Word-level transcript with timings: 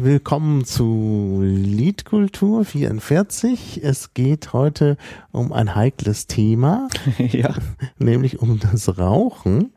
Willkommen 0.00 0.64
zu 0.64 1.40
Liedkultur 1.42 2.64
44. 2.64 3.82
Es 3.82 4.14
geht 4.14 4.52
heute 4.52 4.96
um 5.32 5.52
ein 5.52 5.74
heikles 5.74 6.28
Thema, 6.28 6.86
ja. 7.18 7.52
nämlich 7.98 8.38
um 8.38 8.60
das 8.60 8.96
Rauchen, 8.96 9.72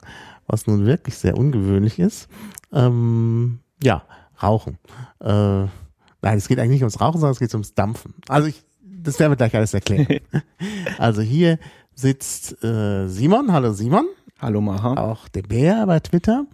was 0.46 0.68
nun 0.68 0.86
wirklich 0.86 1.18
sehr 1.18 1.40
ungewöhnlich 1.40 1.98
ist. 1.98 2.30
Ähm, 2.72 3.62
ja, 3.82 4.04
Rauchen. 4.44 4.77
Äh, 5.22 5.26
nein, 5.32 5.72
es 6.22 6.48
geht 6.48 6.60
eigentlich 6.60 6.74
nicht 6.74 6.84
ums 6.84 7.02
Rauchen, 7.02 7.20
sondern 7.20 7.32
es 7.34 7.40
geht 7.40 7.55
ums 7.55 7.74
Dampfen. 7.74 8.13
Also 8.27 8.48
ich, 8.48 8.63
das 8.84 9.18
werden 9.18 9.32
wir 9.32 9.38
gleich 9.38 9.55
alles 9.55 9.74
erklären. 9.74 10.20
also 10.99 11.24
hier 11.24 11.58
sitzt 11.96 12.63
äh, 12.63 13.08
Simon. 13.08 13.52
Hallo 13.52 13.74
Simon. 13.74 14.05
Hallo 14.40 14.62
Maha. 14.62 14.94
Auch 14.98 15.27
der 15.30 15.41
Bär 15.41 15.84
bei 15.88 15.99
Twitter. 15.99 16.46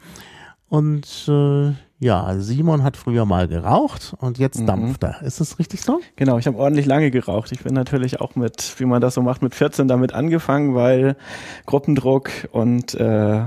Und 0.70 1.28
äh, 1.28 1.74
ja, 2.00 2.36
Simon 2.38 2.84
hat 2.84 2.96
früher 2.96 3.26
mal 3.26 3.48
geraucht 3.48 4.16
und 4.20 4.38
jetzt 4.38 4.60
mhm. 4.62 4.68
dampft 4.68 5.04
er. 5.04 5.22
Ist 5.24 5.40
das 5.40 5.58
richtig 5.58 5.82
so? 5.82 6.00
Genau, 6.16 6.38
ich 6.38 6.46
habe 6.46 6.58
ordentlich 6.58 6.86
lange 6.86 7.10
geraucht. 7.10 7.52
Ich 7.52 7.64
bin 7.64 7.74
natürlich 7.74 8.22
auch 8.22 8.36
mit, 8.36 8.76
wie 8.80 8.86
man 8.86 9.02
das 9.02 9.16
so 9.16 9.22
macht, 9.24 9.42
mit 9.42 9.56
14 9.56 9.88
damit 9.88 10.14
angefangen, 10.14 10.76
weil 10.76 11.16
Gruppendruck 11.66 12.30
und 12.52 12.94
äh, 12.94 13.46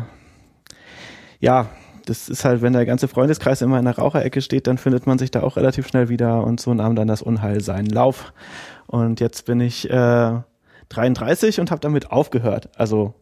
ja, 1.39 1.69
das 2.07 2.29
ist 2.29 2.45
halt, 2.45 2.61
wenn 2.61 2.73
der 2.73 2.87
ganze 2.87 3.07
Freundeskreis 3.07 3.63
immer 3.63 3.79
in 3.79 3.85
der 3.85 3.97
Raucherecke 3.97 4.43
steht, 4.43 4.67
dann 4.67 4.79
findet 4.79 5.07
man 5.07 5.19
sich 5.19 5.31
da 5.31 5.43
auch 5.43 5.57
relativ 5.57 5.87
schnell 5.87 6.09
wieder 6.09 6.43
und 6.43 6.61
so 6.61 6.75
nahm 6.75 6.97
dann 6.97 7.07
das 7.07 7.23
Unheil 7.23 7.61
seinen 7.61 7.87
Lauf. 7.87 8.33
Und 8.89 9.21
jetzt 9.21 9.47
bin 9.47 9.61
ich 9.61 9.89
äh, 9.89 10.41
33 10.89 11.61
und 11.61 11.71
habe 11.71 11.81
damit 11.81 12.11
aufgehört. 12.11 12.69
Also 12.77 13.15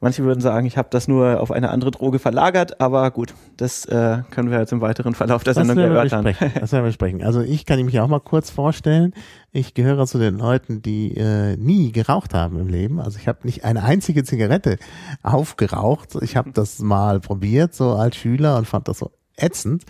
Manche 0.00 0.24
würden 0.24 0.40
sagen, 0.40 0.66
ich 0.66 0.76
habe 0.76 0.88
das 0.90 1.08
nur 1.08 1.40
auf 1.40 1.50
eine 1.50 1.70
andere 1.70 1.90
Droge 1.90 2.18
verlagert, 2.18 2.80
aber 2.80 3.10
gut, 3.10 3.34
das 3.56 3.84
äh, 3.86 4.18
können 4.30 4.50
wir 4.50 4.58
jetzt 4.58 4.72
im 4.72 4.80
weiteren 4.80 5.14
Verlauf 5.14 5.44
der 5.44 5.54
Sendung 5.54 5.78
erörtern. 5.78 6.24
Das 6.36 6.72
werden 6.72 6.84
wir 6.84 6.88
besprechen. 6.88 7.22
Also 7.22 7.40
ich 7.40 7.66
kann 7.66 7.82
mich 7.84 7.98
auch 8.00 8.08
mal 8.08 8.20
kurz 8.20 8.50
vorstellen. 8.50 9.14
Ich 9.52 9.74
gehöre 9.74 10.06
zu 10.06 10.18
den 10.18 10.38
Leuten, 10.38 10.82
die 10.82 11.16
äh, 11.16 11.56
nie 11.56 11.92
geraucht 11.92 12.34
haben 12.34 12.58
im 12.58 12.68
Leben. 12.68 13.00
Also 13.00 13.18
ich 13.18 13.28
habe 13.28 13.38
nicht 13.44 13.64
eine 13.64 13.82
einzige 13.84 14.24
Zigarette 14.24 14.78
aufgeraucht. 15.22 16.16
Ich 16.20 16.36
habe 16.36 16.50
das 16.52 16.78
mal 16.80 17.20
probiert, 17.20 17.74
so 17.74 17.92
als 17.92 18.16
Schüler 18.16 18.58
und 18.58 18.66
fand 18.66 18.88
das 18.88 18.98
so 18.98 19.10
ätzend. 19.36 19.84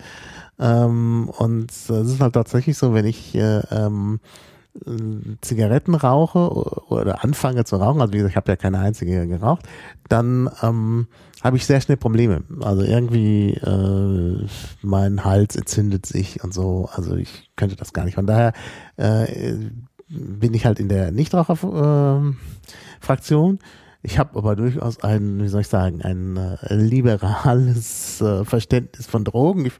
Ähm, 0.59 1.29
und 1.37 1.71
es 1.71 1.89
ist 1.89 2.21
halt 2.21 2.33
tatsächlich 2.33 2.77
so, 2.77 2.93
wenn 2.93 3.05
ich 3.05 3.35
äh, 3.35 3.59
ähm, 3.71 4.19
Zigaretten 5.41 5.95
rauche 5.95 6.51
oder 6.89 7.23
anfange 7.23 7.63
zu 7.65 7.77
rauchen, 7.77 8.01
also 8.01 8.13
wie 8.13 8.17
gesagt, 8.17 8.33
ich 8.33 8.37
habe 8.37 8.51
ja 8.51 8.55
keine 8.55 8.77
einzige 8.79 9.27
geraucht, 9.27 9.67
dann 10.09 10.49
ähm, 10.61 11.07
habe 11.43 11.57
ich 11.57 11.65
sehr 11.65 11.81
schnell 11.81 11.97
Probleme. 11.97 12.43
Also 12.61 12.83
irgendwie 12.83 13.53
äh, 13.53 14.45
mein 14.81 15.25
Hals 15.25 15.55
entzündet 15.55 16.05
sich 16.05 16.43
und 16.43 16.53
so. 16.53 16.87
Also 16.91 17.15
ich 17.15 17.49
könnte 17.55 17.75
das 17.75 17.93
gar 17.93 18.05
nicht. 18.05 18.13
Von 18.15 18.27
daher 18.27 18.53
äh, 18.97 19.55
bin 20.09 20.53
ich 20.53 20.65
halt 20.65 20.79
in 20.79 20.89
der 20.89 21.11
Nichtraucher-Fraktion. 21.11 23.55
Äh, 23.55 23.59
ich 24.07 24.17
habe 24.17 24.37
aber 24.37 24.55
durchaus 24.55 25.03
ein, 25.03 25.43
wie 25.43 25.49
soll 25.49 25.61
ich 25.61 25.67
sagen, 25.67 26.01
ein 26.01 26.37
äh, 26.37 26.73
liberales 26.73 28.21
äh, 28.21 28.45
Verständnis 28.45 29.05
von 29.05 29.25
Drogen. 29.25 29.65
Ich, 29.65 29.73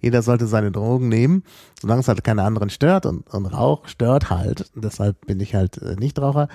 jeder 0.00 0.22
sollte 0.22 0.48
seine 0.48 0.72
Drogen 0.72 1.08
nehmen, 1.08 1.44
solange 1.80 2.00
es 2.00 2.08
halt 2.08 2.24
keine 2.24 2.42
anderen 2.42 2.68
stört 2.68 3.06
und, 3.06 3.32
und 3.32 3.46
Rauch 3.46 3.86
stört 3.86 4.28
halt. 4.28 4.72
deshalb 4.74 5.24
bin 5.24 5.38
ich 5.38 5.54
halt 5.54 5.78
äh, 5.78 5.94
Nichtraucher. 5.94 6.48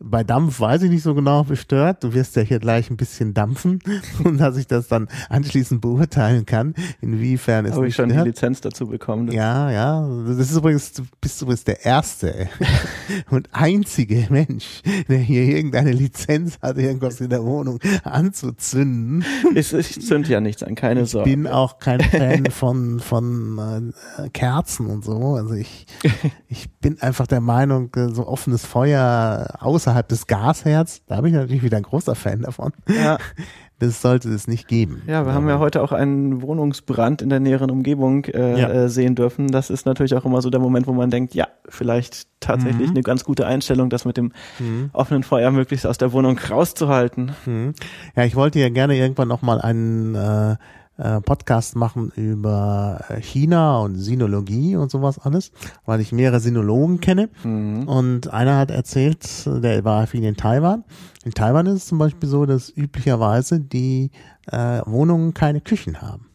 Bei 0.00 0.22
Dampf 0.22 0.60
weiß 0.60 0.82
ich 0.82 0.90
nicht 0.90 1.02
so 1.02 1.12
genau 1.12 1.42
bestört. 1.42 2.04
Du 2.04 2.14
wirst 2.14 2.36
ja 2.36 2.42
hier 2.42 2.60
gleich 2.60 2.88
ein 2.88 2.96
bisschen 2.96 3.34
dampfen 3.34 3.80
und 4.24 4.38
dass 4.38 4.56
ich 4.56 4.68
das 4.68 4.86
dann 4.86 5.08
anschließend 5.28 5.80
beurteilen 5.80 6.46
kann, 6.46 6.74
inwiefern 7.00 7.66
es 7.66 7.74
Habe 7.74 7.88
ich 7.88 7.96
schon 7.96 8.10
stört. 8.10 8.24
die 8.24 8.30
Lizenz 8.30 8.60
dazu 8.60 8.86
bekommen. 8.86 9.32
Ja, 9.32 9.72
ja. 9.72 10.08
Das 10.28 10.38
ist 10.38 10.56
übrigens, 10.56 10.92
du 10.92 11.02
bist 11.20 11.42
übrigens 11.42 11.64
der 11.64 11.84
erste 11.84 12.48
und 13.30 13.48
einzige 13.50 14.28
Mensch, 14.30 14.82
der 15.08 15.18
hier 15.18 15.42
irgendeine 15.42 15.90
Lizenz 15.90 16.58
hat, 16.62 16.78
irgendwas 16.78 17.20
in 17.20 17.30
der 17.30 17.42
Wohnung 17.42 17.80
anzuzünden. 18.04 19.24
Ich, 19.56 19.72
ich 19.72 20.06
zünd 20.06 20.28
ja 20.28 20.40
nichts 20.40 20.62
an, 20.62 20.76
keine 20.76 21.06
Sorge. 21.06 21.28
Ich 21.28 21.34
bin 21.34 21.48
auch 21.48 21.80
kein 21.80 22.00
Fan 22.00 22.46
von, 22.52 23.00
von 23.00 23.92
äh, 24.16 24.28
Kerzen 24.28 24.86
und 24.86 25.04
so. 25.04 25.34
Also 25.34 25.54
ich, 25.54 25.86
ich 26.48 26.70
bin 26.74 27.02
einfach 27.02 27.26
der 27.26 27.40
Meinung, 27.40 27.90
so 28.12 28.28
offenes 28.28 28.64
Feuer 28.64 29.56
außer 29.58 29.87
außerhalb 29.88 30.08
des 30.08 30.26
Gasherz, 30.26 31.02
da 31.06 31.20
bin 31.20 31.32
ich 31.32 31.40
natürlich 31.40 31.62
wieder 31.62 31.78
ein 31.78 31.82
großer 31.82 32.14
Fan 32.14 32.42
davon. 32.42 32.72
Ja. 32.88 33.18
Das 33.80 34.02
sollte 34.02 34.28
es 34.30 34.48
nicht 34.48 34.66
geben. 34.66 35.02
Ja, 35.06 35.24
wir 35.24 35.34
haben 35.34 35.48
ja 35.48 35.60
heute 35.60 35.82
auch 35.82 35.92
einen 35.92 36.42
Wohnungsbrand 36.42 37.22
in 37.22 37.28
der 37.28 37.38
näheren 37.38 37.70
Umgebung 37.70 38.24
äh, 38.24 38.60
ja. 38.60 38.68
Äh, 38.68 38.88
sehen 38.88 39.14
dürfen. 39.14 39.52
Das 39.52 39.70
ist 39.70 39.86
natürlich 39.86 40.16
auch 40.16 40.24
immer 40.24 40.42
so 40.42 40.50
der 40.50 40.58
Moment, 40.58 40.88
wo 40.88 40.92
man 40.92 41.10
denkt, 41.10 41.32
ja, 41.32 41.46
vielleicht 41.68 42.26
tatsächlich 42.40 42.88
mhm. 42.88 42.94
eine 42.94 43.02
ganz 43.02 43.22
gute 43.22 43.46
Einstellung, 43.46 43.88
das 43.88 44.04
mit 44.04 44.16
dem 44.16 44.32
mhm. 44.58 44.90
offenen 44.94 45.22
Feuer 45.22 45.52
möglichst 45.52 45.86
aus 45.86 45.96
der 45.96 46.12
Wohnung 46.12 46.36
rauszuhalten. 46.38 47.30
Mhm. 47.46 47.74
Ja, 48.16 48.24
ich 48.24 48.34
wollte 48.34 48.58
ja 48.58 48.68
gerne 48.68 48.96
irgendwann 48.96 49.28
nochmal 49.28 49.60
einen 49.60 50.16
äh, 50.16 50.56
äh, 50.98 51.20
Podcast 51.20 51.76
machen 51.76 52.12
über 52.14 53.00
äh, 53.08 53.20
China 53.20 53.78
und 53.78 53.96
Sinologie 53.96 54.76
und 54.76 54.90
sowas 54.90 55.18
alles, 55.18 55.52
weil 55.86 56.00
ich 56.00 56.12
mehrere 56.12 56.40
Sinologen 56.40 57.00
kenne. 57.00 57.30
Mhm. 57.44 57.88
Und 57.88 58.32
einer 58.32 58.58
hat 58.58 58.70
erzählt, 58.70 59.46
der 59.46 59.84
war 59.84 60.06
viel 60.06 60.24
in 60.24 60.36
Taiwan. 60.36 60.84
In 61.24 61.32
Taiwan 61.32 61.66
ist 61.66 61.74
es 61.74 61.86
zum 61.86 61.98
Beispiel 61.98 62.28
so, 62.28 62.46
dass 62.46 62.70
üblicherweise 62.70 63.60
die 63.60 64.10
äh, 64.50 64.80
Wohnungen 64.86 65.34
keine 65.34 65.60
Küchen 65.60 66.02
haben. 66.02 66.27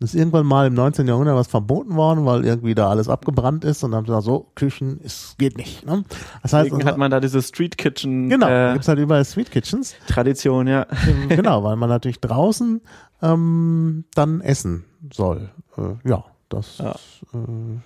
Ist 0.00 0.14
irgendwann 0.16 0.44
mal 0.44 0.66
im 0.66 0.74
19. 0.74 1.06
Jahrhundert 1.06 1.36
was 1.36 1.46
verboten 1.46 1.94
worden, 1.94 2.26
weil 2.26 2.44
irgendwie 2.44 2.74
da 2.74 2.90
alles 2.90 3.08
abgebrannt 3.08 3.64
ist 3.64 3.84
und 3.84 3.92
dann 3.92 3.98
haben 3.98 4.06
sie 4.06 4.10
gesagt, 4.10 4.24
so, 4.24 4.50
Küchen, 4.56 5.00
es 5.04 5.36
geht 5.38 5.56
nicht. 5.56 5.86
Ne? 5.86 6.04
Das 6.42 6.52
heißt, 6.52 6.66
Deswegen 6.66 6.84
hat 6.84 6.98
man 6.98 7.12
da 7.12 7.20
diese 7.20 7.40
Street 7.40 7.78
Kitchen. 7.78 8.28
Genau, 8.28 8.48
äh, 8.48 8.72
gibt's 8.72 8.88
halt 8.88 8.98
überall 8.98 9.24
Street 9.24 9.52
Kitchens. 9.52 9.94
Tradition, 10.08 10.66
ja. 10.66 10.86
genau, 11.28 11.62
weil 11.62 11.76
man 11.76 11.88
natürlich 11.88 12.20
draußen 12.20 12.80
ähm, 13.22 14.04
dann 14.14 14.40
essen 14.40 14.84
soll. 15.12 15.50
Äh, 15.76 16.08
ja, 16.08 16.24
das, 16.48 16.78
ja. 16.78 16.90
Äh, 17.32 17.78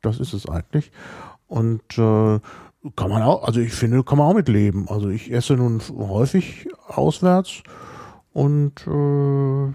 das 0.00 0.20
ist 0.20 0.34
es 0.34 0.48
eigentlich. 0.48 0.92
Und 1.48 1.98
äh, 1.98 2.38
kann 2.94 3.10
man 3.10 3.22
auch, 3.22 3.42
also 3.44 3.58
ich 3.58 3.72
finde, 3.72 4.04
kann 4.04 4.18
man 4.18 4.28
auch 4.28 4.34
mit 4.34 4.48
leben. 4.48 4.86
Also 4.88 5.08
ich 5.08 5.32
esse 5.32 5.54
nun 5.54 5.80
häufig 5.90 6.68
auswärts 6.86 7.62
und 8.32 8.86
äh, 8.86 9.72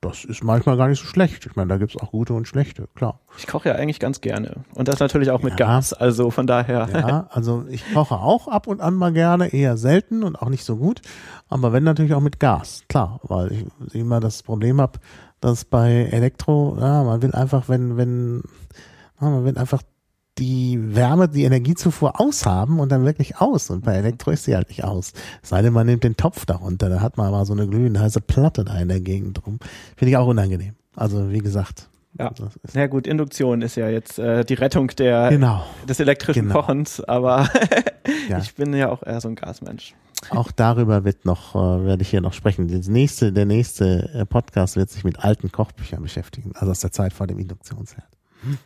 das 0.00 0.24
ist 0.24 0.42
manchmal 0.42 0.78
gar 0.78 0.88
nicht 0.88 1.00
so 1.00 1.06
schlecht. 1.06 1.44
Ich 1.44 1.56
meine, 1.56 1.68
da 1.68 1.76
gibt's 1.76 1.96
auch 1.96 2.10
gute 2.10 2.32
und 2.32 2.48
schlechte, 2.48 2.88
klar. 2.94 3.20
Ich 3.36 3.46
koche 3.46 3.68
ja 3.68 3.74
eigentlich 3.74 4.00
ganz 4.00 4.22
gerne. 4.22 4.64
Und 4.74 4.88
das 4.88 4.98
natürlich 4.98 5.30
auch 5.30 5.42
mit 5.42 5.58
ja. 5.60 5.66
Gas, 5.66 5.92
also 5.92 6.30
von 6.30 6.46
daher. 6.46 6.88
Ja, 6.92 7.26
also 7.30 7.66
ich 7.68 7.84
koche 7.92 8.14
auch 8.14 8.48
ab 8.48 8.66
und 8.66 8.80
an 8.80 8.94
mal 8.94 9.12
gerne, 9.12 9.48
eher 9.48 9.76
selten 9.76 10.22
und 10.22 10.36
auch 10.36 10.48
nicht 10.48 10.64
so 10.64 10.76
gut. 10.76 11.02
Aber 11.48 11.72
wenn 11.72 11.84
natürlich 11.84 12.14
auch 12.14 12.20
mit 12.20 12.40
Gas, 12.40 12.84
klar, 12.88 13.20
weil 13.24 13.52
ich 13.52 13.94
immer 13.94 14.20
das 14.20 14.42
Problem 14.42 14.80
habe, 14.80 14.98
dass 15.40 15.66
bei 15.66 16.08
Elektro, 16.10 16.76
ja, 16.80 17.02
man 17.02 17.20
will 17.20 17.34
einfach, 17.34 17.68
wenn, 17.68 17.98
wenn, 17.98 18.42
man 19.20 19.44
will 19.44 19.58
einfach 19.58 19.82
die 20.40 20.78
Wärme, 20.96 21.28
die 21.28 21.44
Energiezufuhr 21.44 22.18
aushaben 22.18 22.80
und 22.80 22.90
dann 22.90 23.04
wirklich 23.04 23.36
aus. 23.36 23.70
Und 23.70 23.84
bei. 23.84 24.00
Elektro 24.00 24.30
ist 24.30 24.44
sie 24.44 24.56
halt 24.56 24.68
nicht 24.68 24.82
aus. 24.82 25.12
Es 25.42 25.50
sei 25.50 25.60
denn, 25.60 25.74
man 25.74 25.86
nimmt 25.86 26.04
den 26.04 26.16
Topf 26.16 26.46
darunter, 26.46 26.88
da 26.88 27.00
hat 27.00 27.18
man 27.18 27.26
aber 27.26 27.44
so 27.44 27.52
eine 27.52 27.68
glühende 27.68 28.00
heiße 28.00 28.22
Platte 28.22 28.64
da 28.64 28.78
in 28.78 28.88
der 28.88 29.00
Gegend 29.00 29.44
drum. 29.44 29.58
Finde 29.96 30.10
ich 30.10 30.16
auch 30.16 30.26
unangenehm. 30.26 30.74
Also 30.96 31.30
wie 31.30 31.38
gesagt. 31.38 31.88
Ja, 32.18 32.32
ja 32.74 32.86
gut, 32.88 33.06
Induktion 33.06 33.62
ist 33.62 33.76
ja 33.76 33.88
jetzt 33.88 34.18
äh, 34.18 34.44
die 34.44 34.54
Rettung 34.54 34.88
der, 34.88 35.28
genau. 35.28 35.62
des 35.88 36.00
elektrischen 36.00 36.48
genau. 36.48 36.62
Kochens, 36.62 37.00
aber 37.00 37.48
ja. 38.28 38.38
ich 38.42 38.54
bin 38.56 38.74
ja 38.74 38.90
auch 38.90 39.02
eher 39.04 39.20
so 39.20 39.28
ein 39.28 39.36
Gasmensch. 39.36 39.94
Auch 40.30 40.50
darüber 40.50 41.04
wird 41.04 41.24
noch, 41.24 41.54
äh, 41.54 41.84
werde 41.84 42.02
ich 42.02 42.10
hier 42.10 42.20
noch 42.20 42.32
sprechen. 42.32 42.68
Das 42.68 42.88
nächste, 42.88 43.32
der 43.32 43.46
nächste 43.46 44.10
äh, 44.12 44.26
Podcast 44.26 44.76
wird 44.76 44.90
sich 44.90 45.04
mit 45.04 45.20
alten 45.20 45.52
Kochbüchern 45.52 46.02
beschäftigen, 46.02 46.52
also 46.54 46.72
aus 46.72 46.80
der 46.80 46.90
Zeit 46.90 47.12
vor 47.12 47.26
dem 47.26 47.38
Induktionsherd. 47.38 48.08
Hm. 48.42 48.58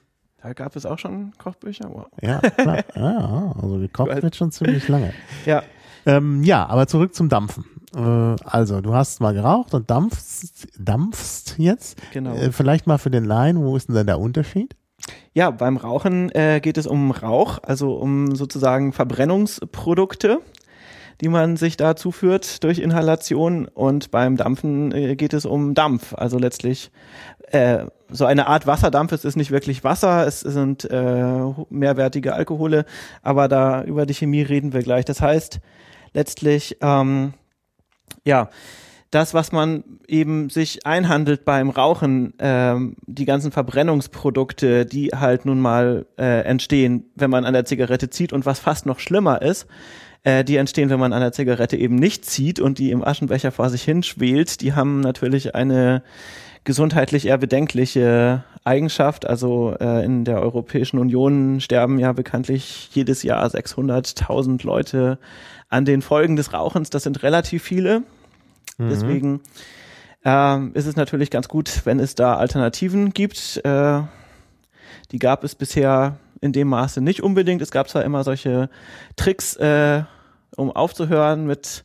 Da 0.45 0.53
gab 0.53 0.77
es 0.77 0.85
auch 0.85 0.99
schon 0.99 1.33
Kochbücher? 1.39 1.89
Wow. 1.91 2.05
Ja, 2.21 2.39
klar. 2.39 2.85
Ja, 2.95 3.55
also 3.63 3.79
gekocht 3.79 4.23
wird 4.23 4.37
schon 4.37 4.53
ziemlich 4.53 4.87
lange. 4.89 5.15
Ja. 5.47 5.63
Ähm, 6.05 6.43
ja, 6.45 6.67
aber 6.67 6.87
zurück 6.87 7.15
zum 7.15 7.31
Dampfen. 7.31 7.65
Äh, 7.97 8.37
also, 8.45 8.83
du 8.83 8.93
hast 8.95 9.23
mal 9.23 9.33
geraucht 9.33 9.73
und 9.73 9.89
dampfst, 9.89 10.69
dampfst 10.79 11.55
jetzt. 11.57 11.99
Genau. 12.13 12.35
Äh, 12.35 12.53
vielleicht 12.53 12.87
mal 12.87 12.99
für 12.99 13.11
den 13.11 13.25
Laien, 13.25 13.57
wo 13.57 13.75
ist 13.75 13.89
denn 13.89 13.95
dann 13.95 14.07
der 14.07 14.19
Unterschied? 14.19 14.77
Ja, 15.33 15.51
beim 15.51 15.79
Rauchen 15.79 16.31
äh, 16.35 16.61
geht 16.61 16.77
es 16.77 16.87
um 16.87 17.11
Rauch, 17.11 17.59
also 17.63 17.95
um 17.95 18.37
sozusagen 18.37 18.93
Verbrennungsprodukte 18.93 20.41
die 21.25 21.31
man 21.31 21.57
sich 21.57 21.79
da 21.79 21.97
zuführt 21.97 22.63
durch 22.65 22.79
Inhalation. 22.79 23.67
Und 23.67 24.11
beim 24.11 24.37
Dampfen 24.37 24.93
äh, 24.93 25.17
geht 25.17 25.33
es 25.33 25.47
um 25.47 25.73
Dampf, 25.73 26.13
also 26.13 26.39
letztlich 26.39 26.91
äh, 27.51 27.87
so 28.11 28.27
eine 28.27 28.47
Art 28.47 28.67
Wasserdampf. 28.67 29.13
Es 29.13 29.25
ist 29.25 29.35
nicht 29.35 29.51
wirklich 29.51 29.85
Wasser, 29.85 30.27
es 30.27 30.41
sind 30.41 30.85
äh, 30.85 31.45
mehrwertige 31.71 32.35
Alkohole, 32.35 32.85
aber 33.23 33.49
da 33.49 33.83
über 33.85 34.05
die 34.05 34.13
Chemie 34.13 34.43
reden 34.43 34.75
wir 34.75 34.83
gleich. 34.83 35.07
Das 35.07 35.23
heißt 35.23 35.61
letztlich, 36.13 36.77
ähm, 36.83 37.33
ja, 38.27 38.51
das, 39.11 39.33
was 39.33 39.51
man 39.51 39.83
eben 40.07 40.51
sich 40.51 40.85
einhandelt 40.85 41.47
beim 41.47 41.71
Rauchen, 41.71 42.35
ähm, 42.39 42.97
die 43.07 43.25
ganzen 43.25 43.51
Verbrennungsprodukte, 43.51 44.85
die 44.85 45.09
halt 45.09 45.47
nun 45.47 45.61
mal 45.61 46.05
äh, 46.19 46.43
entstehen, 46.43 47.07
wenn 47.15 47.31
man 47.31 47.47
an 47.47 47.55
der 47.55 47.65
Zigarette 47.65 48.11
zieht 48.11 48.35
und 48.35 48.45
was 48.45 48.59
fast 48.59 48.85
noch 48.85 48.99
schlimmer 48.99 49.41
ist, 49.41 49.67
äh, 50.25 50.43
die 50.43 50.57
entstehen, 50.57 50.91
wenn 50.91 50.99
man 50.99 51.13
an 51.13 51.21
der 51.21 51.33
Zigarette 51.33 51.77
eben 51.77 51.95
nicht 51.95 52.25
zieht 52.25 52.59
und 52.59 52.79
die 52.79 52.91
im 52.91 53.05
Aschenbecher 53.05 53.53
vor 53.53 53.71
sich 53.71 53.83
hinschwelt, 53.83 54.61
die 54.61 54.73
haben 54.73 55.01
natürlich 55.01 55.55
eine 55.55 56.03
gesundheitlich 56.65 57.27
eher 57.27 57.39
bedenkliche 57.39 58.43
Eigenschaft. 58.65 59.27
Also 59.27 59.77
äh, 59.79 60.05
in 60.05 60.25
der 60.25 60.41
Europäischen 60.41 60.99
Union 60.99 61.61
sterben 61.61 61.99
ja 61.99 62.13
bekanntlich 62.13 62.89
jedes 62.93 63.23
Jahr 63.23 63.47
600.000 63.47 64.65
Leute 64.67 65.19
an 65.69 65.85
den 65.85 66.01
Folgen 66.01 66.37
des 66.37 66.55
Rauchens. 66.55 66.89
Das 66.89 67.03
sind 67.03 67.23
relativ 67.23 67.63
viele. 67.63 68.01
Mhm. 68.79 68.89
Deswegen 68.89 69.41
ähm, 70.25 70.71
ist 70.73 70.87
es 70.87 70.97
natürlich 70.97 71.31
ganz 71.31 71.49
gut, 71.49 71.83
wenn 71.85 72.01
es 72.01 72.15
da 72.15 72.37
Alternativen 72.37 73.13
gibt. 73.13 73.61
Äh, 73.65 74.01
die 75.13 75.19
gab 75.19 75.45
es 75.45 75.55
bisher 75.55 76.17
in 76.45 76.53
dem 76.53 76.69
Maße 76.69 77.01
nicht 77.01 77.23
unbedingt. 77.23 77.63
Es 77.63 77.71
gab 77.71 77.89
zwar 77.89 78.05
immer 78.05 78.23
solche 78.23 78.69
Tricks, 79.17 79.57
äh, 79.57 80.03
um 80.57 80.71
aufzuhören 80.71 81.47
mit 81.47 81.85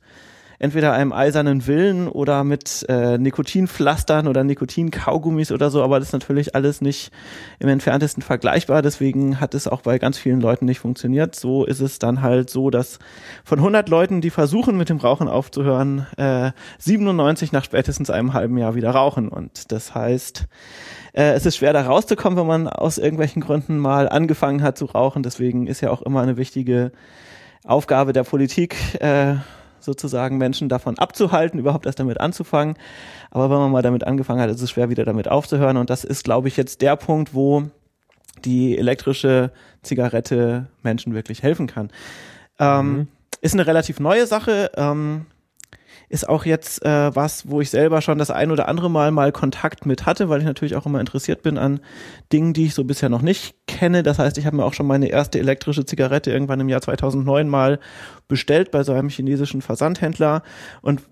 entweder 0.59 0.93
einem 0.93 1.13
eisernen 1.13 1.65
Willen 1.65 2.07
oder 2.07 2.43
mit 2.43 2.85
äh, 2.89 3.17
Nikotinpflastern 3.17 4.27
oder 4.27 4.43
Nikotinkaugummis 4.43 5.51
oder 5.51 5.69
so, 5.69 5.81
aber 5.81 5.99
das 5.99 6.09
ist 6.09 6.13
natürlich 6.13 6.53
alles 6.53 6.81
nicht 6.81 7.11
im 7.59 7.69
entferntesten 7.69 8.21
vergleichbar, 8.21 8.81
deswegen 8.81 9.39
hat 9.39 9.55
es 9.55 9.67
auch 9.67 9.81
bei 9.81 9.97
ganz 9.97 10.17
vielen 10.17 10.41
Leuten 10.41 10.65
nicht 10.65 10.79
funktioniert. 10.79 11.35
So 11.35 11.65
ist 11.65 11.79
es 11.79 11.97
dann 11.97 12.21
halt 12.21 12.49
so, 12.49 12.69
dass 12.69 12.99
von 13.45 13.59
100 13.59 13.87
Leuten, 13.87 14.19
die 14.21 14.29
versuchen 14.29 14.77
mit 14.77 14.89
dem 14.89 14.97
Rauchen 14.97 15.29
aufzuhören, 15.29 16.05
äh, 16.17 16.51
97 16.77 17.53
nach 17.53 17.63
spätestens 17.63 18.09
einem 18.09 18.33
halben 18.33 18.57
Jahr 18.57 18.75
wieder 18.75 18.91
rauchen. 18.91 19.29
Und 19.29 19.71
das 19.71 19.95
heißt, 19.95 20.45
äh, 21.13 21.31
es 21.31 21.45
ist 21.45 21.55
schwer 21.55 21.71
da 21.71 21.83
rauszukommen, 21.83 22.37
wenn 22.37 22.47
man 22.47 22.67
aus 22.67 22.97
irgendwelchen 22.97 23.41
Gründen 23.41 23.77
mal 23.77 24.09
angefangen 24.09 24.61
hat 24.61 24.77
zu 24.77 24.85
rauchen, 24.85 25.23
deswegen 25.23 25.67
ist 25.67 25.81
ja 25.81 25.89
auch 25.89 26.01
immer 26.01 26.21
eine 26.21 26.35
wichtige 26.35 26.91
Aufgabe 27.63 28.13
der 28.13 28.23
Politik, 28.23 28.75
äh, 29.01 29.35
sozusagen 29.79 30.37
Menschen 30.37 30.69
davon 30.69 30.97
abzuhalten, 30.97 31.59
überhaupt 31.59 31.85
erst 31.85 31.99
damit 31.99 32.19
anzufangen. 32.19 32.75
Aber 33.31 33.49
wenn 33.49 33.57
man 33.57 33.71
mal 33.71 33.81
damit 33.81 34.05
angefangen 34.05 34.41
hat, 34.41 34.49
ist 34.49 34.61
es 34.61 34.71
schwer 34.71 34.89
wieder 34.89 35.05
damit 35.05 35.27
aufzuhören. 35.27 35.77
Und 35.77 35.89
das 35.89 36.03
ist, 36.03 36.23
glaube 36.23 36.47
ich, 36.47 36.57
jetzt 36.57 36.81
der 36.81 36.95
Punkt, 36.95 37.33
wo 37.33 37.63
die 38.45 38.77
elektrische 38.77 39.51
Zigarette 39.81 40.67
Menschen 40.83 41.13
wirklich 41.13 41.43
helfen 41.43 41.67
kann. 41.67 41.89
Ähm, 42.59 42.91
mhm. 42.91 43.07
Ist 43.41 43.53
eine 43.53 43.67
relativ 43.67 43.99
neue 43.99 44.27
Sache. 44.27 44.71
Ähm, 44.75 45.25
ist 46.09 46.27
auch 46.27 46.43
jetzt 46.43 46.83
äh, 46.83 47.15
was, 47.15 47.49
wo 47.49 47.61
ich 47.61 47.69
selber 47.69 48.01
schon 48.01 48.17
das 48.17 48.31
ein 48.31 48.51
oder 48.51 48.67
andere 48.67 48.89
Mal 48.89 49.11
mal 49.11 49.31
Kontakt 49.31 49.85
mit 49.85 50.07
hatte, 50.07 50.27
weil 50.27 50.39
ich 50.39 50.45
natürlich 50.45 50.75
auch 50.75 50.87
immer 50.87 50.99
interessiert 50.99 51.43
bin 51.43 51.59
an 51.59 51.79
Dingen, 52.33 52.53
die 52.53 52.65
ich 52.65 52.73
so 52.73 52.83
bisher 52.83 53.09
noch 53.09 53.21
nicht 53.21 53.55
kenne. 53.67 54.01
Das 54.01 54.17
heißt, 54.17 54.37
ich 54.39 54.47
habe 54.47 54.57
mir 54.57 54.65
auch 54.65 54.73
schon 54.73 54.87
meine 54.87 55.07
erste 55.07 55.39
elektrische 55.39 55.85
Zigarette 55.85 56.31
irgendwann 56.31 56.59
im 56.59 56.69
Jahr 56.69 56.81
2009 56.81 57.47
mal 57.47 57.79
bestellt 58.27 58.71
bei 58.71 58.83
so 58.83 58.91
einem 58.91 59.09
chinesischen 59.09 59.61
Versandhändler 59.61 60.41
und 60.81 61.03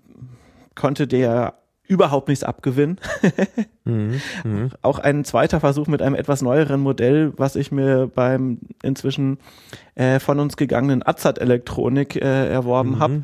konnte 0.74 1.06
der 1.06 1.54
überhaupt 1.86 2.28
nichts 2.28 2.44
abgewinnen. 2.44 3.00
mhm, 3.84 4.20
mh. 4.44 4.68
Auch 4.82 4.98
ein 4.98 5.24
zweiter 5.24 5.60
Versuch 5.60 5.86
mit 5.86 6.02
einem 6.02 6.16
etwas 6.16 6.42
neueren 6.42 6.80
Modell, 6.80 7.32
was 7.36 7.56
ich 7.56 7.72
mir 7.72 8.10
beim 8.12 8.58
inzwischen 8.82 9.38
äh, 9.94 10.18
von 10.18 10.38
uns 10.40 10.56
gegangenen 10.56 11.06
Azad 11.06 11.38
Elektronik 11.38 12.16
äh, 12.16 12.48
erworben 12.50 12.96
mhm. 12.96 12.98
habe 12.98 13.22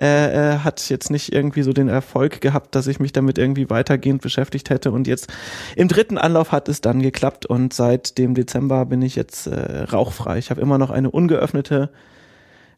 äh, 0.00 0.54
äh, 0.54 0.58
hat 0.58 0.88
jetzt 0.90 1.10
nicht 1.10 1.32
irgendwie 1.32 1.62
so 1.62 1.72
den 1.72 1.88
Erfolg 1.88 2.40
gehabt, 2.40 2.74
dass 2.74 2.86
ich 2.86 3.00
mich 3.00 3.12
damit 3.12 3.36
irgendwie 3.36 3.68
weitergehend 3.68 4.22
beschäftigt 4.22 4.70
hätte. 4.70 4.92
Und 4.92 5.08
jetzt 5.08 5.32
im 5.74 5.88
dritten 5.88 6.18
Anlauf 6.18 6.52
hat 6.52 6.68
es 6.68 6.80
dann 6.80 7.02
geklappt 7.02 7.46
und 7.46 7.72
seit 7.72 8.16
dem 8.16 8.34
Dezember 8.34 8.86
bin 8.86 9.02
ich 9.02 9.16
jetzt 9.16 9.48
äh, 9.48 9.82
rauchfrei. 9.82 10.38
Ich 10.38 10.50
habe 10.50 10.60
immer 10.60 10.78
noch 10.78 10.90
eine 10.90 11.10
ungeöffnete 11.10 11.90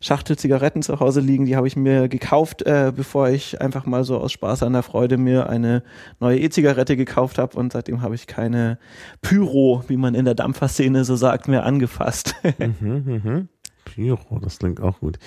Schachtel 0.03 0.39
Zigaretten 0.39 0.83
zu 0.83 0.99
Hause 0.99 1.21
liegen. 1.21 1.45
Die 1.45 1.57
habe 1.57 1.67
ich 1.67 1.77
mir 1.77 2.09
gekauft, 2.09 2.63
äh, 2.63 2.91
bevor 2.95 3.29
ich 3.29 3.61
einfach 3.61 3.85
mal 3.85 4.03
so 4.03 4.17
aus 4.17 4.33
Spaß 4.33 4.63
an 4.63 4.73
der 4.73 4.83
Freude 4.83 5.19
mir 5.19 5.51
eine 5.51 5.83
neue 6.21 6.39
E-Zigarette 6.39 6.97
gekauft 6.97 7.37
habe. 7.37 7.59
Und 7.59 7.73
seitdem 7.73 8.01
habe 8.01 8.15
ich 8.15 8.27
keine 8.27 8.79
Pyro, 9.21 9.85
wie 9.89 9.99
man 9.99 10.15
in 10.15 10.25
der 10.25 10.35
Dampferszene 10.35 11.05
so 11.05 11.17
sagt, 11.17 11.49
mehr 11.49 11.67
angefasst. 11.67 12.35
mhm, 12.59 13.21
mh. 13.23 13.47
Pyro, 13.85 14.39
das 14.41 14.59
klingt 14.59 14.81
auch 14.81 15.01
gut. 15.01 15.19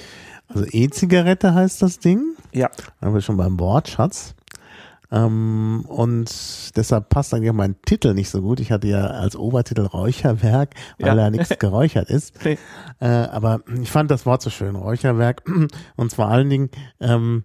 Also 0.47 0.65
E-Zigarette 0.69 1.53
heißt 1.53 1.81
das 1.81 1.99
Ding. 1.99 2.35
Ja. 2.51 2.69
Haben 3.01 3.13
wir 3.13 3.21
schon 3.21 3.37
beim 3.37 3.59
Wortschatz. 3.59 4.35
Ähm, 5.11 5.85
und 5.87 6.75
deshalb 6.75 7.09
passt 7.09 7.33
eigentlich 7.33 7.51
auch 7.51 7.55
mein 7.55 7.75
Titel 7.85 8.15
nicht 8.15 8.29
so 8.29 8.41
gut. 8.41 8.59
Ich 8.59 8.71
hatte 8.71 8.87
ja 8.87 9.05
als 9.05 9.35
Obertitel 9.35 9.85
Räucherwerk, 9.85 10.73
weil 10.97 11.07
ja. 11.07 11.15
da 11.15 11.29
nichts 11.29 11.49
geräuchert 11.59 12.09
ist. 12.09 12.33
Nee. 12.43 12.57
Äh, 12.99 13.07
aber 13.07 13.61
ich 13.81 13.91
fand 13.91 14.09
das 14.09 14.25
Wort 14.25 14.41
so 14.41 14.49
schön, 14.49 14.75
Räucherwerk. 14.75 15.43
Und 15.95 16.13
vor 16.13 16.29
allen 16.29 16.49
Dingen 16.49 16.69
ähm, 16.99 17.43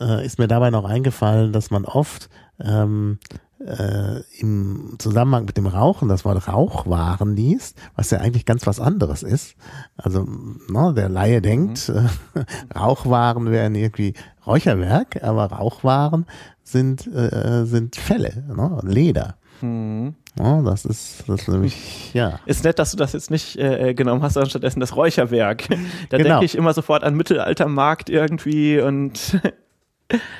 äh, 0.00 0.26
ist 0.26 0.40
mir 0.40 0.48
dabei 0.48 0.70
noch 0.70 0.84
eingefallen, 0.84 1.52
dass 1.52 1.70
man 1.70 1.84
oft 1.84 2.28
ähm, 2.60 3.18
äh, 3.64 4.20
im 4.38 4.96
Zusammenhang 4.98 5.46
mit 5.46 5.56
dem 5.56 5.66
Rauchen 5.66 6.08
das 6.08 6.24
Wort 6.24 6.48
Rauchwaren 6.48 7.34
liest, 7.34 7.78
was 7.96 8.10
ja 8.10 8.18
eigentlich 8.18 8.44
ganz 8.44 8.66
was 8.66 8.80
anderes 8.80 9.22
ist. 9.22 9.56
Also 9.96 10.26
ne, 10.68 10.92
der 10.94 11.08
Laie 11.08 11.40
denkt, 11.40 11.88
mhm. 11.88 12.08
äh, 12.34 12.78
Rauchwaren 12.78 13.50
wären 13.50 13.74
irgendwie 13.74 14.14
Räucherwerk, 14.46 15.22
aber 15.22 15.46
Rauchwaren 15.46 16.26
sind, 16.62 17.06
äh, 17.06 17.64
sind 17.64 17.96
Felle, 17.96 18.44
ne, 18.54 18.80
Leder. 18.82 19.36
Mhm. 19.60 20.14
Ja, 20.38 20.62
das 20.62 20.84
ist, 20.84 21.24
das 21.28 21.42
ist 21.42 21.48
nämlich, 21.48 22.12
ja. 22.12 22.40
Ist 22.44 22.64
nett, 22.64 22.78
dass 22.78 22.90
du 22.90 22.96
das 22.96 23.12
jetzt 23.12 23.30
nicht 23.30 23.56
äh, 23.56 23.94
genommen 23.94 24.22
hast, 24.22 24.34
sondern 24.34 24.50
stattdessen 24.50 24.80
das 24.80 24.96
Räucherwerk. 24.96 25.68
Da 26.10 26.18
genau. 26.18 26.30
denke 26.30 26.44
ich 26.44 26.56
immer 26.56 26.74
sofort 26.74 27.04
an 27.04 27.14
Mittelaltermarkt 27.14 28.10
irgendwie 28.10 28.80
und 28.80 29.40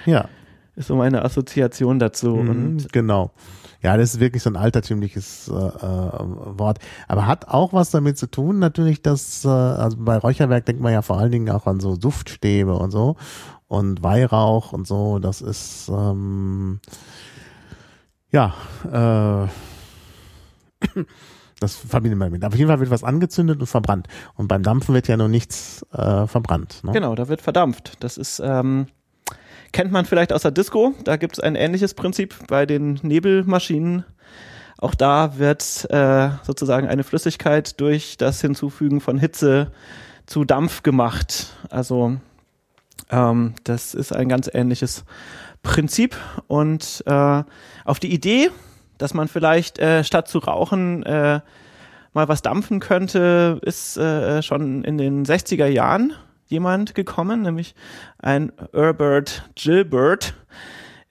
ja 0.05 0.29
ist 0.77 0.89
so 0.89 0.97
meine 0.97 1.25
Assoziation 1.25 1.99
dazu. 1.99 2.37
Mhm, 2.37 2.87
genau. 2.93 3.33
Ja, 3.83 3.97
das 3.99 4.15
ist 4.15 4.21
wirklich 4.21 4.43
so 4.43 4.49
ein 4.49 4.57
altertümliches 4.57 5.49
äh, 5.49 5.53
äh, 5.53 5.59
Wort. 5.59 6.79
Aber 7.07 7.27
hat 7.27 7.49
auch 7.49 7.75
was 7.75 7.91
damit 7.91 8.17
zu 8.17 8.31
tun, 8.31 8.59
natürlich, 8.59 9.03
dass, 9.03 9.45
äh, 9.45 9.49
also 9.49 9.99
bei 10.01 10.17
Räucherwerk 10.17 10.65
denkt 10.65 10.81
man 10.81 10.93
ja 10.93 11.03
vor 11.03 11.19
allen 11.19 11.31
Dingen 11.31 11.51
auch 11.51 11.67
an 11.67 11.81
so 11.81 11.97
Duftstäbe 11.97 12.75
und 12.75 12.91
so 12.91 13.17
und 13.69 14.03
Weihrauch 14.03 14.73
und 14.73 14.87
so. 14.87 15.19
Das 15.19 15.43
ist 15.43 15.91
ähm, 15.91 16.81
ja 18.33 18.55
äh, 18.91 19.49
das 21.61 21.77
verbindet 21.77 22.19
man 22.19 22.33
mit. 22.33 22.45
Auf 22.45 22.55
jeden 22.55 22.69
Fall 22.69 22.81
wird 22.81 22.91
was 22.91 23.05
angezündet 23.05 23.61
und 23.61 23.67
verbrannt. 23.67 24.09
Und 24.35 24.49
beim 24.49 24.63
Dampfen 24.63 24.95
wird 24.95 25.09
ja 25.09 25.17
noch 25.17 25.29
nichts 25.29 25.85
äh, 25.93 26.27
verbrannt. 26.27 26.83
Ne? 26.85 26.93
Genau, 26.93 27.15
da 27.15 27.29
wird 27.29 27.43
verdampft. 27.43 28.03
Das 28.03 28.17
ist 28.17 28.41
ähm, 28.45 28.87
kennt 29.75 29.93
man 29.93 30.07
vielleicht 30.07 30.33
aus 30.33 30.43
der 30.43 30.53
Disco. 30.53 30.95
Da 31.03 31.17
gibt 31.17 31.35
es 31.35 31.41
ein 31.41 31.57
ähnliches 31.57 31.95
Prinzip 31.95 32.35
bei 32.47 32.65
den 32.65 33.01
Nebelmaschinen. 33.03 34.05
Auch 34.79 34.95
da 34.95 35.37
wird 35.37 35.87
äh, 35.91 36.31
sozusagen 36.45 36.87
eine 36.87 37.05
Flüssigkeit 37.05 37.81
durch 37.81 38.17
das 38.17 38.41
Hinzufügen 38.41 39.01
von 39.01 39.19
Hitze 39.19 39.73
zu 40.27 40.45
Dampf 40.45 40.83
gemacht. 40.85 41.57
Also 41.71 42.17
ähm, 43.11 43.55
das 43.65 43.95
ist 43.95 44.15
ein 44.15 44.29
ganz 44.29 44.49
ähnliches 44.53 45.05
Prinzip. 45.65 46.17
Und 46.47 47.03
äh, 47.07 47.43
auf 47.85 47.99
die 47.99 48.13
Idee, 48.13 48.51
dass 48.97 49.13
man 49.13 49.27
vielleicht 49.27 49.81
äh, 49.81 50.05
statt 50.05 50.29
zu 50.29 50.39
rauchen 50.39 51.03
äh, 51.03 51.41
mal 52.13 52.29
was 52.29 52.43
dampfen 52.43 52.79
könnte, 52.79 53.59
ist 53.63 53.97
äh, 53.97 54.41
schon 54.41 54.85
in 54.85 54.99
den 54.99 55.25
60er 55.25 55.67
Jahren 55.67 56.13
jemand 56.55 56.95
gekommen, 56.95 57.43
nämlich 57.43 57.75
ein 58.19 58.53
Herbert 58.73 59.51
Gilbert. 59.57 60.35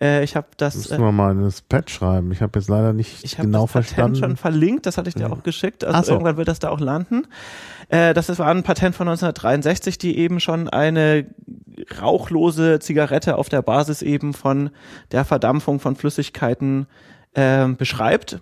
Äh, 0.02 0.24
ich 0.24 0.36
habe 0.36 0.48
das. 0.58 0.76
Müssen 0.76 1.02
wir 1.02 1.12
mal 1.12 1.34
in 1.34 1.44
das 1.44 1.62
Pad 1.62 1.90
schreiben. 1.90 2.32
Ich 2.32 2.42
habe 2.42 2.58
jetzt 2.58 2.70
leider 2.70 2.94
nicht 2.94 3.24
ich 3.24 3.36
genau 3.36 3.64
das 3.64 3.72
verstanden. 3.72 4.16
Ich 4.16 4.22
habe 4.22 4.32
schon 4.32 4.38
verlinkt, 4.38 4.86
das 4.86 4.98
hatte 4.98 5.10
ich 5.10 5.16
dir 5.16 5.28
ja. 5.28 5.30
auch 5.30 5.44
geschickt. 5.44 5.84
Also 5.84 6.04
so. 6.04 6.12
irgendwann 6.14 6.38
wird 6.38 6.48
das 6.48 6.60
da 6.60 6.70
auch 6.70 6.80
landen. 6.80 7.28
Äh, 7.90 8.14
das 8.14 8.38
war 8.40 8.48
ein 8.48 8.64
Patent 8.64 8.96
von 8.96 9.08
1963, 9.08 9.98
die 9.98 10.18
eben 10.18 10.40
schon 10.40 10.70
eine 10.70 11.28
rauchlose 12.02 12.80
Zigarette 12.80 13.38
auf 13.38 13.50
der 13.50 13.62
Basis 13.62 14.02
eben 14.02 14.34
von 14.34 14.70
der 15.12 15.26
Verdampfung 15.26 15.80
von 15.80 15.96
Flüssigkeiten 15.96 16.88
äh, 17.34 17.68
beschreibt 17.68 18.42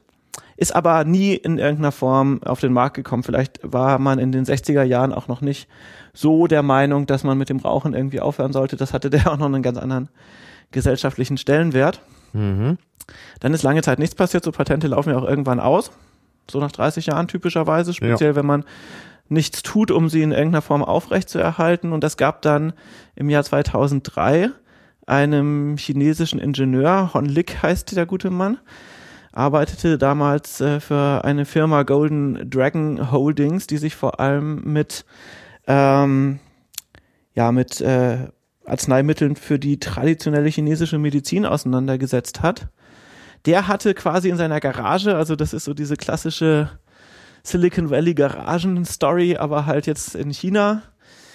ist 0.61 0.75
aber 0.75 1.05
nie 1.05 1.33
in 1.33 1.57
irgendeiner 1.57 1.91
Form 1.91 2.43
auf 2.43 2.59
den 2.59 2.71
Markt 2.71 2.95
gekommen. 2.95 3.23
Vielleicht 3.23 3.59
war 3.63 3.97
man 3.97 4.19
in 4.19 4.31
den 4.31 4.45
60er 4.45 4.83
Jahren 4.83 5.11
auch 5.11 5.27
noch 5.27 5.41
nicht 5.41 5.67
so 6.13 6.45
der 6.45 6.61
Meinung, 6.61 7.07
dass 7.07 7.23
man 7.23 7.35
mit 7.35 7.49
dem 7.49 7.57
Rauchen 7.57 7.95
irgendwie 7.95 8.19
aufhören 8.19 8.53
sollte. 8.53 8.75
Das 8.75 8.93
hatte 8.93 9.09
der 9.09 9.25
auch 9.31 9.37
noch 9.37 9.47
einen 9.47 9.63
ganz 9.63 9.79
anderen 9.79 10.09
gesellschaftlichen 10.69 11.37
Stellenwert. 11.37 12.03
Mhm. 12.33 12.77
Dann 13.39 13.55
ist 13.55 13.63
lange 13.63 13.81
Zeit 13.81 13.97
nichts 13.97 14.13
passiert. 14.13 14.43
So 14.43 14.51
Patente 14.51 14.85
laufen 14.85 15.09
ja 15.09 15.17
auch 15.17 15.27
irgendwann 15.27 15.59
aus. 15.59 15.89
So 16.47 16.59
nach 16.59 16.71
30 16.71 17.07
Jahren 17.07 17.27
typischerweise, 17.27 17.95
speziell 17.95 18.31
ja. 18.31 18.35
wenn 18.35 18.45
man 18.45 18.63
nichts 19.29 19.63
tut, 19.63 19.89
um 19.89 20.09
sie 20.09 20.21
in 20.21 20.31
irgendeiner 20.31 20.61
Form 20.61 20.83
aufrechtzuerhalten. 20.83 21.91
Und 21.91 22.03
es 22.03 22.17
gab 22.17 22.43
dann 22.43 22.73
im 23.15 23.31
Jahr 23.31 23.43
2003 23.43 24.51
einem 25.07 25.75
chinesischen 25.77 26.37
Ingenieur, 26.37 27.15
Hon 27.15 27.25
Lik 27.25 27.63
heißt 27.63 27.95
der 27.95 28.05
gute 28.05 28.29
Mann, 28.29 28.59
arbeitete 29.31 29.97
damals 29.97 30.61
äh, 30.61 30.79
für 30.79 31.23
eine 31.23 31.45
Firma 31.45 31.83
Golden 31.83 32.49
Dragon 32.49 33.11
Holdings, 33.11 33.67
die 33.67 33.77
sich 33.77 33.95
vor 33.95 34.19
allem 34.19 34.61
mit 34.63 35.05
ähm, 35.67 36.39
ja 37.33 37.51
mit 37.51 37.81
äh, 37.81 38.27
Arzneimitteln 38.65 39.35
für 39.35 39.59
die 39.59 39.79
traditionelle 39.79 40.49
chinesische 40.49 40.97
Medizin 40.97 41.45
auseinandergesetzt 41.45 42.41
hat. 42.41 42.67
Der 43.45 43.67
hatte 43.67 43.93
quasi 43.93 44.29
in 44.29 44.37
seiner 44.37 44.59
Garage, 44.59 45.15
also 45.15 45.35
das 45.35 45.53
ist 45.53 45.63
so 45.63 45.73
diese 45.73 45.95
klassische 45.95 46.69
Silicon 47.43 47.89
Valley 47.89 48.13
Garagen-Story, 48.13 49.37
aber 49.37 49.65
halt 49.65 49.87
jetzt 49.87 50.15
in 50.15 50.29
China, 50.29 50.83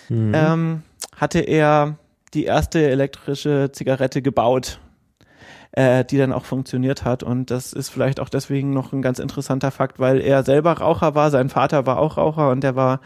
mhm. 0.09 0.33
ähm, 0.35 0.83
hatte 1.17 1.41
er 1.41 1.99
die 2.33 2.45
erste 2.45 2.89
elektrische 2.89 3.71
Zigarette 3.73 4.23
gebaut, 4.23 4.79
äh, 5.77 6.05
die 6.05 6.17
dann 6.17 6.33
auch 6.33 6.45
funktioniert 6.45 7.05
hat. 7.05 7.23
Und 7.23 7.51
das 7.51 7.73
ist 7.73 7.91
vielleicht 7.91 8.19
auch 8.19 8.31
deswegen 8.31 8.73
noch 8.73 8.93
ein 8.93 9.03
ganz 9.03 9.19
interessanter 9.19 9.71
Fakt, 9.71 10.01
weil 10.01 10.21
er 10.21 10.43
selber 10.43 10.73
Raucher 10.73 11.15
war, 11.15 11.31
sein 11.31 11.51
Vater 11.51 11.87
war 11.87 11.99
auch 11.99 12.17
Raucher 12.17 12.51
und 12.51 12.65
der 12.65 12.75
war 12.75 13.01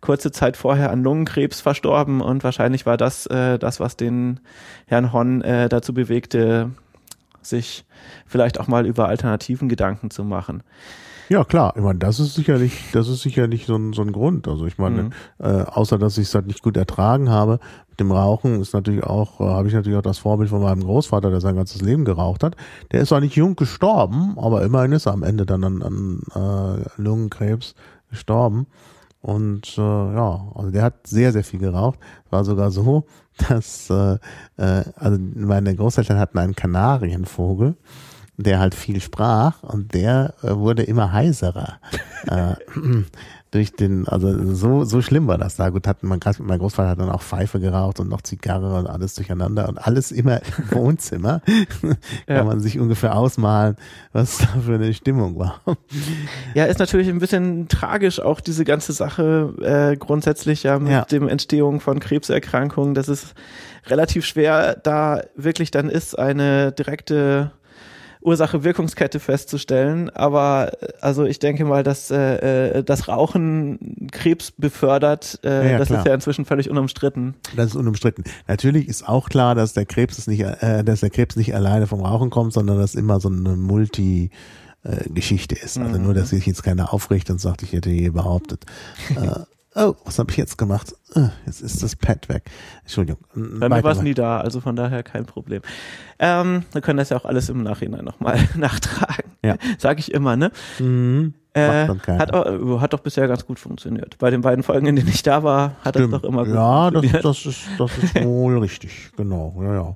kurze 0.00 0.30
Zeit 0.30 0.56
vorher 0.56 0.90
an 0.90 1.02
Lungenkrebs 1.02 1.60
verstorben 1.60 2.20
und 2.20 2.44
wahrscheinlich 2.44 2.86
war 2.86 2.96
das 2.96 3.26
äh, 3.26 3.58
das, 3.58 3.80
was 3.80 3.96
den 3.96 4.40
Herrn 4.86 5.12
Hon 5.12 5.42
äh, 5.42 5.68
dazu 5.68 5.92
bewegte, 5.92 6.70
sich 7.42 7.84
vielleicht 8.24 8.60
auch 8.60 8.68
mal 8.68 8.86
über 8.86 9.08
alternativen 9.08 9.68
Gedanken 9.68 10.10
zu 10.10 10.22
machen. 10.22 10.62
Ja, 11.28 11.44
klar. 11.44 11.72
Ich 11.76 11.82
meine, 11.82 11.98
das 11.98 12.20
ist 12.20 12.34
sicherlich, 12.34 12.90
das 12.92 13.08
ist 13.08 13.22
sicherlich 13.22 13.64
so 13.64 13.74
ein, 13.74 13.94
so 13.94 14.02
ein 14.02 14.12
Grund. 14.12 14.46
Also 14.48 14.66
ich 14.66 14.76
meine, 14.76 15.04
mhm. 15.04 15.12
äh, 15.38 15.62
außer 15.62 15.98
dass 15.98 16.18
ich 16.18 16.28
es 16.28 16.34
halt 16.34 16.46
nicht 16.46 16.62
gut 16.62 16.76
ertragen 16.76 17.30
habe, 17.30 17.58
mit 17.92 18.00
dem 18.00 18.10
Rauchen 18.10 18.60
ist 18.62 18.72
natürlich 18.72 19.04
auch, 19.04 19.38
äh, 19.40 19.44
habe 19.44 19.68
ich 19.68 19.74
natürlich 19.74 19.98
auch 19.98 20.02
das 20.02 20.18
Vorbild 20.18 20.48
von 20.48 20.62
meinem 20.62 20.82
Großvater, 20.82 21.30
der 21.30 21.42
sein 21.42 21.56
ganzes 21.56 21.82
Leben 21.82 22.06
geraucht 22.06 22.42
hat. 22.42 22.56
Der 22.90 23.02
ist 23.02 23.10
zwar 23.10 23.20
nicht 23.20 23.36
jung 23.36 23.54
gestorben, 23.54 24.38
aber 24.38 24.62
immerhin 24.62 24.92
ist 24.92 25.06
er 25.06 25.12
am 25.12 25.22
Ende 25.22 25.44
dann 25.44 25.62
an, 25.62 25.82
an 25.82 26.20
äh, 26.34 27.00
Lungenkrebs 27.00 27.74
gestorben. 28.08 28.66
Und 29.20 29.76
äh, 29.76 29.80
ja, 29.80 30.52
also 30.54 30.70
der 30.70 30.82
hat 30.82 31.06
sehr, 31.06 31.32
sehr 31.32 31.44
viel 31.44 31.60
geraucht. 31.60 31.98
War 32.30 32.44
sogar 32.44 32.70
so, 32.70 33.04
dass 33.48 33.90
äh, 33.90 34.14
äh, 34.56 34.84
also 34.96 35.18
meine 35.18 35.76
Großeltern 35.76 36.18
hatten 36.18 36.38
einen 36.38 36.56
Kanarienvogel 36.56 37.76
der 38.38 38.58
halt 38.58 38.74
viel 38.74 39.00
sprach 39.00 39.62
und 39.62 39.94
der 39.94 40.34
äh, 40.42 40.56
wurde 40.56 40.82
immer 40.82 41.12
heiserer. 41.12 41.78
äh, 42.26 42.54
durch 43.52 43.72
den, 43.72 44.08
also 44.08 44.54
so, 44.54 44.84
so 44.84 45.02
schlimm 45.02 45.28
war 45.28 45.36
das 45.36 45.56
da. 45.56 45.68
Gut, 45.68 45.86
hatten 45.86 46.08
man 46.08 46.20
gerade, 46.20 46.42
mein 46.42 46.58
Großvater 46.58 46.88
hat 46.88 46.98
dann 46.98 47.10
auch 47.10 47.20
Pfeife 47.20 47.60
geraucht 47.60 48.00
und 48.00 48.08
noch 48.08 48.22
Zigarre 48.22 48.78
und 48.78 48.86
alles 48.86 49.14
durcheinander 49.14 49.68
und 49.68 49.76
alles 49.76 50.10
immer 50.10 50.40
im 50.40 50.70
Wohnzimmer. 50.70 51.42
Kann 51.82 51.96
ja. 52.26 52.44
man 52.44 52.60
sich 52.60 52.80
ungefähr 52.80 53.14
ausmalen, 53.14 53.76
was 54.12 54.38
da 54.38 54.46
für 54.64 54.74
eine 54.74 54.94
Stimmung 54.94 55.38
war. 55.38 55.60
Ja, 56.54 56.64
ist 56.64 56.78
natürlich 56.78 57.10
ein 57.10 57.18
bisschen 57.18 57.68
tragisch 57.68 58.20
auch 58.20 58.40
diese 58.40 58.64
ganze 58.64 58.94
Sache 58.94 59.52
äh, 59.60 59.96
grundsätzlich 59.98 60.62
ja 60.62 60.78
mit 60.78 60.90
ja. 60.90 61.04
dem 61.04 61.28
Entstehung 61.28 61.80
von 61.80 62.00
Krebserkrankungen, 62.00 62.94
dass 62.94 63.08
es 63.08 63.34
relativ 63.86 64.24
schwer 64.24 64.76
da 64.82 65.20
wirklich 65.36 65.70
dann 65.70 65.90
ist, 65.90 66.18
eine 66.18 66.72
direkte 66.72 67.52
Ursache-Wirkungskette 68.22 69.20
festzustellen. 69.20 70.10
Aber 70.10 70.72
äh, 70.80 70.88
also 71.00 71.24
ich 71.24 71.38
denke 71.38 71.64
mal, 71.64 71.82
dass 71.82 72.10
äh, 72.10 72.78
äh, 72.78 72.84
das 72.84 73.08
Rauchen 73.08 74.08
Krebs 74.10 74.52
befördert, 74.52 75.40
äh, 75.44 75.72
ja, 75.72 75.78
das 75.78 75.88
klar. 75.88 76.00
ist 76.00 76.06
ja 76.06 76.14
inzwischen 76.14 76.44
völlig 76.44 76.70
unumstritten. 76.70 77.34
Das 77.56 77.66
ist 77.66 77.76
unumstritten. 77.76 78.24
Natürlich 78.48 78.88
ist 78.88 79.08
auch 79.08 79.28
klar, 79.28 79.54
dass 79.54 79.72
der 79.72 79.86
Krebs 79.86 80.18
ist 80.18 80.28
nicht, 80.28 80.40
äh, 80.40 80.84
dass 80.84 81.00
der 81.00 81.10
Krebs 81.10 81.36
nicht 81.36 81.54
alleine 81.54 81.86
vom 81.86 82.00
Rauchen 82.00 82.30
kommt, 82.30 82.52
sondern 82.52 82.78
dass 82.78 82.94
immer 82.94 83.20
so 83.20 83.28
eine 83.28 83.56
Multi 83.56 84.30
äh, 84.84 85.08
Geschichte 85.10 85.54
ist. 85.54 85.78
Also 85.78 85.98
mhm. 85.98 86.04
nur, 86.04 86.14
dass 86.14 86.30
sich 86.30 86.46
jetzt 86.46 86.62
keiner 86.62 86.92
aufricht 86.92 87.30
und 87.30 87.40
sagt, 87.40 87.62
ich 87.62 87.72
hätte 87.72 87.90
je 87.90 88.10
behauptet. 88.10 88.64
oh, 89.74 89.94
was 90.04 90.18
habe 90.18 90.30
ich 90.30 90.36
jetzt 90.36 90.58
gemacht? 90.58 90.94
Uh, 91.14 91.28
jetzt 91.46 91.60
ist 91.60 91.82
das 91.82 91.96
Pad 91.96 92.28
weg. 92.28 92.50
Entschuldigung. 92.82 93.22
Bei 93.34 93.68
mir 93.68 93.82
war 93.82 93.92
es 93.92 94.02
nie 94.02 94.14
da, 94.14 94.40
also 94.40 94.60
von 94.60 94.76
daher 94.76 95.02
kein 95.02 95.26
Problem. 95.26 95.62
Ähm, 96.18 96.64
wir 96.72 96.80
können 96.80 96.98
das 96.98 97.10
ja 97.10 97.16
auch 97.16 97.24
alles 97.24 97.48
im 97.48 97.62
Nachhinein 97.62 98.04
nochmal 98.04 98.38
nachtragen. 98.56 99.32
Ja. 99.44 99.56
Sag 99.78 99.98
ich 99.98 100.12
immer, 100.12 100.36
ne? 100.36 100.50
Mhm. 100.78 101.34
Äh, 101.54 101.86
hat, 101.86 102.32
auch, 102.32 102.80
hat 102.80 102.94
doch 102.94 103.00
bisher 103.00 103.28
ganz 103.28 103.44
gut 103.44 103.58
funktioniert. 103.58 104.16
Bei 104.16 104.30
den 104.30 104.40
beiden 104.40 104.62
Folgen, 104.62 104.86
in 104.86 104.96
denen 104.96 105.08
ich 105.08 105.22
da 105.22 105.42
war, 105.42 105.76
hat 105.82 105.96
Stimmt. 105.96 106.14
das 106.14 106.22
doch 106.22 106.28
immer 106.28 106.44
gut 106.44 106.54
ja, 106.54 106.82
funktioniert. 106.84 107.14
Ja, 107.14 107.20
das, 107.20 107.42
das, 107.42 107.46
ist, 107.46 107.68
das 107.78 107.98
ist 107.98 108.14
wohl 108.24 108.58
richtig, 108.58 109.10
genau. 109.16 109.54
Ja, 109.60 109.74
ja. 109.74 109.94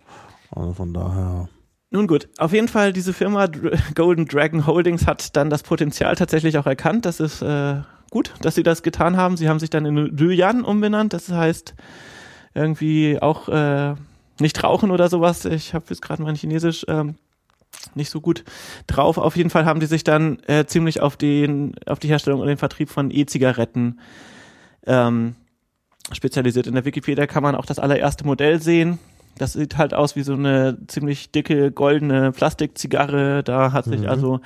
Also 0.51 0.75
von 0.75 0.93
daher. 0.93 1.49
Nun 1.91 2.07
gut, 2.09 2.29
auf 2.39 2.53
jeden 2.53 2.69
Fall 2.69 2.93
diese 2.93 3.15
Firma 3.15 3.47
Golden 3.95 4.27
Dragon 4.27 4.67
Holdings 4.67 5.07
hat 5.07 5.35
dann 5.35 5.49
das 5.49 5.63
Potenzial 5.63 6.15
tatsächlich 6.15 6.59
auch 6.59 6.67
erkannt, 6.67 7.07
dass 7.07 7.21
es 7.21 7.41
äh, 7.41 7.77
gut, 8.11 8.33
dass 8.43 8.55
sie 8.55 8.63
das 8.63 8.83
getan 8.83 9.17
haben. 9.17 9.37
Sie 9.37 9.49
haben 9.49 9.59
sich 9.59 9.71
dann 9.71 9.87
in 9.87 9.97
Lüjan 9.97 10.65
umbenannt. 10.65 11.13
Das 11.13 11.29
heißt 11.29 11.75
irgendwie 12.55 13.21
auch 13.21 13.49
äh, 13.49 13.95
nicht 14.41 14.63
rauchen 14.63 14.91
oder 14.91 15.09
sowas. 15.09 15.45
Ich 15.45 15.75
habe 15.75 15.87
jetzt 15.91 16.03
gerade 16.03 16.23
mein 16.23 16.35
Chinesisch 16.35 16.85
ähm, 16.89 17.17
nicht 17.95 18.11
so 18.11 18.21
gut 18.21 18.45
drauf. 18.87 19.19
Auf 19.19 19.37
jeden 19.37 19.51
Fall 19.51 19.65
haben 19.65 19.81
die 19.81 19.87
sich 19.87 20.05
dann 20.05 20.39
äh, 20.47 20.67
ziemlich 20.67 21.01
auf 21.01 21.17
den 21.17 21.75
auf 21.87 21.99
die 21.99 22.09
Herstellung 22.09 22.41
und 22.41 22.49
den 22.49 22.59
Vertrieb 22.59 22.91
von 22.91 23.11
E-Zigaretten 23.11 24.01
ähm, 24.87 25.37
spezialisiert. 26.13 26.67
In 26.67 26.75
der 26.75 26.85
Wikipedia 26.85 27.27
kann 27.27 27.43
man 27.43 27.55
auch 27.55 27.67
das 27.67 27.79
allererste 27.79 28.25
Modell 28.25 28.61
sehen. 28.61 28.99
Das 29.39 29.53
sieht 29.53 29.77
halt 29.77 29.93
aus 29.93 30.17
wie 30.17 30.23
so 30.23 30.33
eine 30.33 30.79
ziemlich 30.87 31.31
dicke 31.31 31.71
goldene 31.71 32.33
Plastikzigarre. 32.33 33.43
Da 33.43 33.73
hat 33.73 33.85
sich 33.85 34.01
mhm. 34.01 34.09
also 34.09 34.41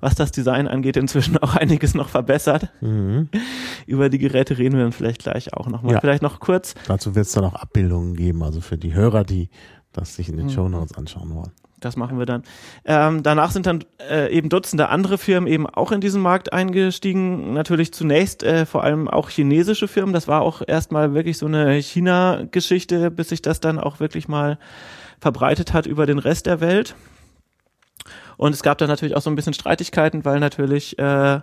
was 0.00 0.14
das 0.14 0.30
Design 0.30 0.68
angeht, 0.68 0.96
inzwischen 0.96 1.38
auch 1.38 1.56
einiges 1.56 1.94
noch 1.94 2.08
verbessert. 2.08 2.70
Mhm. 2.80 3.28
Über 3.86 4.08
die 4.08 4.18
Geräte 4.18 4.58
reden 4.58 4.76
wir 4.76 4.84
dann 4.84 4.92
vielleicht 4.92 5.20
gleich 5.20 5.54
auch 5.54 5.68
nochmal. 5.68 5.94
Ja. 5.94 6.00
Vielleicht 6.00 6.22
noch 6.22 6.40
kurz. 6.40 6.74
Dazu 6.86 7.14
wird 7.14 7.26
es 7.26 7.32
dann 7.32 7.44
auch 7.44 7.54
Abbildungen 7.54 8.14
geben, 8.14 8.42
also 8.42 8.60
für 8.60 8.78
die 8.78 8.94
Hörer, 8.94 9.24
die 9.24 9.48
das 9.92 10.14
sich 10.14 10.28
in 10.28 10.36
den 10.36 10.46
mhm. 10.46 10.50
Show 10.50 10.68
Notes 10.68 10.96
anschauen 10.96 11.34
wollen. 11.34 11.52
Das 11.80 11.96
machen 11.96 12.18
wir 12.18 12.26
dann. 12.26 12.42
Ähm, 12.84 13.22
danach 13.22 13.52
sind 13.52 13.66
dann 13.66 13.84
äh, 14.10 14.32
eben 14.32 14.48
Dutzende 14.48 14.88
andere 14.88 15.16
Firmen 15.16 15.48
eben 15.48 15.66
auch 15.66 15.92
in 15.92 16.00
diesen 16.00 16.20
Markt 16.20 16.52
eingestiegen. 16.52 17.52
Natürlich 17.52 17.92
zunächst 17.92 18.42
äh, 18.42 18.66
vor 18.66 18.82
allem 18.82 19.06
auch 19.06 19.30
chinesische 19.30 19.86
Firmen. 19.86 20.12
Das 20.12 20.26
war 20.26 20.42
auch 20.42 20.60
erstmal 20.66 21.14
wirklich 21.14 21.38
so 21.38 21.46
eine 21.46 21.80
China-Geschichte, 21.80 23.12
bis 23.12 23.28
sich 23.28 23.42
das 23.42 23.60
dann 23.60 23.78
auch 23.78 24.00
wirklich 24.00 24.26
mal 24.26 24.58
verbreitet 25.20 25.72
hat 25.72 25.86
über 25.86 26.06
den 26.06 26.18
Rest 26.18 26.46
der 26.46 26.60
Welt. 26.60 26.96
Und 28.38 28.54
es 28.54 28.62
gab 28.62 28.78
da 28.78 28.86
natürlich 28.86 29.16
auch 29.16 29.20
so 29.20 29.28
ein 29.28 29.36
bisschen 29.36 29.52
Streitigkeiten, 29.52 30.24
weil 30.24 30.40
natürlich 30.40 30.98
äh, 30.98 31.40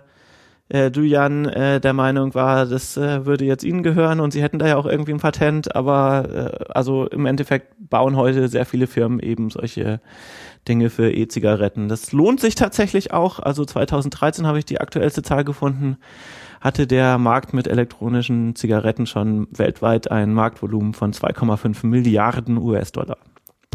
äh, 0.68 0.90
Duyan 0.90 1.44
äh, 1.44 1.80
der 1.80 1.92
Meinung 1.92 2.34
war, 2.34 2.66
das 2.66 2.96
äh, 2.96 3.24
würde 3.24 3.44
jetzt 3.44 3.62
ihnen 3.62 3.84
gehören 3.84 4.18
und 4.18 4.32
sie 4.32 4.42
hätten 4.42 4.58
da 4.58 4.66
ja 4.66 4.76
auch 4.76 4.86
irgendwie 4.86 5.12
ein 5.12 5.20
Patent, 5.20 5.76
aber 5.76 6.58
äh, 6.58 6.64
also 6.72 7.06
im 7.06 7.26
Endeffekt 7.26 7.74
bauen 7.78 8.16
heute 8.16 8.48
sehr 8.48 8.66
viele 8.66 8.88
Firmen 8.88 9.20
eben 9.20 9.50
solche 9.50 10.00
Dinge 10.66 10.90
für 10.90 11.12
E-Zigaretten. 11.12 11.88
Das 11.88 12.10
lohnt 12.10 12.40
sich 12.40 12.56
tatsächlich 12.56 13.12
auch. 13.12 13.38
Also 13.38 13.64
2013 13.64 14.46
habe 14.46 14.58
ich 14.58 14.64
die 14.64 14.80
aktuellste 14.80 15.22
Zahl 15.22 15.44
gefunden, 15.44 15.98
hatte 16.60 16.88
der 16.88 17.18
Markt 17.18 17.54
mit 17.54 17.68
elektronischen 17.68 18.56
Zigaretten 18.56 19.06
schon 19.06 19.46
weltweit 19.52 20.10
ein 20.10 20.32
Marktvolumen 20.32 20.94
von 20.94 21.12
2,5 21.12 21.86
Milliarden 21.86 22.58
US-Dollar. 22.58 23.18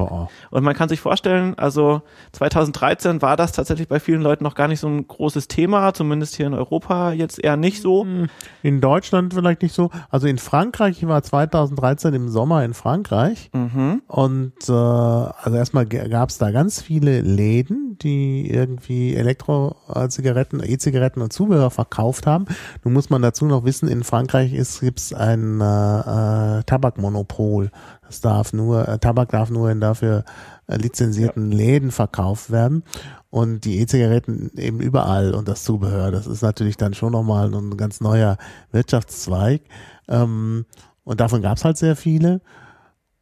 Boah. 0.07 0.29
Und 0.49 0.63
man 0.63 0.75
kann 0.75 0.89
sich 0.89 0.99
vorstellen, 0.99 1.57
also 1.57 2.01
2013 2.33 3.21
war 3.21 3.37
das 3.37 3.51
tatsächlich 3.51 3.87
bei 3.87 3.99
vielen 3.99 4.21
Leuten 4.21 4.43
noch 4.43 4.55
gar 4.55 4.67
nicht 4.67 4.79
so 4.79 4.87
ein 4.87 5.07
großes 5.07 5.47
Thema, 5.47 5.93
zumindest 5.93 6.35
hier 6.35 6.47
in 6.47 6.53
Europa 6.53 7.11
jetzt 7.11 7.43
eher 7.43 7.57
nicht 7.57 7.81
so. 7.81 8.03
Hm, 8.03 8.29
in 8.63 8.81
Deutschland 8.81 9.33
vielleicht 9.33 9.61
nicht 9.61 9.73
so. 9.73 9.89
Also 10.09 10.27
in 10.27 10.37
Frankreich, 10.37 11.01
ich 11.01 11.07
war 11.07 11.21
2013 11.21 12.13
im 12.13 12.29
Sommer 12.29 12.63
in 12.63 12.73
Frankreich 12.73 13.49
mhm. 13.53 14.01
und 14.07 14.53
äh, 14.67 14.71
also 14.71 15.55
erstmal 15.55 15.85
gab 15.85 16.29
es 16.29 16.37
da 16.37 16.51
ganz 16.51 16.81
viele 16.81 17.21
Läden, 17.21 17.97
die 18.01 18.49
irgendwie 18.49 19.15
Elektro-Zigaretten, 19.15 20.61
E-Zigaretten 20.63 21.21
und 21.21 21.33
Zubehör 21.33 21.71
verkauft 21.71 22.27
haben. 22.27 22.45
Nun 22.83 22.93
muss 22.93 23.09
man 23.09 23.21
dazu 23.21 23.45
noch 23.45 23.63
wissen, 23.63 23.87
in 23.87 24.03
Frankreich 24.03 24.51
gibt 24.51 24.99
es 24.99 25.13
ein 25.13 25.61
äh, 25.61 26.59
äh, 26.59 26.63
Tabakmonopol. 26.63 27.71
Es 28.11 28.19
darf 28.19 28.51
nur, 28.51 28.87
äh, 28.87 28.99
Tabak 28.99 29.29
darf 29.29 29.49
nur 29.49 29.71
in 29.71 29.79
dafür 29.79 30.25
äh, 30.67 30.75
lizenzierten 30.75 31.51
ja. 31.51 31.57
Läden 31.57 31.91
verkauft 31.91 32.51
werden 32.51 32.83
und 33.29 33.63
die 33.63 33.79
E-Zigaretten 33.79 34.51
eben 34.57 34.81
überall 34.81 35.33
und 35.33 35.47
das 35.47 35.63
Zubehör. 35.63 36.11
Das 36.11 36.27
ist 36.27 36.41
natürlich 36.41 36.75
dann 36.75 36.93
schon 36.93 37.13
nochmal 37.13 37.53
ein 37.53 37.77
ganz 37.77 38.01
neuer 38.01 38.37
Wirtschaftszweig. 38.73 39.61
Ähm, 40.09 40.65
und 41.05 41.21
davon 41.21 41.41
gab 41.41 41.57
es 41.57 41.63
halt 41.63 41.77
sehr 41.77 41.95
viele. 41.95 42.41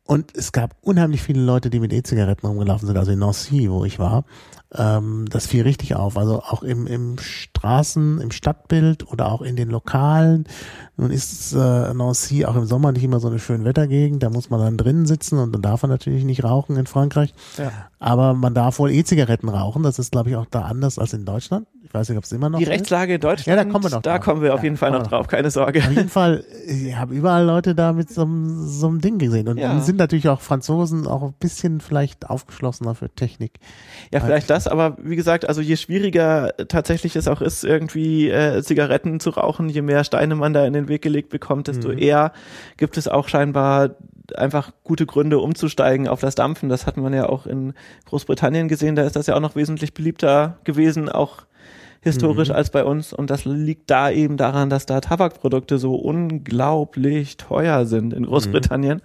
Und 0.10 0.36
es 0.36 0.52
gab 0.54 0.76
unheimlich 0.82 1.22
viele 1.22 1.44
Leute, 1.44 1.70
die 1.70 1.80
mit 1.80 1.94
E-Zigaretten 1.94 2.48
rumgelaufen 2.48 2.88
sind, 2.88 2.98
also 2.98 3.12
in 3.12 3.20
Nancy, 3.20 3.70
wo 3.70 3.86
ich 3.86 4.00
war. 4.00 4.24
Ähm, 4.74 5.28
das 5.30 5.46
fiel 5.46 5.62
richtig 5.62 5.94
auf. 5.94 6.18
Also 6.18 6.42
auch 6.42 6.64
im, 6.64 6.88
im 6.88 7.20
Straßen, 7.20 8.20
im 8.20 8.32
Stadtbild 8.32 9.08
oder 9.08 9.32
auch 9.32 9.44
in 9.44 9.56
den 9.56 9.70
Lokalen. 9.70 10.48
Nun 10.98 11.12
ist 11.12 11.54
äh, 11.54 11.94
Nancy 11.94 12.44
auch 12.46 12.56
im 12.56 12.66
Sommer 12.66 12.92
nicht 12.92 13.04
immer 13.04 13.20
so 13.20 13.28
eine 13.28 13.38
schöne 13.38 13.66
Wettergegend. 13.66 14.24
Da 14.24 14.32
muss 14.32 14.50
man 14.50 14.60
dann 14.60 14.78
drinnen 14.78 15.06
sitzen 15.06 15.38
und 15.38 15.52
dann 15.52 15.62
darf 15.62 15.84
man 15.84 15.92
natürlich 15.92 16.24
nicht 16.24 16.44
rauchen 16.44 16.76
in 16.76 16.88
Frankreich. 16.88 17.36
Ja. 17.60 17.72
Aber 18.00 18.34
man 18.34 18.56
darf 18.56 18.80
wohl 18.80 18.90
E-Zigaretten 18.90 19.48
rauchen. 19.48 19.84
Das 19.84 20.00
ist, 20.00 20.12
glaube 20.12 20.32
ich, 20.32 20.38
auch 20.38 20.48
da 20.50 20.64
anders 20.64 20.98
als 20.98 21.14
in 21.14 21.24
Deutschland. 21.24 21.68
Ich 21.90 21.94
weiß 21.96 22.08
nicht, 22.10 22.20
ob 22.20 22.24
es 22.24 22.32
immer 22.32 22.50
noch 22.52 22.60
Die 22.60 22.66
so 22.66 22.72
Rechtslage 22.72 23.16
in 23.16 23.20
Deutschland, 23.20 23.48
Ja, 23.48 23.56
da 23.56 23.64
kommen 23.68 23.84
wir 23.84 23.90
noch 23.90 24.04
da 24.04 24.18
drauf. 24.18 24.24
kommen 24.26 24.42
wir 24.44 24.54
auf 24.54 24.60
Ja, 24.60 24.66
jeden 24.66 24.78
Fall 24.78 24.92
noch 24.92 25.08
drauf, 25.08 25.28
keine 25.28 25.50
Sorge. 25.50 25.80
Auf 25.80 25.90
jeden 25.92 26.08
Fall, 26.10 26.44
ich 26.68 26.96
habe 26.96 27.16
überall 27.16 27.44
Leute 27.44 27.74
da 27.74 27.94
mit 27.94 28.12
so, 28.14 28.22
einem- 28.22 28.68
so 28.68 28.86
einem 28.88 29.02
Ding 29.02 29.18
gesehen. 29.18 29.48
Und 29.48 29.58
Ja. 29.58 29.80
sind 29.80 29.98
natürlich 29.98 30.30
auch 30.30 30.40
Franzosen 30.42 31.08
auch 31.08 31.24
ein 31.24 31.34
bisschen 31.40 31.82
vielleicht 31.82 32.30
aufgeschlossener 32.30 32.94
für 32.94 33.10
Technik. 33.10 33.54
Ja, 34.14 34.20
vielleicht 34.20 34.52
das, 34.52 34.68
aber 34.68 34.98
wie 35.02 35.16
gesagt, 35.16 35.50
also 35.50 35.62
je 35.62 35.78
schwieriger 35.78 36.54
tatsächlich 36.68 37.16
es 37.16 37.28
auch 37.28 37.42
ist, 37.42 37.64
irgendwie 37.64 38.30
äh, 38.30 38.62
Zigaretten 38.62 39.20
zu 39.20 39.32
rauchen, 39.32 39.68
je 39.68 39.82
mehr 39.82 40.04
Steine 40.04 40.36
man 40.36 40.54
da 40.54 40.66
in 40.68 40.74
den 40.74 40.90
Weg 40.90 41.02
gelegt 41.02 41.30
bekommt, 41.30 41.68
desto 41.70 41.90
eher 41.92 42.34
gibt 42.78 42.98
es 42.98 43.08
auch 43.08 43.28
scheinbar 43.30 43.96
einfach 44.36 44.70
gute 44.84 45.08
Gründe 45.08 45.40
umzusteigen 45.40 46.08
auf 46.08 46.20
das 46.22 46.36
Dampfen. 46.36 46.70
Das 46.70 46.86
hat 46.86 46.98
man 46.98 47.14
ja 47.16 47.28
auch 47.28 47.48
in 47.48 47.74
Großbritannien 48.06 48.68
gesehen, 48.68 48.96
da 48.96 49.02
ist 49.02 49.16
das 49.16 49.26
ja 49.26 49.36
auch 49.36 49.40
noch 49.40 49.56
wesentlich 49.56 49.96
beliebter 49.96 50.60
gewesen, 50.66 51.10
auch 51.10 51.38
historisch 52.02 52.52
als 52.52 52.70
bei 52.70 52.84
uns. 52.84 53.14
Und 53.14 53.30
das 53.30 53.46
liegt 53.46 53.90
da 53.90 54.10
eben 54.10 54.38
daran, 54.38 54.70
dass 54.70 54.86
da 54.86 55.02
Tabakprodukte 55.02 55.78
so 55.78 55.96
unglaublich 55.96 57.38
teuer 57.38 57.86
sind 57.86 58.14
in 58.14 58.26
Großbritannien. 58.26 59.02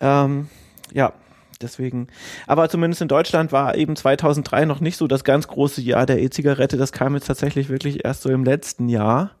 Ähm, 0.00 0.48
ja, 0.92 1.12
deswegen. 1.60 2.08
Aber 2.46 2.68
zumindest 2.68 3.02
in 3.02 3.08
Deutschland 3.08 3.52
war 3.52 3.74
eben 3.74 3.96
2003 3.96 4.64
noch 4.64 4.80
nicht 4.80 4.96
so 4.96 5.06
das 5.06 5.24
ganz 5.24 5.48
große 5.48 5.80
Jahr 5.80 6.06
der 6.06 6.22
E-Zigarette. 6.22 6.76
Das 6.76 6.92
kam 6.92 7.14
jetzt 7.14 7.26
tatsächlich 7.26 7.68
wirklich 7.68 8.04
erst 8.04 8.22
so 8.22 8.30
im 8.30 8.44
letzten 8.44 8.88
Jahr. 8.88 9.32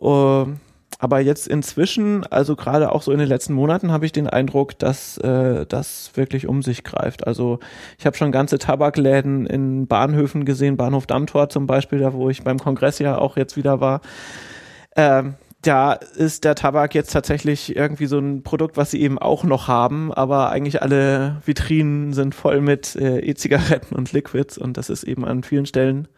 Ähm, 0.00 0.60
aber 0.98 1.20
jetzt 1.20 1.46
inzwischen, 1.46 2.26
also 2.26 2.56
gerade 2.56 2.90
auch 2.90 3.02
so 3.02 3.12
in 3.12 3.18
den 3.18 3.28
letzten 3.28 3.52
Monaten, 3.52 3.92
habe 3.92 4.04
ich 4.04 4.12
den 4.12 4.26
Eindruck, 4.26 4.78
dass 4.78 5.16
äh, 5.18 5.64
das 5.66 6.10
wirklich 6.14 6.48
um 6.48 6.62
sich 6.62 6.82
greift. 6.82 7.26
Also 7.26 7.60
ich 7.98 8.06
habe 8.06 8.16
schon 8.16 8.32
ganze 8.32 8.58
Tabakläden 8.58 9.46
in 9.46 9.86
Bahnhöfen 9.86 10.44
gesehen, 10.44 10.76
Bahnhof 10.76 11.06
Dammtor 11.06 11.50
zum 11.50 11.66
Beispiel, 11.66 12.00
da 12.00 12.12
wo 12.12 12.30
ich 12.30 12.42
beim 12.42 12.58
Kongress 12.58 12.98
ja 12.98 13.16
auch 13.16 13.36
jetzt 13.36 13.56
wieder 13.56 13.80
war. 13.80 14.00
Ähm, 14.96 15.34
da 15.62 15.92
ist 15.92 16.44
der 16.44 16.54
Tabak 16.54 16.94
jetzt 16.94 17.12
tatsächlich 17.12 17.76
irgendwie 17.76 18.06
so 18.06 18.18
ein 18.18 18.42
Produkt, 18.42 18.76
was 18.76 18.90
sie 18.92 19.00
eben 19.00 19.18
auch 19.18 19.44
noch 19.44 19.68
haben, 19.68 20.12
aber 20.12 20.50
eigentlich 20.50 20.82
alle 20.82 21.42
Vitrinen 21.44 22.12
sind 22.12 22.34
voll 22.34 22.60
mit 22.60 22.94
äh, 22.96 23.18
E-Zigaretten 23.18 23.94
und 23.94 24.12
Liquids 24.12 24.56
und 24.56 24.76
das 24.76 24.88
ist 24.88 25.02
eben 25.04 25.24
an 25.24 25.42
vielen 25.42 25.66
Stellen 25.66 26.08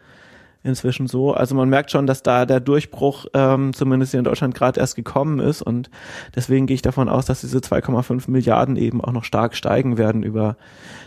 inzwischen 0.63 1.07
so. 1.07 1.33
Also 1.33 1.55
man 1.55 1.69
merkt 1.69 1.91
schon, 1.91 2.07
dass 2.07 2.23
da 2.23 2.45
der 2.45 2.59
Durchbruch 2.59 3.25
ähm, 3.33 3.73
zumindest 3.73 4.11
hier 4.11 4.19
in 4.19 4.23
Deutschland 4.23 4.53
gerade 4.53 4.79
erst 4.79 4.95
gekommen 4.95 5.39
ist 5.39 5.61
und 5.61 5.89
deswegen 6.35 6.67
gehe 6.67 6.75
ich 6.75 6.81
davon 6.81 7.09
aus, 7.09 7.25
dass 7.25 7.41
diese 7.41 7.59
2,5 7.59 8.29
Milliarden 8.29 8.75
eben 8.75 9.01
auch 9.01 9.11
noch 9.11 9.23
stark 9.23 9.55
steigen 9.55 9.97
werden 9.97 10.23
über 10.23 10.57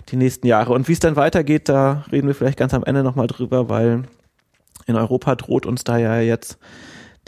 die 0.09 0.17
nächsten 0.17 0.47
Jahre. 0.47 0.73
Und 0.73 0.89
wie 0.89 0.93
es 0.93 1.01
dann 1.01 1.17
weitergeht, 1.17 1.69
da 1.69 2.05
reden 2.11 2.27
wir 2.27 2.35
vielleicht 2.35 2.59
ganz 2.59 2.75
am 2.75 2.85
Ende 2.85 3.03
nochmal 3.03 3.27
drüber, 3.27 3.69
weil 3.69 4.05
in 4.87 4.97
Europa 4.97 5.35
droht 5.37 5.67
uns 5.67 5.85
da 5.85 5.99
ja 5.99 6.21
jetzt 6.21 6.59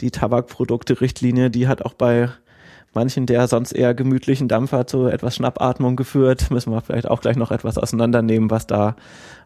die 0.01 0.11
Tabakprodukte-Richtlinie, 0.11 1.49
die 1.49 1.67
hat 1.67 1.81
auch 1.81 1.93
bei 1.93 2.29
manchen 2.93 3.25
der 3.25 3.47
sonst 3.47 3.73
eher 3.73 3.93
gemütlichen 3.93 4.47
Dampfer 4.47 4.87
zu 4.87 5.07
etwas 5.07 5.35
Schnappatmung 5.35 5.95
geführt. 5.95 6.49
Müssen 6.51 6.71
wir 6.71 6.81
vielleicht 6.81 7.07
auch 7.07 7.21
gleich 7.21 7.37
noch 7.37 7.51
etwas 7.51 7.77
auseinandernehmen, 7.77 8.49
was 8.49 8.67
da 8.67 8.95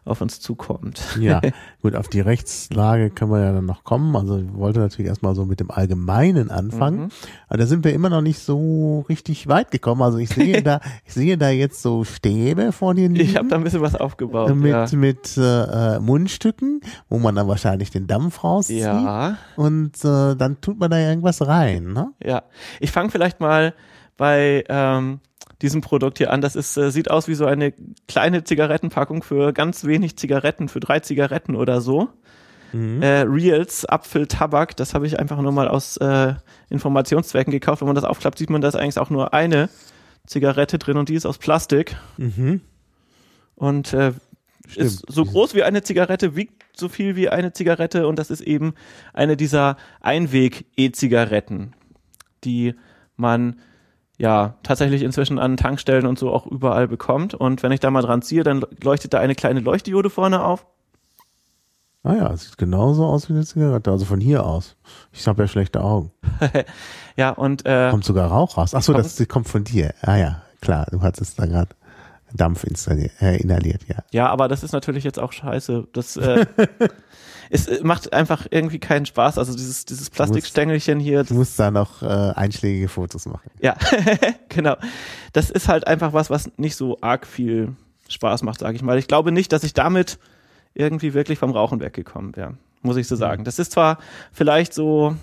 auf 0.04 0.20
uns 0.20 0.40
zukommt. 0.40 1.00
Ja, 1.20 1.40
gut, 1.82 1.94
auf 1.94 2.08
die 2.08 2.20
Rechtslage 2.20 3.10
können 3.10 3.30
wir 3.30 3.40
ja 3.40 3.52
dann 3.52 3.66
noch 3.66 3.84
kommen. 3.84 4.16
Also 4.16 4.38
ich 4.38 4.52
wollte 4.54 4.80
natürlich 4.80 5.08
erstmal 5.08 5.34
so 5.34 5.44
mit 5.44 5.60
dem 5.60 5.70
Allgemeinen 5.70 6.50
anfangen. 6.50 7.04
Mhm. 7.04 7.08
Aber 7.48 7.58
da 7.58 7.66
sind 7.66 7.84
wir 7.84 7.92
immer 7.94 8.10
noch 8.10 8.20
nicht 8.20 8.40
so 8.40 9.04
richtig 9.08 9.46
weit 9.46 9.70
gekommen. 9.70 10.02
Also 10.02 10.18
ich 10.18 10.30
sehe 10.30 10.62
da, 10.62 10.80
ich 11.04 11.14
sehe 11.14 11.38
da 11.38 11.50
jetzt 11.50 11.82
so 11.82 12.02
Stäbe 12.02 12.72
vor 12.72 12.94
dir. 12.94 13.10
Ich 13.12 13.36
habe 13.36 13.48
da 13.48 13.56
ein 13.56 13.64
bisschen 13.64 13.80
was 13.80 13.94
aufgebaut. 13.94 14.54
mit, 14.56 14.70
ja. 14.72 14.86
mit 14.92 15.36
äh, 15.36 16.00
Mundstücken, 16.00 16.80
wo 17.08 17.18
man 17.18 17.36
dann 17.36 17.46
wahrscheinlich 17.46 17.90
den 17.90 18.06
Dampf 18.08 18.42
rauszieht. 18.42 18.80
ja, 18.80 19.38
Und 19.56 20.04
äh, 20.04 20.34
dann 20.34 20.60
tut 20.60 20.80
man 20.80 20.90
da 20.90 20.98
irgendwas 20.98 21.46
rein, 21.46 21.92
ne? 21.92 22.12
ja. 22.22 22.42
Ich 22.80 22.90
fange 22.90 23.10
vielleicht 23.10 23.40
mal 23.40 23.74
bei 24.16 24.64
ähm, 24.68 25.20
diesem 25.62 25.80
Produkt 25.80 26.18
hier 26.18 26.32
an. 26.32 26.40
Das 26.40 26.56
ist, 26.56 26.76
äh, 26.76 26.90
sieht 26.90 27.10
aus 27.10 27.28
wie 27.28 27.34
so 27.34 27.46
eine 27.46 27.72
kleine 28.08 28.44
Zigarettenpackung 28.44 29.22
für 29.22 29.52
ganz 29.52 29.84
wenig 29.84 30.16
Zigaretten, 30.16 30.68
für 30.68 30.80
drei 30.80 31.00
Zigaretten 31.00 31.56
oder 31.56 31.80
so. 31.80 32.08
Äh, 33.02 33.24
Reals 33.26 33.84
Apfeltabak, 33.84 34.76
das 34.76 34.94
habe 34.94 35.06
ich 35.06 35.18
einfach 35.18 35.40
nur 35.40 35.52
mal 35.52 35.68
aus 35.68 35.98
äh, 35.98 36.34
Informationszwecken 36.70 37.50
gekauft. 37.50 37.82
Wenn 37.82 37.86
man 37.86 37.94
das 37.94 38.04
aufklappt, 38.04 38.38
sieht 38.38 38.48
man, 38.48 38.62
da 38.62 38.68
ist 38.68 38.76
eigentlich 38.76 38.98
auch 38.98 39.10
nur 39.10 39.34
eine 39.34 39.68
Zigarette 40.26 40.78
drin 40.78 40.96
und 40.96 41.08
die 41.10 41.14
ist 41.14 41.26
aus 41.26 41.36
Plastik. 41.38 41.96
Mhm. 42.16 42.62
Und 43.56 43.92
äh, 43.92 44.12
ist 44.76 45.04
so 45.06 45.24
groß 45.24 45.54
wie 45.54 45.62
eine 45.64 45.82
Zigarette, 45.82 46.34
wiegt 46.34 46.64
so 46.74 46.88
viel 46.88 47.14
wie 47.16 47.28
eine 47.28 47.52
Zigarette 47.52 48.06
und 48.06 48.18
das 48.18 48.30
ist 48.30 48.40
eben 48.40 48.74
eine 49.12 49.36
dieser 49.36 49.76
Einweg-E-Zigaretten, 50.00 51.74
die 52.44 52.74
man 53.16 53.60
ja 54.22 54.54
tatsächlich 54.62 55.02
inzwischen 55.02 55.38
an 55.40 55.56
Tankstellen 55.56 56.06
und 56.06 56.16
so 56.18 56.32
auch 56.32 56.46
überall 56.46 56.86
bekommt. 56.86 57.34
Und 57.34 57.62
wenn 57.62 57.72
ich 57.72 57.80
da 57.80 57.90
mal 57.90 58.02
dran 58.02 58.22
ziehe, 58.22 58.44
dann 58.44 58.64
leuchtet 58.82 59.12
da 59.12 59.18
eine 59.18 59.34
kleine 59.34 59.58
Leuchtdiode 59.60 60.08
vorne 60.10 60.44
auf. 60.44 60.64
Ah 62.04 62.14
ja, 62.14 62.32
es 62.32 62.44
sieht 62.44 62.58
genauso 62.58 63.04
aus 63.04 63.28
wie 63.28 63.32
eine 63.32 63.44
Zigarette, 63.44 63.90
also 63.90 64.04
von 64.04 64.20
hier 64.20 64.44
aus. 64.46 64.76
Ich 65.12 65.26
habe 65.26 65.42
ja 65.42 65.48
schlechte 65.48 65.82
Augen. 65.82 66.10
Ja, 67.14 67.28
und 67.28 67.66
äh, 67.66 67.90
Kommt 67.90 68.04
sogar 68.04 68.30
Rauch 68.30 68.56
raus. 68.56 68.74
Ach 68.74 68.80
so, 68.80 68.92
Kommt- 68.92 69.04
das 69.04 69.16
das 69.16 69.28
kommt 69.28 69.46
von 69.46 69.64
dir. 69.64 69.92
Ah 70.00 70.16
ja, 70.16 70.40
klar, 70.62 70.86
du 70.90 71.02
hattest 71.02 71.38
da 71.38 71.44
gerade 71.44 71.68
Dampf 72.32 72.64
installiert, 72.64 73.12
äh, 73.20 73.36
inhaliert, 73.36 73.82
ja. 73.86 73.96
ja, 74.12 74.28
aber 74.30 74.48
das 74.48 74.62
ist 74.62 74.72
natürlich 74.72 75.04
jetzt 75.04 75.18
auch 75.18 75.32
scheiße. 75.32 75.88
Das 75.92 76.16
äh, 76.16 76.46
es 77.52 77.66
äh, 77.66 77.80
macht 77.82 78.12
einfach 78.12 78.46
irgendwie 78.50 78.78
keinen 78.78 79.04
Spaß. 79.04 79.36
Also 79.38 79.52
dieses, 79.52 79.84
dieses 79.84 80.08
Plastikstängelchen 80.08 80.98
hier, 80.98 81.22
Du 81.24 81.34
musst 81.34 81.58
da 81.58 81.70
noch 81.70 82.02
äh, 82.02 82.06
einschlägige 82.06 82.88
Fotos 82.88 83.26
machen. 83.26 83.50
Ja, 83.60 83.76
genau. 84.48 84.76
Das 85.32 85.50
ist 85.50 85.68
halt 85.68 85.86
einfach 85.86 86.14
was, 86.14 86.30
was 86.30 86.50
nicht 86.56 86.76
so 86.76 86.96
arg 87.02 87.26
viel 87.26 87.74
Spaß 88.08 88.42
macht, 88.42 88.60
sage 88.60 88.74
ich 88.74 88.82
mal. 88.82 88.98
Ich 88.98 89.06
glaube 89.06 89.32
nicht, 89.32 89.52
dass 89.52 89.64
ich 89.64 89.74
damit 89.74 90.18
irgendwie 90.74 91.12
wirklich 91.12 91.38
vom 91.38 91.50
Rauchen 91.50 91.80
weggekommen 91.80 92.34
wäre, 92.36 92.54
muss 92.80 92.96
ich 92.96 93.06
so 93.06 93.16
sagen. 93.16 93.44
Das 93.44 93.58
ist 93.58 93.72
zwar 93.72 93.98
vielleicht 94.32 94.72
so 94.72 95.14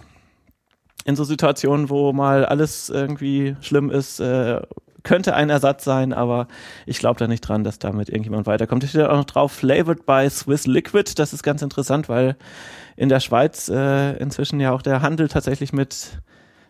in 1.05 1.15
so 1.15 1.23
Situationen, 1.23 1.89
wo 1.89 2.13
mal 2.13 2.45
alles 2.45 2.89
irgendwie 2.89 3.55
schlimm 3.61 3.89
ist, 3.89 4.19
äh, 4.19 4.61
könnte 5.03 5.33
ein 5.35 5.49
Ersatz 5.49 5.83
sein, 5.83 6.13
aber 6.13 6.47
ich 6.85 6.99
glaube 6.99 7.19
da 7.19 7.27
nicht 7.27 7.41
dran, 7.41 7.63
dass 7.63 7.79
damit 7.79 8.09
irgendjemand 8.09 8.47
weiterkommt. 8.47 8.83
Ich 8.83 8.89
stehe 8.91 9.09
auch 9.09 9.15
noch 9.17 9.25
drauf, 9.25 9.51
flavored 9.51 10.05
by 10.05 10.29
Swiss 10.29 10.67
Liquid. 10.67 11.13
Das 11.17 11.33
ist 11.33 11.43
ganz 11.43 11.61
interessant, 11.61 12.09
weil 12.09 12.35
in 12.95 13.09
der 13.09 13.19
Schweiz 13.19 13.69
äh, 13.69 14.17
inzwischen 14.17 14.59
ja 14.59 14.71
auch 14.71 14.81
der 14.81 15.01
Handel 15.01 15.27
tatsächlich 15.29 15.71
mit 15.73 16.19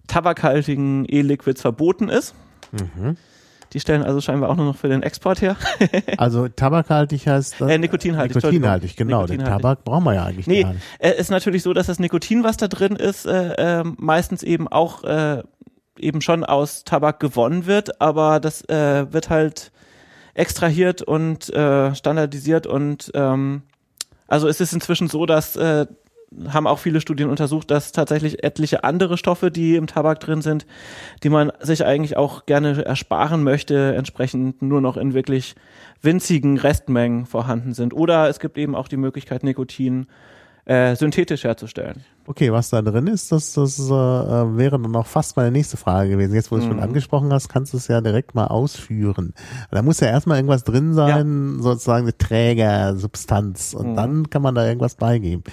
tabakhaltigen 0.07 1.05
E-Liquids 1.07 1.61
verboten 1.61 2.09
ist. 2.09 2.33
Mhm. 2.71 3.17
Die 3.73 3.79
stellen 3.79 4.01
also 4.01 4.19
scheinbar 4.19 4.49
auch 4.49 4.55
nur 4.55 4.65
noch 4.65 4.75
für 4.75 4.89
den 4.89 5.03
Export 5.03 5.41
her. 5.41 5.55
Also 6.17 6.47
tabakhaltig 6.47 7.27
heißt 7.27 7.61
das? 7.61 7.69
Äh, 7.69 7.77
nikotinhaltig, 7.77 8.35
Nikotinhaltig, 8.35 8.95
genau. 8.97 9.27
Den 9.27 9.37
Nikotinhaltig. 9.37 9.61
Tabak 9.61 9.83
brauchen 9.85 10.03
wir 10.05 10.15
ja 10.15 10.25
eigentlich 10.25 10.47
Nee, 10.47 10.63
gar 10.63 10.73
nicht. 10.73 10.83
äh, 10.97 11.11
ist 11.19 11.29
natürlich 11.29 11.61
so, 11.61 11.73
dass 11.73 11.85
das 11.87 11.99
Nikotin, 11.99 12.43
was 12.43 12.57
da 12.57 12.67
drin 12.67 12.95
ist, 12.95 13.25
äh, 13.27 13.79
äh, 13.79 13.83
meistens 13.97 14.41
eben 14.41 14.67
auch 14.67 15.03
äh, 15.03 15.43
eben 15.99 16.21
schon 16.21 16.43
aus 16.43 16.83
Tabak 16.83 17.19
gewonnen 17.19 17.65
wird, 17.65 18.01
aber 18.01 18.39
das 18.39 18.67
äh, 18.69 19.11
wird 19.11 19.29
halt 19.29 19.71
extrahiert 20.33 21.01
und 21.01 21.49
äh, 21.53 21.93
standardisiert 21.95 22.67
und 22.67 23.11
ähm, 23.13 23.63
also 24.27 24.47
es 24.47 24.61
ist 24.61 24.73
inzwischen 24.73 25.07
so, 25.07 25.25
dass 25.25 25.55
äh, 25.55 25.87
haben 26.49 26.67
auch 26.67 26.79
viele 26.79 27.01
Studien 27.01 27.29
untersucht, 27.29 27.71
dass 27.71 27.91
tatsächlich 27.91 28.43
etliche 28.43 28.83
andere 28.83 29.17
Stoffe, 29.17 29.51
die 29.51 29.75
im 29.75 29.87
Tabak 29.87 30.19
drin 30.19 30.41
sind, 30.41 30.65
die 31.23 31.29
man 31.29 31.51
sich 31.59 31.85
eigentlich 31.85 32.17
auch 32.17 32.45
gerne 32.45 32.85
ersparen 32.85 33.43
möchte, 33.43 33.95
entsprechend 33.95 34.61
nur 34.61 34.81
noch 34.81 34.97
in 34.97 35.13
wirklich 35.13 35.55
winzigen 36.01 36.57
Restmengen 36.57 37.25
vorhanden 37.25 37.73
sind. 37.73 37.93
Oder 37.93 38.29
es 38.29 38.39
gibt 38.39 38.57
eben 38.57 38.75
auch 38.75 38.87
die 38.87 38.97
Möglichkeit, 38.97 39.43
Nikotin 39.43 40.07
äh, 40.65 40.95
synthetisch 40.95 41.43
herzustellen. 41.43 42.03
Okay, 42.29 42.51
was 42.51 42.69
da 42.69 42.83
drin 42.83 43.07
ist, 43.07 43.31
das, 43.31 43.53
das 43.53 43.79
äh, 43.79 43.89
wäre 43.91 44.79
dann 44.79 44.95
auch 44.95 45.07
fast 45.07 45.35
meine 45.35 45.49
nächste 45.49 45.77
Frage 45.77 46.11
gewesen. 46.11 46.35
Jetzt, 46.35 46.51
wo 46.51 46.57
du 46.57 46.61
es 46.61 46.65
Mhm. 46.67 46.73
schon 46.73 46.79
angesprochen 46.79 47.33
hast, 47.33 47.49
kannst 47.49 47.73
du 47.73 47.77
es 47.77 47.87
ja 47.87 48.01
direkt 48.01 48.35
mal 48.35 48.45
ausführen. 48.45 49.33
Da 49.71 49.81
muss 49.81 49.99
ja 49.99 50.09
erstmal 50.09 50.37
irgendwas 50.37 50.63
drin 50.63 50.93
sein, 50.93 51.57
sozusagen 51.59 52.03
eine 52.03 52.15
Trägersubstanz. 52.15 53.73
Und 53.73 53.93
Mhm. 53.93 53.95
dann 53.95 54.29
kann 54.29 54.43
man 54.43 54.53
da 54.53 54.63
irgendwas 54.67 54.93
beigeben. 54.93 55.43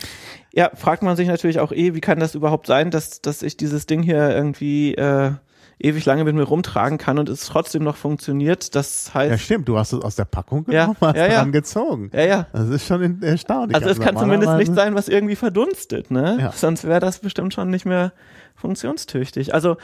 Ja, 0.52 0.70
fragt 0.74 1.02
man 1.02 1.16
sich 1.16 1.28
natürlich 1.28 1.60
auch 1.60 1.72
eh, 1.72 1.94
wie 1.94 2.00
kann 2.02 2.18
das 2.18 2.34
überhaupt 2.34 2.66
sein, 2.66 2.90
dass, 2.90 3.22
dass 3.22 3.40
ich 3.42 3.56
dieses 3.56 3.86
Ding 3.86 4.02
hier 4.02 4.28
irgendwie 4.36 4.94
äh, 4.96 5.32
ewig 5.78 6.04
lange 6.06 6.24
mit 6.24 6.34
mir 6.34 6.42
rumtragen 6.44 6.96
kann 6.98 7.18
und 7.18 7.28
es 7.28 7.46
trotzdem 7.46 7.84
noch 7.84 7.96
funktioniert. 7.96 8.74
Das 8.74 9.12
heißt. 9.14 9.30
Ja, 9.30 9.38
stimmt, 9.38 9.68
du 9.68 9.78
hast 9.78 9.92
es 9.92 10.00
aus 10.02 10.16
der 10.16 10.24
Packung 10.24 10.64
Ja, 10.70 10.82
genommen, 10.86 10.96
hast 11.00 11.16
ja, 11.16 11.26
ja. 11.26 11.34
dran 11.40 11.52
gezogen. 11.52 12.10
Ja, 12.14 12.24
ja. 12.24 12.46
Das 12.52 12.68
ist 12.70 12.86
schon 12.86 13.02
in- 13.02 13.22
erstaunlich. 13.22 13.74
Also 13.76 13.88
es 13.90 14.00
kann 14.00 14.16
zumindest 14.16 14.52
nicht 14.54 14.74
sein, 14.74 14.94
was 14.94 15.08
irgendwie 15.08 15.36
verdunstet, 15.36 16.10
ne? 16.10 16.38
Ja. 16.40 16.52
Sonst 16.52 16.84
wäre 16.84 17.00
das 17.00 17.18
bestimmt 17.18 17.52
schon 17.52 17.68
nicht 17.70 17.84
mehr 17.84 18.12
funktionstüchtig. 18.54 19.52
Also 19.54 19.76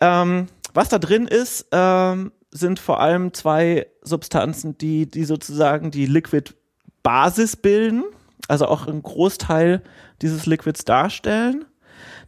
ähm, 0.00 0.46
was 0.74 0.88
da 0.88 0.98
drin 0.98 1.26
ist, 1.26 1.66
ähm, 1.72 2.32
sind 2.50 2.78
vor 2.78 3.00
allem 3.00 3.34
zwei 3.34 3.86
Substanzen, 4.02 4.78
die, 4.78 5.06
die 5.10 5.24
sozusagen 5.24 5.90
die 5.90 6.06
Liquid-Basis 6.06 7.56
bilden, 7.56 8.04
also 8.48 8.66
auch 8.66 8.86
einen 8.86 9.02
Großteil 9.02 9.82
dieses 10.22 10.46
Liquids 10.46 10.84
darstellen. 10.84 11.64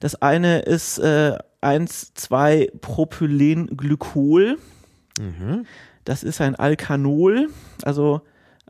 Das 0.00 0.20
eine 0.20 0.60
ist 0.60 0.98
äh, 0.98 1.36
1,2-Propylenglykol. 1.62 4.58
Mhm. 5.18 5.66
Das 6.04 6.22
ist 6.22 6.40
ein 6.40 6.54
Alkanol, 6.54 7.48
also 7.82 8.20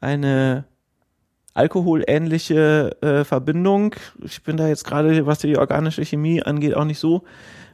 eine 0.01 0.64
alkoholähnliche 1.55 2.96
äh, 3.03 3.24
Verbindung. 3.24 3.94
Ich 4.22 4.42
bin 4.42 4.57
da 4.57 4.68
jetzt 4.68 4.85
gerade, 4.85 5.27
was 5.27 5.40
die 5.40 5.59
organische 5.59 6.05
Chemie 6.05 6.42
angeht, 6.42 6.74
auch 6.74 6.85
nicht 6.85 7.01
so 7.01 7.24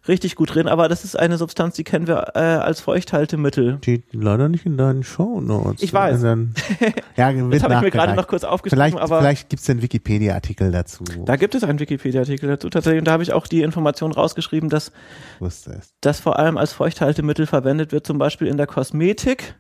richtig 0.09 0.37
gut 0.37 0.55
drin, 0.55 0.69
aber 0.69 0.89
das 0.89 1.05
ist 1.05 1.19
eine 1.19 1.39
Substanz, 1.39 1.77
die 1.77 1.85
kennen 1.85 2.07
wir 2.07 2.33
äh, 2.35 2.39
als 2.39 2.81
Feuchthaltemittel. 2.81 3.79
Steht 3.79 4.05
leider 4.13 4.49
nicht 4.49 4.67
in 4.67 4.77
deinen 4.77 5.03
Shownotes. 5.03 5.83
Ich 5.83 5.93
weiß. 5.93 6.21
Dann, 6.23 6.55
ja, 7.17 7.33
Das 7.33 7.63
habe 7.63 7.75
ich 7.75 7.81
mir 7.81 7.91
gerade 7.91 8.15
noch 8.15 8.27
kurz 8.27 8.45
aufgeschrieben, 8.45 8.83
Vielleicht, 8.83 8.99
aber 8.99 9.19
vielleicht 9.19 9.49
gibt's 9.49 9.69
einen 9.71 9.83
Wikipedia-Artikel 9.83 10.71
dazu. 10.71 11.05
da 11.25 11.37
gibt 11.37 11.55
es 11.55 11.65
einen 11.65 11.79
Wikipedia-Artikel 11.79 12.49
dazu 12.49 12.69
tatsächlich 12.71 13.01
und 13.01 13.07
da 13.07 13.13
habe 13.13 13.23
ich 13.23 13.33
auch 13.33 13.47
die 13.47 13.63
Information 13.63 14.13
rausgeschrieben, 14.13 14.69
dass 14.69 14.93
es. 15.41 15.65
das 16.01 16.21
vor 16.21 16.39
allem 16.39 16.59
als 16.59 16.73
Feuchthaltemittel 16.73 17.47
verwendet 17.47 17.93
wird, 17.93 18.07
zum 18.07 18.19
Beispiel 18.19 18.49
in 18.49 18.57
der 18.57 18.67
Kosmetik 18.67 19.55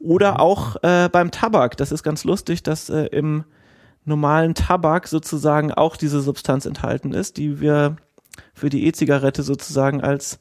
oder 0.00 0.40
auch 0.40 0.76
äh, 0.82 1.08
beim 1.10 1.30
Tabak. 1.30 1.76
Das 1.76 1.92
ist 1.92 2.02
ganz 2.02 2.24
lustig, 2.24 2.62
dass 2.62 2.90
äh, 2.90 3.06
im 3.06 3.44
normalen 4.04 4.54
Tabak 4.54 5.08
sozusagen 5.08 5.72
auch 5.72 5.96
diese 5.96 6.20
Substanz 6.20 6.66
enthalten 6.66 7.12
ist, 7.12 7.38
die 7.38 7.60
wir 7.60 7.96
für 8.54 8.70
die 8.70 8.86
E-Zigarette 8.86 9.42
sozusagen 9.42 10.02
als 10.02 10.38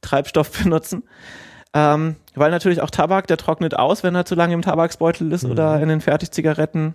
Treibstoff 0.00 0.50
benutzen. 0.62 1.02
Ähm, 1.74 2.16
weil 2.34 2.50
natürlich 2.50 2.80
auch 2.80 2.90
Tabak, 2.90 3.26
der 3.26 3.36
trocknet 3.36 3.76
aus, 3.76 4.02
wenn 4.02 4.14
er 4.14 4.24
zu 4.24 4.34
lange 4.34 4.54
im 4.54 4.62
Tabaksbeutel 4.62 5.30
ist 5.32 5.44
oder 5.44 5.80
in 5.80 5.88
den 5.88 6.00
Fertigzigaretten. 6.00 6.94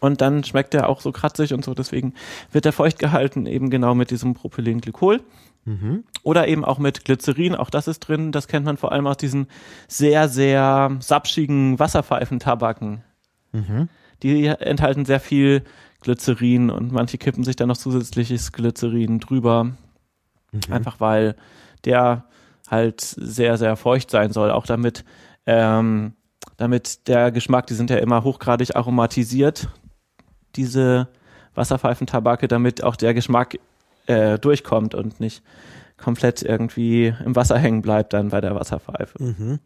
Und 0.00 0.20
dann 0.20 0.44
schmeckt 0.44 0.74
der 0.74 0.88
auch 0.88 1.00
so 1.00 1.12
kratzig 1.12 1.54
und 1.54 1.64
so. 1.64 1.72
Deswegen 1.72 2.12
wird 2.52 2.64
der 2.64 2.72
feucht 2.72 2.98
gehalten, 2.98 3.46
eben 3.46 3.70
genau 3.70 3.94
mit 3.94 4.10
diesem 4.10 4.34
Propylenglykol. 4.34 5.22
Mhm. 5.64 6.04
Oder 6.22 6.48
eben 6.48 6.64
auch 6.64 6.78
mit 6.78 7.04
Glycerin, 7.04 7.54
auch 7.54 7.70
das 7.70 7.88
ist 7.88 8.00
drin. 8.00 8.32
Das 8.32 8.48
kennt 8.48 8.66
man 8.66 8.76
vor 8.76 8.92
allem 8.92 9.06
aus 9.06 9.16
diesen 9.16 9.48
sehr, 9.88 10.28
sehr 10.28 10.96
sapschigen 11.00 11.78
Wasserpfeifentabaken. 11.78 13.02
Mhm. 13.52 13.88
Die 14.22 14.46
enthalten 14.46 15.04
sehr 15.04 15.20
viel 15.20 15.62
Glycerin 16.00 16.70
und 16.70 16.92
manche 16.92 17.18
kippen 17.18 17.44
sich 17.44 17.56
dann 17.56 17.68
noch 17.68 17.76
zusätzliches 17.76 18.52
Glycerin 18.52 19.18
drüber. 19.18 19.64
Mhm. 19.64 20.60
Einfach 20.70 21.00
weil 21.00 21.36
der 21.84 22.24
halt 22.68 23.00
sehr, 23.00 23.56
sehr 23.58 23.76
feucht 23.76 24.10
sein 24.10 24.32
soll. 24.32 24.50
Auch 24.50 24.66
damit, 24.66 25.04
ähm, 25.46 26.14
damit 26.56 27.08
der 27.08 27.30
Geschmack, 27.30 27.66
die 27.66 27.74
sind 27.74 27.90
ja 27.90 27.98
immer 27.98 28.24
hochgradig 28.24 28.76
aromatisiert, 28.76 29.68
diese 30.56 31.08
Wasserpfeifentabake, 31.54 32.48
damit 32.48 32.82
auch 32.82 32.96
der 32.96 33.14
Geschmack 33.14 33.58
äh, 34.06 34.38
durchkommt 34.38 34.94
und 34.94 35.20
nicht 35.20 35.42
komplett 35.96 36.42
irgendwie 36.42 37.14
im 37.24 37.34
Wasser 37.36 37.58
hängen 37.58 37.82
bleibt 37.82 38.12
dann 38.12 38.28
bei 38.28 38.40
der 38.40 38.54
Wasserpfeife. 38.54 39.22
Mhm. 39.22 39.60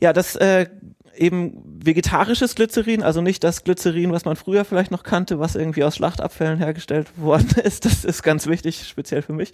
Ja, 0.00 0.12
das 0.12 0.36
äh, 0.36 0.66
eben 1.16 1.62
vegetarisches 1.82 2.54
Glycerin, 2.54 3.02
also 3.02 3.20
nicht 3.20 3.44
das 3.44 3.64
Glycerin, 3.64 4.12
was 4.12 4.24
man 4.24 4.36
früher 4.36 4.64
vielleicht 4.64 4.90
noch 4.90 5.02
kannte, 5.02 5.38
was 5.38 5.54
irgendwie 5.54 5.84
aus 5.84 5.96
Schlachtabfällen 5.96 6.58
hergestellt 6.58 7.08
worden 7.16 7.48
ist. 7.64 7.84
Das 7.84 8.04
ist 8.04 8.22
ganz 8.22 8.46
wichtig, 8.46 8.86
speziell 8.88 9.22
für 9.22 9.32
mich. 9.32 9.52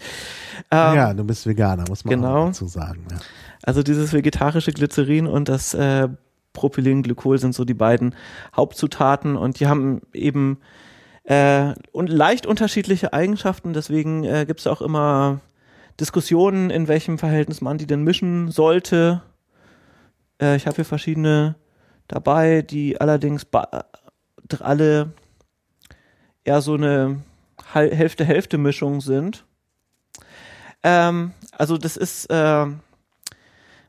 Ähm, 0.71 0.95
ja, 0.95 1.15
du 1.15 1.25
bist 1.25 1.47
Veganer, 1.47 1.85
muss 1.89 2.05
man 2.05 2.15
genau. 2.15 2.47
dazu 2.47 2.67
sagen. 2.67 3.07
Ja. 3.11 3.19
Also 3.63 3.83
dieses 3.83 4.13
vegetarische 4.13 4.73
Glycerin 4.73 5.27
und 5.27 5.49
das 5.49 5.75
äh, 5.75 6.09
Propylenglykol 6.53 7.39
sind 7.39 7.55
so 7.55 7.65
die 7.65 7.75
beiden 7.75 8.15
Hauptzutaten 8.55 9.37
und 9.37 9.61
die 9.61 9.67
haben 9.67 10.03
eben 10.13 10.59
äh, 11.25 11.75
und 11.93 12.09
leicht 12.09 12.47
unterschiedliche 12.47 13.13
Eigenschaften. 13.13 13.73
Deswegen 13.73 14.25
äh, 14.25 14.45
gibt 14.47 14.61
es 14.61 14.67
auch 14.67 14.83
immer 14.83 15.41
Diskussionen, 16.01 16.71
in 16.71 16.89
welchem 16.89 17.19
Verhältnis 17.19 17.61
man 17.61 17.79
die 17.79 17.87
denn 17.87 18.03
mischen 18.03 18.51
sollte. 18.51 19.23
Äh, 20.43 20.57
ich 20.57 20.67
habe 20.67 20.77
hier 20.77 20.85
verschiedene 20.85 21.55
dabei, 22.09 22.63
die 22.63 23.01
allerdings 23.01 23.47
alle 24.61 25.13
eher 26.45 26.61
so 26.61 26.75
eine 26.75 27.23
Hälfte-Hälfte-Mischung 27.73 29.01
sind. 29.01 29.47
Ähm, 30.83 31.33
also 31.57 31.79
das 31.79 31.97
ist 31.97 32.27
äh, 32.27 32.67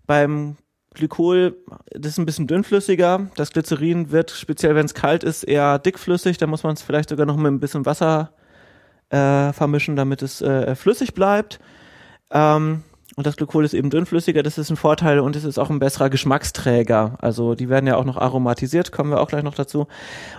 beim 0.06 0.58
Glykol, 0.94 1.58
das 1.90 2.14
ist 2.14 2.18
ein 2.20 2.26
bisschen 2.28 2.46
dünnflüssiger. 2.46 3.28
Das 3.36 3.52
Glycerin 3.52 4.12
wird, 4.12 4.30
speziell 4.30 4.76
wenn 4.76 4.86
es 4.86 4.94
kalt 4.94 5.24
ist, 5.24 5.44
eher 5.44 5.80
dickflüssig. 5.80 6.38
Da 6.38 6.46
muss 6.46 6.64
man 6.64 6.76
es 6.76 6.84
vielleicht 6.84 7.10
sogar 7.10 7.26
noch 7.26 7.36
mit 7.36 7.52
ein 7.52 7.60
bisschen 7.60 7.88
Wasser 7.88 8.32
äh, 9.10 9.52
vermischen, 9.54 9.96
damit 9.96 10.22
es 10.22 10.42
äh, 10.42 10.76
flüssig 10.76 11.16
bleibt. 11.16 11.60
Ähm, 12.30 12.84
und 13.16 13.28
das 13.28 13.36
Glykol 13.36 13.64
ist 13.64 13.74
eben 13.74 13.90
dünnflüssiger, 13.90 14.42
das 14.42 14.58
ist 14.58 14.72
ein 14.72 14.76
Vorteil 14.76 15.20
und 15.20 15.36
es 15.36 15.44
ist 15.44 15.60
auch 15.60 15.70
ein 15.70 15.80
besserer 15.80 16.10
Geschmacksträger. 16.10 17.18
Also 17.20 17.54
die 17.54 17.70
werden 17.70 17.86
ja 17.86 17.96
auch 17.96 18.06
noch 18.06 18.18
aromatisiert, 18.18 18.92
kommen 18.92 19.12
wir 19.12 19.22
auch 19.22 19.28
gleich 19.28 19.44
noch 19.44 19.56
dazu. 19.56 19.88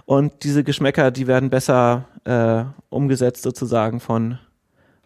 Und 0.07 0.33
diese 0.43 0.65
Geschmäcker, 0.65 1.11
die 1.11 1.27
werden 1.27 1.51
besser 1.51 2.05
äh, 2.25 2.65
umgesetzt 2.89 3.43
sozusagen 3.43 4.01
von 4.01 4.39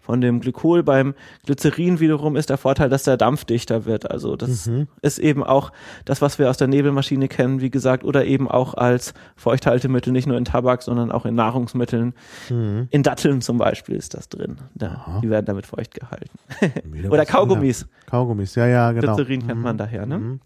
von 0.08 0.22
dem 0.22 0.40
Glykol. 0.40 0.82
Beim 0.82 1.12
Glycerin 1.44 2.00
wiederum 2.00 2.34
ist 2.34 2.48
der 2.48 2.56
Vorteil, 2.56 2.88
dass 2.88 3.02
der 3.02 3.18
Dampf 3.18 3.44
dichter 3.44 3.84
wird. 3.84 4.10
Also 4.10 4.36
das 4.36 4.64
Mhm. 4.66 4.88
ist 5.02 5.18
eben 5.18 5.44
auch 5.44 5.70
das, 6.06 6.22
was 6.22 6.38
wir 6.38 6.48
aus 6.48 6.56
der 6.56 6.66
Nebelmaschine 6.66 7.28
kennen, 7.28 7.60
wie 7.60 7.70
gesagt, 7.70 8.04
oder 8.04 8.24
eben 8.24 8.48
auch 8.48 8.72
als 8.72 9.12
Feuchthaltemittel, 9.36 10.10
nicht 10.10 10.26
nur 10.26 10.38
in 10.38 10.46
Tabak, 10.46 10.82
sondern 10.82 11.12
auch 11.12 11.26
in 11.26 11.34
Nahrungsmitteln. 11.34 12.14
Mhm. 12.48 12.88
In 12.90 13.02
Datteln 13.02 13.42
zum 13.42 13.58
Beispiel 13.58 13.96
ist 13.96 14.14
das 14.14 14.30
drin. 14.30 14.56
Da, 14.74 15.20
die 15.22 15.28
werden 15.28 15.44
damit 15.44 15.66
feucht 15.66 15.92
gehalten. 15.92 16.30
Oder 17.10 17.26
Kaugummis. 17.26 17.82
anderes. 17.82 18.06
Kaugummis, 18.06 18.54
ja, 18.54 18.66
ja, 18.66 18.92
genau. 18.92 19.14
Glycerin 19.14 19.46
kennt 19.46 19.58
Mhm. 19.58 19.62
man 19.62 19.76
daher. 19.76 20.06
Ne? 20.06 20.18
Mhm. 20.18 20.40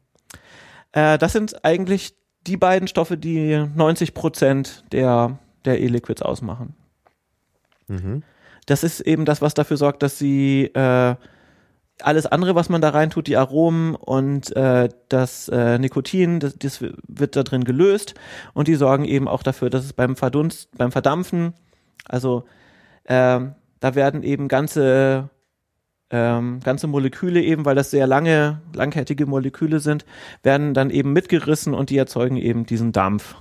Äh, 0.91 1.19
das 1.19 1.33
sind 1.33 1.65
eigentlich 1.65 2.17
die 2.49 2.57
beiden 2.57 2.89
Stoffe, 2.89 3.17
die 3.17 3.65
90 3.77 4.13
Prozent 4.13 4.83
der, 4.91 5.39
der 5.65 5.81
E-Liquids 5.81 6.21
ausmachen. 6.21 6.75
Mhm. 7.87 8.25
Das 8.67 8.85
ist 8.85 9.01
eben 9.01 9.25
das, 9.25 9.43
was 9.43 9.55
dafür 9.55 9.77
sorgt, 9.77 10.03
dass 10.03 10.19
sie 10.19 10.67
äh, 10.75 11.15
alles 12.01 12.27
andere, 12.27 12.55
was 12.55 12.69
man 12.69 12.81
da 12.81 12.91
rein 12.91 13.11
tut, 13.11 13.27
die 13.27 13.37
Aromen 13.37 13.95
und 13.95 14.55
äh, 14.57 14.89
das 15.09 15.49
äh, 15.49 15.79
Nikotin, 15.79 16.41
das, 16.41 16.57
das 16.59 16.81
wird 16.81 17.37
da 17.37 17.43
drin 17.43 17.65
gelöst 17.65 18.15
und 18.55 18.69
die 18.69 18.75
sorgen 18.75 19.05
eben 19.05 19.29
auch 19.29 19.43
dafür, 19.43 19.71
dass 19.71 19.85
es 19.85 19.93
beim 19.93 20.17
Verdunst, 20.17 20.71
beim 20.77 20.93
Verdampfen, 20.93 21.55
also 22.07 22.45
ähm, 23.07 23.55
da 23.81 23.95
werden 23.95 24.23
eben 24.23 24.49
ganze 24.49 25.29
ähm, 26.13 26.61
ganze 26.63 26.87
Moleküle 26.87 27.41
eben, 27.41 27.65
weil 27.65 27.75
das 27.75 27.91
sehr 27.91 28.07
lange, 28.07 28.61
langkettige 28.75 29.27
Moleküle 29.27 29.81
sind, 29.81 30.05
werden 30.43 30.75
dann 30.75 30.91
eben 30.91 31.13
mitgerissen 31.13 31.73
und 31.73 31.91
die 31.91 31.97
erzeugen 31.97 32.37
eben 32.37 32.67
diesen 32.67 32.93
Dampf. 32.93 33.35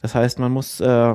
Das 0.00 0.14
heißt, 0.14 0.38
man 0.38 0.52
muss 0.52 0.80
äh, 0.80 1.14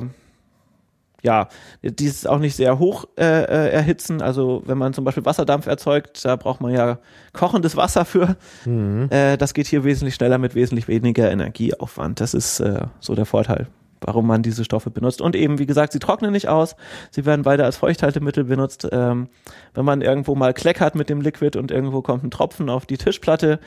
ja, 1.22 1.48
dieses 1.82 2.26
auch 2.26 2.38
nicht 2.38 2.56
sehr 2.56 2.78
hoch 2.78 3.04
äh, 3.16 3.24
äh, 3.24 3.70
erhitzen. 3.70 4.20
Also 4.20 4.62
wenn 4.66 4.76
man 4.76 4.92
zum 4.92 5.04
Beispiel 5.04 5.24
Wasserdampf 5.24 5.66
erzeugt, 5.66 6.24
da 6.24 6.36
braucht 6.36 6.60
man 6.60 6.74
ja 6.74 6.98
kochendes 7.32 7.76
Wasser 7.76 8.04
für. 8.04 8.36
Mhm. 8.64 9.08
Äh, 9.10 9.36
das 9.36 9.54
geht 9.54 9.68
hier 9.68 9.84
wesentlich 9.84 10.16
schneller 10.16 10.38
mit 10.38 10.54
wesentlich 10.54 10.88
weniger 10.88 11.30
Energieaufwand. 11.30 12.20
Das 12.20 12.34
ist 12.34 12.60
äh, 12.60 12.86
so 12.98 13.14
der 13.14 13.24
Vorteil, 13.24 13.68
warum 14.00 14.26
man 14.26 14.42
diese 14.42 14.64
Stoffe 14.64 14.90
benutzt. 14.90 15.20
Und 15.20 15.36
eben, 15.36 15.60
wie 15.60 15.66
gesagt, 15.66 15.92
sie 15.92 16.00
trocknen 16.00 16.32
nicht 16.32 16.48
aus. 16.48 16.74
Sie 17.12 17.24
werden 17.24 17.44
weiter 17.44 17.64
als 17.64 17.76
Feuchthaltemittel 17.76 18.44
benutzt. 18.44 18.88
Ähm, 18.90 19.28
wenn 19.74 19.84
man 19.84 20.00
irgendwo 20.00 20.34
mal 20.34 20.52
kleckert 20.52 20.96
mit 20.96 21.08
dem 21.08 21.20
Liquid 21.20 21.56
und 21.56 21.70
irgendwo 21.70 22.02
kommt 22.02 22.24
ein 22.24 22.32
Tropfen 22.32 22.68
auf 22.68 22.84
die 22.84 22.98
Tischplatte, 22.98 23.60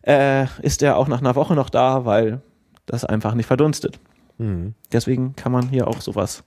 äh, 0.00 0.46
ist 0.62 0.80
der 0.80 0.96
auch 0.96 1.08
nach 1.08 1.20
einer 1.20 1.34
Woche 1.34 1.54
noch 1.54 1.68
da, 1.68 2.06
weil 2.06 2.40
das 2.86 3.04
einfach 3.04 3.34
nicht 3.34 3.46
verdunstet. 3.46 3.98
Mhm. 4.38 4.74
Deswegen 4.92 5.36
kann 5.36 5.52
man 5.52 5.68
hier 5.68 5.88
auch 5.88 6.00
sowas 6.00 6.44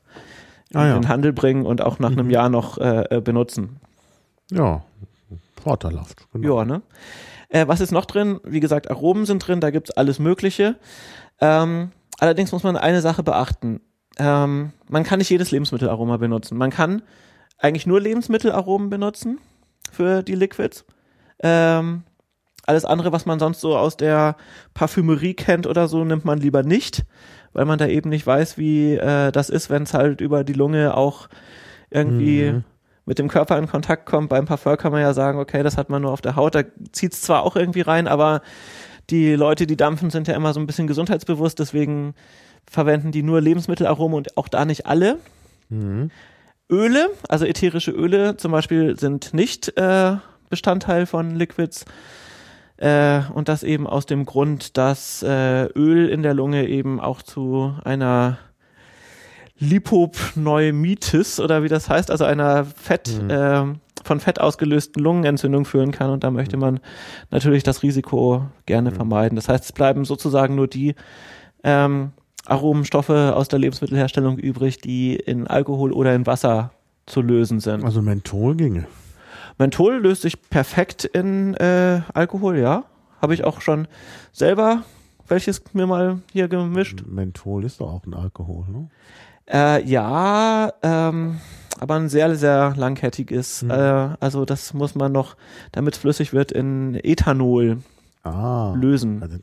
Ah, 0.74 0.86
ja. 0.86 0.96
in 0.96 1.02
den 1.02 1.10
Handel 1.10 1.34
bringen 1.34 1.66
und 1.66 1.82
auch 1.82 2.00
nach 2.00 2.12
einem 2.12 2.30
Jahr 2.30 2.50
noch 2.50 2.78
äh, 2.78 3.18
äh, 3.18 3.22
benutzen. 3.22 3.80
ja, 4.52 4.84
vorteilhaft. 5.62 6.28
Genau. 6.34 6.60
Ja, 6.60 6.66
ne? 6.66 6.82
Äh, 7.50 7.68
was 7.68 7.82
ist 7.82 7.92
noch 7.92 8.06
drin? 8.06 8.40
Wie 8.44 8.60
gesagt, 8.60 8.90
Aromen 8.90 9.26
sind 9.26 9.46
drin, 9.46 9.60
da 9.60 9.72
gibt's 9.72 9.92
alles 9.92 10.20
Mögliche. 10.20 10.76
Ähm, 11.42 11.92
allerdings 12.20 12.52
muss 12.52 12.64
man 12.64 12.78
eine 12.78 13.02
Sache 13.02 13.24
beachten. 13.24 13.82
Ähm, 14.18 14.72
man 14.88 15.04
kann 15.04 15.20
nicht 15.20 15.30
jedes 15.30 15.52
Lebensmittelaroma 15.52 16.18
benutzen. 16.18 16.58
Man 16.58 16.70
kann 16.70 17.02
eigentlich 17.58 17.88
nur 17.88 18.00
Lebensmittelaromen 18.00 18.90
benutzen. 18.90 19.40
für 19.92 20.22
die 20.24 20.36
Liquids. 20.36 20.86
Ähm, 21.42 22.04
alles 22.66 22.86
andere, 22.86 23.12
was 23.12 23.26
man 23.26 23.40
sonst 23.40 23.62
so 23.62 23.76
aus 23.76 23.98
der 23.98 24.36
Parfümerie 24.76 25.34
kennt 25.34 25.66
oder 25.66 25.88
so, 25.88 26.04
nimmt 26.06 26.26
man 26.26 26.40
lieber 26.40 26.62
nicht, 26.64 27.06
weil 27.54 27.66
man 27.66 27.78
da 27.80 27.88
eben 27.88 28.10
nicht 28.10 28.26
weiß, 28.26 28.58
wie 28.58 28.94
äh, 28.96 29.32
das 29.32 29.50
ist, 29.50 29.70
wenn 29.70 29.84
es 29.84 29.94
halt 29.94 30.22
über 30.22 30.44
die 30.44 30.54
Lunge 30.54 30.96
auch 30.96 31.28
irgendwie 31.90 32.52
Mhm. 32.52 32.64
mit 33.06 33.18
dem 33.20 33.28
Körper 33.28 33.58
in 33.58 33.68
Kontakt 33.68 34.06
kommt. 34.06 34.30
Beim 34.30 34.46
Parfum 34.46 34.78
kann 34.78 34.92
man 34.92 35.02
ja 35.02 35.14
sagen, 35.14 35.40
okay, 35.40 35.64
das 35.64 35.78
hat 35.78 35.90
man 35.90 36.02
nur 36.04 36.12
auf 36.12 36.22
der 36.22 36.36
Haut, 36.36 36.54
da 36.56 36.62
zieht 36.92 37.14
es 37.14 37.22
zwar 37.22 37.44
auch 37.44 37.56
irgendwie 37.56 37.82
rein, 37.82 38.08
aber 38.08 38.42
die 39.10 39.34
Leute, 39.34 39.66
die 39.66 39.76
dampfen, 39.78 40.12
sind 40.12 40.28
ja 40.28 40.36
immer 40.36 40.54
so 40.54 40.60
ein 40.60 40.68
bisschen 40.68 40.86
gesundheitsbewusst, 40.86 41.58
deswegen 41.58 42.14
verwenden 42.70 43.12
die 43.12 43.24
nur 43.24 43.42
Lebensmittelaromen 43.42 44.16
und 44.16 44.38
auch 44.38 44.48
da 44.48 44.66
nicht 44.66 44.86
alle. 44.86 45.18
Mhm. 45.70 46.12
Öle, 46.72 47.10
also 47.28 47.46
ätherische 47.46 47.90
Öle 47.90 48.38
zum 48.38 48.52
Beispiel, 48.52 49.00
sind 49.00 49.34
nicht 49.34 49.76
äh, 49.76 50.18
Bestandteil 50.52 51.08
von 51.08 51.36
Liquids. 51.36 51.86
Äh, 52.80 53.22
und 53.34 53.50
das 53.50 53.64
eben 53.64 53.86
aus 53.88 54.06
dem 54.06 54.26
Grund, 54.26 54.78
dass 54.78 55.22
äh, 55.22 55.66
Öl 55.76 56.08
in 56.10 56.24
der 56.24 56.34
Lunge 56.34 56.68
eben 56.68 57.00
auch 57.00 57.22
zu 57.22 57.74
einer 57.84 58.38
Lipopneumonitis 59.60 61.40
oder 61.40 61.64
wie 61.64 61.68
das 61.68 61.90
heißt, 61.90 62.12
also 62.12 62.26
einer 62.26 62.66
Fett, 62.66 63.22
Mhm. 63.22 63.30
äh, 63.30 63.64
von 64.06 64.20
Fett 64.22 64.40
ausgelösten 64.40 65.04
Lungenentzündung 65.04 65.66
führen 65.66 65.92
kann. 65.92 66.10
Und 66.10 66.24
da 66.24 66.32
möchte 66.32 66.56
man 66.58 66.80
natürlich 67.32 67.64
das 67.64 67.84
Risiko 67.84 68.46
gerne 68.66 68.92
Mhm. 68.92 68.96
vermeiden. 68.96 69.36
Das 69.36 69.50
heißt, 69.50 69.66
es 69.66 69.72
bleiben 69.74 70.06
sozusagen 70.06 70.56
nur 70.56 70.68
die 70.68 70.96
ähm, 71.66 72.12
Aromenstoffe 72.46 73.10
aus 73.10 73.50
der 73.50 73.60
Lebensmittelherstellung 73.60 74.38
übrig, 74.38 74.80
die 74.80 75.16
in 75.18 75.46
Alkohol 75.48 75.92
oder 75.92 76.16
in 76.16 76.26
Wasser 76.26 76.72
zu 77.06 77.22
lösen 77.22 77.60
sind. 77.60 77.84
Also 77.84 78.02
Menthol 78.02 78.56
ginge. 78.56 78.86
Menthol 79.60 79.98
löst 79.98 80.24
sich 80.24 80.50
perfekt 80.50 81.06
in 81.06 81.54
äh, 81.56 82.02
Alkohol, 82.14 82.58
ja. 82.58 82.86
Habe 83.22 83.34
ich 83.34 83.44
auch 83.44 83.62
schon 83.62 83.88
selber 84.32 84.84
welches 85.28 85.62
mir 85.74 85.86
mal 85.86 86.20
hier 86.32 86.48
gemischt. 86.48 87.04
Menthol 87.06 87.64
ist 87.64 87.80
doch 87.80 87.94
auch 87.94 88.06
ein 88.06 88.14
Alkohol, 88.14 88.66
ne? 88.68 88.90
Äh, 89.52 89.84
ja, 89.86 90.72
ähm, 90.84 91.40
aber 91.80 91.96
ein 91.96 92.10
sehr, 92.10 92.36
sehr 92.36 92.74
langkettiges. 92.76 93.64
Mhm. 93.64 93.72
Äh, 93.72 93.74
also 94.20 94.46
das 94.46 94.74
muss 94.74 94.96
man 94.96 95.12
noch, 95.12 95.36
damit 95.72 95.96
es 95.96 96.00
flüssig 96.00 96.34
wird, 96.34 96.52
in 96.52 96.96
Ethanol 96.96 97.78
Ah. 98.22 98.74
lösen. 98.76 99.24
Also, 99.24 99.38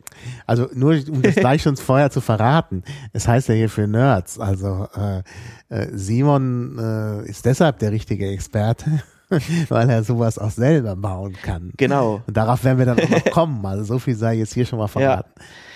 also 0.46 0.68
nur 0.74 0.92
um 1.10 1.22
das 1.22 1.34
gleich 1.36 1.62
schon 1.62 1.76
vorher 1.76 2.10
zu 2.10 2.20
verraten. 2.20 2.84
Es 3.14 3.26
heißt 3.26 3.48
ja 3.48 3.54
hier 3.54 3.70
für 3.70 3.86
Nerds. 3.86 4.38
Also 4.38 4.86
äh, 4.94 5.22
äh, 5.70 5.88
Simon 5.92 6.78
äh, 6.78 7.28
ist 7.28 7.46
deshalb 7.46 7.78
der 7.78 7.90
richtige 7.90 8.28
Experte, 8.28 9.02
weil 9.68 9.90
er 9.90 10.04
sowas 10.04 10.38
auch 10.38 10.50
selber 10.50 10.96
bauen 10.96 11.34
kann. 11.42 11.72
Genau. 11.76 12.22
Und 12.26 12.36
darauf 12.36 12.64
werden 12.64 12.78
wir 12.78 12.86
dann 12.86 13.00
auch 13.00 13.08
noch 13.08 13.24
kommen. 13.32 13.64
Also 13.66 13.84
so 13.84 13.98
viel 13.98 14.14
sei 14.14 14.34
jetzt 14.34 14.54
hier 14.54 14.66
schon 14.66 14.78
mal 14.78 14.86
verraten. 14.88 15.30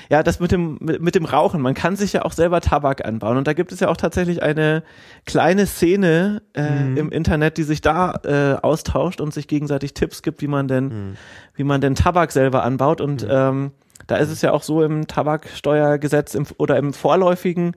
Ja, 0.09 0.25
das 0.25 0.41
mit 0.41 0.51
dem, 0.51 0.77
mit, 0.81 1.15
dem 1.15 1.25
Rauchen. 1.25 1.61
Man 1.61 1.75
kann 1.75 1.95
sich 1.95 2.13
ja 2.13 2.25
auch 2.25 2.33
selber 2.33 2.61
Tabak 2.61 3.05
anbauen. 3.05 3.37
Und 3.37 3.47
da 3.47 3.53
gibt 3.53 3.71
es 3.71 3.79
ja 3.79 3.87
auch 3.89 3.97
tatsächlich 3.97 4.43
eine 4.43 4.83
kleine 5.25 5.67
Szene 5.67 6.43
äh, 6.55 6.69
Mhm. 6.69 6.97
im 6.97 7.13
Internet, 7.13 7.59
die 7.59 7.63
sich 7.63 7.81
da 7.81 8.15
äh, 8.25 8.55
austauscht 8.61 9.21
und 9.21 9.33
sich 9.33 9.47
gegenseitig 9.47 9.95
Tipps 9.95 10.23
gibt, 10.23 10.43
wie 10.43 10.49
man 10.49 10.67
denn, 10.67 10.85
Mhm. 10.87 11.15
wie 11.55 11.63
man 11.65 11.81
denn 11.81 11.95
Tabak 11.95 12.33
selber 12.33 12.65
anbaut. 12.65 13.01
Und 13.01 13.25
ähm, 13.31 13.71
da 14.09 14.17
ist 14.17 14.31
es 14.31 14.43
ja 14.43 14.51
auch 14.51 14.65
so 14.65 14.83
im 14.83 15.07
Tabaksteuergesetz 15.07 16.35
im, 16.35 16.45
oder 16.59 16.77
im 16.77 16.93
vorläufigen 16.93 17.77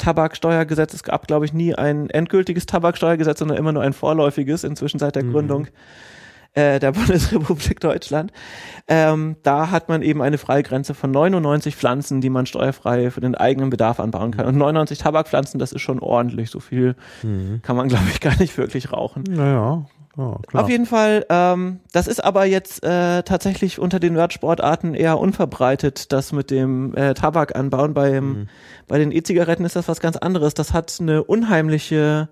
Tabaksteuergesetz. 0.00 0.94
Es 0.94 1.04
gab, 1.04 1.28
glaube 1.28 1.44
ich, 1.44 1.52
nie 1.52 1.74
ein 1.74 2.10
endgültiges 2.10 2.66
Tabaksteuergesetz, 2.66 3.38
sondern 3.38 3.56
immer 3.56 3.70
nur 3.72 3.82
ein 3.84 3.92
vorläufiges, 3.92 4.64
inzwischen 4.64 4.98
seit 4.98 5.14
der 5.14 5.22
Mhm. 5.24 5.32
Gründung 5.32 5.66
äh, 6.54 6.80
der 6.80 6.90
Bundesrepublik 6.92 7.78
Deutschland. 7.78 8.32
Ähm, 8.88 9.36
da 9.44 9.70
hat 9.70 9.88
man 9.88 10.02
eben 10.02 10.20
eine 10.20 10.36
Freigrenze 10.36 10.94
von 10.94 11.12
99 11.12 11.76
Pflanzen, 11.76 12.20
die 12.20 12.30
man 12.30 12.44
steuerfrei 12.46 13.12
für 13.12 13.20
den 13.20 13.36
eigenen 13.36 13.70
Bedarf 13.70 14.00
anbauen 14.00 14.32
kann. 14.32 14.46
Und 14.46 14.56
99 14.56 14.98
Tabakpflanzen, 14.98 15.60
das 15.60 15.70
ist 15.72 15.82
schon 15.82 16.00
ordentlich. 16.00 16.50
So 16.50 16.58
viel 16.58 16.96
Mhm. 17.22 17.60
kann 17.62 17.76
man, 17.76 17.86
glaube 17.88 18.06
ich, 18.12 18.18
gar 18.20 18.36
nicht 18.40 18.58
wirklich 18.58 18.92
rauchen. 18.92 19.22
Naja, 19.28 19.86
ja, 20.16 20.38
klar. 20.46 20.64
Auf 20.64 20.68
jeden 20.68 20.86
Fall, 20.86 21.24
ähm, 21.28 21.80
das 21.92 22.06
ist 22.06 22.22
aber 22.22 22.44
jetzt 22.44 22.82
äh, 22.82 23.22
tatsächlich 23.22 23.78
unter 23.78 24.00
den 24.00 24.14
Nerdsportarten 24.14 24.94
eher 24.94 25.18
unverbreitet, 25.18 26.12
das 26.12 26.32
mit 26.32 26.50
dem 26.50 26.94
äh, 26.94 27.14
Tabakanbauen. 27.14 27.94
Beim, 27.94 28.28
Mhm. 28.30 28.48
Bei 28.88 28.98
den 28.98 29.12
E-Zigaretten 29.12 29.64
ist 29.64 29.76
das 29.76 29.86
was 29.88 30.00
ganz 30.00 30.16
anderes. 30.16 30.54
Das 30.54 30.72
hat 30.72 30.96
eine 31.00 31.22
unheimliche 31.22 32.28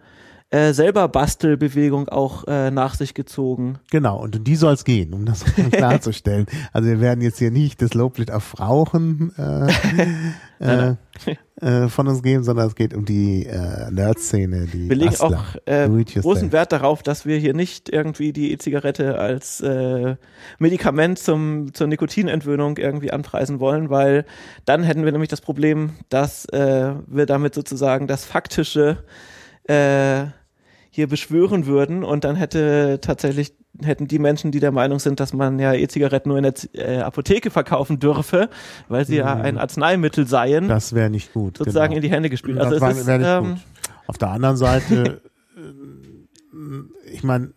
äh, 0.51 0.73
selber 0.73 1.09
Bastelbewegung 1.09 2.09
auch 2.09 2.47
äh, 2.49 2.71
nach 2.71 2.95
sich 2.95 3.15
gezogen. 3.15 3.79
Genau, 3.91 4.19
und 4.19 4.35
um 4.37 4.45
die 4.45 4.57
soll 4.57 4.73
es 4.73 4.85
gehen, 4.85 5.13
um 5.13 5.27
das 5.27 5.45
klarzustellen. 5.73 6.47
Also 6.73 6.89
wir 6.89 7.01
werden 7.01 7.21
jetzt 7.21 7.39
hier 7.39 7.51
nicht 7.51 7.83
das 7.83 7.95
Loblied 7.95 8.31
auf 8.31 8.59
Rauchen 8.59 9.33
äh, 9.37 9.71
äh, 10.91 10.95
äh, 11.61 11.89
von 11.89 12.07
uns 12.07 12.23
geben, 12.23 12.45
sondern 12.45 12.69
es 12.69 12.75
geht 12.75 12.95
um 12.95 13.05
die 13.05 13.47
äh, 13.47 13.91
Nerd-Szene, 13.91 14.67
die 14.73 14.89
Wir 14.89 14.97
legen 14.97 15.11
Bastler. 15.11 15.39
auch 15.39 15.57
äh, 15.67 15.89
großen 16.21 16.53
Wert 16.53 16.73
darauf, 16.73 17.03
dass 17.03 17.27
wir 17.27 17.37
hier 17.39 17.55
nicht 17.55 17.89
irgendwie 17.89 18.33
die 18.33 18.53
E-Zigarette 18.53 19.19
als 19.19 19.61
äh, 19.61 20.17
Medikament 20.59 21.19
zum, 21.19 21.75
zur 21.75 21.87
Nikotinentwöhnung 21.89 22.77
irgendwie 22.77 23.11
anpreisen 23.11 23.61
wollen, 23.61 23.91
weil 23.91 24.25
dann 24.65 24.85
hätten 24.85 25.05
wir 25.05 25.13
nämlich 25.13 25.31
das 25.31 25.41
Problem, 25.41 25.95
dass 26.09 26.45
äh, 26.47 26.93
wir 27.07 27.27
damit 27.27 27.55
sozusagen 27.55 28.07
das 28.07 28.25
faktische 28.25 29.03
äh, 29.65 30.27
hier 30.99 31.07
beschwören 31.07 31.67
würden 31.67 32.03
und 32.03 32.25
dann 32.25 32.35
hätte 32.35 32.99
tatsächlich 33.01 33.55
hätten 33.85 34.09
die 34.09 34.19
Menschen, 34.19 34.51
die 34.51 34.59
der 34.59 34.73
Meinung 34.73 34.99
sind, 34.99 35.21
dass 35.21 35.33
man 35.33 35.61
ja 35.61 35.73
E-Zigaretten 35.73 36.29
nur 36.29 36.39
in 36.39 36.43
der 36.43 36.57
Z- 36.57 36.75
äh, 36.75 36.99
Apotheke 36.99 37.51
verkaufen 37.51 38.01
dürfe, 38.01 38.49
weil 38.89 39.05
sie 39.07 39.15
ja 39.17 39.37
Mhm. 39.37 39.43
ein 39.43 39.59
Arzneimittel 39.59 40.27
seien, 40.27 40.67
Das 40.67 40.95
wäre 40.95 41.09
nicht 41.11 41.33
gut. 41.33 41.59
sozusagen 41.59 41.91
genau. 41.95 41.99
in 41.99 42.03
die 42.03 42.11
Hände 42.11 42.29
gespielt. 42.31 42.59
Das 42.59 42.73
Also 42.73 42.85
es 42.85 42.99
ist, 42.99 43.07
wär 43.07 43.19
nicht 43.19 43.29
ähm, 43.29 43.45
gut. 43.55 43.59
Auf 44.09 44.19
der 44.19 44.31
anderen 44.31 44.57
Seite, 44.57 45.21
äh, 45.57 47.13
ich 47.13 47.23
meine, 47.23 47.53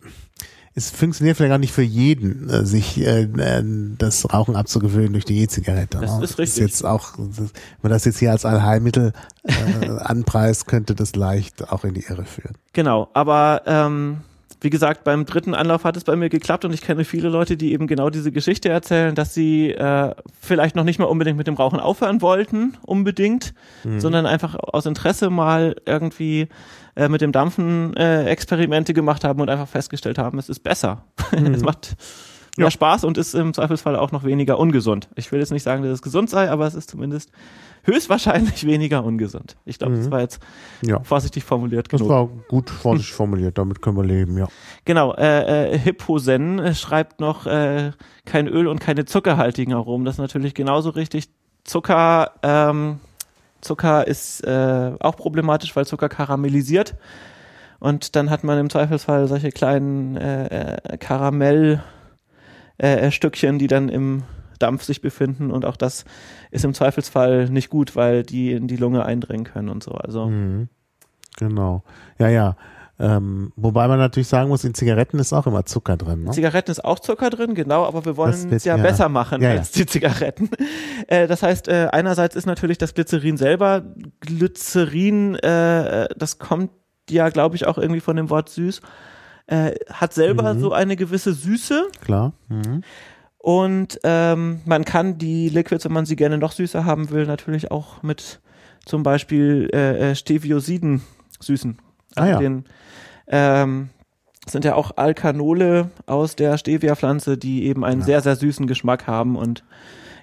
es 0.73 0.89
funktioniert 0.89 1.37
vielleicht 1.37 1.53
auch 1.53 1.57
nicht 1.57 1.73
für 1.73 1.81
jeden, 1.81 2.49
äh, 2.49 2.65
sich 2.65 2.99
äh, 2.99 3.23
äh, 3.23 3.63
das 3.97 4.31
Rauchen 4.33 4.55
abzugewöhnen 4.55 5.11
durch 5.13 5.25
die 5.25 5.41
E-Zigarette. 5.41 5.97
Das 5.99 6.17
ne? 6.17 6.23
ist 6.23 6.37
richtig. 6.37 6.61
jetzt 6.63 6.85
auch, 6.85 7.17
wenn 7.17 7.49
man 7.81 7.91
das 7.91 8.05
jetzt 8.05 8.19
hier 8.19 8.31
als 8.31 8.45
Allheilmittel 8.45 9.11
äh, 9.43 9.89
anpreist, 9.99 10.67
könnte 10.67 10.95
das 10.95 11.15
leicht 11.15 11.69
auch 11.71 11.83
in 11.83 11.93
die 11.93 12.05
Irre 12.07 12.25
führen. 12.25 12.55
Genau, 12.73 13.09
aber 13.13 13.63
ähm, 13.65 14.21
wie 14.61 14.69
gesagt, 14.69 15.03
beim 15.03 15.25
dritten 15.25 15.55
Anlauf 15.55 15.83
hat 15.83 15.97
es 15.97 16.03
bei 16.03 16.15
mir 16.15 16.29
geklappt 16.29 16.63
und 16.65 16.73
ich 16.73 16.81
kenne 16.81 17.03
viele 17.03 17.29
Leute, 17.29 17.57
die 17.57 17.73
eben 17.73 17.87
genau 17.87 18.11
diese 18.11 18.31
Geschichte 18.31 18.69
erzählen, 18.69 19.15
dass 19.15 19.33
sie 19.33 19.71
äh, 19.71 20.13
vielleicht 20.39 20.75
noch 20.75 20.83
nicht 20.83 20.99
mal 20.99 21.05
unbedingt 21.05 21.37
mit 21.37 21.47
dem 21.47 21.55
Rauchen 21.55 21.79
aufhören 21.79 22.21
wollten, 22.21 22.77
unbedingt, 22.83 23.53
Mhm. 23.83 23.99
sondern 23.99 24.25
einfach 24.27 24.55
aus 24.55 24.85
Interesse 24.85 25.31
mal 25.31 25.75
irgendwie 25.87 26.47
äh, 26.95 27.07
mit 27.09 27.21
dem 27.21 27.31
Dampfen 27.31 27.95
äh, 27.95 28.25
Experimente 28.25 28.93
gemacht 28.93 29.23
haben 29.23 29.41
und 29.41 29.49
einfach 29.49 29.67
festgestellt 29.67 30.17
haben, 30.17 30.37
es 30.39 30.49
ist 30.49 30.59
besser. 30.61 31.05
es 31.31 31.61
macht 31.61 31.95
mehr 31.97 31.97
Mhm. 32.57 32.63
Ja. 32.65 32.71
Spaß 32.71 33.05
und 33.05 33.17
ist 33.17 33.33
im 33.33 33.53
Zweifelsfall 33.53 33.95
auch 33.95 34.11
noch 34.11 34.25
weniger 34.25 34.59
ungesund. 34.59 35.07
Ich 35.15 35.31
will 35.31 35.39
jetzt 35.39 35.53
nicht 35.53 35.63
sagen, 35.63 35.83
dass 35.83 35.91
es 35.93 36.01
gesund 36.01 36.29
sei, 36.29 36.51
aber 36.51 36.67
es 36.67 36.73
ist 36.75 36.89
zumindest 36.89 37.31
höchstwahrscheinlich 37.83 38.65
weniger 38.67 39.03
ungesund. 39.05 39.55
Ich 39.65 39.79
glaube, 39.79 39.95
das 39.95 40.07
Mhm. 40.07 40.11
war 40.11 40.19
jetzt 40.19 40.39
Ja. 40.81 40.99
vorsichtig 41.01 41.45
formuliert 41.45 41.91
Das 41.91 41.99
genug. 41.99 42.09
war 42.11 42.27
gut 42.49 42.69
vorsichtig 42.69 43.13
formuliert, 43.13 43.57
damit 43.57 43.81
können 43.81 43.95
wir 43.97 44.03
leben, 44.03 44.37
ja. 44.37 44.47
Genau, 44.83 45.13
äh, 45.15 45.71
äh, 45.73 45.77
Hipposen 45.79 46.59
äh, 46.59 46.75
schreibt 46.75 47.21
noch 47.21 47.45
äh, 47.47 47.91
kein 48.25 48.47
Öl 48.47 48.67
und 48.67 48.79
keine 48.79 49.05
zuckerhaltigen 49.05 49.73
Aromen. 49.73 50.03
Das 50.05 50.15
ist 50.15 50.19
natürlich 50.19 50.53
genauso 50.53 50.89
richtig. 50.91 51.29
Zucker, 51.63 52.31
ähm, 52.43 52.99
Zucker 53.61 54.07
ist 54.07 54.41
äh, 54.41 54.91
auch 54.99 55.15
problematisch, 55.15 55.75
weil 55.75 55.85
Zucker 55.85 56.09
karamellisiert. 56.09 56.95
Und 57.79 58.15
dann 58.15 58.29
hat 58.29 58.43
man 58.43 58.59
im 58.59 58.69
Zweifelsfall 58.69 59.27
solche 59.27 59.51
kleinen 59.51 60.15
äh, 60.15 60.75
äh, 60.75 60.97
Karamell 60.97 61.83
äh, 62.77 63.07
äh, 63.07 63.57
die 63.57 63.67
dann 63.67 63.89
im 63.89 64.23
Dampf 64.59 64.83
sich 64.83 65.01
befinden 65.01 65.49
und 65.49 65.65
auch 65.65 65.75
das 65.75 66.05
ist 66.51 66.65
im 66.65 66.75
Zweifelsfall 66.75 67.49
nicht 67.49 67.69
gut, 67.69 67.95
weil 67.95 68.21
die 68.21 68.51
in 68.51 68.67
die 68.67 68.75
Lunge 68.75 69.03
eindringen 69.05 69.45
können 69.45 69.69
und 69.69 69.83
so. 69.83 69.91
Also 69.91 70.27
Mhm. 70.27 70.69
Genau. 71.37 71.83
Ja, 72.19 72.27
ja. 72.27 72.55
Ähm, 72.99 73.51
wobei 73.55 73.87
man 73.87 73.97
natürlich 73.97 74.27
sagen 74.27 74.49
muss, 74.49 74.63
in 74.63 74.75
Zigaretten 74.75 75.17
ist 75.17 75.33
auch 75.33 75.47
immer 75.47 75.65
Zucker 75.65 75.97
drin. 75.97 76.23
Ne? 76.25 76.31
Zigaretten 76.31 76.69
ist 76.69 76.85
auch 76.85 76.99
Zucker 76.99 77.31
drin, 77.31 77.55
genau, 77.55 77.83
aber 77.85 78.05
wir 78.05 78.15
wollen 78.15 78.51
es 78.51 78.63
ja 78.63 78.77
mir- 78.77 78.83
besser 78.83 79.09
machen 79.09 79.41
Ja, 79.41 79.53
ja. 79.53 79.59
als 79.59 79.71
die 79.71 79.85
Zigaretten. 79.85 80.49
Äh, 81.07 81.27
das 81.27 81.41
heißt, 81.41 81.67
äh, 81.67 81.87
einerseits 81.91 82.35
ist 82.35 82.45
natürlich 82.45 82.77
das 82.77 82.93
Glycerin 82.93 83.35
selber, 83.37 83.81
Glycerin, 84.19 85.35
äh, 85.35 86.03
äh, 86.03 86.07
das 86.15 86.37
kommt 86.39 86.69
ja, 87.09 87.29
glaube 87.29 87.55
ich, 87.55 87.65
auch 87.67 87.77
irgendwie 87.77 87.99
von 88.01 88.15
dem 88.15 88.29
Wort 88.29 88.49
süß, 88.49 88.81
äh, 89.47 89.71
hat 89.91 90.13
selber 90.13 90.53
Mhm. 90.53 90.59
so 90.59 90.71
eine 90.71 90.95
gewisse 90.95 91.33
Süße 91.33 91.87
Klar. 92.01 92.33
Mhm. 92.49 92.83
und 93.39 93.99
ähm, 94.03 94.61
man 94.65 94.85
kann 94.85 95.17
die 95.17 95.49
Liquids, 95.49 95.83
wenn 95.85 95.91
man 95.93 96.05
sie 96.05 96.15
gerne 96.15 96.37
noch 96.37 96.51
süßer 96.51 96.85
haben 96.85 97.09
will, 97.09 97.25
natürlich 97.25 97.71
auch 97.71 98.03
mit 98.03 98.39
zum 98.85 99.03
Beispiel 99.03 99.69
äh, 99.73 100.11
äh, 100.11 100.15
Steviosiden 100.15 101.01
süßen. 101.39 101.77
Ah, 102.15 102.27
ja. 102.27 102.37
den, 102.39 102.65
ähm, 103.27 103.89
sind 104.47 104.65
ja 104.65 104.75
auch 104.75 104.97
Alkanole 104.97 105.91
aus 106.07 106.35
der 106.35 106.57
Stevia-Pflanze, 106.57 107.37
die 107.37 107.65
eben 107.65 107.85
einen 107.85 108.01
Ja. 108.01 108.05
sehr, 108.05 108.21
sehr 108.21 108.35
süßen 108.35 108.67
Geschmack 108.67 109.07
haben 109.07 109.35
und 109.35 109.63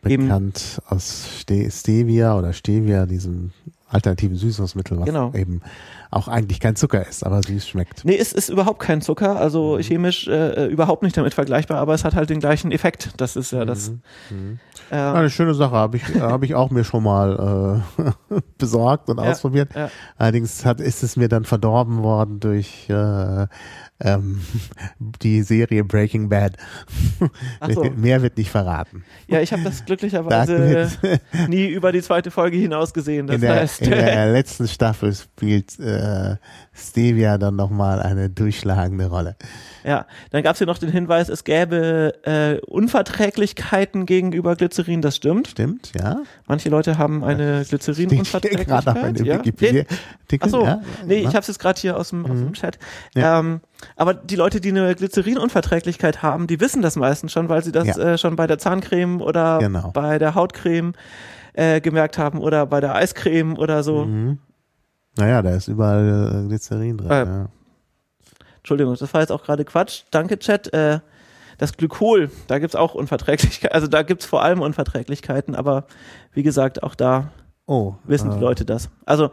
eben, 0.06 0.24
Bekannt 0.24 0.80
aus 0.88 1.40
Ste 1.40 1.70
Stevia 1.70 2.36
oder 2.36 2.52
Stevia, 2.52 3.06
diesem 3.06 3.52
alternativen 3.88 4.36
Süßungsmittel, 4.36 4.98
was 4.98 5.06
Genau. 5.06 5.32
eben 5.34 5.62
auch 6.10 6.28
eigentlich 6.28 6.60
kein 6.60 6.76
Zucker 6.76 7.06
ist, 7.06 7.24
aber 7.24 7.42
süß 7.42 7.66
schmeckt. 7.68 8.04
nee, 8.04 8.16
es 8.16 8.32
ist 8.32 8.48
überhaupt 8.48 8.80
kein 8.80 9.00
Zucker, 9.00 9.36
also 9.40 9.76
Mhm. 9.76 9.82
chemisch 9.82 10.26
äh, 10.28 10.66
überhaupt 10.66 11.02
nicht 11.02 11.16
damit 11.16 11.34
vergleichbar, 11.34 11.78
aber 11.78 11.94
es 11.94 12.04
hat 12.04 12.14
halt 12.14 12.30
den 12.30 12.40
gleichen 12.40 12.70
Effekt. 12.72 13.10
Das 13.16 13.36
ist 13.36 13.50
ja 13.52 13.64
das. 13.64 13.92
Mhm. 14.30 14.58
Äh, 14.90 14.96
Eine 14.96 15.30
schöne 15.30 15.54
Sache, 15.54 15.72
habe 15.74 15.96
ich, 15.98 16.14
habe 16.20 16.44
ich 16.46 16.54
auch 16.54 16.70
mir 16.70 16.84
schon 16.84 17.02
mal 17.02 17.82
äh, 17.98 18.40
besorgt 18.58 19.08
und 19.10 19.18
Ja, 19.18 19.24
ausprobiert. 19.30 19.74
ja. 19.74 19.90
Allerdings 20.16 20.64
hat, 20.64 20.80
ist 20.80 21.02
es 21.02 21.16
mir 21.16 21.28
dann 21.28 21.44
verdorben 21.44 22.02
worden 22.02 22.40
durch 22.40 22.88
äh, 22.88 23.46
ähm, 24.00 24.40
die 25.22 25.42
Serie 25.42 25.84
Breaking 25.84 26.28
Bad. 26.28 26.56
So. 27.72 27.84
Mehr 27.96 28.22
wird 28.22 28.36
nicht 28.36 28.50
verraten. 28.50 29.04
ja, 29.26 29.40
ich 29.40 29.52
habe 29.52 29.62
das 29.62 29.84
glücklicherweise 29.84 30.88
Da 31.32 31.46
nie 31.48 31.66
über 31.66 31.92
die 31.92 32.02
zweite 32.02 32.30
Folge 32.30 32.56
hinaus 32.56 32.92
gesehen. 32.94 33.26
Das 33.26 33.36
in, 33.36 33.40
der, 33.42 33.54
heißt, 33.56 33.82
in 33.82 33.90
der 33.90 34.32
letzten 34.32 34.68
Staffel 34.68 35.14
spielt 35.14 35.78
äh, 35.80 36.36
Stevia 36.72 37.38
dann 37.38 37.56
nochmal 37.56 38.00
eine 38.00 38.30
durchschlagende 38.30 39.06
Rolle. 39.06 39.36
Ja, 39.84 40.06
dann 40.30 40.42
gab 40.42 40.52
es 40.52 40.58
hier 40.58 40.66
noch 40.66 40.78
den 40.78 40.90
Hinweis, 40.90 41.28
es 41.28 41.44
gäbe 41.44 42.12
äh, 42.24 42.58
Unverträglichkeiten 42.66 44.06
gegenüber 44.06 44.54
Glycerin, 44.56 45.02
das 45.02 45.16
stimmt. 45.16 45.48
Stimmt, 45.48 45.92
ja? 45.98 46.22
Manche 46.46 46.68
Leute 46.68 46.98
haben 46.98 47.24
eine 47.24 47.62
Ich 47.62 47.68
Glycerin-Unverträglichkeit. 47.68 48.84
gerade 48.84 48.90
auf 48.98 49.04
einem 49.04 49.24
ja? 49.24 49.38
Wikipedia-Artikel. 49.38 50.38
Ach 50.40 50.48
so, 50.48 50.64
ja? 50.64 50.82
nee, 51.06 51.18
ich 51.20 51.26
habe 51.28 51.38
es 51.40 51.46
jetzt 51.48 51.58
gerade 51.58 51.80
hier 51.80 51.96
aus 51.96 52.10
dem, 52.10 52.24
aus 52.24 52.38
Mhm. 52.38 52.44
dem 52.46 52.52
Chat. 52.54 52.78
Ja. 53.14 53.40
Ähm, 53.40 53.60
aber 53.96 54.14
die 54.14 54.36
Leute, 54.36 54.60
die 54.60 54.70
eine 54.70 54.94
Glycerin-Unverträglichkeit 54.94 56.22
haben, 56.22 56.46
die 56.46 56.60
wissen 56.60 56.82
das 56.82 56.96
meistens 56.96 57.32
schon, 57.32 57.48
weil 57.48 57.62
sie 57.62 57.72
das 57.72 57.86
Ja. 57.86 57.98
äh, 58.14 58.18
schon 58.18 58.36
bei 58.36 58.46
der 58.46 58.58
Zahncreme 58.58 59.20
oder 59.20 59.58
Genau. 59.58 59.90
bei 59.92 60.18
der 60.18 60.34
Hautcreme 60.34 60.92
äh, 61.54 61.80
gemerkt 61.80 62.18
haben 62.18 62.38
oder 62.40 62.66
bei 62.66 62.80
der 62.80 62.94
Eiscreme 62.94 63.56
oder 63.56 63.82
so. 63.82 64.04
Mhm. 64.04 64.38
Naja, 65.16 65.42
da 65.42 65.50
ist 65.54 65.68
überall 65.68 66.42
äh, 66.44 66.48
Glycerin 66.48 66.98
drin. 66.98 67.10
Äh, 67.10 67.24
ja. 67.24 67.46
Entschuldigung, 68.58 68.96
das 68.98 69.12
war 69.14 69.20
jetzt 69.20 69.32
auch 69.32 69.42
gerade 69.42 69.64
Quatsch. 69.64 70.02
Danke, 70.10 70.38
Chat. 70.38 70.72
Äh, 70.72 71.00
das 71.58 71.76
Glykol, 71.76 72.30
da 72.46 72.60
gibt's 72.60 72.76
auch 72.76 72.94
Unverträglichkeiten, 72.94 73.74
also 73.74 73.88
da 73.88 74.02
gibt's 74.02 74.24
vor 74.26 74.42
allem 74.44 74.60
Unverträglichkeiten, 74.60 75.56
aber 75.56 75.86
wie 76.32 76.44
gesagt, 76.44 76.84
auch 76.84 76.94
da 76.94 77.32
Oh, 77.66 77.94
wissen 78.04 78.30
die 78.30 78.36
äh, 78.36 78.40
Leute 78.40 78.64
das. 78.64 78.88
Also 79.04 79.30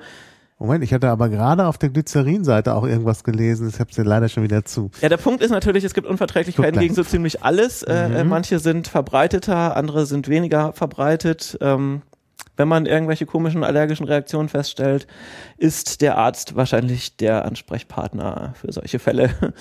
Moment, 0.58 0.84
ich 0.86 0.94
hatte 0.94 1.10
aber 1.10 1.28
gerade 1.28 1.66
auf 1.66 1.78
der 1.78 1.90
Glycerin-Seite 1.90 2.74
auch 2.76 2.86
irgendwas 2.86 3.24
gelesen. 3.26 3.68
Ich 3.68 3.80
habe 3.80 3.90
es 3.92 3.98
leider 3.98 4.30
schon 4.30 4.44
wieder 4.44 4.64
zu. 4.64 4.90
Ja, 5.02 5.10
der 5.10 5.18
Punkt 5.18 5.42
ist 5.44 5.52
natürlich, 5.52 5.84
es 5.84 5.94
gibt 5.94 6.08
Unverträglichkeiten 6.08 6.80
gegen 6.80 6.96
so 6.96 7.04
ziemlich 7.04 7.44
alles. 7.44 7.84
Äh, 7.84 8.08
Mhm. 8.10 8.16
äh, 8.16 8.24
manche 8.24 8.60
sind 8.60 8.88
verbreiteter, 8.88 9.76
andere 9.76 10.06
sind 10.06 10.30
weniger 10.30 10.72
verbreitet. 10.72 11.58
Ähm, 11.60 12.04
wenn 12.56 12.70
man 12.70 12.86
irgendwelche 12.86 13.26
komischen 13.26 13.66
allergischen 13.66 14.06
Reaktionen 14.06 14.48
feststellt, 14.48 15.08
ist 15.58 16.02
der 16.02 16.18
Arzt 16.18 16.56
wahrscheinlich 16.56 17.18
der 17.18 17.44
Ansprechpartner 17.44 18.54
für 18.56 18.72
solche 18.72 19.00
Fälle. 19.00 19.32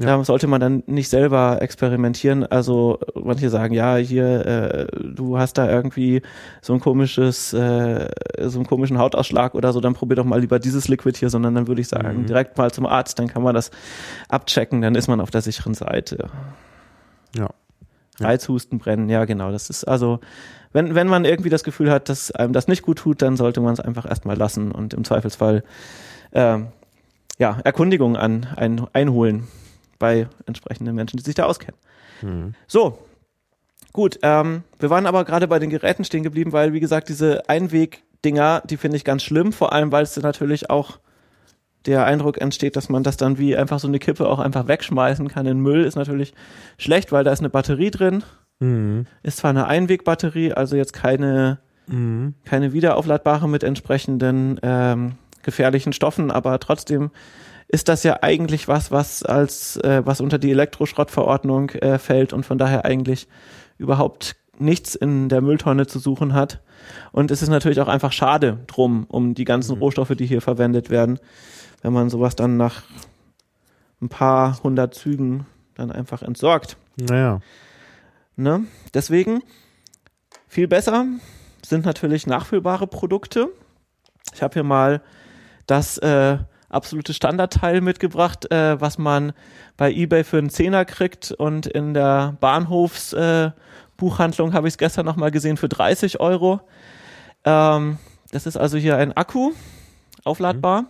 Ja. 0.00 0.06
Da 0.16 0.24
sollte 0.24 0.46
man 0.46 0.60
dann 0.60 0.82
nicht 0.86 1.08
selber 1.08 1.60
experimentieren. 1.60 2.44
Also 2.44 3.00
manche 3.14 3.50
sagen, 3.50 3.74
ja, 3.74 3.96
hier, 3.96 4.46
äh, 4.46 4.86
du 5.02 5.38
hast 5.38 5.54
da 5.58 5.68
irgendwie 5.68 6.22
so 6.62 6.72
ein 6.74 6.80
komisches, 6.80 7.52
äh, 7.52 8.08
so 8.42 8.58
einen 8.58 8.66
komischen 8.66 8.98
Hautausschlag 8.98 9.54
oder 9.54 9.72
so, 9.72 9.80
dann 9.80 9.94
probier 9.94 10.16
doch 10.16 10.24
mal 10.24 10.40
lieber 10.40 10.58
dieses 10.58 10.86
Liquid 10.88 11.18
hier, 11.18 11.30
sondern 11.30 11.54
dann 11.54 11.66
würde 11.66 11.80
ich 11.80 11.88
sagen, 11.88 12.22
Mhm. 12.22 12.26
direkt 12.26 12.56
mal 12.58 12.70
zum 12.70 12.86
Arzt, 12.86 13.18
dann 13.18 13.26
kann 13.26 13.42
man 13.42 13.54
das 13.54 13.70
abchecken, 14.28 14.82
dann 14.82 14.94
ist 14.94 15.08
man 15.08 15.20
auf 15.20 15.30
der 15.30 15.40
sicheren 15.42 15.74
Seite. 15.74 16.28
Ja. 17.36 17.48
Ja. 18.20 18.26
Reizhusten, 18.26 18.78
brennen, 18.78 19.08
ja 19.08 19.24
genau. 19.24 19.50
Das 19.52 19.70
ist 19.70 19.84
also, 19.84 20.20
wenn, 20.72 20.94
wenn 20.94 21.06
man 21.08 21.24
irgendwie 21.24 21.50
das 21.50 21.64
Gefühl 21.64 21.90
hat, 21.90 22.08
dass 22.08 22.30
einem 22.30 22.52
das 22.52 22.68
nicht 22.68 22.82
gut 22.82 22.98
tut, 22.98 23.22
dann 23.22 23.36
sollte 23.36 23.60
man 23.60 23.72
es 23.74 23.80
einfach 23.80 24.06
erstmal 24.08 24.36
lassen 24.36 24.70
und 24.72 24.92
im 24.94 25.04
Zweifelsfall 25.04 25.62
ähm, 26.32 26.68
ja, 27.38 27.58
Erkundigungen 27.64 28.16
an, 28.16 28.46
ein, 28.56 28.86
einholen 28.92 29.46
bei 29.98 30.28
entsprechenden 30.46 30.94
Menschen, 30.94 31.16
die 31.16 31.22
sich 31.24 31.34
da 31.34 31.44
auskennen. 31.44 31.78
Mhm. 32.22 32.54
So, 32.66 32.98
gut. 33.92 34.18
Ähm, 34.22 34.62
wir 34.78 34.90
waren 34.90 35.06
aber 35.06 35.24
gerade 35.24 35.48
bei 35.48 35.58
den 35.58 35.70
Geräten 35.70 36.04
stehen 36.04 36.22
geblieben, 36.22 36.52
weil, 36.52 36.72
wie 36.72 36.80
gesagt, 36.80 37.08
diese 37.08 37.48
Einwegdinger, 37.48 38.62
die 38.68 38.76
finde 38.76 38.96
ich 38.96 39.04
ganz 39.04 39.22
schlimm, 39.22 39.52
vor 39.52 39.72
allem, 39.72 39.92
weil 39.92 40.02
es 40.02 40.14
dann 40.14 40.22
natürlich 40.22 40.70
auch 40.70 40.98
der 41.86 42.04
Eindruck 42.04 42.40
entsteht, 42.40 42.76
dass 42.76 42.88
man 42.88 43.02
das 43.02 43.16
dann 43.16 43.38
wie 43.38 43.56
einfach 43.56 43.78
so 43.78 43.88
eine 43.88 43.98
Kippe 43.98 44.28
auch 44.28 44.40
einfach 44.40 44.66
wegschmeißen 44.68 45.28
kann 45.28 45.46
in 45.46 45.60
Müll, 45.60 45.84
ist 45.84 45.94
natürlich 45.96 46.34
schlecht, 46.76 47.12
weil 47.12 47.24
da 47.24 47.32
ist 47.32 47.38
eine 47.38 47.50
Batterie 47.50 47.90
drin. 47.90 48.24
Mhm. 48.58 49.06
Ist 49.22 49.38
zwar 49.38 49.50
eine 49.50 49.66
Einwegbatterie, 49.68 50.52
also 50.52 50.76
jetzt 50.76 50.92
keine, 50.92 51.58
Mhm. 51.86 52.34
keine 52.44 52.72
wiederaufladbare 52.74 53.48
mit 53.48 53.62
entsprechenden 53.62 54.58
ähm, 54.62 55.12
gefährlichen 55.42 55.92
Stoffen, 55.94 56.30
aber 56.30 56.58
trotzdem 56.58 57.10
ist 57.68 57.88
das 57.88 58.02
ja 58.02 58.22
eigentlich 58.22 58.66
was, 58.66 58.90
was 58.90 59.22
als 59.22 59.76
äh, 59.76 60.02
was 60.04 60.20
unter 60.20 60.38
die 60.38 60.50
Elektroschrottverordnung 60.50 61.70
äh, 61.70 61.98
fällt 61.98 62.32
und 62.32 62.44
von 62.44 62.58
daher 62.58 62.84
eigentlich 62.84 63.28
überhaupt 63.76 64.36
nichts 64.58 64.94
in 64.94 65.28
der 65.28 65.40
Mülltonne 65.40 65.86
zu 65.86 65.98
suchen 65.98 66.34
hat. 66.34 66.60
Und 67.12 67.30
es 67.30 67.42
ist 67.42 67.48
natürlich 67.48 67.80
auch 67.80 67.88
einfach 67.88 68.12
schade 68.12 68.58
drum, 68.66 69.04
um 69.08 69.34
die 69.34 69.44
ganzen 69.44 69.76
Mhm. 69.76 69.82
Rohstoffe, 69.82 70.14
die 70.16 70.26
hier 70.26 70.40
verwendet 70.40 70.90
werden, 70.90 71.18
wenn 71.82 71.92
man 71.92 72.10
sowas 72.10 72.34
dann 72.34 72.56
nach 72.56 72.82
ein 74.00 74.08
paar 74.08 74.62
hundert 74.62 74.94
Zügen 74.94 75.46
dann 75.74 75.92
einfach 75.92 76.22
entsorgt. 76.22 76.76
Naja. 76.96 77.40
Ne? 78.36 78.64
Deswegen 78.94 79.42
viel 80.48 80.68
besser 80.68 81.06
sind 81.64 81.84
natürlich 81.84 82.26
nachfüllbare 82.26 82.86
Produkte. 82.86 83.48
Ich 84.34 84.42
habe 84.42 84.54
hier 84.54 84.62
mal 84.62 85.02
das 85.66 85.98
äh, 85.98 86.38
absolute 86.68 87.14
Standardteil 87.14 87.80
mitgebracht, 87.80 88.50
äh, 88.52 88.80
was 88.80 88.98
man 88.98 89.32
bei 89.76 89.92
eBay 89.92 90.24
für 90.24 90.38
einen 90.38 90.50
Zehner 90.50 90.84
kriegt 90.84 91.32
und 91.32 91.66
in 91.66 91.94
der 91.94 92.36
Bahnhofsbuchhandlung 92.40 94.50
äh, 94.50 94.52
habe 94.52 94.68
ich 94.68 94.74
es 94.74 94.78
gestern 94.78 95.06
noch 95.06 95.16
mal 95.16 95.30
gesehen 95.30 95.56
für 95.56 95.68
30 95.68 96.20
Euro. 96.20 96.60
Ähm, 97.44 97.98
das 98.30 98.46
ist 98.46 98.56
also 98.56 98.76
hier 98.76 98.96
ein 98.96 99.16
Akku, 99.16 99.52
aufladbar. 100.24 100.84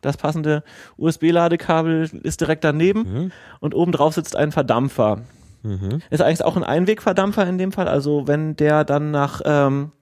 Das 0.00 0.16
passende 0.16 0.64
USB-Ladekabel 0.96 2.10
ist 2.22 2.40
direkt 2.40 2.64
daneben 2.64 3.02
Mhm. 3.02 3.32
und 3.60 3.74
oben 3.74 3.92
drauf 3.92 4.14
sitzt 4.14 4.34
ein 4.34 4.50
Verdampfer. 4.50 5.20
Mhm. 5.62 6.00
Ist 6.10 6.22
eigentlich 6.22 6.44
auch 6.44 6.56
ein 6.56 6.64
Einwegverdampfer 6.64 7.46
in 7.46 7.58
dem 7.58 7.70
Fall. 7.70 7.86
Also 7.86 8.26
wenn 8.26 8.56
der 8.56 8.84
dann 8.84 9.12
nach, 9.12 9.42
ähm, 9.44 9.92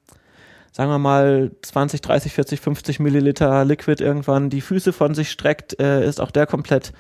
sagen 0.73 0.91
wir 0.91 0.99
mal, 0.99 1.51
20, 1.63 2.01
30, 2.01 2.33
40, 2.33 2.61
50 2.61 3.01
Milliliter 3.01 3.65
Liquid 3.65 4.03
irgendwann 4.03 4.51
die 4.51 4.61
Füße 4.61 4.93
von 4.93 5.15
sich 5.15 5.31
streckt, 5.31 5.81
äh, 5.81 6.07
ist 6.07 6.21
auch 6.21 6.31
der 6.31 6.47
komplett 6.47 6.93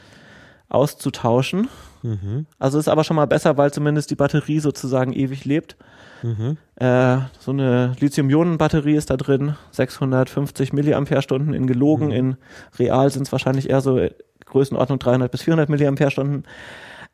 auszutauschen. 0.68 1.68
Mhm. 2.02 2.46
Also 2.58 2.78
ist 2.78 2.88
aber 2.88 3.04
schon 3.04 3.16
mal 3.16 3.26
besser, 3.26 3.56
weil 3.56 3.72
zumindest 3.72 4.10
die 4.10 4.16
Batterie 4.16 4.60
sozusagen 4.60 5.12
ewig 5.12 5.44
lebt. 5.44 5.76
Mhm. 6.22 6.56
Äh, 6.76 7.18
so 7.38 7.50
eine 7.50 7.94
Lithium-Ionen-Batterie 7.98 8.94
ist 8.94 9.10
da 9.10 9.16
drin, 9.16 9.56
650 9.72 10.72
Milliampere-Stunden 10.72 11.54
in 11.54 11.66
gelogen, 11.66 12.08
Mhm. 12.08 12.12
in 12.12 12.36
real 12.78 13.10
sind 13.10 13.26
es 13.26 13.32
wahrscheinlich 13.32 13.70
eher 13.70 13.80
so 13.80 14.00
Größenordnung 14.46 14.98
300 14.98 15.30
bis 15.30 15.42
400 15.42 15.68
Milliampere-Stunden. 15.68 16.44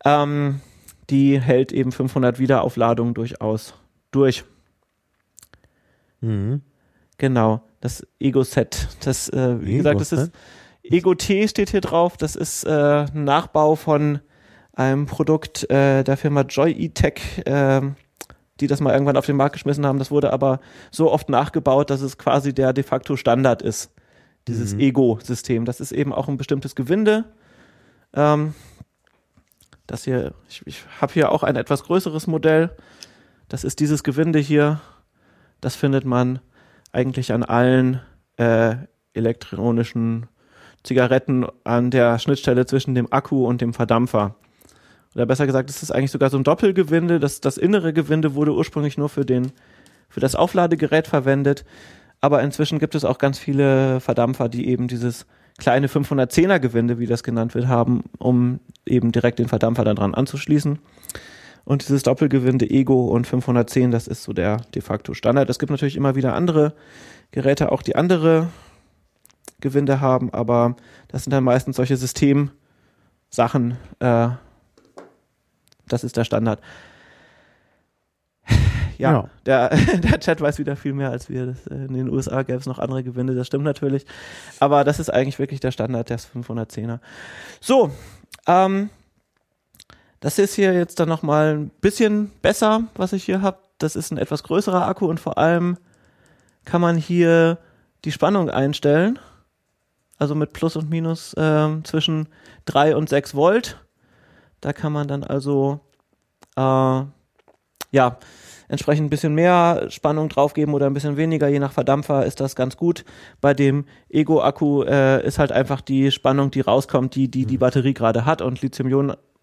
Ähm, 0.05 0.61
die 1.11 1.41
hält 1.41 1.73
eben 1.73 1.93
500 1.93 2.39
Wiederaufladungen 2.39 3.15
durchaus 3.15 3.75
durch. 4.11 4.45
Mhm. 6.21 6.63
Genau, 7.19 7.63
das 7.81 8.07
Ego-Set. 8.21 8.89
Das, 9.05 9.29
äh, 9.29 9.57
wie 9.61 9.77
gesagt, 9.79 10.01
das 10.01 10.13
ist 10.13 10.33
Ego-T 10.83 11.49
steht 11.49 11.71
hier 11.71 11.81
drauf. 11.81 12.17
Das 12.17 12.37
ist 12.37 12.65
äh, 12.65 13.07
ein 13.13 13.25
Nachbau 13.25 13.75
von 13.75 14.21
einem 14.73 15.07
Produkt 15.07 15.69
äh, 15.71 16.05
der 16.05 16.17
Firma 16.17 16.43
Joy 16.43 16.73
E-Tech, 16.73 17.43
äh, 17.47 17.81
die 18.61 18.67
das 18.67 18.81
mal 18.81 18.93
irgendwann 18.93 19.17
auf 19.17 19.27
den 19.27 19.37
Markt 19.37 19.55
geschmissen 19.55 19.87
haben. 19.87 19.99
Das 19.99 20.11
wurde 20.11 20.33
aber 20.33 20.61
so 20.91 21.11
oft 21.11 21.29
nachgebaut, 21.29 21.91
dass 21.91 22.03
es 22.03 22.19
quasi 22.19 22.55
der 22.55 22.73
de 22.73 22.85
facto 22.85 23.17
Standard 23.17 23.63
ist. 23.63 23.91
Dieses 24.49 24.75
Mhm. 24.75 24.81
Ego-System. 24.81 25.65
Das 25.65 25.81
ist 25.81 25.91
eben 25.93 26.13
auch 26.13 26.29
ein 26.29 26.37
bestimmtes 26.37 26.77
Gewinde. 26.77 27.25
Ähm, 28.15 28.55
das 29.89 30.05
hier, 30.05 30.35
ich, 30.49 30.63
ich 30.67 30.85
habe 31.01 31.13
hier 31.13 31.33
auch 31.33 31.43
ein 31.43 31.57
etwas 31.57 31.83
größeres 31.85 32.27
Modell. 32.29 32.71
Das 33.49 33.65
ist 33.65 33.81
dieses 33.81 34.05
Gewinde 34.05 34.39
hier. 34.39 34.81
Das 35.61 35.77
findet 35.77 36.05
man 36.05 36.41
eigentlich 36.93 37.33
an 37.33 37.43
allen 37.43 38.01
äh, 38.37 38.77
elektronischen 39.15 40.27
Zigaretten 40.83 41.47
an 41.65 41.91
der 41.91 42.19
Schnittstelle 42.19 42.67
zwischen 42.67 42.95
dem 42.95 43.13
Akku 43.13 43.47
und 43.47 43.61
dem 43.61 43.75
Verdampfer. 43.75 44.37
Oder 45.15 45.27
besser 45.27 45.47
gesagt, 45.47 45.71
es 45.71 45.83
ist 45.83 45.91
eigentlich 45.91 46.11
sogar 46.11 46.31
so 46.31 46.37
ein 46.37 46.45
Doppelgewinde. 46.45 47.19
Das, 47.19 47.41
das 47.41 47.57
innere 47.57 47.93
Gewinde 47.93 48.35
wurde 48.35 48.55
ursprünglich 48.55 48.99
nur 48.99 49.09
für, 49.09 49.25
den, 49.25 49.53
für 50.09 50.21
das 50.21 50.35
Aufladegerät 50.35 51.07
verwendet. 51.07 51.65
Aber 52.21 52.43
inzwischen 52.43 52.79
gibt 52.79 52.95
es 52.95 53.05
auch 53.05 53.19
ganz 53.19 53.39
viele 53.39 54.01
Verdampfer, 54.01 54.49
die 54.49 54.69
eben 54.69 54.89
dieses 54.89 55.27
kleine 55.59 55.89
510er 55.89 56.59
Gewinde, 56.59 56.99
wie 56.99 57.07
das 57.07 57.23
genannt 57.23 57.55
wird, 57.55 57.67
haben, 57.67 58.05
um 58.19 58.61
eben 58.85 59.11
direkt 59.11 59.39
den 59.39 59.49
Verdampfer 59.49 59.85
daran 59.85 60.15
anzuschließen. 60.15 60.79
Und 61.67 61.83
dieses 61.83 62.05
Doppelgewinde 62.05 62.71
Ego 62.71 63.09
und 63.09 63.27
510, 63.27 63.91
das 63.91 64.07
ist 64.07 64.23
so 64.23 64.33
der 64.33 64.59
de 64.77 64.81
facto 64.81 65.15
Standard. 65.15 65.51
Es 65.51 65.59
gibt 65.59 65.71
natürlich 65.71 65.97
immer 65.97 66.15
wieder 66.15 66.33
andere 66.35 66.75
Geräte, 67.33 67.73
auch 67.73 67.83
die 67.83 67.97
andere 67.97 68.51
Gewinde 69.61 70.01
haben, 70.01 70.33
aber 70.33 70.77
das 71.09 71.25
sind 71.25 71.33
dann 71.33 71.43
meistens 71.43 71.75
solche 71.75 71.97
Systemsachen. 71.97 73.77
Äh, 73.99 74.29
das 75.89 76.05
ist 76.05 76.17
der 76.17 76.23
Standard. 76.23 76.61
Ja, 78.99 79.13
Ja. 79.13 79.31
Der, 79.45 79.69
der 79.97 80.21
Chat 80.21 80.41
weiß 80.41 80.59
wieder 80.59 80.77
viel 80.77 80.93
mehr 80.93 81.11
als 81.11 81.29
wir. 81.29 81.47
Das, 81.47 81.67
äh, 81.67 81.75
in 81.75 81.95
den 81.95 82.09
USA 82.09 82.43
gäbe 82.45 82.59
es 82.59 82.67
noch 82.67 82.79
andere 82.79 83.03
Gewinde, 83.03 83.35
das 83.35 83.49
stimmt 83.49 83.65
natürlich. 83.65 84.07
Aber 84.61 84.85
das 84.85 85.01
ist 85.01 85.13
eigentlich 85.13 85.41
wirklich 85.41 85.59
der 85.59 85.73
Standard, 85.73 86.11
der 86.11 86.21
510er. 86.21 87.01
So, 87.61 87.91
ähm, 88.47 88.89
das 90.21 90.39
ist 90.39 90.55
hier 90.55 90.73
jetzt 90.73 90.99
dann 91.01 91.09
nochmal 91.09 91.57
ein 91.57 91.71
bisschen 91.81 92.31
besser, 92.43 92.85
was 92.95 93.13
ich 93.13 93.25
hier 93.25 93.43
habe. 93.43 93.59
Das 93.79 93.97
ist 93.97 94.11
ein 94.11 94.19
etwas 94.19 94.43
größerer 94.43 94.87
Akku 94.87 95.07
und 95.07 95.21
vor 95.21 95.39
allem 95.39 95.77
kann 96.65 96.81
man 96.81 96.97
hier 96.97 97.59
die 98.05 98.13
Spannung 98.13 98.51
einstellen. 98.51 99.19
Also 100.19 100.35
mit 100.35 100.53
Plus 100.53 100.77
und 100.77 100.89
Minus 100.89 101.35
ähm, 101.37 101.85
zwischen 101.85 102.29
3 102.65 102.97
und 102.97 103.09
6 103.09 103.35
Volt. 103.35 103.79
Da 104.61 104.73
kann 104.73 104.93
man 104.93 105.09
dann 105.09 105.23
also 105.23 105.81
äh, 106.57 106.61
ja 107.93 108.19
entsprechend 108.69 109.07
ein 109.07 109.11
bisschen 109.11 109.35
mehr 109.35 109.87
Spannung 109.91 110.29
draufgeben 110.29 110.75
oder 110.75 110.87
ein 110.87 110.95
bisschen 110.95 111.17
weniger, 111.17 111.49
je 111.49 111.59
nach 111.59 111.73
Verdampfer 111.73 112.27
ist 112.27 112.41
das 112.41 112.57
ganz 112.57 112.77
gut. 112.77 113.05
Bei 113.41 113.55
dem 113.55 113.85
Ego-Akku 114.09 114.83
äh, 114.83 115.25
ist 115.25 115.39
halt 115.39 115.53
einfach 115.53 115.81
die 115.81 116.11
Spannung, 116.11 116.51
die 116.51 116.63
rauskommt, 116.63 117.15
die 117.15 117.31
die, 117.31 117.47
die 117.47 117.59
Batterie 117.59 117.95
gerade 117.95 118.25
hat 118.25 118.43
und 118.43 118.63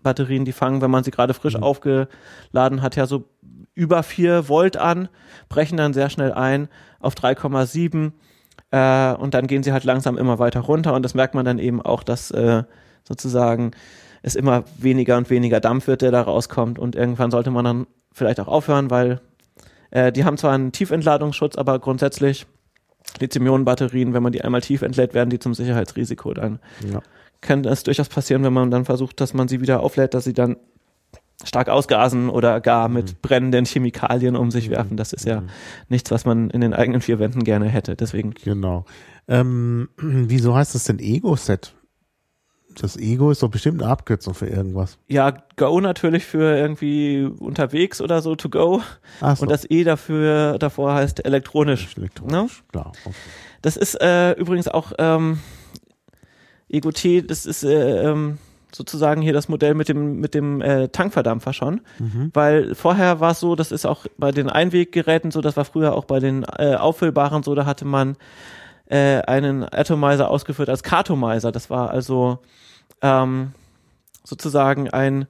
Lithium-Ionen-Batterien, 0.03 0.45
die 0.45 0.51
fangen, 0.51 0.81
wenn 0.81 0.91
man 0.91 1.03
sie 1.03 1.11
gerade 1.11 1.33
frisch 1.33 1.55
aufgeladen 1.55 2.81
hat, 2.81 2.95
ja 2.95 3.05
so 3.05 3.25
über 3.73 4.03
4 4.03 4.49
Volt 4.49 4.77
an, 4.77 5.09
brechen 5.49 5.77
dann 5.77 5.93
sehr 5.93 6.09
schnell 6.09 6.31
ein 6.31 6.69
auf 6.99 7.15
3,7 7.15 8.11
äh, 8.71 9.15
und 9.15 9.33
dann 9.33 9.47
gehen 9.47 9.63
sie 9.63 9.73
halt 9.73 9.83
langsam 9.83 10.17
immer 10.17 10.39
weiter 10.39 10.61
runter. 10.61 10.93
Und 10.93 11.03
das 11.03 11.15
merkt 11.15 11.33
man 11.33 11.45
dann 11.45 11.59
eben 11.59 11.81
auch, 11.81 12.03
dass 12.03 12.31
äh, 12.31 12.63
sozusagen 13.03 13.71
es 14.21 14.35
immer 14.35 14.63
weniger 14.77 15.17
und 15.17 15.29
weniger 15.29 15.59
Dampf 15.59 15.87
wird, 15.87 16.01
der 16.01 16.11
da 16.11 16.21
rauskommt. 16.21 16.77
Und 16.77 16.95
irgendwann 16.95 17.31
sollte 17.31 17.51
man 17.51 17.65
dann 17.65 17.87
vielleicht 18.13 18.39
auch 18.39 18.47
aufhören, 18.47 18.89
weil 18.89 19.21
äh, 19.91 20.11
die 20.11 20.23
haben 20.23 20.37
zwar 20.37 20.53
einen 20.53 20.71
Tiefentladungsschutz, 20.71 21.55
aber 21.55 21.79
grundsätzlich 21.79 22.45
Lithium-Ionen-Batterien, 23.19 24.13
wenn 24.13 24.23
man 24.23 24.31
die 24.31 24.43
einmal 24.43 24.61
tief 24.61 24.81
entlädt, 24.81 25.13
werden 25.13 25.29
die 25.29 25.39
zum 25.39 25.53
Sicherheitsrisiko. 25.53 26.33
Dann 26.33 26.59
Ja. 26.89 27.01
kann 27.41 27.63
es 27.65 27.83
durchaus 27.83 28.09
passieren, 28.09 28.43
wenn 28.43 28.53
man 28.53 28.71
dann 28.71 28.85
versucht, 28.85 29.19
dass 29.21 29.33
man 29.33 29.47
sie 29.47 29.61
wieder 29.61 29.81
auflädt, 29.81 30.13
dass 30.13 30.23
sie 30.23 30.33
dann 30.33 30.57
stark 31.43 31.67
ausgasen 31.67 32.29
oder 32.29 32.61
gar 32.61 32.87
mit 32.87 33.21
brennenden 33.21 33.65
Chemikalien 33.65 34.35
um 34.37 34.49
sich 34.49 34.69
werfen. 34.69 34.95
Das 34.97 35.11
ist 35.13 35.25
ja 35.25 35.43
nichts, 35.89 36.09
was 36.11 36.25
man 36.25 36.49
in 36.49 36.61
den 36.61 36.73
eigenen 36.73 37.01
vier 37.01 37.19
Wänden 37.19 37.43
gerne 37.43 37.67
hätte. 37.67 37.95
Deswegen 37.95 38.33
Genau. 38.43 38.85
Ähm, 39.27 39.89
wieso 39.97 40.55
heißt 40.55 40.73
das 40.75 40.85
denn 40.85 40.99
Ego-Set? 40.99 41.75
Das 42.81 42.97
Ego 42.97 43.31
ist 43.31 43.43
doch 43.43 43.49
bestimmt 43.49 43.81
eine 43.81 43.91
Abkürzung 43.91 44.33
für 44.33 44.47
irgendwas. 44.47 44.97
Ja, 45.07 45.33
Go 45.55 45.79
natürlich 45.79 46.25
für 46.25 46.57
irgendwie 46.57 47.29
unterwegs 47.39 48.01
oder 48.01 48.21
so 48.21 48.35
to 48.35 48.49
go. 48.49 48.81
Ach 49.21 49.37
so. 49.37 49.43
Und 49.43 49.51
das 49.51 49.69
E 49.69 49.83
dafür 49.83 50.57
davor 50.57 50.93
heißt 50.93 51.25
elektronisch. 51.25 51.95
elektronisch. 51.97 52.63
Klar. 52.71 52.91
Okay. 53.05 53.15
Das 53.61 53.77
ist 53.77 53.95
äh, 54.01 54.33
übrigens 54.33 54.67
auch 54.67 54.91
ähm, 54.97 55.39
Ego 56.69 56.91
T, 56.91 57.21
das 57.21 57.45
ist 57.45 57.63
äh, 57.63 58.09
ähm, 58.09 58.39
sozusagen 58.73 59.21
hier 59.21 59.33
das 59.33 59.47
Modell 59.47 59.75
mit 59.75 59.87
dem 59.87 60.19
mit 60.19 60.33
dem 60.33 60.59
äh, 60.61 60.89
Tankverdampfer 60.89 61.53
schon, 61.53 61.81
weil 62.33 62.73
vorher 62.73 63.19
war 63.19 63.31
es 63.31 63.39
so, 63.39 63.55
das 63.55 63.71
ist 63.71 63.85
auch 63.85 64.07
bei 64.17 64.31
den 64.31 64.49
Einweggeräten 64.49 65.29
so, 65.31 65.41
das 65.41 65.55
war 65.55 65.65
früher 65.65 65.93
auch 65.93 66.05
bei 66.05 66.19
den 66.19 66.43
äh, 66.57 66.75
auffüllbaren 66.75 67.43
so, 67.43 67.53
da 67.53 67.65
hatte 67.65 67.85
man 67.85 68.17
äh, 68.93 69.21
einen 69.21 69.63
Atomizer 69.63 70.29
ausgeführt 70.29 70.69
als 70.69 70.83
Cartomizer. 70.83 71.51
Das 71.51 71.69
war 71.69 71.89
also 71.89 72.39
ähm, 73.01 73.51
sozusagen 74.23 74.89
ein, 74.89 75.27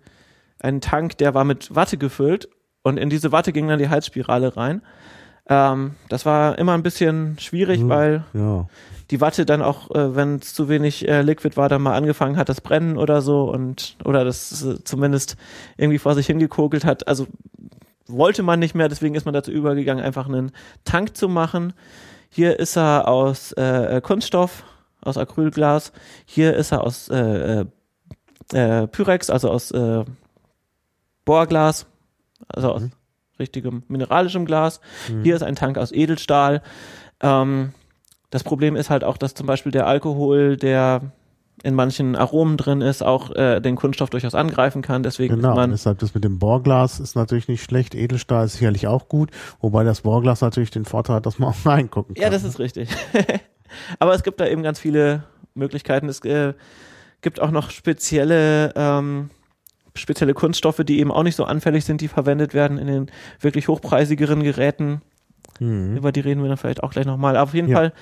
ein 0.60 0.82
Tank, 0.82 1.18
der 1.18 1.34
war 1.34 1.44
mit 1.46 1.74
Watte 1.76 1.98
gefüllt 1.98 2.50
und 2.84 2.98
in 2.98 3.10
diese 3.10 3.32
Watte 3.32 3.54
ging 3.54 3.68
dann 3.68 3.80
die 3.80 3.90
Heizspirale 3.90 4.56
rein. 4.58 4.82
Ähm, 5.48 5.96
das 6.10 6.26
war 6.26 6.58
immer 6.58 6.74
ein 6.74 6.84
bisschen 6.84 7.38
schwierig, 7.40 7.82
Hm. 7.82 7.90
weil 7.90 8.24
Ja. 8.34 8.68
die 9.12 9.20
Watte 9.22 9.46
dann 9.46 9.62
auch, 9.62 9.92
äh, 9.92 10.16
wenn 10.16 10.36
es 10.38 10.54
zu 10.54 10.70
wenig 10.70 11.08
äh, 11.08 11.22
Liquid 11.22 11.58
war, 11.58 11.68
dann 11.70 11.82
mal 11.82 11.96
angefangen 11.96 12.38
hat, 12.38 12.48
das 12.50 12.62
Brennen 12.62 12.98
oder 12.98 13.22
so 13.22 13.44
und 13.52 13.98
oder 14.06 14.24
das 14.24 14.64
äh, 14.64 14.84
zumindest 14.84 15.36
irgendwie 15.78 16.00
vor 16.00 16.16
sich 16.16 16.28
hingekokelt 16.28 16.86
hat. 16.86 17.08
Also 17.08 17.28
wollte 18.08 18.44
man 18.44 18.60
nicht 18.60 18.76
mehr, 18.76 18.88
deswegen 18.90 19.16
ist 19.16 19.26
man 19.26 19.34
dazu 19.34 19.52
übergegangen, 19.52 20.04
einfach 20.04 20.28
einen 20.28 20.52
Tank 20.86 21.16
zu 21.18 21.28
machen. 21.30 21.74
Hier 22.34 22.60
ist 22.60 22.76
er 22.78 23.08
aus 23.08 23.52
äh, 23.52 24.02
Kunststoff, 24.02 24.64
aus 25.02 25.18
Acrylglas. 25.18 25.94
Hier 26.26 26.56
ist 26.56 26.72
er 26.72 26.84
aus 26.84 27.08
äh, 27.10 27.62
äh, 27.62 27.66
äh, 28.54 28.88
Pyrex, 28.88 29.30
also 29.30 29.52
aus 29.52 29.70
äh, 29.70 30.04
Bohrglas, 31.26 31.86
also 32.48 32.72
aus 32.72 32.82
richtigem 33.38 33.84
mineralischem 33.88 34.46
Glas. 34.48 34.82
Hier 35.22 35.36
ist 35.36 35.44
ein 35.44 35.56
Tank 35.56 35.78
aus 35.78 35.92
Edelstahl. 35.92 36.64
Ähm, 37.22 37.74
das 38.32 38.44
Problem 38.44 38.76
ist 38.76 38.90
halt 38.90 39.04
auch, 39.04 39.18
dass 39.18 39.36
zum 39.36 39.46
Beispiel 39.46 39.72
der 39.72 39.86
Alkohol, 39.86 40.58
der 40.58 41.12
in 41.64 41.76
manchen 41.76 42.16
Aromen 42.18 42.58
drin 42.58 42.82
ist, 42.82 43.02
auch 43.02 43.32
äh, 43.36 43.62
den 43.62 43.76
Kunststoff 43.78 44.10
durchaus 44.10 44.36
angreifen 44.36 44.82
kann. 44.82 45.02
Deswegen 45.02 45.38
Genau, 45.38 45.52
ist 45.52 45.56
man 45.56 45.72
deshalb 45.72 46.00
das 46.00 46.14
mit 46.14 46.24
dem 46.26 46.38
Bohrglas 46.38 47.00
ist 47.00 47.16
natürlich 47.16 47.48
nicht 47.48 47.64
schlecht. 47.64 47.96
Edelstahl 47.96 48.46
ist 48.46 48.54
sicherlich 48.54 48.86
auch 48.88 49.08
gut, 49.08 49.32
wobei 49.62 49.86
das 49.86 50.02
Bohrglas 50.02 50.42
natürlich 50.42 50.72
den 50.72 50.84
Vorteil 50.86 51.16
hat, 51.16 51.26
dass 51.26 51.40
man 51.40 51.50
auch 51.54 51.66
reingucken 51.66 52.16
kann. 52.16 52.22
Ja, 52.22 52.30
das 52.30 52.44
ist 52.44 52.60
richtig. 52.60 52.90
Aber 54.00 54.14
es 54.14 54.24
gibt 54.24 54.40
da 54.42 54.46
eben 54.48 54.62
ganz 54.62 54.78
viele 54.78 55.24
Möglichkeiten. 55.56 56.10
Es 56.10 56.20
äh, 56.26 56.54
gibt 57.22 57.40
auch 57.40 57.50
noch 57.52 57.70
spezielle, 57.72 58.74
ähm, 58.76 59.30
spezielle 59.96 60.34
Kunststoffe, 60.34 60.82
die 60.84 61.00
eben 61.00 61.12
auch 61.12 61.24
nicht 61.24 61.38
so 61.38 61.46
anfällig 61.46 61.86
sind, 61.86 62.02
die 62.02 62.10
verwendet 62.10 62.54
werden 62.54 62.78
in 62.78 62.88
den 62.88 63.12
wirklich 63.40 63.70
hochpreisigeren 63.70 64.44
Geräten. 64.44 65.02
Mhm. 65.60 65.96
Über 65.96 66.12
die 66.12 66.20
reden 66.20 66.42
wir 66.42 66.50
dann 66.50 66.58
vielleicht 66.58 66.84
auch 66.84 66.92
gleich 66.92 67.06
nochmal. 67.06 67.38
Auf 67.38 67.54
jeden 67.54 67.70
Ja. 67.70 67.78
Fall, 67.78 67.94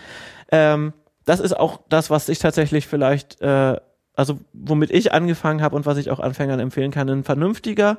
ähm, 0.51 0.93
das 1.25 1.39
ist 1.39 1.57
auch 1.57 1.81
das, 1.89 2.09
was 2.09 2.29
ich 2.29 2.39
tatsächlich 2.39 2.87
vielleicht, 2.87 3.41
äh, 3.41 3.77
also 4.15 4.39
womit 4.53 4.91
ich 4.91 5.13
angefangen 5.13 5.61
habe 5.61 5.75
und 5.75 5.85
was 5.85 5.97
ich 5.97 6.09
auch 6.11 6.19
Anfängern 6.19 6.59
empfehlen 6.59 6.91
kann. 6.91 7.09
Ein 7.09 7.23
vernünftiger 7.23 7.97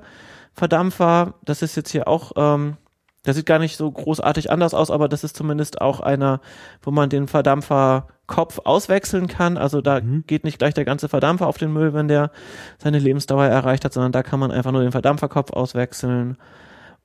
Verdampfer, 0.55 1.35
das 1.45 1.63
ist 1.63 1.77
jetzt 1.77 1.91
hier 1.91 2.09
auch, 2.09 2.33
ähm, 2.37 2.77
der 3.25 3.35
sieht 3.35 3.47
gar 3.47 3.59
nicht 3.61 3.77
so 3.77 3.91
großartig 3.91 4.51
anders 4.51 4.75
aus, 4.75 4.91
aber 4.91 5.09
das 5.09 5.23
ist 5.25 5.37
zumindest 5.37 5.81
auch 5.81 6.01
einer, 6.01 6.41
wo 6.83 6.91
man 6.91 7.09
den 7.09 7.29
Verdampferkopf 7.29 8.59
auswechseln 8.65 9.29
kann. 9.29 9.57
Also 9.57 9.81
da 9.81 10.01
Mhm. 10.01 10.25
geht 10.27 10.43
nicht 10.45 10.59
gleich 10.59 10.75
der 10.75 10.85
ganze 10.85 11.09
Verdampfer 11.09 11.47
auf 11.47 11.57
den 11.57 11.73
Müll, 11.73 11.95
wenn 11.95 12.09
der 12.09 12.33
seine 12.79 12.99
Lebensdauer 12.99 13.45
erreicht 13.47 13.85
hat, 13.85 13.93
sondern 13.93 14.13
da 14.13 14.23
kann 14.23 14.41
man 14.41 14.51
einfach 14.51 14.73
nur 14.73 14.83
den 14.83 14.93
Verdampferkopf 14.93 15.53
auswechseln. 15.53 16.37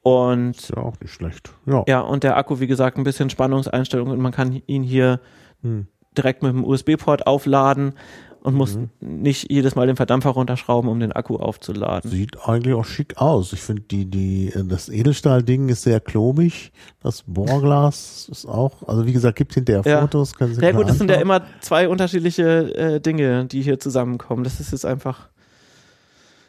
Und 0.01 0.57
Ist 0.57 0.69
ja 0.75 0.77
auch 0.81 0.99
nicht 0.99 1.13
schlecht. 1.13 1.53
Ja. 1.65 1.83
ja, 1.87 1.99
und 1.99 2.23
der 2.23 2.37
Akku, 2.37 2.59
wie 2.59 2.67
gesagt, 2.67 2.97
ein 2.97 3.03
bisschen 3.03 3.29
Spannungseinstellung 3.29 4.09
und 4.09 4.19
man 4.19 4.31
kann 4.31 4.61
ihn 4.65 4.83
hier 4.83 5.19
Hm. 5.63 5.87
Direkt 6.17 6.43
mit 6.43 6.51
dem 6.53 6.65
USB-Port 6.65 7.27
aufladen 7.27 7.93
und 8.41 8.53
muss 8.53 8.75
Mhm. 8.75 8.89
nicht 9.01 9.51
jedes 9.51 9.75
Mal 9.75 9.87
den 9.87 9.95
Verdampfer 9.97 10.29
runterschrauben, 10.29 10.89
um 10.89 10.99
den 10.99 11.11
Akku 11.11 11.35
aufzuladen. 11.37 12.09
Sieht 12.09 12.37
eigentlich 12.47 12.73
auch 12.75 12.85
schick 12.85 13.17
aus. 13.17 13.51
Ich 13.51 13.61
finde 13.61 13.81
die, 13.83 14.05
die, 14.05 14.47
äh, 14.53 14.63
das 14.63 14.87
Edelstahlding 14.89 15.67
ist 15.69 15.81
sehr 15.81 15.99
klobig. 15.99 16.71
Das 17.01 17.23
Bohrglas 17.27 18.29
ist 18.31 18.45
auch, 18.45 18.87
also 18.87 19.05
wie 19.05 19.11
gesagt, 19.13 19.37
gibt 19.37 19.53
hinterher 19.53 19.83
Ja. 19.85 20.01
Fotos, 20.01 20.35
können 20.35 20.53
Sie 20.53 20.61
Ja 20.61 20.71
gut, 20.71 20.89
es 20.89 20.97
sind 20.97 21.09
ja 21.11 21.17
immer 21.17 21.41
zwei 21.61 21.89
unterschiedliche 21.89 22.73
äh, 22.75 22.99
Dinge, 23.01 23.45
die 23.45 23.61
hier 23.61 23.79
zusammenkommen. 23.79 24.43
Das 24.43 24.59
ist 24.59 24.71
jetzt 24.71 24.85
einfach. 24.85 25.29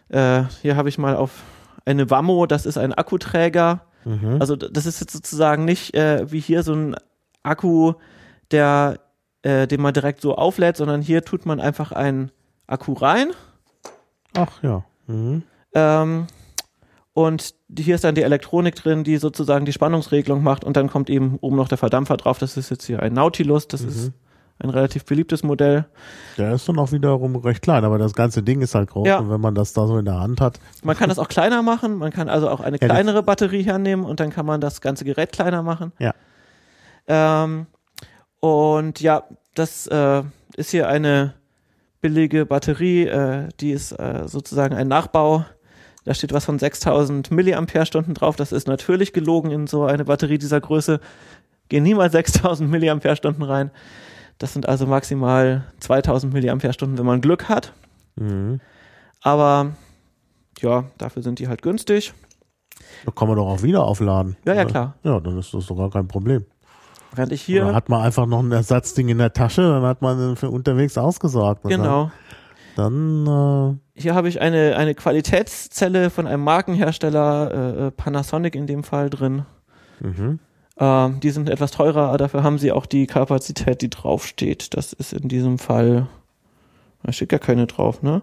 Äh, 0.08 0.44
hier 0.62 0.76
habe 0.76 0.88
ich 0.88 0.98
mal 0.98 1.16
auf 1.16 1.42
eine 1.84 2.10
Wammo, 2.10 2.46
das 2.46 2.64
ist 2.66 2.78
ein 2.78 2.92
Akkuträger. 2.94 3.82
Mhm. 4.04 4.36
Also 4.40 4.56
das 4.56 4.86
ist 4.86 5.00
jetzt 5.00 5.12
sozusagen 5.12 5.64
nicht 5.64 5.94
äh, 5.94 6.30
wie 6.30 6.40
hier 6.40 6.62
so 6.62 6.72
ein 6.74 6.96
Akku, 7.42 7.94
der, 8.50 9.00
äh, 9.42 9.66
den 9.66 9.80
man 9.80 9.94
direkt 9.94 10.20
so 10.20 10.34
auflädt, 10.36 10.76
sondern 10.76 11.00
hier 11.02 11.24
tut 11.24 11.46
man 11.46 11.60
einfach 11.60 11.92
einen 11.92 12.30
Akku 12.66 12.92
rein. 12.94 13.28
Ach 14.36 14.62
ja. 14.62 14.84
Mhm. 15.06 15.42
Ähm, 15.74 16.26
und 17.14 17.54
hier 17.76 17.94
ist 17.96 18.04
dann 18.04 18.14
die 18.14 18.22
Elektronik 18.22 18.74
drin, 18.76 19.02
die 19.04 19.16
sozusagen 19.16 19.64
die 19.64 19.72
Spannungsregelung 19.72 20.42
macht 20.42 20.64
und 20.64 20.76
dann 20.76 20.88
kommt 20.88 21.10
eben 21.10 21.36
oben 21.40 21.56
noch 21.56 21.68
der 21.68 21.78
Verdampfer 21.78 22.16
drauf. 22.16 22.38
Das 22.38 22.56
ist 22.56 22.70
jetzt 22.70 22.84
hier 22.86 23.02
ein 23.02 23.12
Nautilus, 23.12 23.66
das 23.68 23.82
ist 23.82 24.12
ein 24.60 24.70
relativ 24.70 25.04
beliebtes 25.04 25.42
Modell. 25.44 25.86
Der 26.36 26.52
ist 26.52 26.68
dann 26.68 26.78
auch 26.78 26.90
wiederum 26.92 27.36
recht 27.36 27.62
klein, 27.62 27.84
aber 27.84 27.98
das 27.98 28.12
ganze 28.14 28.42
Ding 28.42 28.60
ist 28.60 28.74
halt 28.74 28.90
groß 28.90 29.06
Ja. 29.06 29.18
und 29.18 29.30
wenn 29.30 29.40
man 29.40 29.54
das 29.54 29.72
da 29.72 29.86
so 29.86 29.98
in 29.98 30.04
der 30.04 30.18
Hand 30.20 30.40
hat, 30.40 30.58
Man 30.82 30.96
kann 30.96 31.08
das 31.08 31.18
auch 31.18 31.28
kleiner 31.28 31.62
machen, 31.62 31.96
man 31.96 32.10
kann 32.12 32.28
also 32.28 32.48
auch 32.50 32.60
eine 32.60 32.78
Ja, 32.80 32.86
kleinere 32.88 33.22
Batterie 33.22 33.62
hernehmen 33.62 34.04
und 34.04 34.20
dann 34.20 34.30
kann 34.30 34.46
man 34.46 34.60
das 34.60 34.80
ganze 34.80 35.04
Gerät 35.04 35.32
kleiner 35.32 35.62
machen. 35.62 35.92
ja. 35.98 36.12
Ähm, 37.06 37.66
und 38.40 39.00
ja, 39.00 39.24
das, 39.54 39.86
äh, 39.86 40.22
ist 40.58 40.70
hier 40.72 40.88
eine 40.88 41.34
billige 42.00 42.44
Batterie, 42.44 43.06
äh, 43.06 43.48
die 43.60 43.70
ist 43.70 43.92
äh, 43.92 44.26
sozusagen 44.26 44.74
ein 44.74 44.88
Nachbau. 44.88 45.44
Da 46.04 46.14
steht 46.14 46.32
was 46.32 46.44
von 46.44 46.58
6000 46.58 47.30
Milliampere-Stunden 47.30 48.14
drauf. 48.14 48.36
Das 48.36 48.52
ist 48.52 48.66
natürlich 48.66 49.12
gelogen 49.12 49.50
in 49.50 49.66
so 49.66 49.84
eine 49.84 50.04
Batterie 50.04 50.38
dieser 50.38 50.60
Größe. 50.60 51.00
Gehen 51.68 51.82
niemals 51.82 52.12
6000 52.12 52.68
Milliampere-Stunden 52.68 53.42
rein. 53.42 53.70
Das 54.38 54.52
sind 54.52 54.68
also 54.68 54.86
maximal 54.86 55.64
2000 55.80 56.32
Milliampere-Stunden, 56.32 56.98
wenn 56.98 57.06
man 57.06 57.20
Glück 57.20 57.48
hat. 57.48 57.72
Mhm. 58.16 58.60
Aber 59.20 59.72
ja, 60.60 60.84
dafür 60.98 61.22
sind 61.22 61.38
die 61.38 61.48
halt 61.48 61.62
günstig. 61.62 62.14
Da 63.04 63.12
kann 63.12 63.28
man 63.28 63.36
doch 63.36 63.46
auch 63.46 63.62
wieder 63.62 63.84
aufladen. 63.84 64.36
Ja, 64.44 64.54
ja, 64.54 64.64
klar. 64.64 64.96
Ja, 65.02 65.20
dann 65.20 65.38
ist 65.38 65.52
das 65.54 65.66
doch 65.66 65.76
gar 65.76 65.90
kein 65.90 66.08
Problem. 66.08 66.46
Während 67.14 67.32
ich 67.32 67.48
Oder 67.48 67.64
hier, 67.64 67.74
hat 67.74 67.88
man 67.88 68.02
einfach 68.02 68.26
noch 68.26 68.40
ein 68.40 68.52
Ersatzding 68.52 69.08
in 69.08 69.18
der 69.18 69.32
Tasche, 69.32 69.62
dann 69.62 69.82
hat 69.82 70.02
man 70.02 70.36
für 70.36 70.50
unterwegs 70.50 70.98
ausgesorgt. 70.98 71.64
Und 71.64 71.70
genau, 71.70 72.10
Dann, 72.76 73.24
dann 73.24 73.80
hier 73.94 74.14
habe 74.14 74.28
ich 74.28 74.40
eine, 74.40 74.76
eine 74.76 74.94
Qualitätszelle 74.94 76.10
von 76.10 76.26
einem 76.26 76.44
Markenhersteller, 76.44 77.50
äh, 77.52 77.86
äh, 77.86 77.90
Panasonic 77.90 78.54
in 78.54 78.66
dem 78.66 78.84
Fall 78.84 79.10
drin. 79.10 79.44
äh, 80.00 80.06
mhm. 80.06 80.38
Ähm, 80.80 81.20
die 81.20 81.30
sind 81.30 81.50
etwas 81.50 81.72
teurer, 81.72 82.08
aber 82.08 82.18
dafür 82.18 82.44
haben 82.44 82.58
sie 82.58 82.70
auch 82.70 82.86
die 82.86 83.06
Kapazität, 83.06 83.82
die 83.82 83.90
draufsteht. 83.90 84.76
Das 84.76 84.92
ist 84.92 85.12
in 85.12 85.28
diesem 85.28 85.58
Fall, 85.58 86.06
da 87.02 87.12
steht 87.12 87.30
gar 87.30 87.40
keine 87.40 87.66
drauf, 87.66 88.02
ne? 88.02 88.22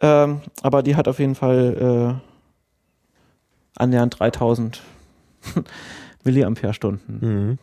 Ähm, 0.00 0.40
aber 0.62 0.82
die 0.82 0.96
hat 0.96 1.08
auf 1.08 1.18
jeden 1.18 1.34
Fall 1.34 2.18
äh, 2.18 3.80
annähernd 3.80 4.18
3000 4.18 4.82
Milliampere-Stunden. 6.24 7.18
Mhm. 7.20 7.58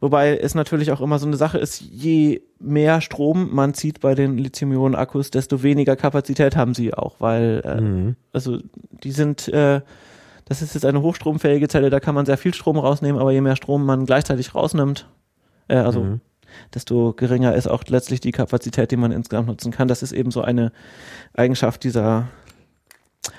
Wobei 0.00 0.36
es 0.36 0.54
natürlich 0.54 0.92
auch 0.92 1.00
immer 1.00 1.18
so 1.18 1.26
eine 1.26 1.36
Sache 1.36 1.56
ist, 1.58 1.80
je 1.80 2.42
mehr 2.58 3.00
Strom 3.00 3.54
man 3.54 3.72
zieht 3.72 4.00
bei 4.00 4.14
den 4.14 4.36
Lithium-Ionen-Akkus, 4.36 5.30
desto 5.30 5.62
weniger 5.62 5.96
Kapazität 5.96 6.56
haben 6.56 6.74
sie 6.74 6.92
auch, 6.92 7.16
weil 7.20 7.62
äh, 7.64 7.80
Mhm. 7.80 8.16
also 8.32 8.58
die 8.90 9.12
sind, 9.12 9.48
äh, 9.48 9.80
das 10.44 10.60
ist 10.60 10.74
jetzt 10.74 10.84
eine 10.84 11.00
hochstromfähige 11.00 11.68
Zelle, 11.68 11.88
da 11.88 12.00
kann 12.00 12.14
man 12.14 12.26
sehr 12.26 12.36
viel 12.36 12.52
Strom 12.52 12.78
rausnehmen, 12.78 13.18
aber 13.18 13.32
je 13.32 13.40
mehr 13.40 13.56
Strom 13.56 13.86
man 13.86 14.04
gleichzeitig 14.04 14.54
rausnimmt, 14.54 15.08
äh, 15.68 15.76
also 15.76 16.00
Mhm. 16.02 16.20
desto 16.74 17.14
geringer 17.14 17.54
ist 17.54 17.66
auch 17.66 17.82
letztlich 17.88 18.20
die 18.20 18.32
Kapazität, 18.32 18.90
die 18.90 18.96
man 18.96 19.10
insgesamt 19.10 19.48
nutzen 19.48 19.72
kann. 19.72 19.88
Das 19.88 20.02
ist 20.02 20.12
eben 20.12 20.30
so 20.30 20.42
eine 20.42 20.70
Eigenschaft 21.32 21.82
dieser 21.82 22.28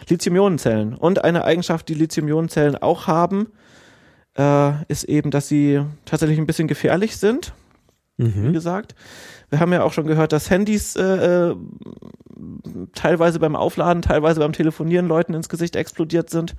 Lithium-Ionen-Zellen. 0.10 0.96
Und 0.96 1.24
eine 1.24 1.46
Eigenschaft, 1.46 1.88
die 1.90 1.94
Lithium-Ionen-Zellen 1.94 2.76
auch 2.78 3.06
haben, 3.08 3.48
äh, 4.38 4.72
ist 4.88 5.04
eben, 5.06 5.32
dass 5.32 5.48
sie 5.48 5.82
tatsächlich 6.06 6.38
ein 6.40 6.48
bisschen 6.48 6.68
gefährlich 6.68 7.18
sind 7.18 7.54
wie 8.18 8.24
Mhm. 8.28 8.54
gesagt. 8.54 8.96
Wir 9.50 9.60
haben 9.60 9.74
ja 9.74 9.84
auch 9.84 9.92
schon 9.92 10.08
gehört, 10.08 10.32
dass 10.32 10.50
Handys 10.50 10.96
äh, 10.96 11.50
äh, 11.50 11.56
teilweise 12.94 13.40
beim 13.40 13.56
Aufladen, 13.58 14.02
teilweise 14.02 14.40
beim 14.40 14.54
Telefonieren 14.54 15.08
Leuten 15.08 15.34
ins 15.34 15.50
Gesicht 15.50 15.76
explodiert 15.76 16.30
sind. 16.30 16.56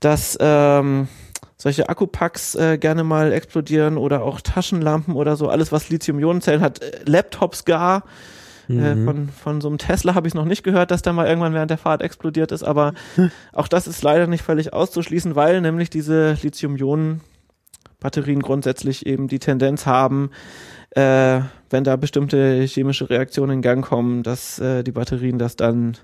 Dass 0.00 0.36
ähm, 0.40 1.08
solche 1.56 1.88
Akkupacks 1.88 2.54
äh, 2.54 2.76
gerne 2.76 3.04
mal 3.04 3.32
explodieren 3.32 3.96
oder 3.96 4.22
auch 4.24 4.40
Taschenlampen 4.40 5.14
oder 5.14 5.36
so, 5.36 5.48
alles 5.48 5.72
was 5.72 5.88
Lithium-Ionen-Zellen 5.88 6.60
hat, 6.60 6.82
äh, 6.82 7.00
Laptops 7.06 7.64
gar. 7.64 8.04
Äh, 8.68 8.94
Mhm. 8.94 9.04
von, 9.04 9.28
von 9.28 9.60
so 9.60 9.68
einem 9.68 9.78
Tesla 9.78 10.14
habe 10.14 10.28
ich 10.28 10.34
noch 10.34 10.44
nicht 10.44 10.62
gehört, 10.62 10.90
dass 10.90 11.02
der 11.02 11.12
mal 11.12 11.26
irgendwann 11.26 11.52
während 11.54 11.70
der 11.70 11.78
Fahrt 11.78 12.00
explodiert 12.02 12.52
ist, 12.52 12.62
aber 12.62 12.92
auch 13.52 13.68
das 13.68 13.86
ist 13.86 14.02
leider 14.02 14.26
nicht 14.26 14.42
völlig 14.44 14.72
auszuschließen, 14.72 15.34
weil 15.34 15.60
nämlich 15.60 15.90
diese 15.90 16.36
Lithium-Ionen-Batterien 16.42 18.40
grundsätzlich 18.40 19.06
eben 19.06 19.28
die 19.28 19.38
Tendenz 19.38 19.86
haben, 19.86 20.30
äh, 20.90 21.40
wenn 21.70 21.84
da 21.84 21.96
bestimmte 21.96 22.62
chemische 22.62 23.08
Reaktionen 23.10 23.52
in 23.58 23.62
Gang 23.62 23.84
kommen, 23.84 24.22
dass 24.22 24.58
äh, 24.58 24.82
die 24.84 24.92
Batterien 24.92 25.38
das 25.38 25.56
dann 25.56 25.96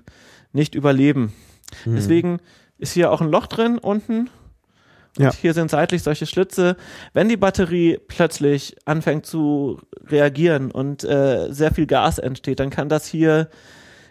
nicht 0.51 0.75
überleben. 0.75 1.33
Mhm. 1.85 1.95
Deswegen 1.95 2.39
ist 2.77 2.93
hier 2.93 3.11
auch 3.11 3.21
ein 3.21 3.29
Loch 3.29 3.47
drin 3.47 3.77
unten. 3.77 4.29
Und 5.17 5.23
Ja. 5.25 5.33
hier 5.33 5.53
sind 5.53 5.71
seitlich 5.71 6.03
solche 6.03 6.25
Schlitze. 6.25 6.75
Wenn 7.13 7.27
die 7.29 7.37
Batterie 7.37 7.97
plötzlich 8.07 8.75
anfängt 8.85 9.25
zu 9.25 9.79
reagieren 10.07 10.71
und 10.71 11.03
äh, 11.03 11.47
sehr 11.51 11.73
viel 11.73 11.87
Gas 11.87 12.19
entsteht, 12.19 12.59
dann 12.59 12.69
kann 12.69 12.89
das 12.89 13.05
hier 13.07 13.49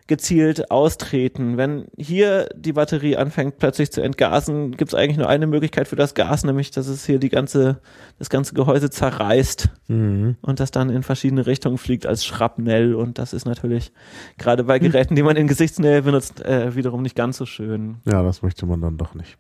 gezielt 0.07 0.71
austreten. 0.71 1.59
Wenn 1.59 1.85
hier 1.99 2.49
die 2.57 2.73
Batterie 2.73 3.19
anfängt 3.19 3.59
plötzlich 3.59 3.93
zu 3.93 4.01
entgasen, 4.01 4.71
gibt 4.75 4.91
es 4.91 4.95
eigentlich 4.99 5.19
nur 5.19 5.29
eine 5.29 5.47
Möglichkeit 5.47 5.87
für 5.87 5.97
das 5.97 6.15
Gas, 6.15 6.45
nämlich 6.45 6.71
dass 6.71 6.87
es 6.87 7.05
hier 7.05 7.19
die 7.19 7.29
ganze, 7.29 7.81
das 8.19 8.31
ganze 8.31 8.55
Gehäuse 8.55 8.89
zerreißt 8.89 9.69
Mhm. 9.89 10.37
und 10.41 10.61
das 10.61 10.71
dann 10.71 10.89
in 10.89 11.03
verschiedene 11.03 11.47
Richtungen 11.47 11.77
fliegt 11.77 12.07
als 12.07 12.25
Schrapnell. 12.25 12.95
Und 12.95 13.19
das 13.19 13.35
ist 13.35 13.45
natürlich 13.45 13.93
gerade 14.39 14.65
bei 14.65 14.79
Geräten, 14.79 15.15
die 15.15 15.23
man 15.23 15.37
in 15.37 15.47
Gesichtsnähe 15.47 16.01
benutzt, 16.03 16.41
äh, 16.43 16.75
wiederum 16.75 17.03
nicht 17.03 17.15
ganz 17.15 17.37
so 17.37 17.45
schön. 17.45 17.97
Ja, 18.07 18.23
das 18.23 18.41
möchte 18.43 18.65
man 18.65 18.81
dann 18.81 18.97
doch 18.97 19.15
nicht. 19.15 19.37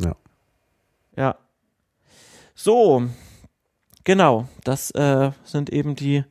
Ja. 0.00 0.16
So, 2.54 3.02
genau, 4.04 4.48
das 4.64 4.90
äh, 4.92 5.32
sind 5.44 5.70
eben 5.70 5.96
die 5.96 6.24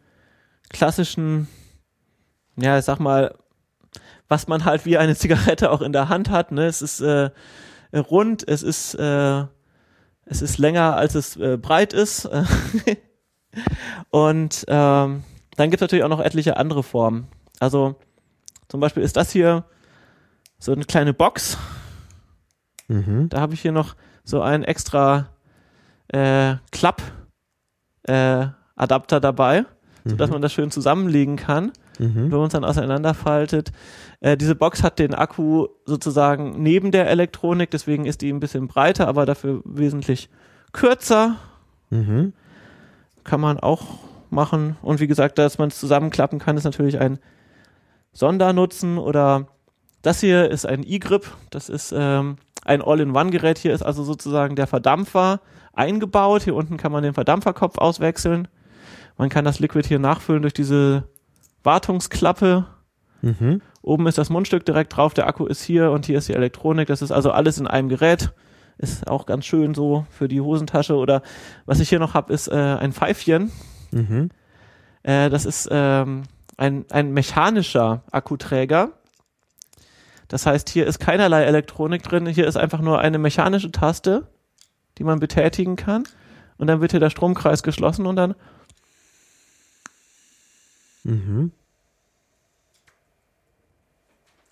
klassischen, 0.69 1.47
ja, 2.55 2.77
ich 2.77 2.85
sag 2.85 2.99
mal, 2.99 3.35
was 4.27 4.47
man 4.47 4.63
halt 4.63 4.85
wie 4.85 4.97
eine 4.97 5.15
Zigarette 5.15 5.71
auch 5.71 5.81
in 5.81 5.91
der 5.91 6.09
Hand 6.09 6.29
hat. 6.29 6.51
Ne? 6.51 6.65
Es 6.65 6.81
ist 6.81 7.01
äh, 7.01 7.31
rund, 7.93 8.47
es 8.47 8.63
ist, 8.63 8.93
äh, 8.95 9.45
es 10.25 10.41
ist 10.41 10.57
länger, 10.57 10.95
als 10.95 11.15
es 11.15 11.35
äh, 11.35 11.57
breit 11.57 11.91
ist. 11.93 12.29
Und 14.09 14.63
ähm, 14.69 15.23
dann 15.57 15.69
gibt 15.69 15.75
es 15.75 15.81
natürlich 15.81 16.05
auch 16.05 16.09
noch 16.09 16.21
etliche 16.21 16.55
andere 16.55 16.83
Formen. 16.83 17.27
Also 17.59 17.95
zum 18.69 18.79
Beispiel 18.79 19.03
ist 19.03 19.17
das 19.17 19.31
hier 19.31 19.65
so 20.59 20.71
eine 20.71 20.85
kleine 20.85 21.13
Box. 21.13 21.57
Mhm. 22.91 23.29
Da 23.29 23.39
habe 23.41 23.53
ich 23.53 23.61
hier 23.61 23.71
noch 23.71 23.95
so 24.23 24.41
einen 24.41 24.63
extra 24.63 25.29
äh, 26.09 26.55
Klapp 26.71 27.01
äh, 28.03 28.47
dabei, 28.75 29.65
sodass 30.03 30.29
Mhm. 30.29 30.33
man 30.33 30.41
das 30.41 30.51
schön 30.53 30.71
zusammenlegen 30.71 31.35
kann, 31.37 31.71
Mhm. 31.99 32.31
wenn 32.31 32.37
man 32.37 32.47
es 32.47 32.53
dann 32.53 32.65
auseinanderfaltet. 32.65 33.71
Äh, 34.19 34.35
diese 34.37 34.55
Box 34.55 34.83
hat 34.83 34.99
den 34.99 35.13
Akku 35.13 35.67
sozusagen 35.85 36.61
neben 36.61 36.91
der 36.91 37.09
Elektronik, 37.09 37.71
deswegen 37.71 38.05
ist 38.05 38.21
die 38.21 38.31
ein 38.31 38.39
bisschen 38.39 38.67
breiter, 38.67 39.07
aber 39.07 39.25
dafür 39.25 39.61
wesentlich 39.63 40.29
kürzer. 40.73 41.35
Mhm. 41.91 42.33
Kann 43.23 43.39
man 43.41 43.59
auch 43.59 43.99
machen. 44.29 44.77
Und 44.81 44.99
wie 44.99 45.07
gesagt, 45.07 45.37
dass 45.37 45.57
man 45.59 45.67
es 45.69 45.79
zusammenklappen 45.79 46.39
kann, 46.39 46.57
ist 46.57 46.63
natürlich 46.63 46.99
ein 46.99 47.19
Sondernutzen 48.13 48.97
oder 48.97 49.47
das 50.01 50.19
hier 50.19 50.49
ist 50.49 50.65
ein 50.65 50.83
E-Grip. 50.85 51.27
Das 51.51 51.69
ist 51.69 51.93
ähm, 51.95 52.37
ein 52.65 52.81
All-in-One-Gerät. 52.81 53.57
Hier 53.57 53.73
ist 53.73 53.81
also 53.81 54.03
sozusagen 54.03 54.55
der 54.55 54.67
Verdampfer 54.67 55.41
eingebaut. 55.73 56.43
Hier 56.43 56.55
unten 56.55 56.77
kann 56.77 56.91
man 56.91 57.03
den 57.03 57.13
Verdampferkopf 57.13 57.77
auswechseln. 57.77 58.47
Man 59.17 59.29
kann 59.29 59.45
das 59.45 59.59
Liquid 59.59 59.87
hier 59.87 59.99
nachfüllen 59.99 60.41
durch 60.41 60.53
diese 60.53 61.03
Wartungsklappe. 61.63 62.65
Mhm. 63.21 63.61
Oben 63.81 64.07
ist 64.07 64.17
das 64.17 64.29
Mundstück 64.29 64.65
direkt 64.65 64.95
drauf, 64.95 65.13
der 65.13 65.27
Akku 65.27 65.45
ist 65.45 65.63
hier 65.63 65.91
und 65.91 66.05
hier 66.05 66.17
ist 66.17 66.27
die 66.27 66.33
Elektronik. 66.33 66.87
Das 66.87 67.01
ist 67.01 67.11
also 67.11 67.31
alles 67.31 67.57
in 67.57 67.67
einem 67.67 67.89
Gerät. 67.89 68.31
Ist 68.77 69.07
auch 69.07 69.25
ganz 69.25 69.45
schön 69.45 69.75
so 69.75 70.05
für 70.09 70.27
die 70.27 70.41
Hosentasche. 70.41 70.95
Oder 70.95 71.21
was 71.65 71.79
ich 71.79 71.89
hier 71.89 71.99
noch 71.99 72.13
habe, 72.13 72.33
ist 72.33 72.47
äh, 72.47 72.55
ein 72.55 72.93
Pfeifchen. 72.93 73.51
Mhm. 73.91 74.29
Äh, 75.03 75.29
das 75.29 75.45
ist 75.45 75.67
ähm, 75.71 76.23
ein, 76.57 76.85
ein 76.89 77.11
mechanischer 77.11 78.03
Akkuträger. 78.11 78.91
Das 80.31 80.45
heißt, 80.45 80.69
hier 80.69 80.87
ist 80.87 80.99
keinerlei 80.99 81.43
Elektronik 81.43 82.03
drin. 82.03 82.25
Hier 82.25 82.47
ist 82.47 82.55
einfach 82.55 82.79
nur 82.79 82.99
eine 82.99 83.17
mechanische 83.17 83.69
Taste, 83.69 84.27
die 84.97 85.03
man 85.03 85.19
betätigen 85.19 85.75
kann. 85.75 86.05
Und 86.57 86.67
dann 86.67 86.79
wird 86.79 86.91
hier 86.91 87.01
der 87.01 87.09
Stromkreis 87.09 87.63
geschlossen 87.63 88.05
und 88.05 88.15
dann 88.15 88.35
Mhm. 91.03 91.51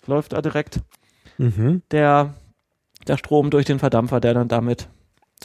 läuft 0.06 0.34
da 0.34 0.42
direkt 0.42 0.80
Mhm. 1.38 1.80
der, 1.92 2.34
der 3.06 3.16
Strom 3.16 3.48
durch 3.48 3.64
den 3.64 3.78
Verdampfer, 3.78 4.20
der 4.20 4.34
dann 4.34 4.48
damit 4.48 4.86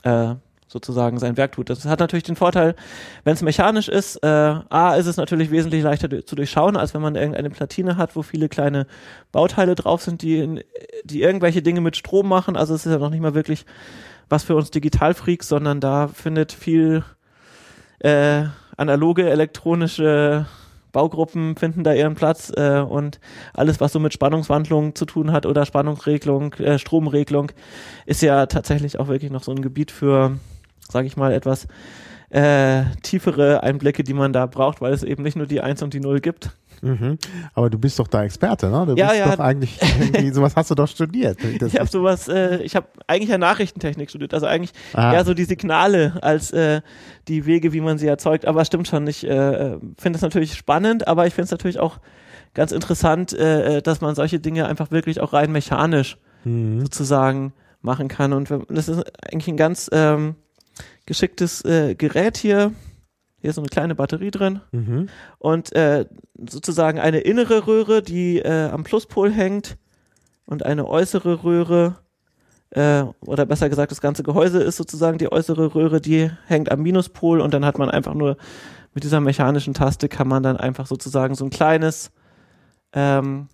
äh, 0.04 0.36
sozusagen 0.68 1.20
sein 1.20 1.38
Werk 1.38 1.54
tut. 1.54 1.70
Das 1.70 1.86
hat 1.86 2.00
natürlich 2.00 2.24
den 2.24 2.36
Vorteil, 2.36 2.76
wenn 3.24 3.34
es 3.34 3.42
mechanisch 3.42 3.88
ist, 3.88 4.18
äh, 4.24 4.28
A, 4.28 4.96
ist 4.96 5.06
es 5.06 5.18
natürlich 5.18 5.52
wesentlich 5.52 5.84
leichter 5.84 6.26
zu 6.26 6.36
durchschauen, 6.36 6.76
als 6.76 6.94
wenn 6.94 7.02
man 7.02 7.16
irgendeine 7.16 7.50
Platine 7.50 7.98
hat, 7.98 8.16
wo 8.16 8.24
viele 8.24 8.50
kleine 8.50 8.88
Bauteile 9.32 9.76
drauf 9.76 10.02
sind, 10.02 10.22
die, 10.22 10.40
in, 10.40 10.64
die 11.04 11.22
irgendwelche 11.22 11.62
Dinge 11.62 11.82
mit 11.82 11.96
Strom 11.96 12.28
machen. 12.28 12.56
Also 12.56 12.74
es 12.74 12.86
ist 12.86 12.92
ja 12.92 12.98
noch 12.98 13.12
nicht 13.12 13.22
mal 13.22 13.36
wirklich 13.36 13.66
was 14.28 14.44
für 14.44 14.56
uns 14.56 14.72
Digitalfreaks, 14.72 15.48
sondern 15.48 15.80
da 15.80 16.08
findet 16.08 16.52
viel 16.52 17.04
äh, 18.00 18.46
analoge, 18.76 19.30
elektronische 19.30 20.48
Baugruppen 20.92 21.58
finden 21.58 21.84
da 21.84 21.94
ihren 21.94 22.16
Platz 22.16 22.54
äh, 22.56 22.80
und 22.80 23.20
alles, 23.54 23.82
was 23.82 23.92
so 23.92 24.00
mit 24.00 24.14
Spannungswandlung 24.14 24.96
zu 24.96 25.06
tun 25.06 25.34
hat 25.34 25.46
oder 25.46 25.66
Spannungsregelung, 25.66 26.54
äh, 26.54 26.80
Stromregelung, 26.80 27.52
ist 28.06 28.22
ja 28.22 28.46
tatsächlich 28.46 28.98
auch 28.98 29.10
wirklich 29.10 29.30
noch 29.30 29.44
so 29.44 29.52
ein 29.52 29.62
Gebiet 29.62 29.92
für, 29.92 30.38
sage 30.92 31.08
ich 31.08 31.18
mal, 31.18 31.32
etwas 31.34 31.68
äh, 32.30 32.84
tiefere 33.04 33.64
Einblicke, 33.64 34.04
die 34.04 34.14
man 34.14 34.34
da 34.34 34.46
braucht, 34.46 34.82
weil 34.82 34.94
es 34.94 35.04
eben 35.04 35.24
nicht 35.24 35.38
nur 35.38 35.46
die 35.46 35.62
Eins 35.62 35.82
und 35.84 35.94
die 35.94 36.00
Null 36.00 36.20
gibt. 36.20 36.50
Mhm. 36.82 37.18
Aber 37.54 37.70
du 37.70 37.78
bist 37.80 37.98
doch 38.00 38.08
da 38.08 38.24
Experte, 38.24 38.70
ne? 38.70 38.86
Du 38.88 38.96
Ja, 38.96 39.08
bist 39.10 39.20
ja. 39.20 39.32
doch 39.36 39.40
eigentlich, 39.44 39.80
sowas 40.34 40.56
hast 40.56 40.70
du 40.72 40.76
doch 40.76 40.88
studiert. 40.88 41.38
Ich 41.44 41.80
habe 41.80 41.88
sowas, 41.88 42.28
äh, 42.28 42.58
ich 42.64 42.76
habe 42.76 42.88
eigentlich 43.08 43.30
ja 43.30 43.38
Nachrichtentechnik 43.38 44.10
studiert, 44.10 44.34
also 44.34 44.46
eigentlich 44.48 44.72
Ah. 44.94 45.14
eher 45.14 45.24
so 45.24 45.34
die 45.34 45.46
Signale 45.46 46.18
als 46.22 46.52
äh, 46.52 46.82
die 47.28 47.46
Wege, 47.46 47.72
wie 47.74 47.82
man 47.82 47.98
sie 47.98 48.08
erzeugt. 48.08 48.46
Aber 48.46 48.66
stimmt 48.66 48.88
schon, 48.88 49.08
ich 49.08 49.24
äh, 49.26 49.78
finde 49.98 50.18
es 50.18 50.22
natürlich 50.22 50.56
spannend, 50.56 51.08
aber 51.08 51.28
ich 51.28 51.34
finde 51.34 51.46
es 51.46 51.52
natürlich 51.52 51.80
auch 51.80 52.00
ganz 52.54 52.72
interessant, 52.72 53.32
äh, 53.34 53.78
äh, 53.78 53.82
dass 53.82 54.02
man 54.02 54.16
solche 54.16 54.40
Dinge 54.40 54.66
einfach 54.68 54.92
wirklich 54.92 55.22
auch 55.22 55.32
rein 55.34 55.52
mechanisch 55.52 56.18
Mhm. 56.44 56.82
sozusagen 56.82 57.54
machen 57.82 58.08
kann. 58.08 58.32
Und 58.34 58.50
das 58.70 58.88
ist 58.90 59.04
eigentlich 59.32 59.48
ein 59.48 59.58
ganz 59.58 59.90
ähm, 59.94 60.36
geschicktes 61.06 61.64
äh, 61.66 61.96
Gerät 61.96 62.38
hier. 62.38 62.72
Hier 63.42 63.50
ist 63.50 63.56
so 63.56 63.62
eine 63.62 63.70
kleine 63.70 63.94
Batterie 63.96 64.32
drin 64.32 64.62
Mhm. 64.72 65.08
und 65.38 65.76
äh, 65.76 66.06
sozusagen 66.50 67.00
eine 67.00 67.20
innere 67.20 67.68
Röhre, 67.68 68.02
die 68.02 68.40
äh, 68.40 68.70
am 68.70 68.84
Pluspol 68.84 69.32
hängt 69.32 69.78
und 70.46 70.66
eine 70.66 70.88
äußere 70.88 71.44
Röhre, 71.44 71.98
äh, 72.72 73.04
oder 73.22 73.46
besser 73.46 73.70
gesagt, 73.70 73.92
das 73.92 74.02
ganze 74.02 74.24
Gehäuse 74.24 74.64
ist 74.64 74.78
sozusagen 74.78 75.20
die 75.20 75.32
äußere 75.32 75.76
Röhre, 75.76 76.02
die 76.02 76.32
hängt 76.48 76.72
am 76.72 76.82
Minuspol 76.82 77.40
und 77.40 77.54
dann 77.54 77.66
hat 77.66 77.78
man 77.78 77.92
einfach 77.92 78.16
nur 78.16 78.38
mit 78.96 79.04
dieser 79.04 79.20
mechanischen 79.20 79.74
Taste 79.76 80.10
kann 80.10 80.28
man 80.28 80.42
dann 80.42 80.58
einfach 80.58 80.88
sozusagen 80.88 81.36
so 81.36 81.46
ein 81.46 81.52
kleines, 81.52 82.12
ähm, 82.94 83.48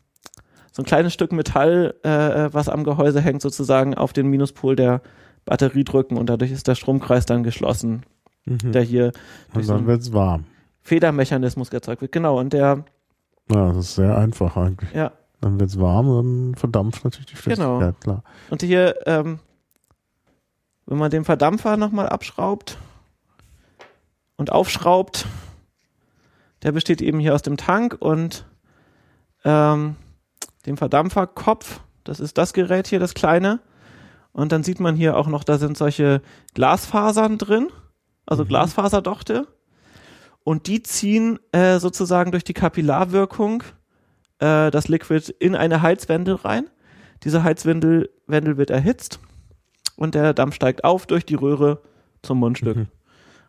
so 0.71 0.83
ein 0.83 0.85
kleines 0.85 1.13
Stück 1.13 1.33
Metall, 1.33 1.95
äh, 2.03 2.53
was 2.53 2.69
am 2.69 2.83
Gehäuse 2.85 3.19
hängt, 3.19 3.41
sozusagen 3.41 3.95
auf 3.95 4.13
den 4.13 4.27
Minuspol 4.27 4.75
der 4.77 5.01
Batterie 5.45 5.83
drücken 5.83 6.17
und 6.17 6.27
dadurch 6.29 6.51
ist 6.51 6.67
der 6.67 6.75
Stromkreis 6.75 7.25
dann 7.25 7.43
geschlossen, 7.43 8.03
Mhm. 8.45 8.71
der 8.71 8.81
hier 8.81 9.05
Und 9.07 9.55
durch 9.55 9.67
so 9.67 9.73
dann 9.73 9.85
wird's 9.87 10.11
warm. 10.13 10.45
Federmechanismus 10.81 11.69
erzeugt 11.69 12.01
wird. 12.01 12.11
Genau, 12.11 12.39
und 12.39 12.53
der, 12.53 12.83
Ja, 13.51 13.67
das 13.67 13.77
ist 13.77 13.95
sehr 13.95 14.17
einfach 14.17 14.57
eigentlich. 14.57 14.91
ja, 14.93 15.11
Dann 15.41 15.59
wird's 15.59 15.79
warm, 15.79 16.07
dann 16.07 16.55
verdampft 16.55 17.03
natürlich 17.03 17.27
die 17.27 17.35
Genau. 17.35 17.77
Flüssigkeit, 17.79 18.01
klar. 18.01 18.23
Und 18.49 18.61
hier, 18.63 18.95
ähm, 19.07 19.39
wenn 20.87 20.97
man 20.97 21.11
den 21.11 21.23
Verdampfer 21.23 21.77
nochmal 21.77 22.09
abschraubt 22.09 22.77
und 24.37 24.51
aufschraubt, 24.51 25.25
der 26.63 26.71
besteht 26.71 27.01
eben 27.01 27.19
hier 27.19 27.33
aus 27.35 27.41
dem 27.43 27.57
Tank 27.57 27.95
und 27.99 28.45
ähm, 29.45 29.95
dem 30.65 30.77
Verdampferkopf. 30.77 31.79
Das 32.03 32.19
ist 32.19 32.37
das 32.37 32.53
Gerät 32.53 32.87
hier, 32.87 32.99
das 32.99 33.13
kleine. 33.13 33.59
Und 34.33 34.51
dann 34.51 34.63
sieht 34.63 34.79
man 34.79 34.95
hier 34.95 35.17
auch 35.17 35.27
noch, 35.27 35.43
da 35.43 35.57
sind 35.57 35.77
solche 35.77 36.21
Glasfasern 36.53 37.37
drin, 37.37 37.69
also 38.25 38.43
Mhm. 38.43 38.47
Glasfaserdochte. 38.49 39.47
Und 40.43 40.67
die 40.67 40.81
ziehen 40.81 41.39
äh, 41.51 41.79
sozusagen 41.79 42.31
durch 42.31 42.43
die 42.43 42.53
Kapillarwirkung 42.53 43.63
äh, 44.39 44.71
das 44.71 44.87
Liquid 44.87 45.33
in 45.39 45.55
eine 45.55 45.81
Heizwendel 45.81 46.35
rein. 46.35 46.69
Diese 47.23 47.43
Heizwendel 47.43 48.09
Wendel 48.25 48.57
wird 48.57 48.71
erhitzt 48.71 49.19
und 49.95 50.15
der 50.15 50.33
Dampf 50.33 50.55
steigt 50.55 50.83
auf 50.83 51.05
durch 51.05 51.25
die 51.25 51.35
Röhre 51.35 51.81
zum 52.23 52.39
Mundstück. 52.39 52.77
Mhm. 52.77 52.87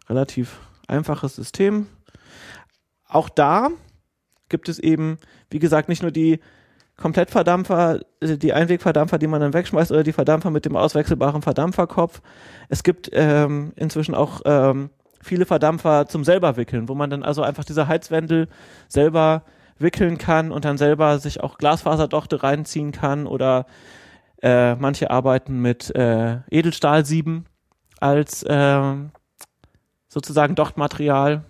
Relativ 0.09 0.59
einfaches 0.89 1.37
System. 1.37 1.87
Auch 3.09 3.28
da 3.28 3.70
gibt 4.49 4.68
es 4.68 4.78
eben, 4.78 5.18
wie 5.51 5.59
gesagt, 5.59 5.89
nicht 5.89 6.03
nur 6.03 6.11
die 6.11 6.41
Komplettverdampfer, 7.03 8.00
äh, 8.20 8.38
die 8.38 8.53
Einwegverdampfer, 8.53 9.18
die 9.18 9.26
man 9.26 9.40
dann 9.40 9.53
wegschmeißt, 9.53 9.90
oder 9.90 10.05
die 10.05 10.12
Verdampfer 10.12 10.50
mit 10.50 10.64
dem 10.64 10.76
auswechselbaren 10.76 11.42
Verdampferkopf. 11.42 12.22
Es 12.68 12.84
gibt 12.84 13.11
ähm, 13.12 13.72
inzwischen 13.74 14.14
auch 14.14 14.40
ähm, 14.44 14.90
viele 15.20 15.44
Verdampfer 15.44 16.07
zum 16.07 16.22
selber 16.24 16.57
wickeln, 16.57 16.88
wo 16.88 16.94
man 16.94 17.11
dann 17.11 17.24
also 17.24 17.42
einfach 17.42 17.64
diese 17.64 17.88
Heizwendel 17.88 18.48
selber 18.88 19.42
wickeln 19.78 20.16
kann 20.16 20.53
und 20.53 20.64
dann 20.64 20.78
selber 20.78 21.18
sich 21.18 21.42
auch 21.42 21.59
Glasfaserdochte 21.59 22.42
reinziehen 22.42 22.92
kann 22.92 23.26
oder 23.26 23.66
äh, 24.40 24.76
manche 24.76 25.11
arbeiten 25.11 25.61
mit 25.61 25.94
äh, 25.96 26.38
Edelstahlsieben 26.50 27.46
als 27.98 28.44
ähm, 28.48 29.11
sozusagen 30.09 30.55
Dochtmaterial 30.55 31.44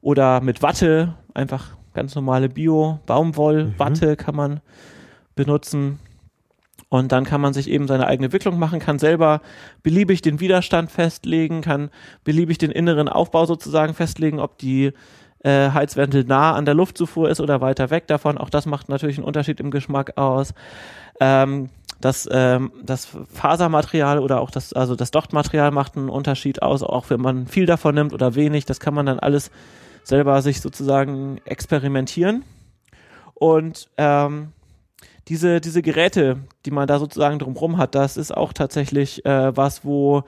oder 0.00 0.40
mit 0.40 0.62
Watte, 0.62 1.14
einfach 1.34 1.75
ganz 1.96 2.14
normale 2.14 2.48
Bio-Baumwoll-Watte 2.48 4.16
kann 4.16 4.36
man 4.36 4.60
benutzen. 5.34 5.98
Und 6.88 7.10
dann 7.10 7.24
kann 7.24 7.40
man 7.40 7.52
sich 7.52 7.68
eben 7.68 7.88
seine 7.88 8.06
eigene 8.06 8.32
Wicklung 8.32 8.60
machen, 8.60 8.78
kann 8.78 9.00
selber 9.00 9.40
beliebig 9.82 10.22
den 10.22 10.38
Widerstand 10.38 10.92
festlegen, 10.92 11.62
kann 11.62 11.90
beliebig 12.22 12.58
den 12.58 12.70
inneren 12.70 13.08
Aufbau 13.08 13.44
sozusagen 13.44 13.92
festlegen, 13.92 14.38
ob 14.38 14.56
die 14.58 14.92
äh, 15.42 15.70
Heizwendel 15.70 16.24
nah 16.24 16.54
an 16.54 16.64
der 16.64 16.74
Luftzufuhr 16.74 17.28
ist 17.28 17.40
oder 17.40 17.60
weiter 17.60 17.90
weg 17.90 18.06
davon. 18.06 18.38
Auch 18.38 18.50
das 18.50 18.66
macht 18.66 18.88
natürlich 18.88 19.18
einen 19.18 19.26
Unterschied 19.26 19.58
im 19.58 19.72
Geschmack 19.72 20.16
aus. 20.16 20.54
Ähm, 21.18 21.70
das, 22.00 22.28
ähm, 22.30 22.72
das 22.82 23.08
Fasermaterial 23.32 24.18
oder 24.18 24.40
auch 24.40 24.50
das, 24.50 24.72
also 24.72 24.94
das 24.94 25.10
Dochtmaterial 25.10 25.70
macht 25.70 25.96
einen 25.96 26.10
Unterschied 26.10 26.62
aus, 26.62 26.82
auch 26.82 27.10
wenn 27.10 27.20
man 27.20 27.46
viel 27.46 27.66
davon 27.66 27.94
nimmt 27.94 28.12
oder 28.12 28.34
wenig. 28.34 28.64
Das 28.66 28.80
kann 28.80 28.94
man 28.94 29.06
dann 29.06 29.18
alles 29.18 29.50
selber 30.06 30.40
sich 30.40 30.60
sozusagen 30.60 31.38
experimentieren. 31.44 32.44
Und 33.34 33.88
ähm, 33.96 34.52
diese, 35.26 35.60
diese 35.60 35.82
Geräte, 35.82 36.38
die 36.64 36.70
man 36.70 36.86
da 36.86 37.00
sozusagen 37.00 37.40
drumherum 37.40 37.76
hat, 37.76 37.96
das 37.96 38.16
ist 38.16 38.34
auch 38.34 38.52
tatsächlich 38.52 39.26
äh, 39.26 39.56
was, 39.56 39.84
wo 39.84 40.22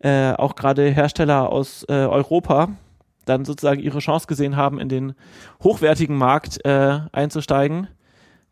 äh, 0.00 0.32
auch 0.32 0.54
gerade 0.54 0.90
Hersteller 0.90 1.48
aus 1.50 1.84
äh, 1.88 1.94
Europa 1.94 2.68
dann 3.24 3.46
sozusagen 3.46 3.80
ihre 3.80 4.00
Chance 4.00 4.26
gesehen 4.26 4.54
haben, 4.54 4.78
in 4.78 4.90
den 4.90 5.14
hochwertigen 5.64 6.16
Markt 6.16 6.62
äh, 6.66 7.00
einzusteigen, 7.10 7.88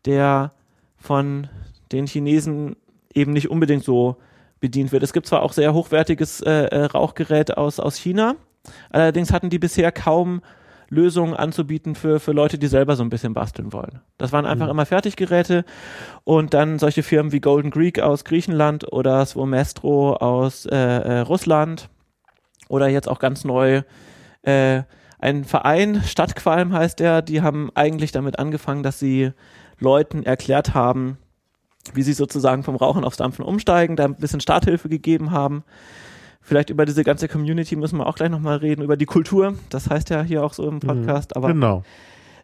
der 0.05 0.51
von 0.97 1.47
den 1.91 2.07
Chinesen 2.07 2.75
eben 3.13 3.33
nicht 3.33 3.51
unbedingt 3.51 3.83
so 3.83 4.17
bedient 4.59 4.91
wird. 4.91 5.03
Es 5.03 5.13
gibt 5.13 5.27
zwar 5.27 5.43
auch 5.43 5.53
sehr 5.53 5.75
hochwertiges 5.75 6.41
äh, 6.41 6.51
äh, 6.51 6.85
Rauchgerät 6.85 7.55
aus, 7.55 7.79
aus 7.79 7.97
China, 7.97 8.35
allerdings 8.89 9.31
hatten 9.31 9.49
die 9.49 9.59
bisher 9.59 9.91
kaum 9.91 10.41
Lösungen 10.89 11.33
anzubieten 11.33 11.95
für, 11.95 12.19
für 12.19 12.31
Leute, 12.31 12.57
die 12.59 12.67
selber 12.67 12.95
so 12.95 13.03
ein 13.03 13.09
bisschen 13.09 13.33
basteln 13.33 13.73
wollen. 13.73 14.01
Das 14.17 14.31
waren 14.31 14.45
einfach 14.45 14.65
Mhm. 14.65 14.71
immer 14.71 14.85
Fertiggeräte 14.85 15.65
und 16.23 16.53
dann 16.53 16.77
solche 16.77 17.01
Firmen 17.03 17.31
wie 17.31 17.39
Golden 17.41 17.71
Greek 17.71 17.99
aus 17.99 18.23
Griechenland 18.23 18.91
oder 18.91 19.25
Svomestro 19.25 20.13
aus 20.13 20.65
äh, 20.67 20.75
äh, 20.75 21.19
Russland 21.21 21.89
oder 22.69 22.87
jetzt 22.87 23.09
auch 23.09 23.19
ganz 23.19 23.43
neu 23.43 23.81
äh, 24.43 24.83
ein 25.17 25.43
Verein, 25.43 26.03
Stadtqualm 26.03 26.73
heißt 26.73 26.99
der, 26.99 27.23
die 27.23 27.41
haben 27.41 27.71
eigentlich 27.73 28.11
damit 28.11 28.37
angefangen, 28.37 28.83
dass 28.83 28.99
sie 28.99 29.31
Leuten 29.79 30.21
erklärt 30.23 30.75
haben, 30.75 31.17
wie 31.93 32.03
sie 32.03 32.13
sozusagen 32.13 32.61
vom 32.63 32.75
Rauchen 32.75 33.03
aufs 33.03 33.17
Dampfen 33.17 33.43
umsteigen, 33.43 33.95
da 33.95 34.05
ein 34.05 34.15
bisschen 34.15 34.39
Starthilfe 34.39 34.87
gegeben 34.87 35.31
haben. 35.31 35.63
Vielleicht 36.47 36.69
über 36.69 36.85
diese 36.85 37.03
ganze 37.03 37.27
Community 37.27 37.75
müssen 37.75 37.97
wir 37.97 38.05
auch 38.05 38.13
gleich 38.15 38.29
nochmal 38.29 38.57
reden, 38.57 38.83
über 38.83 38.97
die 38.97 39.07
Kultur. 39.07 39.55
Das 39.69 39.89
heißt 39.89 40.11
ja 40.11 40.21
hier 40.21 40.43
auch 40.43 40.53
so 40.53 40.67
im 40.69 40.79
Podcast. 40.79 41.35
Aber 41.35 41.47
genau, 41.47 41.81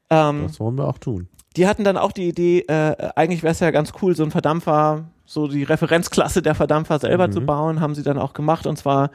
ähm, 0.09 0.43
das 0.47 0.59
wollen 0.59 0.75
wir 0.75 0.87
auch 0.87 0.97
tun. 0.97 1.27
die 1.55 1.67
hatten 1.67 1.83
dann 1.83 1.97
auch 1.97 2.11
die 2.11 2.27
Idee, 2.27 2.61
äh, 2.67 2.95
eigentlich 3.15 3.43
wäre 3.43 3.51
es 3.51 3.59
ja 3.59 3.69
ganz 3.69 3.93
cool, 4.01 4.15
so 4.15 4.23
ein 4.23 4.31
Verdampfer, 4.31 5.05
so 5.25 5.47
die 5.47 5.63
Referenzklasse 5.63 6.41
der 6.41 6.55
Verdampfer 6.55 6.97
selber 6.97 7.27
Mhm. 7.27 7.31
zu 7.31 7.41
bauen, 7.41 7.79
haben 7.79 7.93
sie 7.93 8.01
dann 8.03 8.17
auch 8.17 8.33
gemacht. 8.33 8.65
Und 8.65 8.77
zwar 8.77 9.11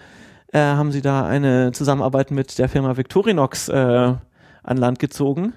äh, 0.52 0.60
haben 0.60 0.92
sie 0.92 1.02
da 1.02 1.26
eine 1.26 1.72
Zusammenarbeit 1.72 2.30
mit 2.30 2.56
der 2.58 2.68
Firma 2.68 2.96
Victorinox 2.96 3.68
äh, 3.68 4.14
an 4.62 4.76
Land 4.76 5.00
gezogen. 5.00 5.54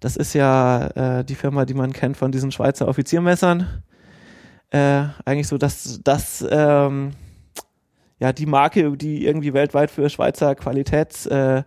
Das 0.00 0.16
ist 0.16 0.32
ja 0.32 0.86
äh, 1.18 1.24
die 1.24 1.34
Firma, 1.34 1.66
die 1.66 1.74
man 1.74 1.92
kennt 1.92 2.16
von 2.16 2.32
diesen 2.32 2.50
Schweizer 2.50 2.88
Offiziermessern. 2.88 3.66
Äh, 4.70 5.04
eigentlich 5.26 5.48
so, 5.48 5.58
dass 5.58 6.00
das 6.02 6.44
ähm, 6.50 7.10
ja 8.22 8.32
die 8.32 8.46
Marke, 8.46 8.96
die 8.96 9.26
irgendwie 9.26 9.52
weltweit 9.52 9.90
für 9.90 10.08
Schweizer 10.08 10.54
Qualitäts 10.54 11.26
äh, 11.26 11.64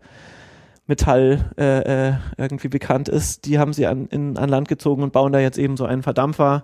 äh, 0.87 1.33
äh, 1.57 2.13
irgendwie 2.37 2.69
bekannt 2.69 3.09
ist, 3.09 3.45
die 3.45 3.59
haben 3.59 3.73
sie 3.73 3.87
an, 3.87 4.07
in, 4.07 4.37
an 4.37 4.47
Land 4.47 4.69
gezogen 4.69 5.03
und 5.03 5.11
bauen 5.11 5.33
da 5.33 5.39
jetzt 5.39 5.57
eben 5.57 5.75
so 5.75 5.83
einen 5.85 6.01
Verdampfer. 6.01 6.63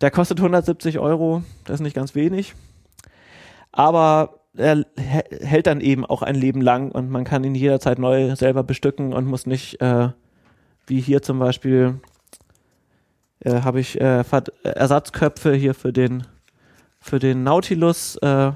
Der 0.00 0.12
kostet 0.12 0.38
170 0.38 1.00
Euro, 1.00 1.42
das 1.64 1.76
ist 1.76 1.80
nicht 1.80 1.96
ganz 1.96 2.14
wenig. 2.14 2.54
Aber 3.72 4.38
er 4.54 4.84
hä- 4.96 5.44
hält 5.44 5.66
dann 5.66 5.80
eben 5.80 6.06
auch 6.06 6.22
ein 6.22 6.36
Leben 6.36 6.60
lang 6.60 6.92
und 6.92 7.10
man 7.10 7.24
kann 7.24 7.42
ihn 7.42 7.56
jederzeit 7.56 7.98
neu 7.98 8.36
selber 8.36 8.62
bestücken 8.62 9.12
und 9.12 9.26
muss 9.26 9.46
nicht, 9.46 9.80
äh, 9.80 10.10
wie 10.86 11.00
hier 11.00 11.22
zum 11.22 11.40
Beispiel, 11.40 11.98
äh, 13.40 13.62
habe 13.62 13.80
ich 13.80 14.00
äh, 14.00 14.22
Ersatzköpfe 14.62 15.52
hier 15.54 15.74
für 15.74 15.92
den, 15.92 16.28
für 17.00 17.18
den 17.18 17.42
Nautilus. 17.42 18.16
Äh, 18.18 18.52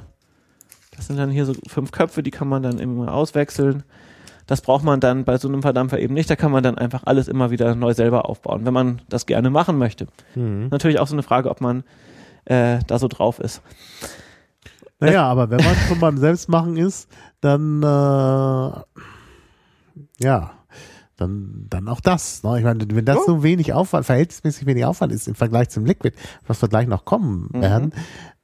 das 0.97 1.07
sind 1.07 1.18
dann 1.18 1.30
hier 1.30 1.44
so 1.47 1.55
fünf 1.68 1.92
Köpfe, 1.92 2.22
die 2.22 2.30
kann 2.30 2.49
man 2.49 2.62
dann 2.62 2.78
immer 2.78 3.12
auswechseln. 3.12 3.82
Das 4.47 4.61
braucht 4.61 4.84
man 4.84 5.01
dann 5.01 5.24
bei 5.24 5.38
so 5.38 5.49
einem 5.49 5.62
Verdampfer 5.62 5.99
eben 5.99 6.14
nicht. 6.14 6.30
Da 6.30 6.36
kann 6.36 6.53
man 6.53 6.62
dann 6.62 6.78
einfach 6.78 7.03
alles 7.05 7.26
immer 7.26 7.51
wieder 7.51 7.74
neu 7.74 7.94
selber 7.94 8.28
aufbauen, 8.28 8.64
wenn 8.64 8.72
man 8.74 9.03
das 9.09 9.26
gerne 9.26 9.51
machen 9.51 9.76
möchte. 9.76 10.07
Mhm. 10.36 10.68
Natürlich 10.70 11.01
auch 11.01 11.09
so 11.09 11.14
eine 11.14 11.24
Frage, 11.24 11.51
ob 11.51 11.61
man 11.61 11.82
äh, 12.44 12.78
da 12.86 12.99
so 12.99 13.09
drauf 13.09 13.40
ist. 13.40 13.61
Naja, 15.01 15.24
aber 15.24 15.51
wenn 15.51 15.62
man 15.62 15.74
schon 15.88 16.01
beim 16.01 16.16
Selbstmachen 16.16 16.76
ist, 16.76 17.11
dann 17.40 17.82
äh, 17.82 18.70
ja, 20.20 20.53
dann, 21.16 21.66
dann 21.70 21.88
auch 21.88 22.01
das. 22.01 22.42
Ne? 22.42 22.59
Ich 22.59 22.64
meine, 22.64 22.84
wenn 22.88 23.05
das 23.05 23.24
so 23.26 23.42
wenig 23.42 23.72
Aufwand, 23.72 24.07
verhältnismäßig 24.07 24.66
wenig 24.66 24.84
Aufwand 24.84 25.12
ist 25.12 25.26
im 25.28 25.34
Vergleich 25.34 25.70
zum 25.70 25.84
Liquid, 25.86 26.14
was 26.47 26.61
wir 26.62 26.68
gleich 26.68 26.86
noch 26.86 27.05
kommen 27.05 27.49
Mhm. 27.53 27.92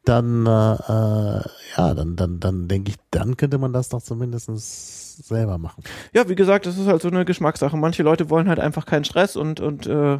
Dann 0.04 0.46
äh, 0.46 0.74
äh, 0.74 1.42
ja, 1.76 1.94
dann, 1.94 2.16
dann, 2.16 2.40
dann 2.40 2.68
denke 2.68 2.90
ich, 2.90 2.96
dann 3.10 3.36
könnte 3.36 3.58
man 3.58 3.72
das 3.72 3.88
doch 3.88 4.02
zumindest 4.02 5.26
selber 5.26 5.58
machen. 5.58 5.84
Ja, 6.12 6.28
wie 6.28 6.34
gesagt, 6.34 6.66
das 6.66 6.78
ist 6.78 6.86
halt 6.86 7.02
so 7.02 7.08
eine 7.08 7.24
Geschmackssache. 7.24 7.76
Manche 7.76 8.02
Leute 8.02 8.30
wollen 8.30 8.48
halt 8.48 8.58
einfach 8.58 8.86
keinen 8.86 9.04
Stress 9.04 9.36
und, 9.36 9.60
und 9.60 9.86
äh, 9.86 10.18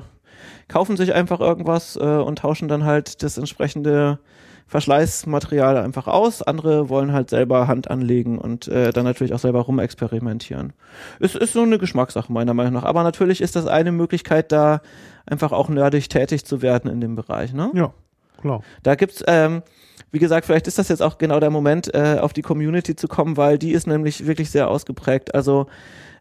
kaufen 0.68 0.96
sich 0.96 1.14
einfach 1.14 1.40
irgendwas 1.40 1.96
äh, 1.96 2.00
und 2.00 2.38
tauschen 2.38 2.68
dann 2.68 2.84
halt 2.84 3.22
das 3.22 3.38
entsprechende 3.38 4.18
Verschleißmaterial 4.66 5.76
einfach 5.76 6.06
aus. 6.06 6.42
Andere 6.42 6.88
wollen 6.88 7.12
halt 7.12 7.28
selber 7.28 7.66
Hand 7.66 7.90
anlegen 7.90 8.38
und 8.38 8.68
äh, 8.68 8.90
dann 8.92 9.04
natürlich 9.04 9.34
auch 9.34 9.38
selber 9.38 9.60
rumexperimentieren. 9.60 10.72
Es 11.20 11.34
ist 11.34 11.52
so 11.52 11.62
eine 11.62 11.78
Geschmackssache 11.78 12.32
meiner 12.32 12.54
Meinung 12.54 12.74
nach. 12.74 12.84
Aber 12.84 13.02
natürlich 13.02 13.40
ist 13.40 13.56
das 13.56 13.66
eine 13.66 13.92
Möglichkeit, 13.92 14.52
da 14.52 14.80
einfach 15.26 15.52
auch 15.52 15.68
nerdig 15.68 16.08
tätig 16.08 16.46
zu 16.46 16.62
werden 16.62 16.90
in 16.90 17.00
dem 17.00 17.16
Bereich. 17.16 17.52
Ne? 17.52 17.70
Ja, 17.74 17.92
klar. 18.43 18.62
Da 18.82 18.95
gibt's, 18.95 19.24
ähm, 19.26 19.62
wie 20.11 20.18
gesagt, 20.18 20.45
vielleicht 20.45 20.66
ist 20.66 20.78
das 20.78 20.88
jetzt 20.88 21.01
auch 21.03 21.16
genau 21.16 21.40
der 21.40 21.51
Moment, 21.51 21.95
äh, 21.95 22.18
auf 22.20 22.32
die 22.34 22.43
Community 22.43 22.95
zu 22.95 23.09
kommen, 23.09 23.36
weil 23.38 23.59
die 23.59 23.72
ist 23.72 23.86
nämlich 23.86 24.26
wirklich 24.26 24.51
sehr 24.51 24.68
ausgeprägt. 24.68 25.34
Also 25.34 25.66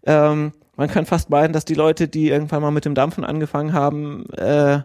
ähm, 0.05 0.53
man 0.77 0.89
kann 0.89 1.05
fast 1.05 1.29
meinen, 1.29 1.51
dass 1.53 1.65
die 1.65 1.73
Leute, 1.73 2.07
die 2.07 2.29
irgendwann 2.29 2.61
mal 2.61 2.71
mit 2.71 2.85
dem 2.85 2.95
Dampfen 2.95 3.25
angefangen 3.25 3.73
haben, 3.73 4.29
äh, 4.33 4.79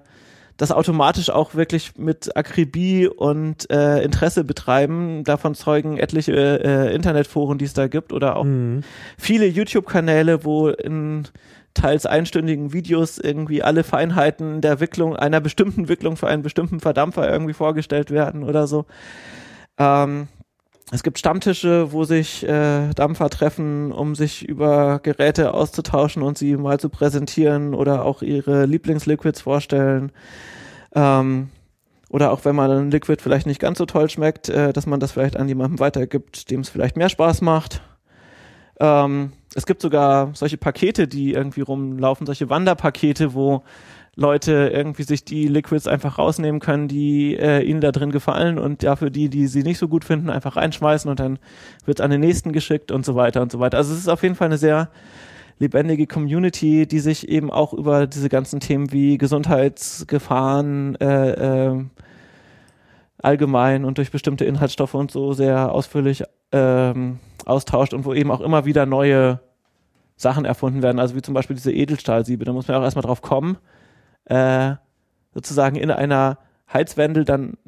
das 0.57 0.73
automatisch 0.73 1.29
auch 1.31 1.55
wirklich 1.55 1.99
mit 1.99 2.35
Akribie 2.37 3.07
und 3.07 3.71
äh, 3.71 4.03
Interesse 4.03 4.43
betreiben. 4.43 5.23
Davon 5.23 5.55
zeugen 5.55 5.99
etliche 5.99 6.33
äh, 6.33 6.95
Internetforen, 6.95 7.59
die 7.59 7.67
es 7.67 7.75
da 7.75 7.89
gibt 7.89 8.13
oder 8.13 8.37
auch 8.37 8.45
Mhm. 8.45 8.83
viele 9.19 9.47
YouTube-Kanäle, 9.47 10.45
wo 10.45 10.69
in 10.69 11.29
teils 11.77 12.07
einstündigen 12.07 12.73
Videos 12.73 13.19
irgendwie 13.19 13.63
alle 13.63 13.85
Feinheiten 13.85 14.61
der 14.61 14.81
Wicklung 14.81 15.15
einer 15.15 15.41
bestimmten 15.41 15.89
Wicklung 15.89 16.17
für 16.17 16.27
einen 16.27 16.43
bestimmten 16.43 16.81
Verdampfer 16.81 17.31
irgendwie 17.31 17.53
vorgestellt 17.53 18.11
werden 18.11 18.43
oder 18.43 18.67
so. 18.67 18.87
Ähm, 19.79 20.29
es 20.93 21.03
gibt 21.03 21.19
Stammtische, 21.19 21.93
wo 21.93 22.05
sich 22.05 22.47
äh, 22.49 22.93
Dampfer 22.95 23.29
treffen, 23.29 23.93
um 23.93 24.15
sich 24.15 24.49
über 24.49 25.01
Geräte 25.03 25.53
auszutauschen 25.53 26.23
und 26.23 26.39
sie 26.39 26.57
mal 26.57 26.79
zu 26.79 26.89
präsentieren 26.89 27.75
oder 27.75 28.05
auch 28.05 28.23
ihre 28.23 28.67
Lieblingsliquids 28.67 29.41
vorstellen. 29.41 30.13
Ähm, 30.95 31.51
oder 32.09 32.31
auch 32.31 32.45
wenn 32.45 32.55
man 32.55 32.71
ein 32.71 32.91
Liquid 32.91 33.21
vielleicht 33.21 33.47
nicht 33.47 33.61
ganz 33.61 33.79
so 33.79 33.87
toll 33.87 34.09
schmeckt, 34.09 34.49
äh, 34.49 34.73
dass 34.73 34.87
man 34.87 35.01
das 35.01 35.13
vielleicht 35.13 35.37
an 35.37 35.49
jemandem 35.49 35.81
weitergibt, 35.81 36.51
dem 36.51 36.61
es 36.61 36.69
vielleicht 36.69 36.97
mehr 36.97 37.09
Spaß 37.09 37.43
macht. 37.43 37.83
Ähm, 38.79 39.33
es 39.57 39.65
gibt 39.65 39.81
sogar 39.81 40.31
solche 40.35 40.59
Pakete, 40.59 41.09
die 41.09 41.33
irgendwie 41.33 41.63
rumlaufen, 41.63 42.27
solche 42.27 42.51
Wanderpakete, 42.51 43.33
wo 43.33 43.63
Leute 44.15 44.71
irgendwie 44.73 45.03
sich 45.03 45.25
die 45.25 45.49
Liquids 45.49 45.87
einfach 45.87 46.19
rausnehmen 46.19 46.61
können, 46.61 46.89
die 46.89 47.35
äh, 47.35 47.63
ihnen 47.63 47.81
da 47.81 47.91
drin 47.91 48.13
gefallen 48.13 48.59
und 48.59 48.83
dafür 48.83 49.09
die, 49.09 49.31
die 49.31 49.47
sie 49.47 49.63
nicht 49.63 49.79
so 49.79 49.89
gut 49.89 50.05
finden, 50.05 50.29
einfach 50.29 50.57
reinschmeißen 50.57 51.11
und 51.11 51.21
dann 51.21 51.39
wird 51.87 52.03
an 52.03 52.11
den 52.11 52.21
nächsten 52.21 52.53
geschickt 52.53 52.93
und 52.93 53.07
so 53.07 53.15
weiter 53.15 53.41
und 53.41 53.51
so 53.51 53.59
weiter. 53.59 53.79
Also 53.79 53.95
es 53.95 54.01
ist 54.01 54.09
auf 54.09 54.23
jeden 54.23 54.35
Fall 54.35 54.47
eine 54.47 54.59
sehr 54.59 54.91
lebendige 55.59 56.07
Community, 56.07 56.87
die 56.87 57.01
sich 57.01 57.27
eben 57.27 57.51
auch 57.51 57.73
über 57.73 58.07
diese 58.07 58.29
ganzen 58.29 58.61
Themen 58.61 58.93
wie 58.93 59.17
Gesundheitsgefahren 59.17 60.97
äh, 60.97 61.69
äh, 61.71 61.85
allgemein 63.23 63.87
und 63.87 63.97
durch 63.97 64.11
bestimmte 64.11 64.45
Inhaltsstoffe 64.45 64.95
und 64.95 65.11
so 65.11 65.33
sehr 65.33 65.73
ausführlich 65.73 66.25
ähm, 66.53 67.21
austauscht 67.47 67.95
und 67.95 68.05
wo 68.05 68.13
eben 68.13 68.31
auch 68.31 68.43
immer 68.43 68.67
wieder 68.67 68.85
neue 68.85 69.41
Sachen 70.17 70.45
erfunden 70.45 70.83
werden, 70.83 70.99
also 70.99 71.15
wie 71.15 71.23
zum 71.23 71.35
Beispiel 71.35 71.57
diese 71.57 71.73
Edelstahlsiebe, 71.73 72.45
da 72.45 72.53
muss 72.53 72.69
man 72.69 72.77
auch 72.79 72.83
erstmal 72.83 73.03
drauf 73.05 73.21
kommen, 73.23 73.59
äh, 74.25 74.75
sozusagen 75.35 75.77
in 75.77 75.91
einer 75.91 76.39
Heizwendel 76.73 77.25
dann 77.25 77.59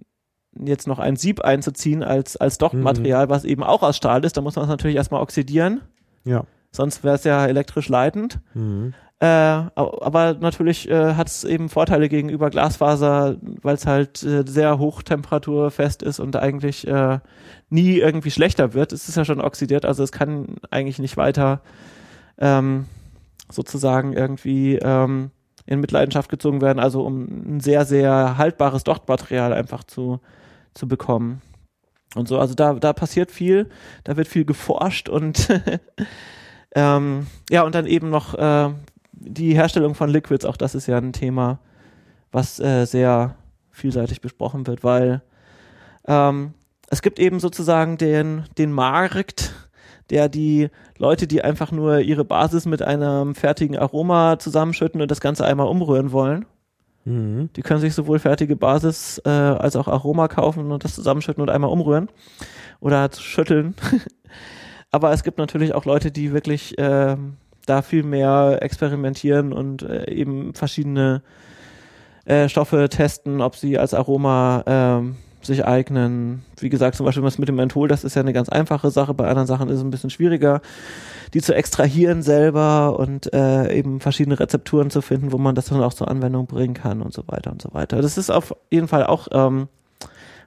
jetzt 0.59 0.87
noch 0.89 0.99
ein 0.99 1.17
Sieb 1.17 1.41
einzuziehen 1.43 2.03
als, 2.03 2.37
als 2.37 2.59
Dochtmaterial, 2.59 3.29
was 3.29 3.45
eben 3.45 3.63
auch 3.63 3.83
aus 3.83 3.97
Stahl 3.97 4.25
ist, 4.25 4.37
da 4.37 4.41
muss 4.41 4.57
man 4.57 4.65
es 4.65 4.71
natürlich 4.71 4.97
erstmal 4.97 5.21
oxidieren, 5.23 5.83
Ja. 6.25 6.45
sonst 6.73 7.05
wäre 7.05 7.15
es 7.17 7.25
ja 7.25 7.47
elektrisch 7.47 7.89
leitend. 7.89 8.41
Mhm. 8.55 8.95
Äh, 9.21 9.27
aber 9.27 10.07
aber 10.07 10.35
natürlich 10.35 10.89
äh, 10.89 11.15
hat 11.15 11.27
es 11.27 11.43
eben 11.43 11.69
Vorteile 11.69 12.09
gegenüber 12.09 12.51
Glasfaser, 12.51 13.37
weil 13.63 13.75
es 13.75 13.85
halt 13.85 14.23
äh, 14.23 14.45
sehr 14.47 14.79
hochtemperaturfest 14.79 16.05
ist 16.05 16.21
und 16.21 16.37
eigentlich 16.37 16.87
äh, 16.87 17.19
nie 17.69 17.99
irgendwie 17.99 18.31
schlechter 18.31 18.75
wird. 18.75 18.93
Es 18.93 19.09
ist 19.09 19.17
ja 19.17 19.25
schon 19.25 19.41
oxidiert, 19.41 19.85
also 19.85 20.05
es 20.05 20.13
kann 20.13 20.57
eigentlich 20.71 21.01
nicht 21.01 21.17
weiter 21.17 21.63
ähm, 22.39 22.87
sozusagen 23.51 24.13
irgendwie 24.13 24.77
ähm, 24.77 25.31
in 25.67 25.81
Mitleidenschaft 25.81 26.31
gezogen 26.31 26.61
werden, 26.61 26.79
also 26.79 27.05
um 27.05 27.57
ein 27.57 27.61
sehr, 27.61 27.85
sehr 27.85 28.39
haltbares 28.39 28.85
Dochtmaterial 28.85 29.53
einfach 29.53 29.85
zu, 29.85 30.21
zu 30.75 30.89
bekommen. 30.89 31.43
Und 32.15 32.27
so, 32.27 32.39
also 32.39 32.55
da, 32.55 32.75
da 32.75 32.93
passiert 32.93 33.31
viel, 33.31 33.69
da 34.05 34.17
wird 34.17 34.29
viel 34.29 34.45
geforscht 34.45 35.09
und 35.09 35.49
ähm, 36.75 37.27
ja, 37.51 37.63
und 37.63 37.75
dann 37.75 37.87
eben 37.87 38.09
noch 38.09 38.35
äh, 38.35 38.71
die 39.13 39.55
Herstellung 39.55 39.95
von 39.95 40.09
Liquids, 40.09 40.47
auch 40.47 40.57
das 40.57 40.75
ist 40.75 40.87
ja 40.87 40.97
ein 40.97 41.13
Thema, 41.13 41.59
was 42.33 42.61
äh, 42.61 42.87
sehr 42.87 43.35
vielseitig 43.71 44.21
besprochen 44.21 44.67
wird, 44.67 44.85
weil 44.85 45.23
ähm, 46.07 46.55
es 46.89 47.03
gibt 47.03 47.19
eben 47.19 47.41
sozusagen 47.41 47.99
den, 47.99 48.45
den 48.57 48.73
Markt, 48.73 49.55
der 50.11 50.29
die 50.29 50.69
Leute, 50.97 51.27
die 51.27 51.43
einfach 51.43 51.73
nur 51.73 52.01
ihre 52.01 52.25
Basis 52.25 52.67
mit 52.67 52.83
einem 52.83 53.35
fertigen 53.35 53.77
Aroma 53.77 54.39
zusammenschütten 54.39 55.01
und 55.01 55.11
das 55.11 55.21
Ganze 55.21 55.45
einmal 55.45 55.69
umrühren 55.69 56.13
wollen, 56.13 56.47
Mhm. 57.09 57.49
die 57.57 57.63
können 57.63 57.81
sich 57.81 57.95
sowohl 57.95 58.19
fertige 58.19 58.55
Basis 58.55 59.21
äh, 59.25 59.31
als 59.31 59.77
auch 59.77 59.89
Aroma 59.89 60.29
kaufen 60.29 60.71
und 60.71 60.85
das 60.85 60.95
zusammenschütten 60.95 61.41
und 61.41 61.49
einmal 61.49 61.71
umrühren 61.71 62.09
oder 62.81 63.09
schütteln. 63.17 63.75
Aber 64.91 65.13
es 65.13 65.23
gibt 65.23 65.39
natürlich 65.39 65.75
auch 65.75 65.87
Leute, 65.87 66.11
die 66.11 66.33
wirklich 66.33 66.75
ähm, 66.77 67.37
da 67.65 67.81
viel 67.81 68.03
mehr 68.03 68.59
experimentieren 68.61 69.55
und 69.55 69.83
äh, 69.83 70.11
eben 70.11 70.53
verschiedene 70.53 71.23
äh, 72.27 72.49
Stoffe 72.51 72.89
testen, 72.91 73.41
ob 73.41 73.57
sie 73.57 73.79
als 73.79 73.95
Aroma 73.95 74.63
ähm, 74.67 75.17
sich 75.49 75.65
eignen. 75.67 76.45
Wie 76.61 76.69
gesagt, 76.69 76.97
zum 76.97 77.05
Beispiel 77.05 77.25
was 77.25 77.39
mit 77.39 77.49
dem 77.49 77.57
Menthol, 77.57 77.89
das 77.89 78.05
ist 78.05 78.15
ja 78.15 78.23
eine 78.23 78.33
ganz 78.33 78.49
einfache 78.49 78.91
Sache. 78.93 79.13
Bei 79.15 79.27
anderen 79.29 79.49
Sachen 79.49 79.69
ist 79.69 79.79
es 79.79 79.83
ein 79.85 79.91
bisschen 79.91 80.11
schwieriger, 80.11 80.61
die 81.35 81.43
zu 81.43 81.55
extrahieren 81.55 82.23
selber 82.23 82.99
und 82.99 83.33
äh, 83.35 83.73
eben 83.77 83.99
verschiedene 84.01 84.39
Rezepturen 84.39 84.91
zu 84.91 85.03
finden, 85.03 85.33
wo 85.33 85.39
man 85.39 85.55
das 85.57 85.67
dann 85.67 85.83
auch 85.83 85.93
zur 85.95 86.09
Anwendung 86.09 86.47
bringen 86.47 86.75
kann 86.75 87.03
und 87.03 87.13
so 87.13 87.25
weiter 87.27 87.51
und 87.51 87.61
so 87.61 87.71
weiter. 87.73 88.01
Das 88.01 88.17
ist 88.17 88.31
auf 88.31 88.55
jeden 88.71 88.87
Fall 88.89 89.05
auch 89.05 89.27
ähm, 89.33 89.67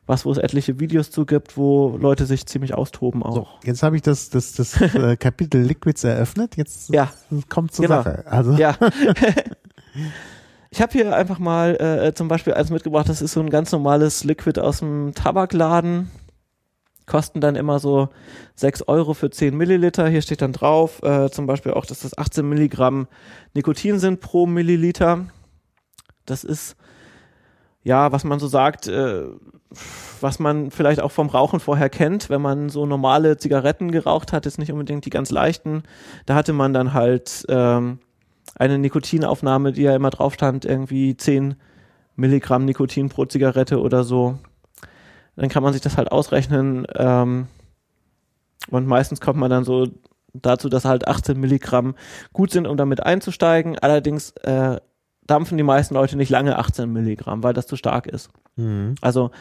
was, 0.07 0.25
wo 0.25 0.31
es 0.31 0.37
etliche 0.39 0.79
Videos 0.79 1.11
zu 1.11 1.25
gibt, 1.25 1.57
wo 1.57 1.97
Leute 1.97 2.25
sich 2.25 2.45
ziemlich 2.45 2.73
austoben 2.73 3.21
auch. 3.23 3.35
So, 3.35 3.47
jetzt 3.63 3.83
habe 3.83 3.95
ich 3.95 4.01
das, 4.01 4.29
das, 4.29 4.53
das 4.53 4.79
äh, 4.81 5.15
Kapitel 5.17 5.61
Liquids 5.61 6.03
eröffnet. 6.03 6.57
Jetzt 6.57 6.89
Ja. 6.93 7.09
kommt 7.49 7.73
zur 7.73 7.85
Genau. 7.85 7.97
Sache. 8.01 8.23
Also 8.27 8.53
Ja. 8.53 8.75
Ich 10.73 10.81
habe 10.81 10.93
hier 10.93 11.13
einfach 11.13 11.37
mal 11.37 11.75
äh, 11.81 12.13
zum 12.13 12.29
Beispiel 12.29 12.53
eins 12.53 12.69
mitgebracht, 12.69 13.09
das 13.09 13.21
ist 13.21 13.33
so 13.33 13.41
ein 13.41 13.49
ganz 13.49 13.73
normales 13.73 14.23
Liquid 14.23 14.57
aus 14.61 14.79
dem 14.79 15.13
Tabakladen. 15.13 16.09
Kosten 17.05 17.41
dann 17.41 17.57
immer 17.57 17.79
so 17.79 18.07
6 18.55 18.83
Euro 18.83 19.13
für 19.13 19.29
10 19.29 19.57
Milliliter. 19.57 20.07
Hier 20.07 20.21
steht 20.21 20.41
dann 20.41 20.53
drauf, 20.53 21.03
äh, 21.03 21.29
zum 21.29 21.45
Beispiel 21.45 21.73
auch, 21.73 21.85
dass 21.85 21.99
das 21.99 22.17
18 22.17 22.47
Milligramm 22.47 23.07
Nikotin 23.53 23.99
sind 23.99 24.21
pro 24.21 24.45
Milliliter. 24.45 25.25
Das 26.25 26.45
ist, 26.45 26.77
ja, 27.83 28.13
was 28.13 28.23
man 28.23 28.39
so 28.39 28.47
sagt, 28.47 28.87
äh, 28.87 29.25
was 30.21 30.39
man 30.39 30.71
vielleicht 30.71 31.01
auch 31.01 31.11
vom 31.11 31.27
Rauchen 31.27 31.59
vorher 31.59 31.89
kennt, 31.89 32.29
wenn 32.29 32.41
man 32.41 32.69
so 32.69 32.85
normale 32.85 33.35
Zigaretten 33.35 33.91
geraucht 33.91 34.31
hat, 34.31 34.45
ist 34.45 34.57
nicht 34.57 34.71
unbedingt 34.71 35.03
die 35.03 35.09
ganz 35.09 35.31
leichten. 35.31 35.83
Da 36.25 36.35
hatte 36.35 36.53
man 36.53 36.71
dann 36.71 36.93
halt 36.93 37.45
ähm, 37.49 37.99
eine 38.55 38.77
Nikotinaufnahme, 38.77 39.71
die 39.71 39.83
ja 39.83 39.95
immer 39.95 40.09
drauf 40.09 40.33
stand, 40.33 40.65
irgendwie 40.65 41.15
10 41.15 41.55
Milligramm 42.15 42.65
Nikotin 42.65 43.09
pro 43.09 43.25
Zigarette 43.25 43.79
oder 43.79 44.03
so. 44.03 44.37
Dann 45.35 45.49
kann 45.49 45.63
man 45.63 45.73
sich 45.73 45.81
das 45.81 45.97
halt 45.97 46.11
ausrechnen. 46.11 46.85
Ähm, 46.95 47.47
und 48.69 48.85
meistens 48.85 49.21
kommt 49.21 49.39
man 49.39 49.49
dann 49.49 49.63
so 49.63 49.87
dazu, 50.33 50.69
dass 50.69 50.85
halt 50.85 51.07
18 51.07 51.39
Milligramm 51.39 51.95
gut 52.33 52.51
sind, 52.51 52.67
um 52.67 52.77
damit 52.77 53.03
einzusteigen. 53.03 53.79
Allerdings 53.79 54.31
äh, 54.41 54.79
dampfen 55.25 55.57
die 55.57 55.63
meisten 55.63 55.93
Leute 55.93 56.17
nicht 56.17 56.29
lange 56.29 56.57
18 56.57 56.91
Milligramm, 56.91 57.43
weil 57.43 57.53
das 57.53 57.67
zu 57.67 57.75
stark 57.75 58.07
ist. 58.07 58.29
Mhm. 58.55 58.95
Also 59.01 59.31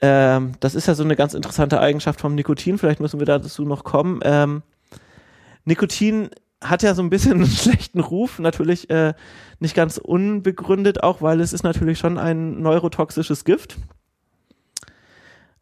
ähm, 0.00 0.52
das 0.60 0.74
ist 0.74 0.86
ja 0.86 0.94
so 0.94 1.04
eine 1.04 1.16
ganz 1.16 1.34
interessante 1.34 1.80
Eigenschaft 1.80 2.20
vom 2.20 2.34
Nikotin. 2.34 2.78
Vielleicht 2.78 3.00
müssen 3.00 3.20
wir 3.20 3.26
dazu 3.26 3.64
noch 3.64 3.84
kommen. 3.84 4.20
Ähm, 4.22 4.62
Nikotin 5.64 6.30
hat 6.62 6.82
ja 6.82 6.94
so 6.94 7.02
ein 7.02 7.10
bisschen 7.10 7.34
einen 7.34 7.46
schlechten 7.46 8.00
Ruf, 8.00 8.38
natürlich 8.38 8.90
äh, 8.90 9.14
nicht 9.58 9.74
ganz 9.74 9.98
unbegründet 9.98 11.02
auch, 11.02 11.22
weil 11.22 11.40
es 11.40 11.52
ist 11.52 11.62
natürlich 11.62 11.98
schon 11.98 12.18
ein 12.18 12.60
neurotoxisches 12.62 13.44
Gift. 13.44 13.76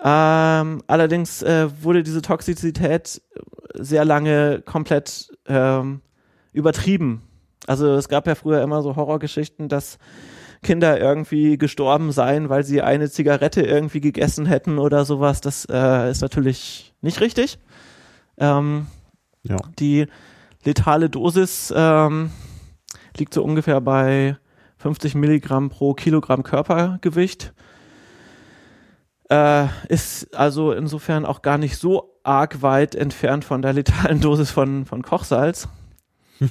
Ähm, 0.01 0.83
allerdings 0.87 1.43
äh, 1.43 1.69
wurde 1.83 2.03
diese 2.05 2.23
Toxizität 2.23 3.21
sehr 3.75 4.05
lange 4.05 4.63
komplett 4.65 5.31
ähm, 5.47 6.01
übertrieben. 6.53 7.23
Also 7.67 7.95
es 7.95 8.09
gab 8.09 8.27
ja 8.27 8.35
früher 8.35 8.63
immer 8.63 8.83
so 8.83 8.95
Horrorgeschichten, 8.97 9.69
dass 9.69 9.99
Kinder 10.63 11.01
irgendwie 11.01 11.59
gestorben 11.59 12.13
seien, 12.13 12.49
weil 12.49 12.65
sie 12.65 12.83
eine 12.83 13.11
Zigarette 13.11 13.63
irgendwie 13.63 14.01
gegessen 14.01 14.47
hätten 14.47 14.79
oder 14.79 15.05
sowas. 15.05 15.41
Das 15.41 15.67
äh, 15.71 16.11
ist 16.11 16.23
natürlich 16.23 16.95
nicht 17.01 17.21
richtig. 17.21 17.59
Ähm, 18.39 18.87
Ja. 19.43 19.57
die 19.79 20.07
letale 20.65 21.11
Dosis 21.11 21.73
ähm, 21.75 22.31
liegt 23.17 23.35
so 23.35 23.43
ungefähr 23.43 23.81
bei 23.81 24.37
50 24.79 25.15
Milligramm 25.15 25.71
pro 25.71 25.95
Kilogramm 25.95 26.43
Körpergewicht. 26.43 27.53
Äh, 29.31 29.67
ist 29.89 30.35
also 30.35 30.73
insofern 30.73 31.27
auch 31.27 31.43
gar 31.43 31.59
nicht 31.59 31.77
so 31.77 32.19
arg 32.23 32.63
weit 32.63 32.95
entfernt 32.95 33.45
von 33.45 33.61
der 33.61 33.73
letalen 33.73 34.21
Dosis 34.21 34.51
von, 34.51 34.87
von 34.87 35.03
Kochsalz. 35.03 35.69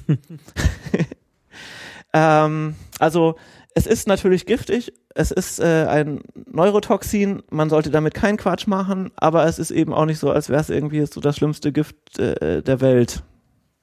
ähm, 2.14 2.76
also 2.99 3.36
es 3.74 3.88
ist 3.88 4.08
natürlich 4.08 4.45
giftig, 4.45 4.91
es 5.14 5.32
ist 5.32 5.60
äh, 5.60 5.86
ein 5.88 6.22
Neurotoxin, 6.51 7.43
man 7.49 7.70
sollte 7.70 7.91
damit 7.91 8.14
keinen 8.14 8.38
Quatsch 8.38 8.68
machen, 8.68 9.12
aber 9.16 9.45
es 9.45 9.60
ist 9.60 9.72
eben 9.72 9.93
auch 9.93 10.05
nicht 10.05 10.20
so, 10.20 10.32
als 10.32 10.49
wäre 10.49 10.62
es 10.62 10.70
irgendwie 10.70 11.05
so 11.05 11.22
das 11.22 11.38
schlimmste 11.38 11.72
Gift 11.72 12.20
äh, 12.20 12.62
der 12.62 12.82
Welt. 12.82 13.24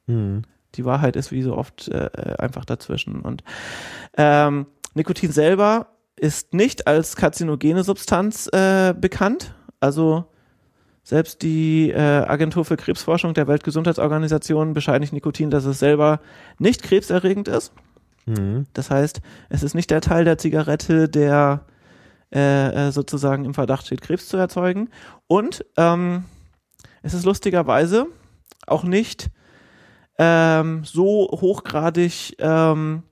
Mhm. 0.07 0.43
Die 0.75 0.85
Wahrheit 0.85 1.17
ist 1.17 1.31
wie 1.31 1.43
so 1.43 1.57
oft 1.57 1.89
äh, 1.89 2.11
einfach 2.39 2.65
dazwischen. 2.65 3.21
Und 3.21 3.45
ähm, 4.17 4.67
Nikotin 4.95 5.33
selber 5.33 5.89
ist 6.17 6.55
nicht 6.55 6.87
als 6.87 7.17
karzinogene 7.17 7.85
Substanz 7.85 8.49
äh, 8.49 8.95
bekannt. 8.99 9.55
Also 9.81 10.25
selbst 11.03 11.43
die 11.43 11.91
äh, 11.91 11.99
Agentur 11.99 12.65
für 12.65 12.77
Krebsforschung 12.77 13.35
der 13.35 13.47
Weltgesundheitsorganisation 13.47 14.73
bescheinigt 14.73 15.13
Nikotin, 15.13 15.51
dass 15.51 15.65
es 15.65 15.79
selber 15.79 16.21
nicht 16.59 16.83
krebserregend 16.83 17.47
ist. 17.47 17.73
Mhm. 18.27 18.67
Das 18.73 18.91
heißt, 18.91 19.21
es 19.51 19.63
ist 19.63 19.75
nicht 19.75 19.91
der 19.91 20.01
Teil 20.01 20.25
der 20.25 20.39
Zigarette, 20.39 21.09
der 21.09 21.67
äh, 22.35 22.89
äh, 22.89 22.91
sozusagen 22.91 23.45
im 23.45 23.55
Verdacht 23.55 23.87
steht, 23.87 24.01
Krebs 24.01 24.29
zu 24.29 24.37
erzeugen. 24.37 24.89
Und 25.27 25.65
ähm, 25.77 26.25
es 27.03 27.13
ist 27.13 27.27
lustigerweise 27.27 28.07
auch 28.67 28.83
nicht 28.83 29.31
ähm, 30.19 30.83
so 30.85 31.29
hochgradig 31.31 32.37
ähm, 32.39 33.03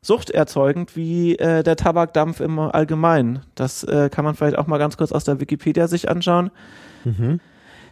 suchterzeugend 0.00 0.96
wie 0.96 1.36
äh, 1.36 1.62
der 1.62 1.76
Tabakdampf 1.76 2.40
im 2.40 2.58
Allgemeinen. 2.58 3.40
Das 3.54 3.82
äh, 3.84 4.08
kann 4.08 4.24
man 4.24 4.34
vielleicht 4.34 4.56
auch 4.56 4.66
mal 4.66 4.78
ganz 4.78 4.96
kurz 4.96 5.12
aus 5.12 5.24
der 5.24 5.40
Wikipedia 5.40 5.88
sich 5.88 6.08
anschauen. 6.08 6.50
Mhm. 7.04 7.40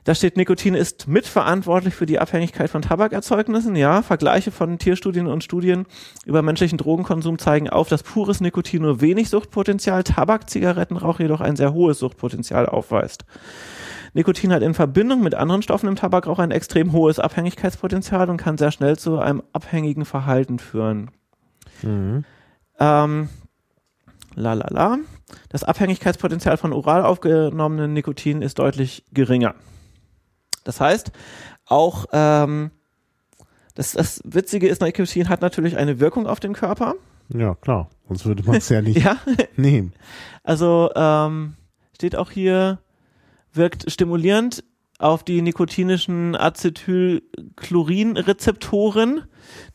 Da 0.05 0.15
steht, 0.15 0.37
Nikotin 0.37 0.75
ist 0.75 1.09
mitverantwortlich 1.09 1.95
für 1.95 2.05
die 2.05 2.19
Abhängigkeit 2.19 2.69
von 2.69 2.83
Tabakerzeugnissen. 2.83 3.75
Ja, 3.75 4.03
Vergleiche 4.03 4.51
von 4.51 4.79
Tierstudien 4.79 5.27
und 5.27 5.43
Studien 5.43 5.87
über 6.27 6.43
menschlichen 6.43 6.77
Drogenkonsum 6.77 7.39
zeigen 7.39 7.71
auf, 7.71 7.89
dass 7.89 8.03
pures 8.03 8.43
Nikotin 8.43 8.83
nur 8.83 9.01
wenig 9.01 9.31
Suchtpotenzial, 9.31 10.05
Tabak-Zigarettenrauch 10.05 11.21
jedoch 11.21 11.41
ein 11.41 11.57
sehr 11.57 11.73
hohes 11.73 11.99
Suchtpotenzial 11.99 12.67
aufweist. 12.67 13.25
Nikotin 14.13 14.53
hat 14.53 14.63
in 14.63 14.75
Verbindung 14.75 15.23
mit 15.23 15.35
anderen 15.35 15.63
Stoffen 15.63 15.89
im 15.89 15.97
Tabakrauch 15.97 16.39
ein 16.39 16.51
extrem 16.51 16.93
hohes 16.93 17.19
Abhängigkeitspotenzial 17.19 18.29
und 18.29 18.37
kann 18.37 18.59
sehr 18.59 18.73
schnell 18.73 18.99
zu 18.99 19.19
einem 19.19 19.43
abhängigen 19.55 20.05
Verhalten 20.05 20.59
führen. 20.59 21.11
Mhm. 21.83 22.25
Ähm, 22.79 23.29
la 24.35 24.53
la 24.53 24.69
la. 24.69 24.99
Das 25.49 25.65
Abhängigkeitspotenzial 25.65 26.59
von 26.59 26.75
oral 26.75 27.05
aufgenommenen 27.05 27.95
Nikotin 27.95 28.43
ist 28.43 28.59
deutlich 28.59 29.05
geringer. 29.13 29.55
Das 30.65 30.81
heißt, 30.81 31.13
auch 31.67 32.07
ähm, 32.13 32.71
das, 33.75 33.93
das 33.93 34.21
Witzige 34.25 34.69
ist, 34.69 34.83
Nikotin 34.83 35.29
hat 35.29 35.41
natürlich 35.41 35.77
eine 35.77 36.01
Wirkung 36.01 36.27
auf 36.27 36.41
den 36.41 36.53
Körper. 36.53 36.95
Ja, 37.29 37.55
klar. 37.55 37.89
Sonst 38.09 38.27
würde 38.27 38.43
man 38.45 38.57
es 38.57 38.69
ja 38.69 38.83
nicht 38.83 38.99
Ja, 39.05 39.17
nehmen. 39.57 39.93
also 40.43 40.91
ähm, 40.95 41.55
steht 41.95 42.17
auch 42.17 42.31
hier, 42.31 42.79
wirkt 43.53 43.91
stimulierend 43.91 44.65
auf 44.99 45.25
die 45.25 45.43
nikotinischen 45.43 46.37
Acetylchlorinrezeptoren. 46.37 49.23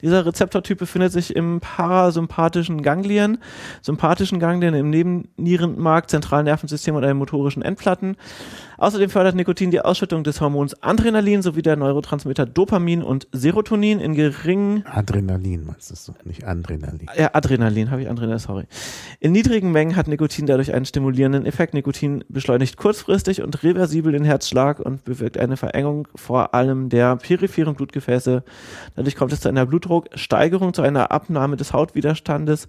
Dieser 0.02 0.26
Rezeptortyp 0.26 0.78
befindet 0.78 1.12
sich 1.12 1.36
im 1.36 1.60
parasympathischen 1.60 2.82
Ganglien, 2.82 3.40
sympathischen 3.82 4.40
Ganglien 4.40 4.74
im 4.74 4.90
Nebennierenmark, 4.90 6.10
zentralen 6.10 6.46
Nervensystem 6.46 6.96
oder 6.96 7.08
den 7.08 7.18
motorischen 7.18 7.62
Endplatten. 7.62 8.16
Außerdem 8.80 9.10
fördert 9.10 9.36
Nikotin 9.36 9.72
die 9.72 9.82
Ausschüttung 9.82 10.24
des 10.24 10.40
Hormons 10.40 10.82
Adrenalin 10.82 11.42
sowie 11.42 11.62
der 11.62 11.76
Neurotransmitter 11.76 12.46
Dopamin 12.46 13.04
und 13.04 13.28
Serotonin 13.34 14.00
in 14.00 14.16
geringen 14.16 14.86
Adrenalin 14.86 15.66
meinst 15.66 15.92
du 15.92 15.96
so, 15.96 16.14
nicht 16.24 16.46
Adrenalin. 16.46 17.08
ja, 17.18 17.32
Adrenalin, 17.34 17.92
habe 17.92 18.04
ich 18.04 18.10
Adrenalin, 18.10 18.40
sorry. 18.40 18.64
In 19.20 19.34
niedrigen 19.34 19.74
Mengen 19.74 19.98
hat 19.98 20.08
Nikotin 20.08 20.46
dadurch 20.46 20.74
einen 20.74 20.86
stimulierenden 20.86 21.46
Effekt. 21.46 21.74
Nikotin 21.74 22.24
beschleunigt 22.30 22.78
kurzfristig 22.78 23.42
und 23.42 23.64
reversibel 23.64 24.14
den 24.14 24.24
Herzschlag 24.24 24.80
und 24.80 25.04
bewirkt 25.04 25.38
eine 25.38 25.58
Verengung 25.58 26.08
vor 26.16 26.54
allem 26.54 26.88
der 26.88 27.18
peripheren 27.18 27.76
Blutgefäße. 27.76 28.44
Dadurch 28.96 29.16
kommt 29.18 29.34
es 29.34 29.42
zu 29.42 29.50
einer 29.50 29.66
Blutdrucksteigerung, 29.70 30.74
zu 30.74 30.82
einer 30.82 31.12
Abnahme 31.12 31.56
des 31.56 31.74
Hautwiderstandes 31.74 32.68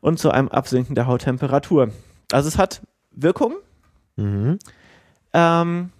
und 0.00 0.18
zu 0.18 0.30
einem 0.30 0.48
Absinken 0.48 0.94
der 0.94 1.06
Hauttemperatur. 1.06 1.90
Also 2.32 2.48
es 2.48 2.58
hat 2.58 2.82
Wirkung, 3.10 3.54
Mhm. 4.16 4.58
ähm, 5.32 5.90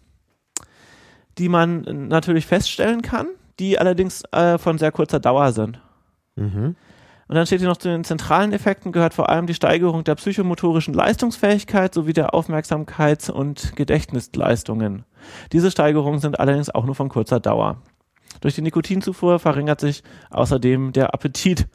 die 1.39 1.49
man 1.49 1.81
natürlich 2.09 2.47
feststellen 2.47 3.03
kann, 3.03 3.27
die 3.59 3.79
allerdings 3.79 4.23
äh, 4.33 4.59
von 4.59 4.79
sehr 4.79 4.93
kurzer 4.93 5.21
Dauer 5.21 5.53
sind. 5.53 5.81
Mhm. 6.37 6.77
Und 7.27 7.37
dann 7.37 7.47
steht 7.47 7.61
hier 7.61 7.69
noch 7.69 7.79
zu 7.79 7.89
den 7.89 8.05
zentralen 8.05 8.53
Effekten 8.53 8.93
gehört 8.93 9.15
vor 9.15 9.31
allem 9.31 9.47
die 9.47 9.55
Steigerung 9.55 10.05
der 10.05 10.15
psychomotorischen 10.15 10.93
Leistungsfähigkeit 10.93 11.95
sowie 11.95 12.13
der 12.13 12.35
Aufmerksamkeits- 12.35 13.31
und 13.31 13.75
Gedächtnisleistungen. 13.77 15.05
Diese 15.51 15.71
Steigerungen 15.71 16.21
sind 16.21 16.39
allerdings 16.39 16.69
auch 16.71 16.85
nur 16.85 16.95
von 16.95 17.09
kurzer 17.09 17.41
Dauer. 17.41 17.79
Durch 18.41 18.55
die 18.55 18.63
Nikotinzufuhr 18.63 19.39
verringert 19.39 19.81
sich 19.81 20.03
außerdem 20.31 20.93
der 20.93 21.13
Appetit. 21.15 21.67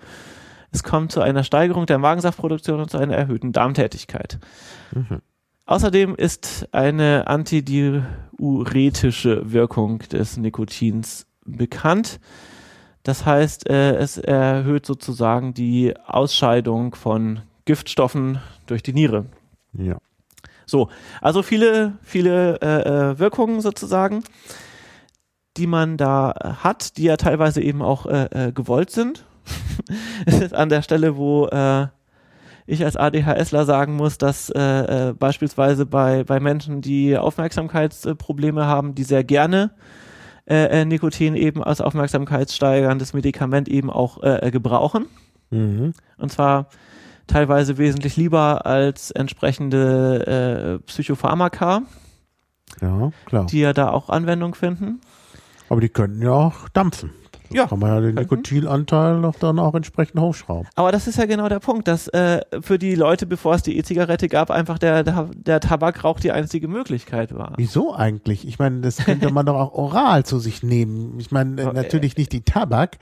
Es 0.72 0.84
kommt 0.84 1.12
zu 1.12 1.22
einer 1.22 1.44
Steigerung 1.44 1.86
der 1.86 1.98
Magensaftproduktion 1.98 2.80
und 2.80 2.90
zu 2.92 2.98
einer 2.98 3.16
erhöhten 3.16 3.52
Darmtätigkeit. 3.52 4.40
Mhm. 4.94 5.22
Außerdem 5.66 6.16
ist 6.16 6.70
eine 6.72 7.28
antidiuretische 7.28 9.52
Wirkung 9.52 10.00
des 10.00 10.38
Nikotins 10.38 11.28
bekannt. 11.46 12.20
Das 13.04 13.26
heißt, 13.26 13.70
äh, 13.70 13.96
es 13.96 14.18
erhöht 14.18 14.86
sozusagen 14.86 15.54
die 15.54 15.94
Ausscheidung 16.06 16.96
von 16.96 17.42
Giftstoffen 17.66 18.40
durch 18.66 18.84
die 18.84 18.94
Niere. 18.94 19.26
Ja. 19.74 19.98
So, 20.66 20.90
also 21.22 21.42
viele, 21.42 21.98
viele 22.02 22.60
äh, 22.62 23.12
äh, 23.12 23.20
Wirkungen 23.20 23.62
sozusagen, 23.62 24.24
die 25.60 25.68
man 25.68 25.98
da 25.98 26.32
äh, 26.32 26.50
hat, 26.64 26.98
die 26.98 27.04
ja 27.04 27.18
teilweise 27.18 27.62
eben 27.62 27.82
auch 27.82 28.06
äh, 28.06 28.48
äh, 28.48 28.52
gewollt 28.52 28.90
sind. 28.90 29.26
Es 30.26 30.40
ist 30.42 30.54
an 30.54 30.70
der 30.70 30.82
Stelle, 30.82 31.18
wo 31.18 31.48
äh, 31.48 31.88
ich 32.68 32.86
als 32.86 32.96
ADHSler 32.96 33.66
sagen 33.66 33.96
muss, 33.96 34.18
dass 34.20 34.50
äh, 34.52 34.60
äh, 35.10 35.14
beispielsweise 35.14 35.86
bei, 35.86 36.24
bei 36.24 36.40
Menschen, 36.40 36.82
die 36.82 37.18
Aufmerksamkeitsprobleme 37.18 38.66
haben, 38.66 38.96
die 38.96 39.04
sehr 39.04 39.24
gerne 39.24 39.72
Nikotin 40.52 41.36
eben 41.36 41.64
als 41.64 41.80
aufmerksamkeitssteigerndes 41.80 43.14
Medikament 43.14 43.68
eben 43.68 43.92
auch 43.92 44.20
gebrauchen. 44.50 45.06
Mhm. 45.52 45.94
Und 46.18 46.32
zwar 46.32 46.70
teilweise 47.28 47.78
wesentlich 47.78 48.18
lieber 48.18 48.66
als 48.66 49.12
entsprechende 49.12 50.82
Psychopharmaka, 50.88 51.84
Ja, 52.82 53.12
klar. 53.28 53.46
die 53.46 53.60
ja 53.60 53.74
da 53.74 53.92
auch 53.92 54.10
Anwendung 54.10 54.56
finden. 54.56 55.02
Aber 55.70 55.82
die 55.82 55.90
könnten 55.90 56.22
ja 56.22 56.32
auch 56.32 56.70
dampfen. 56.70 57.12
Da 57.50 57.56
Ja. 57.56 57.68
Kann 57.68 57.80
man 57.80 57.90
ja 57.90 58.02
den 58.02 58.16
Könnten. 58.16 58.36
Nikotinanteil 58.36 59.20
noch 59.20 59.36
dann 59.36 59.60
auch 59.60 59.74
entsprechend 59.74 60.20
hochschrauben. 60.22 60.68
Aber 60.76 60.92
das 60.92 61.08
ist 61.08 61.18
ja 61.18 61.26
genau 61.26 61.50
der 61.50 61.60
Punkt, 61.60 61.88
dass 61.88 62.08
äh, 62.10 62.42
für 62.62 62.78
die 62.78 62.94
Leute, 62.96 63.26
bevor 63.26 63.56
es 63.56 63.64
die 63.64 63.78
E-Zigarette 63.78 64.30
gab, 64.30 64.52
einfach 64.52 64.78
der, 64.78 65.04
der, 65.04 65.30
der 65.36 65.60
Tabakrauch 65.60 66.20
die 66.20 66.32
einzige 66.32 66.68
Möglichkeit 66.68 67.34
war. 67.36 67.54
Wieso 67.58 67.94
eigentlich? 67.96 68.48
Ich 68.48 68.60
meine, 68.60 68.82
das 68.82 68.98
könnte 68.98 69.32
man 69.32 69.46
doch 69.46 69.56
auch 69.56 69.74
oral 69.74 70.26
zu 70.26 70.40
sich 70.40 70.62
nehmen. 70.62 71.20
Ich 71.20 71.32
meine, 71.32 71.60
äh, 71.60 71.66
äh. 71.66 71.74
natürlich 71.74 72.18
nicht 72.18 72.32
die 72.34 72.42
Tabak. 72.42 72.98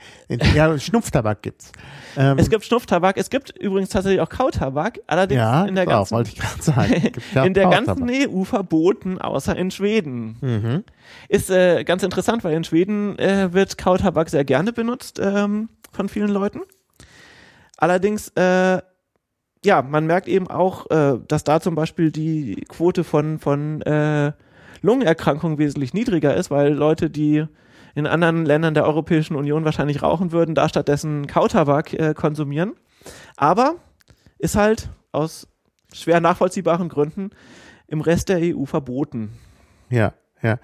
Ja, 0.54 0.78
Schnupftabak 0.78 1.42
gibt's. 1.42 1.72
Ähm, 2.16 2.38
Es 2.38 2.48
gibt 2.48 2.64
Schnupftabak, 2.64 3.18
es 3.18 3.28
gibt 3.30 3.50
übrigens 3.50 3.90
tatsächlich 3.90 4.20
auch 4.20 4.30
Kautabak, 4.30 5.00
allerdings 5.06 5.38
ja, 5.40 5.64
in 5.66 5.74
der 5.74 5.86
ganzen, 5.86 6.14
wollte 6.14 6.30
ich 6.30 6.36
gerade 6.38 6.62
sagen. 6.62 7.12
In 7.46 7.54
der 7.54 7.68
ganzen 7.68 8.08
EU 8.10 8.44
verboten, 8.44 9.18
außer 9.18 9.54
in 9.56 9.70
Schweden. 9.70 10.36
Mhm. 10.40 10.84
Ist 11.28 11.50
äh, 11.50 11.84
ganz 11.84 12.02
interessant, 12.02 12.44
weil 12.44 12.54
in 12.54 12.64
Schweden 12.64 13.18
äh, 13.18 13.52
wird 13.52 13.78
Kautabak 13.78 14.30
sehr 14.30 14.44
gerne 14.44 14.72
benutzt 14.72 15.20
ähm, 15.22 15.68
von 15.92 16.08
vielen 16.08 16.30
Leuten. 16.30 16.60
Allerdings 17.76 18.28
äh, 18.36 18.80
ja, 19.64 19.82
man 19.82 20.06
merkt 20.06 20.28
eben 20.28 20.48
auch, 20.48 20.90
äh, 20.90 21.18
dass 21.26 21.44
da 21.44 21.60
zum 21.60 21.74
Beispiel 21.74 22.10
die 22.10 22.64
Quote 22.68 23.04
von, 23.04 23.38
von 23.38 23.82
äh, 23.82 24.32
Lungenerkrankungen 24.82 25.58
wesentlich 25.58 25.94
niedriger 25.94 26.34
ist, 26.34 26.50
weil 26.50 26.72
Leute, 26.72 27.10
die 27.10 27.44
in 27.94 28.06
anderen 28.06 28.46
Ländern 28.46 28.74
der 28.74 28.86
Europäischen 28.86 29.34
Union 29.34 29.64
wahrscheinlich 29.64 30.02
rauchen 30.02 30.30
würden, 30.30 30.54
da 30.54 30.68
stattdessen 30.68 31.26
Kautabak 31.26 31.92
äh, 31.94 32.14
konsumieren. 32.14 32.74
Aber 33.36 33.76
ist 34.38 34.54
halt 34.54 34.90
aus 35.10 35.48
schwer 35.92 36.20
nachvollziehbaren 36.20 36.88
Gründen 36.88 37.30
im 37.88 38.00
Rest 38.00 38.28
der 38.28 38.38
EU 38.40 38.66
verboten. 38.66 39.32
Ja, 39.90 40.12
ja. 40.42 40.58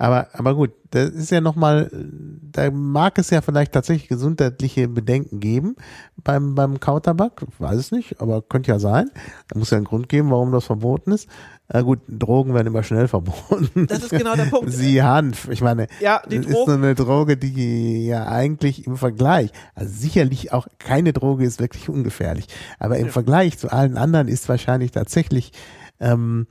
Aber, 0.00 0.28
aber 0.32 0.54
gut, 0.54 0.70
das 0.92 1.10
ist 1.10 1.30
ja 1.30 1.42
nochmal, 1.42 1.90
da 1.92 2.70
mag 2.70 3.18
es 3.18 3.28
ja 3.28 3.42
vielleicht 3.42 3.72
tatsächlich 3.72 4.08
gesundheitliche 4.08 4.88
Bedenken 4.88 5.40
geben 5.40 5.76
beim, 6.16 6.54
beim 6.54 6.80
Kautabak. 6.80 7.42
Weiß 7.58 7.76
es 7.76 7.92
nicht, 7.92 8.18
aber 8.18 8.40
könnte 8.40 8.70
ja 8.70 8.78
sein. 8.78 9.10
Da 9.48 9.58
muss 9.58 9.68
ja 9.68 9.76
einen 9.76 9.84
Grund 9.84 10.08
geben, 10.08 10.30
warum 10.30 10.52
das 10.52 10.64
verboten 10.64 11.12
ist. 11.12 11.28
Na 11.68 11.82
gut, 11.82 11.98
Drogen 12.08 12.54
werden 12.54 12.68
immer 12.68 12.82
schnell 12.82 13.08
verboten. 13.08 13.86
Das 13.88 14.04
ist 14.04 14.08
genau 14.08 14.36
der 14.36 14.46
Punkt. 14.46 14.72
Sie 14.72 15.02
Hanf. 15.02 15.48
Ich 15.50 15.60
meine, 15.60 15.86
ja, 16.00 16.22
die 16.30 16.38
das 16.38 16.46
ist 16.46 16.64
so 16.64 16.72
eine 16.72 16.94
Droge, 16.94 17.36
die 17.36 18.06
ja 18.06 18.26
eigentlich 18.26 18.86
im 18.86 18.96
Vergleich, 18.96 19.50
also 19.74 19.92
sicherlich 19.92 20.54
auch 20.54 20.66
keine 20.78 21.12
Droge 21.12 21.44
ist 21.44 21.60
wirklich 21.60 21.90
ungefährlich, 21.90 22.46
aber 22.78 22.96
im 22.96 23.08
ja. 23.08 23.12
Vergleich 23.12 23.58
zu 23.58 23.70
allen 23.70 23.98
anderen 23.98 24.28
ist 24.28 24.48
wahrscheinlich 24.48 24.92
tatsächlich 24.92 25.52
ähm, 26.00 26.46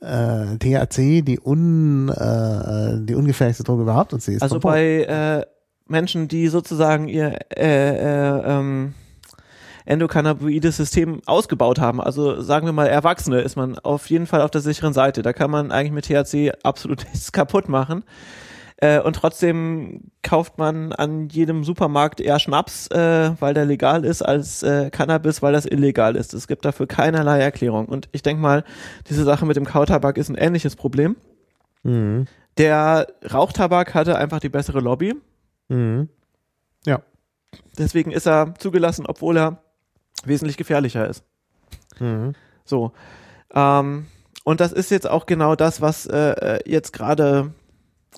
äh, 0.00 0.56
THC 0.58 1.22
die, 1.22 1.40
un, 1.44 2.08
äh, 2.08 3.04
die 3.04 3.14
ungefährlichste 3.14 3.64
Droge 3.64 3.82
überhaupt 3.82 4.12
und 4.12 4.22
sie 4.22 4.34
ist 4.34 4.42
Also 4.42 4.60
bei 4.60 5.02
äh, 5.04 5.46
Menschen, 5.86 6.28
die 6.28 6.48
sozusagen 6.48 7.08
ihr 7.08 7.38
äh, 7.56 7.96
äh, 7.96 8.42
ähm, 8.44 8.94
endokannabinoides 9.86 10.76
System 10.76 11.20
ausgebaut 11.24 11.80
haben, 11.80 12.00
also 12.00 12.42
sagen 12.42 12.66
wir 12.66 12.72
mal 12.72 12.86
Erwachsene, 12.86 13.40
ist 13.40 13.56
man 13.56 13.78
auf 13.78 14.10
jeden 14.10 14.26
Fall 14.26 14.42
auf 14.42 14.50
der 14.50 14.60
sicheren 14.60 14.92
Seite. 14.92 15.22
Da 15.22 15.32
kann 15.32 15.50
man 15.50 15.72
eigentlich 15.72 15.92
mit 15.92 16.04
THC 16.04 16.52
absolut 16.62 17.04
nichts 17.12 17.32
kaputt 17.32 17.68
machen. 17.68 18.04
Äh, 18.80 19.00
und 19.00 19.14
trotzdem 19.14 20.12
kauft 20.22 20.56
man 20.58 20.92
an 20.92 21.28
jedem 21.28 21.64
Supermarkt 21.64 22.20
eher 22.20 22.38
Schnaps, 22.38 22.86
äh, 22.88 23.32
weil 23.40 23.52
der 23.52 23.64
legal 23.64 24.04
ist, 24.04 24.22
als 24.22 24.62
äh, 24.62 24.90
Cannabis, 24.90 25.42
weil 25.42 25.52
das 25.52 25.66
illegal 25.66 26.14
ist. 26.14 26.32
Es 26.32 26.46
gibt 26.46 26.64
dafür 26.64 26.86
keinerlei 26.86 27.40
Erklärung. 27.40 27.86
Und 27.86 28.08
ich 28.12 28.22
denke 28.22 28.40
mal, 28.40 28.64
diese 29.08 29.24
Sache 29.24 29.46
mit 29.46 29.56
dem 29.56 29.64
Kautabak 29.64 30.16
ist 30.16 30.28
ein 30.28 30.36
ähnliches 30.36 30.76
Problem. 30.76 31.16
Mhm. 31.82 32.26
Der 32.56 33.08
Rauchtabak 33.32 33.94
hatte 33.94 34.16
einfach 34.16 34.38
die 34.38 34.48
bessere 34.48 34.78
Lobby. 34.78 35.14
Mhm. 35.68 36.08
Ja. 36.86 37.02
Deswegen 37.78 38.12
ist 38.12 38.28
er 38.28 38.54
zugelassen, 38.58 39.06
obwohl 39.08 39.38
er 39.38 39.62
wesentlich 40.24 40.56
gefährlicher 40.56 41.08
ist. 41.08 41.24
Mhm. 41.98 42.34
So. 42.64 42.92
Ähm, 43.52 44.06
und 44.44 44.60
das 44.60 44.72
ist 44.72 44.92
jetzt 44.92 45.10
auch 45.10 45.26
genau 45.26 45.56
das, 45.56 45.80
was 45.80 46.06
äh, 46.06 46.56
äh 46.56 46.60
jetzt 46.64 46.92
gerade 46.92 47.52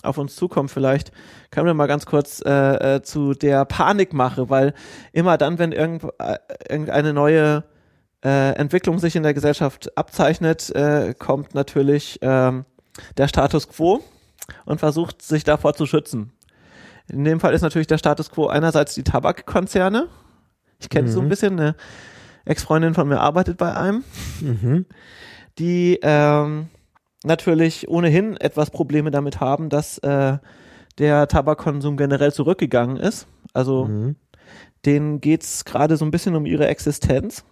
auf 0.03 0.17
uns 0.17 0.35
zukommt. 0.35 0.71
Vielleicht 0.71 1.11
können 1.51 1.67
wir 1.67 1.73
mal 1.73 1.87
ganz 1.87 2.05
kurz 2.05 2.41
äh, 2.45 2.95
äh, 2.95 3.01
zu 3.01 3.33
der 3.33 3.65
Panikmache, 3.65 4.49
weil 4.49 4.73
immer 5.11 5.37
dann, 5.37 5.59
wenn 5.59 5.71
irgend, 5.71 6.03
äh, 6.19 6.37
irgendeine 6.69 7.13
neue 7.13 7.63
äh, 8.23 8.53
Entwicklung 8.55 8.99
sich 8.99 9.15
in 9.15 9.23
der 9.23 9.33
Gesellschaft 9.33 9.97
abzeichnet, 9.97 10.69
äh, 10.75 11.13
kommt 11.17 11.55
natürlich 11.55 12.19
ähm, 12.21 12.65
der 13.17 13.27
Status 13.27 13.67
quo 13.69 14.01
und 14.65 14.79
versucht 14.79 15.21
sich 15.21 15.43
davor 15.43 15.73
zu 15.73 15.85
schützen. 15.85 16.31
In 17.07 17.23
dem 17.23 17.39
Fall 17.39 17.53
ist 17.53 17.61
natürlich 17.61 17.87
der 17.87 17.97
Status 17.97 18.31
quo 18.31 18.47
einerseits 18.47 18.95
die 18.95 19.03
Tabakkonzerne. 19.03 20.07
Ich 20.79 20.89
kenne 20.89 21.07
mhm. 21.07 21.11
so 21.11 21.19
ein 21.19 21.25
mhm. 21.25 21.29
bisschen, 21.29 21.59
eine 21.59 21.75
Ex-Freundin 22.45 22.93
von 22.93 23.07
mir 23.07 23.19
arbeitet 23.19 23.57
bei 23.57 23.75
einem, 23.75 24.03
mhm. 24.39 24.85
die 25.59 25.99
ähm, 26.01 26.69
natürlich 27.23 27.87
ohnehin 27.89 28.37
etwas 28.37 28.71
Probleme 28.71 29.11
damit 29.11 29.39
haben, 29.39 29.69
dass 29.69 29.97
äh, 29.99 30.37
der 30.97 31.27
Tabakkonsum 31.27 31.97
generell 31.97 32.33
zurückgegangen 32.33 32.97
ist. 32.97 33.27
Also 33.53 33.85
mhm. 33.85 34.15
denen 34.85 35.21
geht's 35.21 35.65
gerade 35.65 35.97
so 35.97 36.05
ein 36.05 36.11
bisschen 36.11 36.35
um 36.35 36.45
ihre 36.45 36.67
Existenz. 36.67 37.43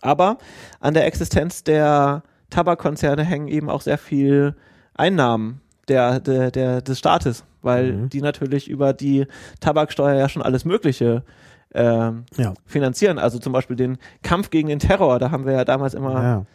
Aber 0.00 0.38
an 0.80 0.94
der 0.94 1.06
Existenz 1.06 1.62
der 1.62 2.22
Tabakkonzerne 2.50 3.24
hängen 3.24 3.48
eben 3.48 3.70
auch 3.70 3.80
sehr 3.80 3.98
viel 3.98 4.56
Einnahmen 4.94 5.60
der, 5.88 6.20
der, 6.20 6.50
der 6.50 6.82
des 6.82 6.98
Staates, 6.98 7.44
weil 7.62 7.92
mhm. 7.92 8.08
die 8.08 8.20
natürlich 8.20 8.68
über 8.68 8.92
die 8.92 9.26
Tabaksteuer 9.60 10.16
ja 10.16 10.28
schon 10.28 10.42
alles 10.42 10.64
Mögliche 10.64 11.22
äh, 11.70 11.82
ja. 11.82 12.54
finanzieren. 12.66 13.18
Also 13.18 13.38
zum 13.38 13.52
Beispiel 13.52 13.76
den 13.76 13.98
Kampf 14.22 14.50
gegen 14.50 14.68
den 14.68 14.80
Terror, 14.80 15.18
da 15.18 15.30
haben 15.30 15.46
wir 15.46 15.52
ja 15.52 15.64
damals 15.64 15.94
immer 15.94 16.22
ja 16.22 16.46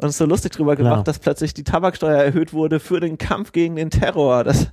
uns 0.00 0.18
so 0.18 0.26
lustig 0.26 0.52
drüber 0.52 0.76
gemacht, 0.76 0.92
Klar. 0.92 1.04
dass 1.04 1.18
plötzlich 1.18 1.54
die 1.54 1.64
Tabaksteuer 1.64 2.22
erhöht 2.22 2.52
wurde 2.52 2.80
für 2.80 3.00
den 3.00 3.18
Kampf 3.18 3.52
gegen 3.52 3.76
den 3.76 3.90
Terror. 3.90 4.44
Das 4.46 4.68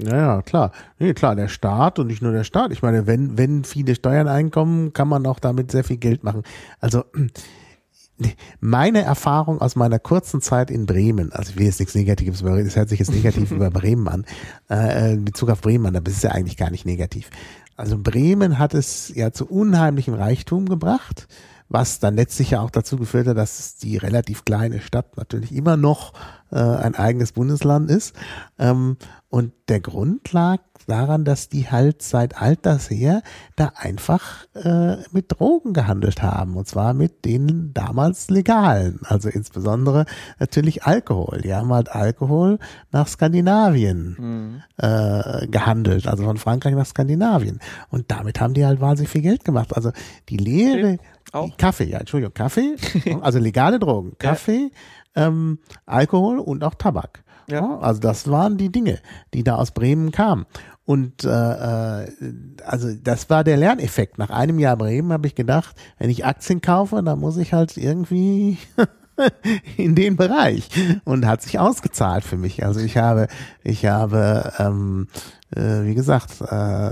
ja, 0.00 0.16
ja, 0.16 0.42
klar. 0.42 0.72
Nee, 0.98 1.14
klar, 1.14 1.34
der 1.34 1.48
Staat 1.48 1.98
und 1.98 2.08
nicht 2.08 2.20
nur 2.20 2.32
der 2.32 2.44
Staat. 2.44 2.72
Ich 2.72 2.82
meine, 2.82 3.06
wenn, 3.06 3.38
wenn 3.38 3.64
viele 3.64 3.94
Steuern 3.94 4.28
einkommen, 4.28 4.92
kann 4.92 5.08
man 5.08 5.26
auch 5.26 5.38
damit 5.38 5.70
sehr 5.70 5.84
viel 5.84 5.96
Geld 5.96 6.24
machen. 6.24 6.42
Also, 6.80 7.04
meine 8.60 9.02
Erfahrung 9.02 9.60
aus 9.60 9.76
meiner 9.76 9.98
kurzen 9.98 10.40
Zeit 10.40 10.70
in 10.70 10.86
Bremen, 10.86 11.32
also 11.32 11.50
ich 11.50 11.58
will 11.58 11.66
jetzt 11.66 11.80
nichts 11.80 11.94
Negatives 11.94 12.42
über, 12.42 12.62
das 12.62 12.76
hört 12.76 12.88
sich 12.88 12.98
jetzt 12.98 13.12
negativ 13.12 13.50
über 13.52 13.70
Bremen 13.70 14.08
an, 14.08 14.24
äh, 14.68 15.14
in 15.14 15.24
Bezug 15.24 15.50
auf 15.50 15.60
Bremen 15.60 15.86
an, 15.86 15.96
aber 15.96 16.08
es 16.10 16.16
ist 16.16 16.24
ja 16.24 16.32
eigentlich 16.32 16.56
gar 16.56 16.70
nicht 16.70 16.84
negativ. 16.84 17.30
Also 17.76 17.98
Bremen 17.98 18.58
hat 18.58 18.74
es 18.74 19.12
ja 19.14 19.32
zu 19.32 19.46
unheimlichem 19.46 20.14
Reichtum 20.14 20.68
gebracht 20.68 21.28
was 21.68 21.98
dann 21.98 22.14
letztlich 22.14 22.50
ja 22.50 22.60
auch 22.60 22.70
dazu 22.70 22.96
geführt 22.96 23.26
hat, 23.26 23.36
dass 23.36 23.76
die 23.76 23.96
relativ 23.96 24.44
kleine 24.44 24.80
Stadt 24.80 25.16
natürlich 25.16 25.52
immer 25.52 25.76
noch 25.76 26.12
äh, 26.50 26.58
ein 26.58 26.94
eigenes 26.94 27.32
Bundesland 27.32 27.90
ist. 27.90 28.14
Ähm, 28.58 28.96
und 29.28 29.52
der 29.68 29.80
Grund 29.80 30.32
lag 30.32 30.60
daran, 30.86 31.24
dass 31.24 31.48
die 31.48 31.68
halt 31.68 32.00
seit 32.00 32.40
alters 32.40 32.88
her 32.90 33.22
da 33.56 33.72
einfach 33.74 34.46
äh, 34.54 34.96
mit 35.10 35.32
Drogen 35.32 35.72
gehandelt 35.72 36.22
haben. 36.22 36.56
Und 36.56 36.68
zwar 36.68 36.94
mit 36.94 37.24
den 37.24 37.72
damals 37.74 38.30
legalen. 38.30 39.00
Also 39.04 39.28
insbesondere 39.28 40.06
natürlich 40.38 40.84
Alkohol. 40.84 41.40
Die 41.42 41.52
haben 41.52 41.72
halt 41.72 41.90
Alkohol 41.90 42.58
nach 42.92 43.08
Skandinavien 43.08 44.16
mhm. 44.18 44.62
äh, 44.76 45.48
gehandelt. 45.48 46.06
Also 46.06 46.24
von 46.24 46.36
Frankreich 46.36 46.74
nach 46.74 46.86
Skandinavien. 46.86 47.58
Und 47.90 48.10
damit 48.10 48.40
haben 48.40 48.54
die 48.54 48.64
halt 48.64 48.80
wahnsinnig 48.80 49.10
viel 49.10 49.22
Geld 49.22 49.44
gemacht. 49.44 49.74
Also 49.74 49.90
die 50.28 50.36
Lehre? 50.36 50.98
Kaffee, 51.58 51.84
ja, 51.84 51.98
Entschuldigung, 51.98 52.32
Kaffee, 52.32 52.76
also 53.20 53.38
legale 53.38 53.78
Drogen, 53.78 54.16
Kaffee. 54.16 54.70
Ähm, 55.16 55.58
Alkohol 55.86 56.38
und 56.38 56.62
auch 56.62 56.74
Tabak. 56.74 57.24
Ja. 57.48 57.78
Also 57.78 58.00
das 58.00 58.28
waren 58.28 58.56
die 58.56 58.70
Dinge, 58.70 58.98
die 59.34 59.44
da 59.44 59.56
aus 59.56 59.70
Bremen 59.70 60.10
kamen. 60.10 60.46
Und 60.84 61.24
äh, 61.24 61.28
äh, 61.28 62.08
also 62.64 62.94
das 62.94 63.28
war 63.28 63.42
der 63.42 63.56
Lerneffekt. 63.56 64.18
Nach 64.18 64.30
einem 64.30 64.58
Jahr 64.60 64.76
Bremen 64.76 65.12
habe 65.12 65.26
ich 65.26 65.34
gedacht, 65.34 65.74
wenn 65.98 66.10
ich 66.10 66.24
Aktien 66.24 66.60
kaufe, 66.60 67.02
dann 67.02 67.18
muss 67.18 67.36
ich 67.36 67.52
halt 67.52 67.76
irgendwie 67.76 68.58
in 69.76 69.96
den 69.96 70.16
Bereich 70.16 70.68
und 71.04 71.26
hat 71.26 71.42
sich 71.42 71.58
ausgezahlt 71.58 72.22
für 72.22 72.36
mich. 72.36 72.64
Also 72.64 72.80
ich 72.80 72.96
habe, 72.96 73.26
ich 73.64 73.86
habe, 73.86 74.52
ähm, 74.58 75.08
äh, 75.08 75.35
wie 75.50 75.94
gesagt, 75.94 76.40
äh, 76.40 76.90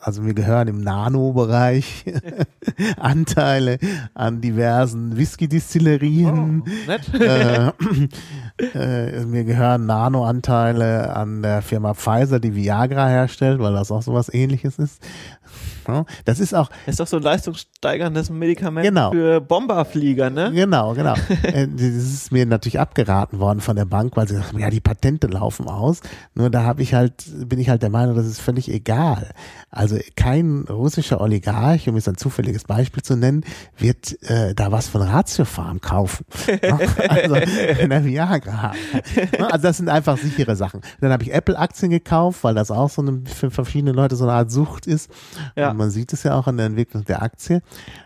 also 0.00 0.26
wir 0.26 0.34
gehören 0.34 0.66
im 0.66 0.80
Nano-Bereich 0.80 2.04
Anteile 2.98 3.78
an 4.14 4.40
diversen 4.40 5.16
Whisky-Distillerien. 5.16 6.64
Oh, 6.66 7.18
äh, 7.18 7.70
äh, 8.74 9.24
mir 9.24 9.44
gehören 9.44 9.86
Nano-Anteile 9.86 11.14
an 11.14 11.42
der 11.42 11.62
Firma 11.62 11.94
Pfizer, 11.94 12.40
die 12.40 12.56
Viagra 12.56 13.06
herstellt, 13.06 13.60
weil 13.60 13.74
das 13.74 13.92
auch 13.92 14.02
sowas 14.02 14.32
ähnliches 14.32 14.78
ist. 14.78 15.00
Das 16.24 16.40
ist 16.40 16.54
auch. 16.54 16.68
Das 16.86 16.94
ist 16.94 17.00
doch 17.00 17.06
so 17.06 17.16
ein 17.16 17.22
leistungssteigerndes 17.22 18.30
Medikament 18.30 18.86
genau. 18.86 19.10
für 19.10 19.40
Bomberflieger, 19.40 20.30
ne? 20.30 20.52
Genau, 20.52 20.94
genau. 20.94 21.14
Äh, 21.44 21.68
das 21.68 21.82
ist 21.82 22.32
mir 22.32 22.46
natürlich 22.46 22.80
abgeraten 22.80 23.38
worden 23.38 23.60
von 23.60 23.76
der 23.76 23.84
Bank, 23.84 24.16
weil 24.16 24.26
sie 24.26 24.36
sagen, 24.36 24.58
ja, 24.58 24.70
die 24.70 24.80
Patente 24.80 25.26
laufen 25.26 25.68
aus. 25.68 26.00
Nur 26.34 26.48
da 26.48 26.62
habe 26.62 26.82
ich 26.82 26.94
halt, 26.94 27.24
bin 27.48 27.58
ich 27.58 27.68
halt 27.68 27.82
der 27.82 27.90
Meinung, 27.90 28.16
das 28.16 28.26
ist 28.26 28.40
völlig 28.40 28.70
egal. 28.70 29.30
Also 29.74 29.98
kein 30.16 30.66
russischer 30.68 31.20
Oligarch, 31.20 31.88
um 31.88 31.96
jetzt 31.96 32.08
ein 32.08 32.16
zufälliges 32.16 32.64
Beispiel 32.64 33.02
zu 33.02 33.16
nennen, 33.16 33.44
wird 33.76 34.22
äh, 34.22 34.54
da 34.54 34.70
was 34.70 34.88
von 34.88 35.02
Ratiofarm 35.02 35.80
kaufen. 35.80 36.24
also 37.08 37.34
wenn 37.34 37.90
er 37.90 38.04
Viagra 38.04 38.62
hat. 38.62 38.76
Also 39.40 39.62
das 39.62 39.78
sind 39.78 39.88
einfach 39.88 40.16
sichere 40.16 40.54
Sachen. 40.54 40.80
Dann 41.00 41.10
habe 41.10 41.24
ich 41.24 41.32
Apple-Aktien 41.32 41.90
gekauft, 41.90 42.44
weil 42.44 42.54
das 42.54 42.70
auch 42.70 42.88
so 42.88 43.02
eine, 43.02 43.22
für 43.26 43.50
verschiedene 43.50 43.92
Leute 43.92 44.14
so 44.14 44.24
eine 44.24 44.34
Art 44.34 44.50
Sucht 44.52 44.86
ist. 44.86 45.10
Ja. 45.56 45.70
Und 45.70 45.76
man 45.76 45.90
sieht 45.90 46.12
es 46.12 46.22
ja 46.22 46.38
auch 46.38 46.46
an 46.46 46.56
der 46.56 46.66
Entwicklung 46.66 47.04
der 47.04 47.22
Aktie. 47.22 47.60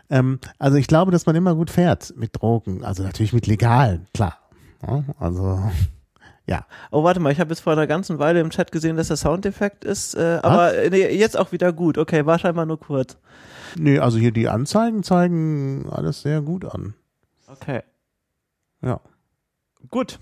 Ähm, 0.09 0.39
also 0.57 0.77
ich 0.77 0.87
glaube, 0.87 1.11
dass 1.11 1.27
man 1.27 1.35
immer 1.35 1.53
gut 1.53 1.69
fährt 1.69 2.13
mit 2.17 2.41
Drogen. 2.41 2.83
Also 2.83 3.03
natürlich 3.03 3.33
mit 3.33 3.45
legalen, 3.45 4.07
klar. 4.13 4.37
Ja, 4.87 5.03
also 5.19 5.61
Ja. 6.49 6.65
Oh, 6.89 7.03
warte 7.03 7.19
mal, 7.19 7.31
ich 7.31 7.39
habe 7.39 7.51
jetzt 7.51 7.59
vor 7.59 7.73
einer 7.73 7.85
ganzen 7.85 8.17
Weile 8.17 8.39
im 8.39 8.49
Chat 8.49 8.71
gesehen, 8.71 8.97
dass 8.97 9.09
der 9.09 9.17
Soundeffekt 9.17 9.85
ist, 9.85 10.15
äh, 10.15 10.39
aber 10.41 10.75
äh, 10.75 10.89
nee, 10.89 11.07
jetzt 11.15 11.37
auch 11.37 11.51
wieder 11.51 11.71
gut. 11.71 11.99
Okay, 11.99 12.25
war 12.25 12.39
scheinbar 12.39 12.65
nur 12.65 12.79
kurz. 12.79 13.17
Nee, 13.77 13.99
also 13.99 14.17
hier 14.17 14.31
die 14.31 14.49
Anzeigen 14.49 15.03
zeigen 15.03 15.87
alles 15.91 16.23
sehr 16.23 16.41
gut 16.41 16.65
an. 16.65 16.95
Okay. 17.47 17.83
Ja. 18.81 18.99
Gut. 19.91 20.17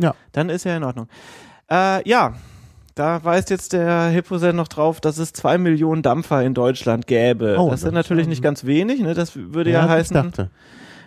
Ja. 0.00 0.16
Dann 0.32 0.48
ist 0.48 0.64
ja 0.64 0.76
in 0.76 0.82
Ordnung. 0.82 1.06
Äh, 1.70 2.08
ja, 2.08 2.34
da 2.96 3.22
weist 3.22 3.50
jetzt 3.50 3.72
der 3.72 4.08
Hipposen 4.08 4.56
noch 4.56 4.66
drauf, 4.66 5.00
dass 5.00 5.18
es 5.18 5.32
zwei 5.32 5.58
Millionen 5.58 6.02
Dampfer 6.02 6.42
in 6.42 6.54
Deutschland 6.54 7.06
gäbe. 7.06 7.56
Oh, 7.56 7.70
das 7.70 7.82
sind 7.82 7.94
natürlich 7.94 8.26
nicht 8.26 8.42
ganz 8.42 8.64
wenig, 8.64 9.00
ne? 9.00 9.14
Das 9.14 9.36
würde 9.36 9.70
ja, 9.70 9.84
ich 9.84 9.90
heißen, 9.90 10.32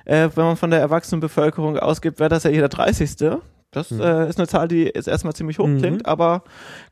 äh, 0.05 0.29
wenn 0.33 0.45
man 0.45 0.55
von 0.55 0.71
der 0.71 0.79
erwachsenen 0.79 1.19
Bevölkerung 1.19 1.77
ausgibt, 1.77 2.19
wäre 2.19 2.29
das 2.29 2.43
ja 2.43 2.51
jeder 2.51 2.69
30. 2.69 3.41
Das 3.71 3.89
Hm. 3.89 4.01
äh, 4.01 4.27
ist 4.29 4.37
eine 4.37 4.47
Zahl, 4.47 4.67
die 4.67 4.83
jetzt 4.93 5.07
erstmal 5.07 5.33
ziemlich 5.33 5.57
hoch 5.59 5.67
Mhm. 5.67 5.77
klingt, 5.79 6.05
aber 6.05 6.43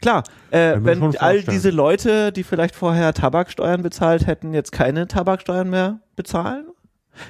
klar, 0.01 0.23
äh, 0.51 0.77
wenn 0.79 1.01
all 1.03 1.11
vorstellen. 1.11 1.43
diese 1.49 1.69
Leute, 1.71 2.31
die 2.31 2.43
vielleicht 2.43 2.73
vorher 2.75 3.13
Tabaksteuern 3.13 3.81
bezahlt 3.81 4.27
hätten, 4.27 4.53
jetzt 4.53 4.71
keine 4.71 5.07
Tabaksteuern 5.07 5.69
mehr 5.69 5.99
bezahlen, 6.15 6.65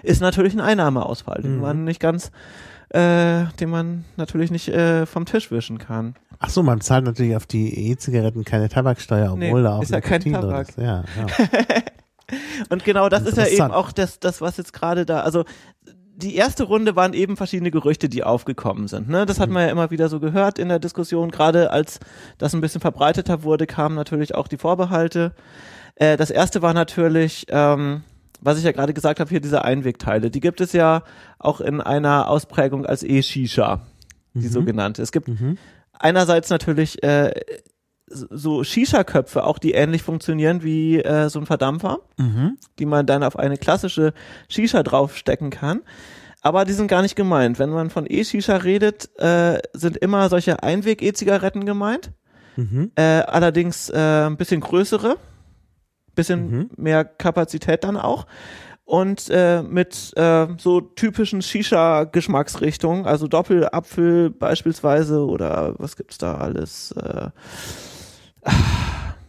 ist 0.03 0.21
natürlich 0.21 0.53
ein 0.53 0.61
Einnahmeausfall, 0.61 1.41
den 1.41 1.55
Mhm. 1.55 1.61
man 1.61 1.83
nicht 1.83 1.99
ganz, 1.99 2.31
äh, 2.89 3.45
den 3.59 3.69
man 3.69 4.05
natürlich 4.17 4.51
nicht 4.51 4.67
äh, 4.69 5.05
vom 5.07 5.25
Tisch 5.25 5.49
wischen 5.51 5.79
kann. 5.79 6.13
Ach 6.37 6.49
so, 6.49 6.61
man 6.63 6.79
zahlt 6.81 7.05
natürlich 7.05 7.35
auf 7.35 7.45
die 7.47 7.89
E-Zigaretten 7.89 8.45
keine 8.45 8.69
Tabaksteuer, 8.69 9.33
obwohl 9.33 9.39
Nee, 9.39 9.63
da 9.63 9.77
auch 9.77 9.81
ist 9.83 9.91
ja 9.91 9.99
kein 9.99 10.21
drin 10.21 10.33
Tabak. 10.33 10.69
ist. 10.69 10.77
Ja, 10.77 11.03
ja. 11.17 11.25
Und 12.69 12.83
genau 12.85 13.09
das 13.09 13.23
ist 13.23 13.37
ja 13.37 13.47
eben 13.47 13.71
auch 13.71 13.91
das, 13.91 14.19
das 14.19 14.39
was 14.41 14.57
jetzt 14.57 14.71
gerade 14.73 15.05
da, 15.07 15.21
also 15.21 15.43
die 16.21 16.35
erste 16.35 16.63
Runde 16.63 16.95
waren 16.95 17.13
eben 17.13 17.37
verschiedene 17.37 17.71
Gerüchte, 17.71 18.09
die 18.09 18.23
aufgekommen 18.23 18.87
sind. 18.87 19.09
Ne? 19.09 19.25
Das 19.25 19.37
Mhm. 19.37 19.41
hat 19.43 19.49
man 19.49 19.63
ja 19.65 19.69
immer 19.71 19.89
wieder 19.91 20.09
so 20.09 20.19
gehört 20.19 20.59
in 20.59 20.67
der 20.69 20.79
Diskussion. 20.79 21.31
Gerade 21.31 21.71
als 21.71 21.99
das 22.37 22.53
ein 22.53 22.61
bisschen 22.61 22.81
verbreiteter 22.81 23.43
wurde, 23.43 23.65
kamen 23.67 23.95
natürlich 23.95 24.35
auch 24.35 24.47
die 24.47 24.57
Vorbehalte. 24.57 25.33
Äh, 25.95 26.17
das 26.17 26.29
erste 26.31 26.61
war 26.61 26.73
natürlich, 26.73 27.45
ähm, 27.49 28.03
was 28.41 28.57
ich 28.57 28.63
ja 28.63 28.71
gerade 28.71 28.93
gesagt 28.93 29.19
habe, 29.19 29.29
hier 29.29 29.41
diese 29.41 29.63
Einwegteile. 29.63 30.29
Die 30.29 30.39
gibt 30.39 30.61
es 30.61 30.73
ja 30.73 31.03
auch 31.39 31.61
in 31.61 31.81
einer 31.81 32.29
Ausprägung 32.29 32.85
als 32.85 33.03
E-Shisha, 33.03 33.81
die 34.33 34.47
Mhm. 34.47 34.51
sogenannte. 34.51 35.01
Es 35.01 35.11
gibt 35.11 35.27
Mhm. 35.27 35.57
einerseits 35.93 36.49
natürlich 36.49 37.01
äh, 37.03 37.31
so 38.11 38.63
Shisha-Köpfe 38.63 39.43
auch, 39.43 39.59
die 39.59 39.71
ähnlich 39.73 40.03
funktionieren 40.03 40.63
wie 40.63 40.99
äh, 40.99 41.29
so 41.29 41.39
ein 41.39 41.45
Verdampfer 41.45 41.99
Mhm. 42.17 42.57
die 42.79 42.85
man 42.85 43.05
dann 43.05 43.23
auf 43.23 43.37
eine 43.37 43.57
klassische 43.57 44.13
Shisha 44.47 44.83
draufstecken 44.83 45.49
kann. 45.49 45.81
Aber 46.41 46.63
die 46.65 46.73
sind 46.73 46.87
gar 46.87 47.01
nicht 47.01 47.15
gemeint. 47.15 47.59
Wenn 47.59 47.69
man 47.69 47.89
von 47.89 48.05
E-Shisha 48.07 48.55
redet, 48.57 49.09
äh, 49.19 49.59
sind 49.73 49.97
immer 49.97 50.29
solche 50.29 50.63
Einweg-E-Zigaretten 50.63 51.65
gemeint. 51.65 52.11
Mhm. 52.55 52.91
Äh, 52.95 53.01
allerdings 53.21 53.89
äh, 53.89 54.25
ein 54.25 54.37
bisschen 54.37 54.61
größere, 54.61 55.17
bisschen 56.15 56.49
Mhm. 56.51 56.69
mehr 56.77 57.03
Kapazität 57.05 57.83
dann 57.83 57.97
auch. 57.97 58.25
Und 58.85 59.29
äh, 59.29 59.61
mit 59.61 60.13
äh, 60.17 60.47
so 60.57 60.81
typischen 60.81 61.41
Shisha-Geschmacksrichtungen, 61.43 63.05
also 63.05 63.27
Doppelapfel 63.27 64.29
beispielsweise 64.31 65.25
oder 65.25 65.75
was 65.77 65.95
gibt's 65.95 66.17
da 66.17 66.35
alles? 66.35 66.91
Äh, 66.93 67.29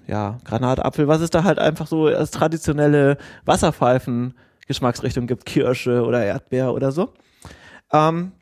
ja, 0.06 0.38
Granatapfel, 0.44 1.08
was 1.08 1.20
es 1.20 1.30
da 1.30 1.44
halt 1.44 1.58
einfach 1.58 1.86
so 1.86 2.06
als 2.06 2.30
traditionelle 2.30 3.16
Wasserpfeifen-Geschmacksrichtung 3.44 5.26
gibt, 5.26 5.46
Kirsche 5.46 6.04
oder 6.04 6.24
Erdbeer 6.24 6.74
oder 6.74 6.92
so. 6.92 7.12
Ähm, 7.92 8.32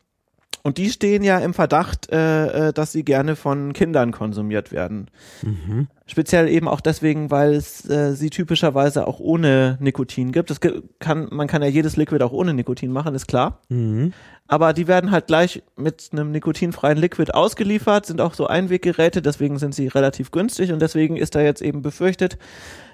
und 0.63 0.79
die 0.79 0.91
stehen 0.91 1.23
ja 1.23 1.39
im 1.39 1.55
Verdacht, 1.55 2.11
äh, 2.13 2.69
äh, 2.69 2.73
dass 2.73 2.93
sie 2.93 3.05
gerne 3.05 3.37
von 3.37 3.73
Kindern 3.73 4.13
konsumiert 4.13 4.73
werden. 4.73 5.09
Mhm. 5.43 5.89
Speziell 6.07 6.49
eben 6.49 6.69
auch 6.69 6.81
deswegen, 6.81 7.31
weil 7.31 7.55
es 7.55 7.89
äh, 7.89 8.15
sie 8.15 8.31
typischerweise 8.31 9.07
auch 9.07 9.21
ohne 9.21 9.77
Nikotin 9.81 10.33
gibt. 10.33 10.61
Ge- 10.61 10.83
kann, 10.99 11.29
man 11.31 11.47
kann 11.47 11.63
ja 11.63 11.69
jedes 11.69 11.97
Liquid 11.97 12.23
auch 12.25 12.33
ohne 12.33 12.55
Nikotin 12.55 12.91
machen, 12.91 13.15
ist 13.15 13.29
klar. 13.29 13.61
Mhm. 13.69 14.13
Aber 14.47 14.73
die 14.73 14.89
werden 14.89 15.11
halt 15.11 15.27
gleich 15.27 15.63
mit 15.77 16.09
einem 16.13 16.31
nikotinfreien 16.31 16.97
Liquid 16.97 17.33
ausgeliefert, 17.33 18.07
sind 18.07 18.21
auch 18.23 18.33
so 18.33 18.47
Einweggeräte, 18.47 19.21
deswegen 19.21 19.59
sind 19.59 19.75
sie 19.75 19.89
relativ 19.89 20.31
günstig 20.31 20.73
und 20.73 20.81
deswegen 20.81 21.17
ist 21.17 21.35
da 21.35 21.41
jetzt 21.43 21.61
eben 21.61 21.83
befürchtet, 21.83 22.39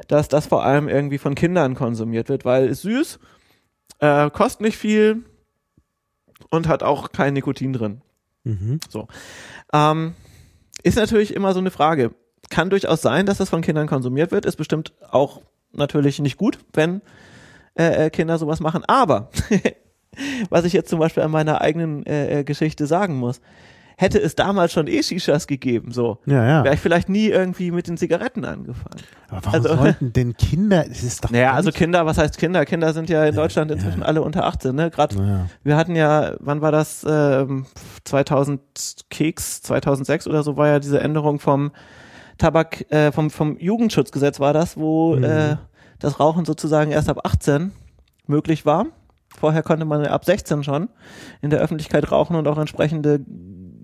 dass 0.09 0.29
das 0.29 0.47
vor 0.47 0.65
allem 0.65 0.89
irgendwie 0.89 1.19
von 1.19 1.37
Kindern 1.37 1.77
konsumiert 1.77 2.29
wird, 2.29 2.45
weil 2.45 2.69
es 2.69 2.83
süß, 2.83 3.21
äh, 4.01 4.31
kostet 4.31 4.63
nicht 4.63 4.77
viel 4.77 5.23
und 6.51 6.69
hat 6.69 6.83
auch 6.83 7.13
kein 7.13 7.35
Nikotin 7.35 7.73
drin. 7.73 8.01
Mhm. 8.45 8.79
Ähm, 9.73 10.15
ist 10.83 10.97
natürlich 10.97 11.35
immer 11.35 11.53
so 11.53 11.61
eine 11.61 11.71
Frage. 11.71 12.15
Kann 12.51 12.71
durchaus 12.71 13.03
sein, 13.03 13.27
dass 13.27 13.39
das 13.39 13.49
von 13.49 13.63
Kindern 13.63 13.87
konsumiert 13.87 14.31
wird. 14.31 14.45
Ist 14.45 14.57
bestimmt 14.57 14.93
auch 15.11 15.41
natürlich 15.73 16.19
nicht 16.21 16.37
gut, 16.37 16.59
wenn 16.73 17.01
äh, 17.75 18.07
äh, 18.07 18.11
Kinder 18.11 18.39
sowas 18.39 18.61
machen. 18.61 18.85
Aber 18.87 19.31
was 20.51 20.65
ich 20.65 20.73
jetzt 20.73 20.91
zum 20.91 20.99
Beispiel 20.99 21.23
an 21.23 21.31
meiner 21.31 21.61
eigenen 21.61 22.05
äh, 22.07 22.41
äh, 22.41 22.45
Geschichte 22.45 22.87
sagen 22.87 23.17
muss, 23.17 23.41
hätte 23.97 24.19
es 24.21 24.35
damals 24.35 24.73
schon 24.73 24.87
E-Shishas 24.87 25.47
gegeben, 25.47 25.93
so 25.93 26.19
Ja, 26.27 26.45
ja. 26.47 26.65
wäre 26.65 26.75
ich 26.75 26.81
vielleicht 26.81 27.09
nie 27.09 27.27
irgendwie 27.29 27.71
mit 27.71 27.87
den 27.87 27.97
Zigaretten 27.97 28.45
angefangen. 28.45 29.03
Aber 29.29 29.41
warum 29.45 29.55
also- 29.55 29.77
sollten 29.77 30.13
denn 30.15 30.37
Kinder, 30.37 30.85
es 30.91 31.03
ist 31.03 31.25
doch 31.25 31.31
Naja, 31.31 31.53
also 31.53 31.71
Kinder, 31.71 32.05
was 32.07 32.19
heißt 32.19 32.39
Kinder? 32.39 32.65
Kinder 32.65 32.93
sind 32.93 33.09
ja 33.09 33.25
in 33.25 33.35
Deutschland 33.35 33.71
inzwischen 33.71 34.03
alle 34.03 34.23
unter 34.23 34.45
18, 34.47 34.75
ne? 34.75 34.91
Gerade 34.91 35.49
wir 35.63 35.77
hatten 35.77 35.95
ja, 35.97 36.33
wann 36.41 36.61
war 36.61 36.73
das? 36.73 37.05
Ähm, 37.09 37.67
2000 38.05 38.61
Keks, 39.11 39.63
2006 39.63 40.27
oder 40.27 40.43
so 40.43 40.57
war 40.57 40.69
ja 40.69 40.79
diese 40.79 41.01
Änderung 41.01 41.39
vom 41.41 41.73
Tabak, 42.39 42.91
äh, 42.93 43.13
vom, 43.13 43.31
vom 43.31 43.57
Jugendschutzgesetz 43.59 44.41
war 44.41 44.53
das, 44.53 44.77
wo 44.77 45.17
Mhm. 45.17 45.25
äh, 45.25 45.57
das 46.01 46.19
Rauchen 46.21 46.45
sozusagen 46.45 46.91
erst 46.91 47.09
ab 47.09 47.21
18 47.25 47.73
möglich 48.27 48.67
war. 48.67 48.87
Vorher 49.39 49.63
konnte 49.63 49.85
man 49.85 50.05
ab 50.07 50.25
16 50.25 50.63
schon 50.63 50.89
in 51.43 51.51
der 51.51 51.61
Öffentlichkeit 51.61 52.11
rauchen 52.13 52.37
und 52.37 52.47
auch 52.47 52.59
entsprechende 52.59 53.21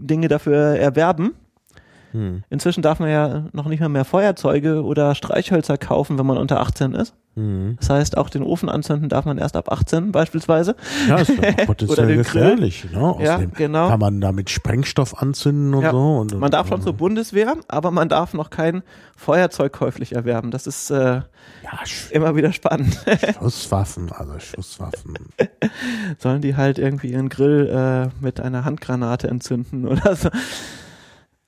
Dinge 0.01 0.28
dafür 0.28 0.57
erwerben. 0.57 1.34
Hm. 2.12 2.42
Inzwischen 2.50 2.82
darf 2.82 2.98
man 2.98 3.08
ja 3.08 3.44
noch 3.52 3.66
nicht 3.66 3.80
mal 3.80 3.88
mehr 3.88 4.04
Feuerzeuge 4.04 4.82
oder 4.82 5.14
Streichhölzer 5.14 5.78
kaufen, 5.78 6.18
wenn 6.18 6.26
man 6.26 6.38
unter 6.38 6.61
18 6.61 6.92
ist. 6.94 7.14
Hm. 7.36 7.76
Das 7.78 7.88
heißt, 7.90 8.18
auch 8.18 8.28
den 8.28 8.42
Ofen 8.42 8.68
anzünden 8.68 9.08
darf 9.08 9.24
man 9.24 9.38
erst 9.38 9.54
ab 9.56 9.70
18 9.70 10.11
beispielsweise. 10.11 10.74
Ja, 11.08 11.18
ist 11.18 11.28
ja 11.40 11.64
potenziell 11.66 12.16
gefährlich. 12.16 12.84
Ne? 12.90 12.98
Ja, 12.98 13.00
Außerdem 13.34 13.52
genau. 13.52 13.88
kann 13.88 14.00
man 14.00 14.20
damit 14.20 14.50
Sprengstoff 14.50 15.22
anzünden 15.22 15.72
und 15.74 15.82
Ja. 15.84 15.92
so. 15.92 16.16
Und, 16.18 16.36
Man 16.38 16.50
darf 16.50 16.66
schon 16.68 16.82
zur 16.82 16.94
Bundeswehr, 16.94 17.56
aber 17.68 17.92
man 17.92 18.08
darf 18.08 18.34
noch 18.34 18.50
kein 18.50 18.82
Feuerzeug 19.16 19.72
käuflich 19.72 20.14
erwerben. 20.16 20.50
Das 20.50 20.66
ist 20.66 20.90
äh, 20.90 20.96
Ja, 21.62 21.78
immer 22.11 22.34
wieder 22.34 22.52
spannend. 22.52 22.98
Schusswaffen, 23.38 24.11
also 24.11 24.36
Schusswaffen. 24.40 25.14
Sollen 26.18 26.42
die 26.42 26.56
halt 26.56 26.78
irgendwie 26.80 27.12
ihren 27.12 27.28
Grill 27.28 27.68
äh, 27.68 28.08
mit 28.20 28.40
einer 28.40 28.64
Handgranate 28.64 29.28
entzünden 29.28 29.86
oder 29.86 30.16
so? 30.16 30.28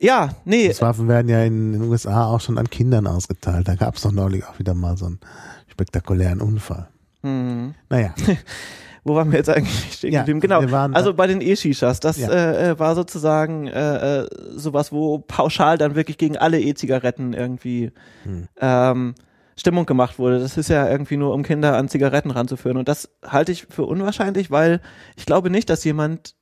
Ja, 0.03 0.31
nee, 0.45 0.67
Schusswaffen 0.67 1.07
werden 1.09 1.29
ja 1.29 1.45
in 1.45 1.73
den 1.75 1.83
USA 1.83 2.27
auch 2.27 2.41
schon 2.41 2.59
an 2.59 2.69
Kindern 2.69 3.07
ausgeteilt. 3.07 3.69
Da 3.69 3.77
gab 3.77 3.95
es 3.97 4.03
doch 4.03 4.11
neulich 4.13 4.45
auch 4.45 4.59
wieder 4.59 4.75
mal 4.75 4.97
so 4.97 5.07
einen 5.07 5.21
spektakulären 5.69 6.41
Unfall. 6.41 6.89
hm, 7.23 7.75
Naja, 7.89 8.13
wo 9.05 9.15
waren 9.15 9.31
wir 9.31 9.39
jetzt 9.39 9.49
eigentlich 9.49 9.93
stehen 9.95 10.13
Ja, 10.13 10.21
geblieben? 10.23 10.41
Genau, 10.41 10.61
wir 10.61 10.73
waren 10.73 10.95
also 10.95 11.15
bei 11.15 11.29
den 11.29 11.41
E-Shishas, 11.41 12.01
das 12.01 12.19
Ja. 12.19 12.31
äh, 12.31 12.71
äh, 12.71 12.79
war 12.81 12.95
sozusagen 12.97 13.69
äh, 13.69 14.23
äh, 14.23 14.29
sowas, 14.57 14.91
wo 14.91 15.19
pauschal 15.21 15.79
dann 15.79 15.95
wirklich 15.95 16.19
gegen 16.19 16.37
alle 16.37 16.61
E-Zigaretten 16.61 17.33
irgendwie 17.33 17.93
Hm. 18.25 18.49
ähm, 18.61 19.15
Stimmung 19.57 19.87
gemacht 19.87 20.19
wurde. 20.19 20.41
Das 20.41 20.57
ist 20.57 20.69
ja 20.71 20.89
irgendwie 20.89 21.17
nur, 21.19 21.33
um 21.35 21.43
Kinder 21.45 21.77
an 21.77 21.89
Zigaretten 21.89 22.31
ranzuführen. 22.31 22.79
Und 22.79 22.89
das 22.89 23.11
halte 23.25 23.53
ich 23.53 23.67
für 23.71 23.85
unwahrscheinlich, 23.85 24.51
weil 24.51 24.81
ich 25.15 25.27
glaube 25.27 25.51
nicht, 25.51 25.69
dass 25.71 25.85
jemand, 25.85 26.35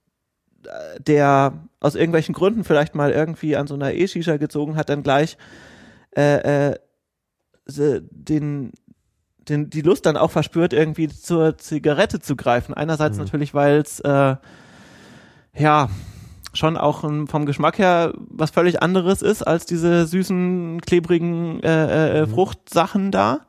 äh, 0.64 1.00
der 1.00 1.52
aus 1.80 1.94
irgendwelchen 1.94 2.34
Gründen 2.34 2.64
vielleicht 2.64 2.94
mal 2.94 3.10
irgendwie 3.10 3.56
an 3.56 3.66
so 3.66 3.74
einer 3.74 3.92
E-Shisha 3.94 4.36
gezogen 4.36 4.76
hat, 4.76 4.88
dann 4.90 5.02
gleich 5.02 5.36
äh, 6.16 6.70
äh, 6.72 6.78
den 8.10 8.72
den, 9.48 9.70
die 9.70 9.80
Lust 9.82 10.06
dann 10.06 10.16
auch 10.16 10.30
verspürt, 10.30 10.72
irgendwie 10.72 11.08
zur 11.08 11.56
Zigarette 11.58 12.20
zu 12.20 12.36
greifen. 12.36 12.74
Einerseits 12.74 13.16
Mhm. 13.16 13.24
natürlich, 13.24 13.54
weil 13.54 13.78
es 13.78 13.98
äh, 14.00 14.36
ja 15.56 15.88
schon 16.52 16.76
auch 16.76 17.00
vom 17.00 17.46
Geschmack 17.46 17.78
her 17.78 18.12
was 18.16 18.50
völlig 18.50 18.82
anderes 18.82 19.22
ist 19.22 19.42
als 19.42 19.66
diese 19.66 20.06
süßen, 20.06 20.80
klebrigen 20.82 21.60
äh, 21.62 22.20
äh, 22.22 22.26
Mhm. 22.26 22.30
Fruchtsachen 22.30 23.10
da. 23.10 23.40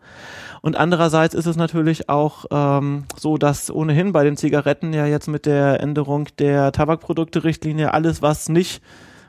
Und 0.62 0.78
andererseits 0.78 1.34
ist 1.34 1.48
es 1.48 1.56
natürlich 1.56 2.08
auch 2.08 2.46
ähm, 2.52 3.06
so, 3.18 3.38
dass 3.38 3.72
ohnehin 3.72 4.12
bei 4.12 4.24
den 4.24 4.38
Zigaretten 4.38 4.94
ja 4.94 5.08
jetzt 5.08 5.28
mit 5.28 5.48
der 5.48 5.82
Änderung 5.82 6.28
der 6.38 6.72
Tabakprodukte-Richtlinie 6.72 7.94
alles, 7.94 8.22
was 8.22 8.48
nicht 8.48 8.84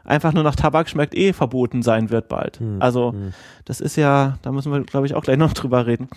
einfach 0.04 0.34
nur 0.34 0.42
nach 0.42 0.56
Tabak 0.56 0.88
schmeckt, 0.88 1.14
eh 1.14 1.32
verboten 1.32 1.82
sein 1.82 2.10
wird 2.10 2.28
bald. 2.28 2.58
Hm, 2.60 2.82
Also 2.82 3.12
hm. 3.12 3.32
das 3.64 3.80
ist 3.80 3.96
ja, 3.96 4.38
da 4.42 4.52
müssen 4.52 4.72
wir, 4.72 4.82
glaube 4.82 5.06
ich, 5.06 5.14
auch 5.14 5.22
gleich 5.22 5.38
noch 5.38 5.52
drüber 5.54 5.86
reden. 5.86 6.08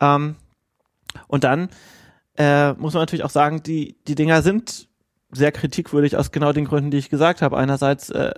Ähm, 0.00 0.36
und 1.26 1.42
dann 1.44 1.68
äh, 2.36 2.72
muss 2.74 2.94
man 2.94 3.02
natürlich 3.02 3.24
auch 3.24 3.30
sagen, 3.30 3.62
die, 3.62 3.96
die 4.06 4.14
Dinger 4.14 4.42
sind 4.42 4.88
sehr 5.30 5.52
kritikwürdig 5.52 6.16
aus 6.16 6.30
genau 6.30 6.52
den 6.52 6.64
Gründen, 6.64 6.90
die 6.90 6.98
ich 6.98 7.10
gesagt 7.10 7.42
habe. 7.42 7.56
Einerseits, 7.56 8.10
äh, 8.10 8.32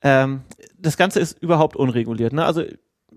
ähm, 0.00 0.42
das 0.78 0.96
Ganze 0.96 1.18
ist 1.18 1.40
überhaupt 1.42 1.76
unreguliert. 1.76 2.32
Ne? 2.32 2.44
Also 2.44 2.62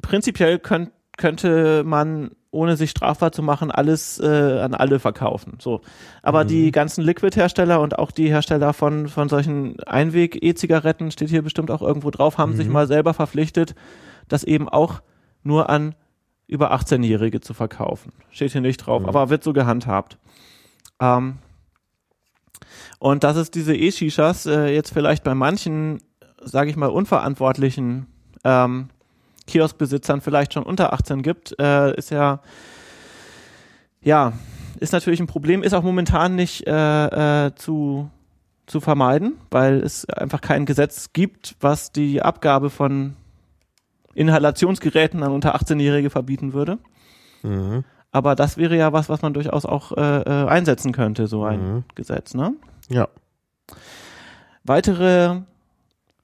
prinzipiell 0.02 0.60
könnt, 0.60 0.92
könnte 1.18 1.84
man 1.84 2.32
ohne 2.56 2.78
sich 2.78 2.90
strafbar 2.90 3.32
zu 3.32 3.44
machen, 3.44 3.70
alles 3.70 4.18
äh, 4.20 4.60
an 4.62 4.74
alle 4.74 5.00
verkaufen. 5.00 5.58
So. 5.60 5.82
Aber 6.24 6.46
mhm. 6.46 6.48
die 6.48 6.72
ganzen 6.72 7.04
Liquid-Hersteller 7.04 7.82
und 7.82 8.00
auch 8.00 8.12
die 8.12 8.30
Hersteller 8.30 8.74
von, 8.74 9.10
von 9.10 9.30
solchen 9.30 9.80
Einweg-E-Zigaretten, 9.84 11.12
steht 11.12 11.30
hier 11.30 11.42
bestimmt 11.42 11.70
auch 11.70 11.82
irgendwo 11.82 12.12
drauf, 12.12 12.38
haben 12.38 12.54
mhm. 12.54 12.58
sich 12.58 12.70
mal 12.70 12.88
selber 12.88 13.14
verpflichtet, 13.14 13.76
das 14.30 14.44
eben 14.44 14.70
auch 14.70 15.02
nur 15.44 15.70
an 15.70 15.96
über 16.48 16.74
18-Jährige 16.74 17.42
zu 17.42 17.54
verkaufen. 17.54 18.14
Steht 18.32 18.54
hier 18.54 18.62
nicht 18.62 18.78
drauf, 18.78 19.02
mhm. 19.02 19.10
aber 19.10 19.30
wird 19.30 19.44
so 19.44 19.52
gehandhabt. 19.52 20.18
Ähm, 21.00 21.38
und 23.00 23.24
dass 23.24 23.36
es 23.36 23.52
diese 23.52 23.76
E-Shishas 23.76 24.46
äh, 24.46 24.74
jetzt 24.74 24.94
vielleicht 24.94 25.24
bei 25.24 25.36
manchen, 25.36 26.02
sage 26.42 26.70
ich 26.70 26.78
mal, 26.78 26.90
unverantwortlichen 26.90 28.08
ähm, 28.44 28.90
Kioskbesitzern 29.48 30.22
vielleicht 30.22 30.54
schon 30.54 30.64
unter 30.64 30.94
18 30.94 31.22
gibt, 31.22 31.56
äh, 31.60 31.96
ist 31.96 32.12
ja, 32.12 32.40
ja, 34.02 34.34
ist 34.80 34.94
natürlich 34.94 35.20
ein 35.20 35.28
Problem, 35.28 35.64
ist 35.64 35.74
auch 35.74 35.84
momentan 35.84 36.36
nicht 36.36 36.68
äh, 36.68 37.46
äh, 37.46 37.56
zu, 37.56 38.10
zu 38.66 38.82
vermeiden, 38.82 39.38
weil 39.52 39.82
es 39.82 40.10
einfach 40.10 40.42
kein 40.42 40.66
Gesetz 40.66 41.12
gibt, 41.14 41.56
was 41.60 41.92
die 41.92 42.22
Abgabe 42.22 42.70
von 42.70 43.16
Inhalationsgeräten 44.14 45.24
an 45.24 45.32
unter 45.32 45.56
18-Jährige 45.56 46.10
verbieten 46.10 46.54
würde. 46.54 46.80
Mhm. 47.44 47.84
Aber 48.12 48.36
das 48.36 48.58
wäre 48.58 48.78
ja 48.78 48.94
was, 48.94 49.10
was 49.10 49.22
man 49.22 49.34
durchaus 49.34 49.66
auch 49.66 49.92
äh, 49.92 50.22
äh, 50.22 50.48
einsetzen 50.48 50.94
könnte, 50.94 51.28
so 51.28 51.44
ein 51.44 51.60
mhm. 51.60 51.84
Gesetz, 51.96 52.34
ne? 52.34 52.54
Ja. 52.90 53.10
Weitere 54.64 55.42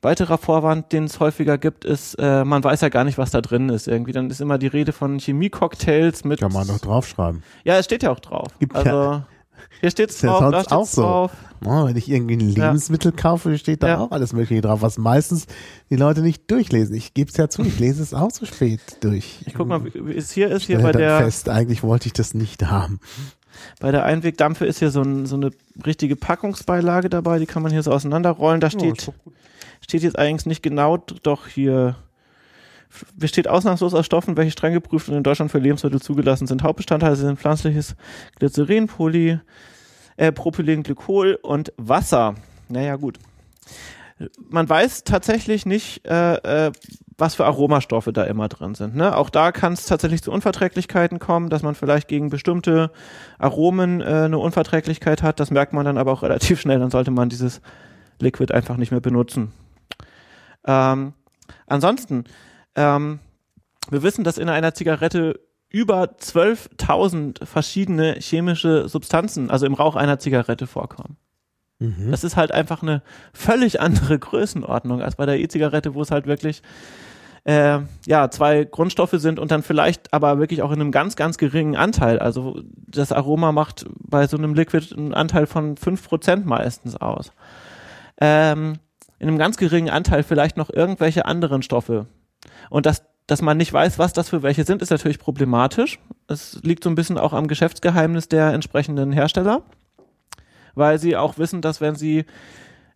Weiterer 0.04 0.40
Vorwand, 0.40 0.92
den 0.94 1.04
es 1.04 1.20
häufiger 1.20 1.60
gibt, 1.60 1.86
ist, 1.86 2.16
äh, 2.16 2.44
man 2.44 2.64
weiß 2.64 2.82
ja 2.82 2.90
gar 2.90 3.04
nicht, 3.04 3.20
was 3.20 3.30
da 3.30 3.42
drin 3.42 3.70
ist. 3.70 3.88
Irgendwie 3.88 4.12
dann 4.12 4.32
ist 4.32 4.42
immer 4.42 4.58
die 4.58 4.68
Rede 4.68 4.94
von 4.94 5.20
Chemie-Cocktails 5.20 6.24
mit. 6.24 6.40
Kann 6.40 6.52
man 6.52 6.68
doch 6.68 6.80
draufschreiben. 6.80 7.44
Ja, 7.64 7.78
es 7.78 7.86
steht 7.86 8.02
ja 8.02 8.12
auch 8.12 8.20
drauf. 8.20 8.48
Gibt 8.60 8.76
also 8.76 8.90
ja. 8.90 9.28
hier 9.80 9.92
steht's 9.92 10.20
drauf, 10.20 10.42
ja 10.42 10.50
da 10.50 10.60
steht's 10.62 10.72
auch 10.72 10.88
so. 10.88 11.02
drauf. 11.04 11.32
Oh, 11.64 11.86
wenn 11.86 11.96
ich 11.96 12.10
irgendwie 12.10 12.36
ein 12.36 12.40
Lebensmittel 12.40 13.12
ja. 13.12 13.22
kaufe, 13.22 13.56
steht 13.60 13.84
da 13.84 13.88
ja. 13.88 14.00
auch 14.00 14.10
alles 14.10 14.34
Mögliche 14.34 14.62
drauf, 14.62 14.82
was 14.82 14.98
meistens 14.98 15.46
die 15.92 15.96
Leute 15.98 16.22
nicht 16.22 16.50
durchlesen. 16.50 16.96
Ich 16.96 17.14
gebe 17.14 17.30
es 17.30 17.38
ja 17.38 17.50
zu, 17.50 17.62
ich 17.62 17.80
lese 17.80 18.02
es 18.02 18.16
auch 18.16 18.32
zu 18.32 18.48
spät 18.48 18.82
durch. 19.02 19.42
Ich 19.46 19.54
guck 19.54 19.68
mal, 19.68 19.86
wie 19.86 20.16
es 20.16 20.32
hier 20.32 20.50
ist, 20.50 20.64
hier 20.64 20.80
bei 20.80 20.92
der. 20.94 21.20
Fest, 21.20 21.48
eigentlich 21.48 21.84
wollte 21.84 22.08
ich 22.08 22.14
das 22.14 22.34
nicht 22.34 22.64
haben. 22.66 23.00
Bei 23.80 23.92
der 23.92 24.06
Einwegdampfe 24.06 24.66
ist 24.66 24.80
hier 24.80 24.90
so, 24.90 25.04
ein, 25.04 25.28
so 25.28 25.36
eine 25.36 25.52
richtige 25.86 26.16
Packungsbeilage 26.16 27.10
dabei, 27.10 27.38
die 27.38 27.46
kann 27.46 27.62
man 27.62 27.72
hier 27.72 27.84
so 27.84 27.92
auseinanderrollen. 27.92 28.60
Da 28.60 28.72
steht, 28.72 29.10
oh, 29.10 29.32
steht 29.82 30.04
jetzt 30.04 30.18
eigentlich 30.18 30.46
nicht 30.46 30.64
genau, 30.64 30.98
doch 30.98 31.48
hier 31.48 31.96
besteht 33.16 33.48
ausnahmslos 33.48 33.94
aus 33.94 34.06
Stoffen, 34.06 34.38
welche 34.38 34.52
streng 34.52 34.74
geprüft 34.74 35.10
und 35.10 35.16
in 35.16 35.24
Deutschland 35.24 35.52
für 35.52 35.60
Lebensmittel 35.60 36.02
zugelassen 36.02 36.48
sind. 36.48 36.64
Hauptbestandteile 36.64 37.16
sind 37.16 37.40
pflanzliches 37.40 37.96
Glycerin, 38.38 38.88
Poly, 38.88 39.40
äh, 40.18 40.32
Propylenglykol 40.32 41.40
und 41.42 41.74
Wasser. 41.78 42.36
Naja, 42.70 42.96
gut. 42.96 43.18
Man 44.50 44.70
weiß 44.70 45.04
tatsächlich 45.04 45.66
nicht, 45.66 46.06
äh, 46.06 46.68
äh, 46.68 46.72
was 47.18 47.36
für 47.36 47.46
Aromastoffe 47.46 48.12
da 48.14 48.24
immer 48.26 48.50
drin 48.50 48.76
sind. 48.76 48.96
Ne? 48.96 49.16
Auch 49.16 49.30
da 49.30 49.52
kann 49.52 49.74
es 49.74 49.86
tatsächlich 49.86 50.22
zu 50.22 50.32
Unverträglichkeiten 50.32 51.18
kommen, 51.18 51.50
dass 51.50 51.64
man 51.64 51.74
vielleicht 51.76 52.08
gegen 52.08 52.30
bestimmte 52.30 52.92
Aromen 53.40 54.02
äh, 54.02 54.06
eine 54.06 54.38
Unverträglichkeit 54.38 55.24
hat. 55.24 55.40
Das 55.40 55.50
merkt 55.50 55.74
man 55.74 55.86
dann 55.86 55.98
aber 55.98 56.12
auch 56.12 56.24
relativ 56.24 56.60
schnell. 56.62 56.80
Dann 56.80 56.92
sollte 56.92 57.10
man 57.10 57.30
dieses 57.30 57.62
Liquid 58.20 58.54
einfach 58.54 58.78
nicht 58.78 58.92
mehr 58.92 59.02
benutzen. 59.02 59.52
Ähm, 60.66 61.14
ansonsten, 61.68 62.26
ähm, 62.76 63.20
wir 63.90 64.04
wissen, 64.04 64.24
dass 64.24 64.38
in 64.38 64.50
einer 64.50 64.74
Zigarette 64.74 65.40
über 65.70 66.04
12.000 66.04 67.46
verschiedene 67.46 68.16
chemische 68.20 68.90
Substanzen, 68.90 69.50
also 69.50 69.66
im 69.66 69.74
Rauch 69.74 69.96
einer 69.96 70.20
Zigarette 70.20 70.68
vorkommen. 70.68 71.18
Mhm. 71.80 72.12
Das 72.12 72.24
ist 72.24 72.36
halt 72.36 72.52
einfach 72.52 72.84
eine 72.84 73.02
völlig 73.34 73.80
andere 73.82 74.20
Größenordnung 74.20 75.02
als 75.02 75.16
bei 75.16 75.26
der 75.26 75.40
E-Zigarette, 75.40 75.96
wo 75.96 76.02
es 76.02 76.12
halt 76.12 76.28
wirklich 76.28 76.62
äh, 77.44 77.80
ja 78.06 78.30
zwei 78.30 78.66
Grundstoffe 78.66 79.16
sind 79.16 79.40
und 79.40 79.50
dann 79.50 79.64
vielleicht 79.64 80.14
aber 80.14 80.38
wirklich 80.38 80.62
auch 80.62 80.72
in 80.72 80.80
einem 80.80 80.92
ganz, 80.92 81.16
ganz 81.16 81.38
geringen 81.38 81.76
Anteil. 81.76 82.20
Also 82.20 82.62
das 82.88 83.12
Aroma 83.12 83.52
macht 83.52 83.86
bei 83.98 84.28
so 84.28 84.38
einem 84.38 84.54
Liquid 84.54 84.94
einen 84.96 85.14
Anteil 85.14 85.48
von 85.48 85.76
5% 85.76 86.44
meistens 86.46 86.96
aus. 86.98 87.32
Ähm, 88.20 88.76
in 89.22 89.28
einem 89.28 89.38
ganz 89.38 89.58
geringen 89.58 89.92
Anteil 89.92 90.24
vielleicht 90.24 90.58
noch 90.58 90.72
irgendwelche 90.72 91.26
anderen 91.26 91.62
Stoffe. 91.62 92.08
Und 92.72 92.88
dass, 92.88 93.04
dass 93.28 93.44
man 93.44 93.56
nicht 93.56 93.72
weiß, 93.72 94.00
was 94.00 94.14
das 94.14 94.30
für 94.30 94.42
welche 94.42 94.64
sind, 94.64 94.82
ist 94.82 94.90
natürlich 94.90 95.20
problematisch. 95.20 96.00
Es 96.28 96.60
liegt 96.64 96.84
so 96.84 96.90
ein 96.90 96.96
bisschen 96.96 97.20
auch 97.20 97.32
am 97.32 97.48
Geschäftsgeheimnis 97.48 98.30
der 98.30 98.52
entsprechenden 98.52 99.12
Hersteller, 99.12 99.62
weil 100.74 100.98
sie 100.98 101.16
auch 101.16 101.38
wissen, 101.38 101.62
dass 101.62 101.82
wenn 101.82 101.94
sie 101.94 102.26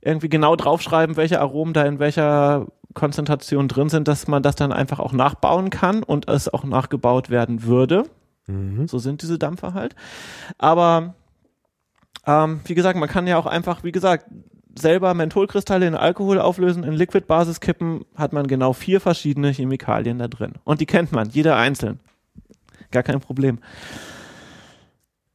irgendwie 0.02 0.28
genau 0.28 0.56
draufschreiben, 0.56 1.16
welche 1.16 1.40
Aromen 1.40 1.76
da 1.76 1.84
in 1.86 2.00
welcher 2.00 2.66
Konzentration 2.96 3.68
drin 3.68 3.90
sind, 3.90 4.08
dass 4.08 4.28
man 4.28 4.42
das 4.42 4.56
dann 4.56 4.72
einfach 4.72 4.98
auch 4.98 5.14
nachbauen 5.14 5.70
kann 5.70 6.02
und 6.02 6.28
es 6.28 6.52
auch 6.52 6.64
nachgebaut 6.64 7.30
werden 7.30 7.66
würde. 7.66 8.06
Mhm. 8.48 8.88
So 8.88 8.98
sind 8.98 9.22
diese 9.22 9.38
Dampfer 9.38 9.76
halt. 9.76 9.96
Aber 10.58 11.14
ähm, 12.26 12.62
wie 12.66 12.74
gesagt, 12.74 12.98
man 12.98 13.10
kann 13.10 13.28
ja 13.28 13.38
auch 13.38 13.46
einfach, 13.46 13.84
wie 13.84 13.92
gesagt, 13.92 14.26
selber 14.78 15.14
Mentholkristalle 15.14 15.88
in 15.88 15.96
Alkohol 15.96 16.40
auflösen, 16.40 16.84
in 16.84 16.94
Liquid-Basis 16.94 17.60
kippen, 17.60 18.06
hat 18.16 18.34
man 18.34 18.48
genau 18.48 18.74
vier 18.74 19.02
verschiedene 19.02 19.50
Chemikalien 19.52 20.20
da 20.20 20.28
drin. 20.28 20.54
Und 20.64 20.82
die 20.82 20.86
kennt 20.86 21.12
man, 21.12 21.30
jeder 21.30 21.56
einzeln. 21.56 22.00
Gar 22.92 23.04
kein 23.04 23.20
Problem. 23.20 23.60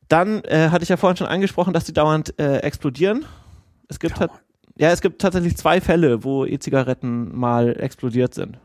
Dann 0.09 0.43
äh, 0.45 0.69
hatte 0.71 0.83
ich 0.83 0.89
ja 0.89 0.97
vorhin 0.97 1.17
schon 1.17 1.27
angesprochen, 1.27 1.73
dass 1.73 1.85
die 1.85 1.93
dauernd 1.93 2.39
äh, 2.39 2.59
explodieren. 2.59 3.25
Es 3.89 3.99
gibt 3.99 4.19
ja, 4.81 4.91
es 4.91 5.03
gibt 5.03 5.21
tatsächlich 5.21 5.59
zwei 5.59 5.81
Fälle, 5.81 6.25
wo 6.25 6.47
E-Zigaretten 6.47 7.37
mal 7.37 7.79
explodiert 7.79 8.33
sind. 8.33 8.59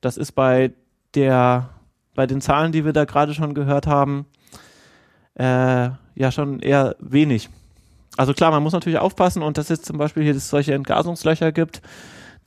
Das 0.00 0.16
ist 0.16 0.32
bei 0.32 0.72
der, 1.14 1.68
bei 2.14 2.26
den 2.26 2.40
Zahlen, 2.40 2.72
die 2.72 2.86
wir 2.86 2.94
da 2.94 3.04
gerade 3.04 3.34
schon 3.34 3.52
gehört 3.52 3.86
haben, 3.86 4.24
äh, 5.34 5.90
ja 6.14 6.32
schon 6.32 6.60
eher 6.60 6.96
wenig. 7.00 7.50
Also 8.18 8.34
klar, 8.34 8.50
man 8.50 8.64
muss 8.64 8.72
natürlich 8.72 8.98
aufpassen 8.98 9.44
und 9.44 9.58
dass 9.58 9.70
es 9.70 9.82
zum 9.82 9.96
Beispiel 9.96 10.24
hier 10.24 10.38
solche 10.40 10.74
Entgasungslöcher 10.74 11.52
gibt, 11.52 11.82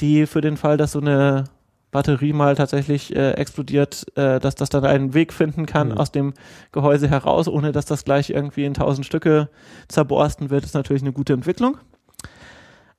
die 0.02 0.26
für 0.26 0.42
den 0.42 0.58
Fall, 0.58 0.76
dass 0.76 0.92
so 0.92 1.00
eine 1.00 1.46
Batterie 1.92 2.34
mal 2.34 2.56
tatsächlich 2.56 3.16
äh, 3.16 3.32
explodiert, 3.32 4.06
äh, 4.18 4.42
dass 4.42 4.56
das 4.56 4.68
dann 4.68 4.84
einen 4.84 5.14
Weg 5.14 5.32
finden 5.32 5.66
kann 5.66 5.90
mhm. 5.90 5.98
aus 5.98 6.12
dem 6.12 6.34
Gehäuse 6.74 7.08
heraus, 7.08 7.48
ohne 7.48 7.72
dass 7.72 7.86
das 7.86 8.04
gleich 8.04 8.32
irgendwie 8.32 8.66
in 8.66 8.74
tausend 8.74 9.06
Stücke 9.06 9.48
zerborsten 9.88 10.50
wird, 10.50 10.66
ist 10.66 10.74
natürlich 10.74 11.04
eine 11.04 11.14
gute 11.14 11.32
Entwicklung. 11.32 11.78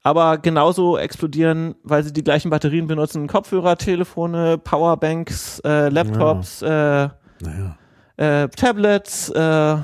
Aber 0.02 0.38
genauso 0.38 0.96
explodieren, 0.96 1.74
weil 1.82 2.02
sie 2.04 2.14
die 2.14 2.24
gleichen 2.24 2.48
Batterien 2.48 2.86
benutzen, 2.86 3.26
Kopfhörer, 3.26 3.76
Telefone, 3.76 4.56
Powerbanks, 4.56 5.60
äh, 5.60 5.90
Laptops, 5.90 6.60
ja. 6.62 7.04
äh, 7.04 7.08
naja. 7.42 7.76
äh, 8.16 8.48
Tablets, 8.48 9.28
äh, 9.28 9.76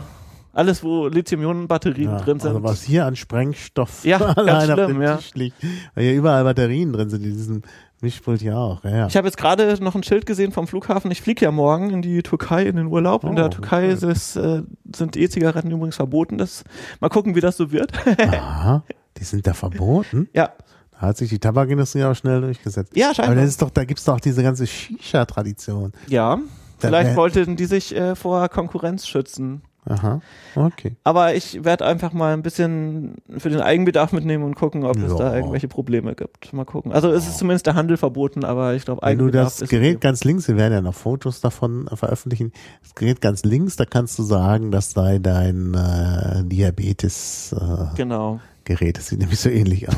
alles, 0.53 0.83
wo 0.83 1.07
Lithium-Ionen-Batterien 1.07 2.11
ja, 2.11 2.19
drin 2.19 2.41
sind. 2.41 2.51
Also 2.51 2.63
was 2.63 2.83
hier 2.83 3.07
an 3.07 3.17
Sprengstoff 3.17 4.05
ja, 4.05 4.19
allein 4.37 4.71
auf 4.71 4.87
dem 4.87 5.01
ja. 5.03 5.17
Tisch 5.17 5.35
liegt. 5.35 5.57
Weil 5.95 6.05
hier 6.05 6.15
überall 6.15 6.45
Batterien 6.45 6.93
drin 6.93 7.11
sind, 7.11 7.25
in 7.25 7.33
diesem 7.33 7.63
Mischpult 8.01 8.43
ja 8.43 8.57
auch. 8.57 8.85
Ja, 8.85 8.91
ja. 8.91 9.07
Ich 9.07 9.17
habe 9.17 9.27
jetzt 9.27 9.37
gerade 9.37 9.83
noch 9.83 9.95
ein 9.95 10.03
Schild 10.03 10.25
gesehen 10.27 10.53
vom 10.53 10.67
Flughafen. 10.69 11.11
Ich 11.11 11.23
fliege 11.23 11.45
ja 11.45 11.51
morgen 11.51 11.91
in 11.91 12.03
die 12.03 12.23
Türkei 12.23 12.65
in 12.65 12.77
den 12.77 12.87
Urlaub. 12.87 13.25
Oh, 13.25 13.29
in 13.29 13.37
der 13.37 13.51
Türkei 13.51 13.93
okay. 13.93 14.13
ist, 14.13 14.37
äh, 14.37 14.63
sind 14.95 15.17
E-Zigaretten 15.17 15.71
übrigens 15.71 15.97
verboten. 15.97 16.39
Das, 16.39 16.65
mal 17.01 17.09
gucken, 17.09 17.35
wie 17.35 17.41
das 17.41 17.57
so 17.57 17.73
wird. 17.73 17.93
Aha, 18.19 18.85
die 19.17 19.25
sind 19.25 19.47
da 19.47 19.53
verboten? 19.53 20.29
Ja. 20.33 20.53
Da 20.93 21.01
hat 21.09 21.17
sich 21.17 21.29
die 21.29 21.39
Tabakindustrie 21.39 22.05
auch 22.05 22.15
schnell 22.15 22.41
durchgesetzt. 22.41 22.97
Ja, 22.97 23.15
scheinbar. 23.15 23.33
Aber 23.33 23.41
das 23.41 23.51
ist 23.51 23.63
doch, 23.63 23.71
da 23.71 23.85
gibt's 23.85 24.05
doch 24.05 24.21
diese 24.21 24.43
ganze 24.43 24.67
Shisha-Tradition. 24.67 25.93
Ja, 26.09 26.39
vielleicht 26.79 27.17
wollten 27.17 27.57
die 27.57 27.67
sich 27.67 27.95
äh, 27.95 28.15
vor 28.15 28.49
Konkurrenz 28.49 29.07
schützen. 29.07 29.63
Aha, 29.89 30.21
okay. 30.55 30.97
Aber 31.03 31.35
ich 31.35 31.65
werde 31.65 31.87
einfach 31.87 32.13
mal 32.13 32.35
ein 32.35 32.43
bisschen 32.43 33.17
für 33.39 33.49
den 33.49 33.61
Eigenbedarf 33.61 34.13
mitnehmen 34.13 34.45
und 34.45 34.55
gucken, 34.55 34.85
ob 34.85 34.99
ja. 34.99 35.07
es 35.07 35.17
da 35.17 35.35
irgendwelche 35.35 35.67
Probleme 35.67 36.15
gibt. 36.15 36.53
Mal 36.53 36.65
gucken. 36.65 36.93
Also 36.93 37.11
es 37.11 37.27
ist 37.27 37.39
zumindest 37.39 37.67
der 37.67 37.75
Handel 37.75 37.97
verboten, 37.97 38.45
aber 38.45 38.75
ich 38.75 38.85
glaube 38.85 39.03
Eigenbedarf 39.03 39.35
Wenn 39.35 39.59
du 39.59 39.61
das 39.61 39.71
Gerät 39.71 39.97
okay. 39.97 40.01
ganz 40.01 40.25
links, 40.25 40.47
wir 40.47 40.57
werden 40.57 40.75
ja 40.75 40.81
noch 40.83 40.95
Fotos 40.95 41.41
davon 41.41 41.89
veröffentlichen, 41.93 42.53
das 42.83 42.95
Gerät 42.95 43.21
ganz 43.23 43.45
links, 43.45 43.77
da 43.77 43.87
kannst 43.87 44.19
du 44.19 44.23
sagen, 44.23 44.71
das 44.71 44.91
sei 44.91 45.19
dein 45.19 45.75
äh, 45.75 46.45
Diabetes 46.45 47.55
äh, 47.59 47.97
genau. 47.97 48.41
Gerät. 48.65 48.99
Das 48.99 49.09
sieht 49.09 49.19
nämlich 49.19 49.41
so 49.41 49.49
ähnlich 49.49 49.89
aus. 49.89 49.97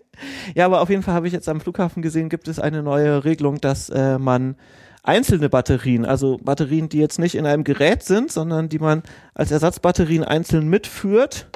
ja, 0.54 0.66
aber 0.66 0.80
auf 0.80 0.90
jeden 0.90 1.02
Fall 1.02 1.14
habe 1.14 1.28
ich 1.28 1.32
jetzt 1.32 1.48
am 1.48 1.60
Flughafen 1.60 2.02
gesehen, 2.02 2.28
gibt 2.28 2.48
es 2.48 2.58
eine 2.58 2.82
neue 2.82 3.24
Regelung, 3.24 3.60
dass 3.60 3.88
äh, 3.90 4.18
man 4.18 4.56
einzelne 5.08 5.48
Batterien, 5.48 6.04
also 6.04 6.38
Batterien, 6.42 6.88
die 6.88 6.98
jetzt 6.98 7.18
nicht 7.18 7.34
in 7.34 7.46
einem 7.46 7.64
Gerät 7.64 8.02
sind, 8.02 8.30
sondern 8.30 8.68
die 8.68 8.78
man 8.78 9.02
als 9.34 9.50
Ersatzbatterien 9.50 10.22
einzeln 10.22 10.68
mitführt, 10.68 11.48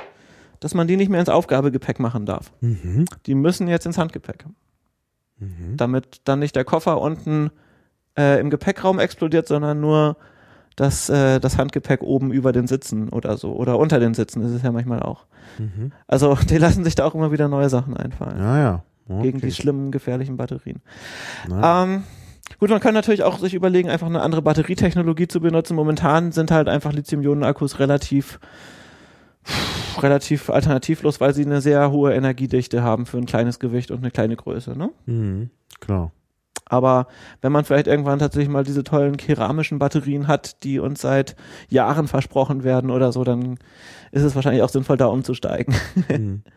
dass 0.59 0.75
man 0.75 0.87
die 0.87 0.97
nicht 0.97 1.11
mehr 1.11 1.21
ins 1.21 1.29
Aufgabegepäck 1.29 2.01
machen 2.01 2.25
darf. 2.25 2.53
Mhm. 2.61 3.05
Die 3.27 3.35
müssen 3.35 3.69
jetzt 3.69 3.85
ins 3.85 3.99
Handgepäck. 3.99 4.47
Mhm. 5.39 5.77
Damit 5.77 6.23
dann 6.25 6.39
nicht 6.39 6.57
der 6.57 6.65
Koffer 6.65 7.01
unten 7.01 7.51
äh, 8.17 8.41
im 8.41 8.49
Gepäckraum 8.49 8.99
explodiert, 8.99 9.47
sondern 9.47 9.81
nur 9.81 10.17
das, 10.77 11.11
äh, 11.11 11.39
das 11.39 11.59
Handgepäck 11.59 12.03
oben 12.03 12.33
über 12.33 12.53
den 12.53 12.67
Sitzen 12.67 13.11
oder 13.11 13.37
so. 13.37 13.53
Oder 13.53 13.79
unter 13.79 14.01
den 14.01 14.15
Sitzen 14.15 14.43
ist 14.43 14.53
es 14.53 14.63
ja 14.63 14.73
manchmal 14.73 15.01
auch. 15.01 15.27
Mhm. 15.59 15.93
Also 16.07 16.35
die 16.49 16.57
lassen 16.57 16.85
sich 16.85 16.95
da 16.95 17.05
auch 17.05 17.15
immer 17.15 17.33
wieder 17.33 17.49
neue 17.49 17.69
Sachen 17.69 17.97
einfallen. 17.97 18.39
Ja, 18.39 18.59
ja. 18.59 18.85
Okay. 19.09 19.23
Gegen 19.23 19.41
die 19.41 19.53
schlimmen, 19.53 19.91
gefährlichen 19.91 20.37
Batterien. 20.37 20.81
Ähm, 21.51 22.05
gut, 22.59 22.71
man 22.71 22.81
kann 22.81 22.95
natürlich 22.95 23.23
auch 23.23 23.39
sich 23.39 23.55
überlegen, 23.55 23.89
einfach 23.89 24.07
eine 24.07 24.23
andere 24.23 24.43
Batterietechnologie 24.43 25.29
zu 25.29 25.41
benutzen. 25.41 25.75
Momentan 25.75 26.33
sind 26.33 26.51
halt 26.51 26.69
einfach 26.69 26.93
Lithium-Ionen-Akkus 26.93 27.79
relativ 27.79 28.39
relativ 30.01 30.51
alternativlos, 30.51 31.21
weil 31.21 31.35
sie 31.35 31.45
eine 31.45 31.61
sehr 31.61 31.91
hohe 31.91 32.15
Energiedichte 32.15 32.83
haben 32.83 33.07
für 33.07 33.19
ein 33.19 33.27
kleines 33.27 33.59
Gewicht 33.59 33.91
und 33.91 33.99
eine 33.99 34.11
kleine 34.11 34.37
Größe. 34.37 34.77
Ne? 34.77 34.91
mhm. 35.07 35.51
Klar. 35.81 36.13
Aber 36.67 37.07
wenn 37.43 37.53
man 37.53 37.65
vielleicht 37.65 37.87
irgendwann 37.87 38.19
tatsächlich 38.19 38.49
mal 38.49 38.65
diese 38.65 38.83
tollen 38.83 39.19
keramischen 39.19 39.79
Batterien 39.79 40.27
hat, 40.27 40.63
die 40.63 40.79
uns 40.79 41.03
seit 41.03 41.37
Jahren 41.69 42.09
versprochen 42.09 42.65
werden 42.65 42.91
oder 42.91 43.13
so, 43.13 43.25
dann 43.25 43.59
ist 44.11 44.23
es 44.23 44.35
wahrscheinlich 44.35 44.63
auch 44.63 44.71
sinnvoll, 44.71 44.97
da 44.97 45.07
umzusteigen. 45.07 45.75
Mhm. 46.09 46.43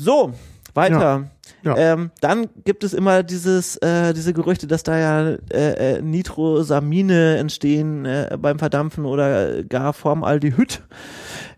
So, 0.00 0.32
weiter. 0.74 1.00
Ja. 1.00 1.30
Ähm, 1.64 2.10
dann 2.20 2.48
gibt 2.64 2.84
es 2.84 2.94
immer 2.94 3.22
dieses, 3.22 3.76
äh, 3.78 4.14
diese 4.14 4.32
Gerüchte, 4.32 4.66
dass 4.66 4.82
da 4.82 4.98
ja 4.98 5.36
äh, 5.50 5.96
äh, 5.96 6.02
Nitrosamine 6.02 7.36
entstehen 7.36 8.04
äh, 8.04 8.36
beim 8.40 8.58
Verdampfen 8.58 9.04
oder 9.04 9.64
gar 9.64 9.92
Formaldehyd 9.92 10.82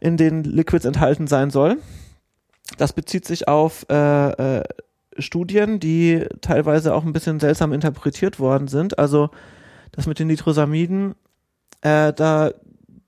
in 0.01 0.17
den 0.17 0.45
Liquids 0.45 0.85
enthalten 0.85 1.27
sein 1.27 1.51
soll. 1.51 1.77
Das 2.79 2.93
bezieht 2.93 3.27
sich 3.27 3.49
auf 3.49 3.85
äh, 3.91 4.59
äh, 4.59 4.65
Studien, 5.19 5.81
die 5.81 6.25
teilweise 6.41 6.95
auch 6.95 7.05
ein 7.05 7.13
bisschen 7.13 7.41
seltsam 7.41 7.73
interpretiert 7.73 8.39
worden 8.39 8.69
sind. 8.69 8.99
Also 8.99 9.31
das 9.93 10.07
mit 10.07 10.19
den 10.19 10.29
Nitrosamiden, 10.29 11.15
äh, 11.83 12.13
da 12.13 12.53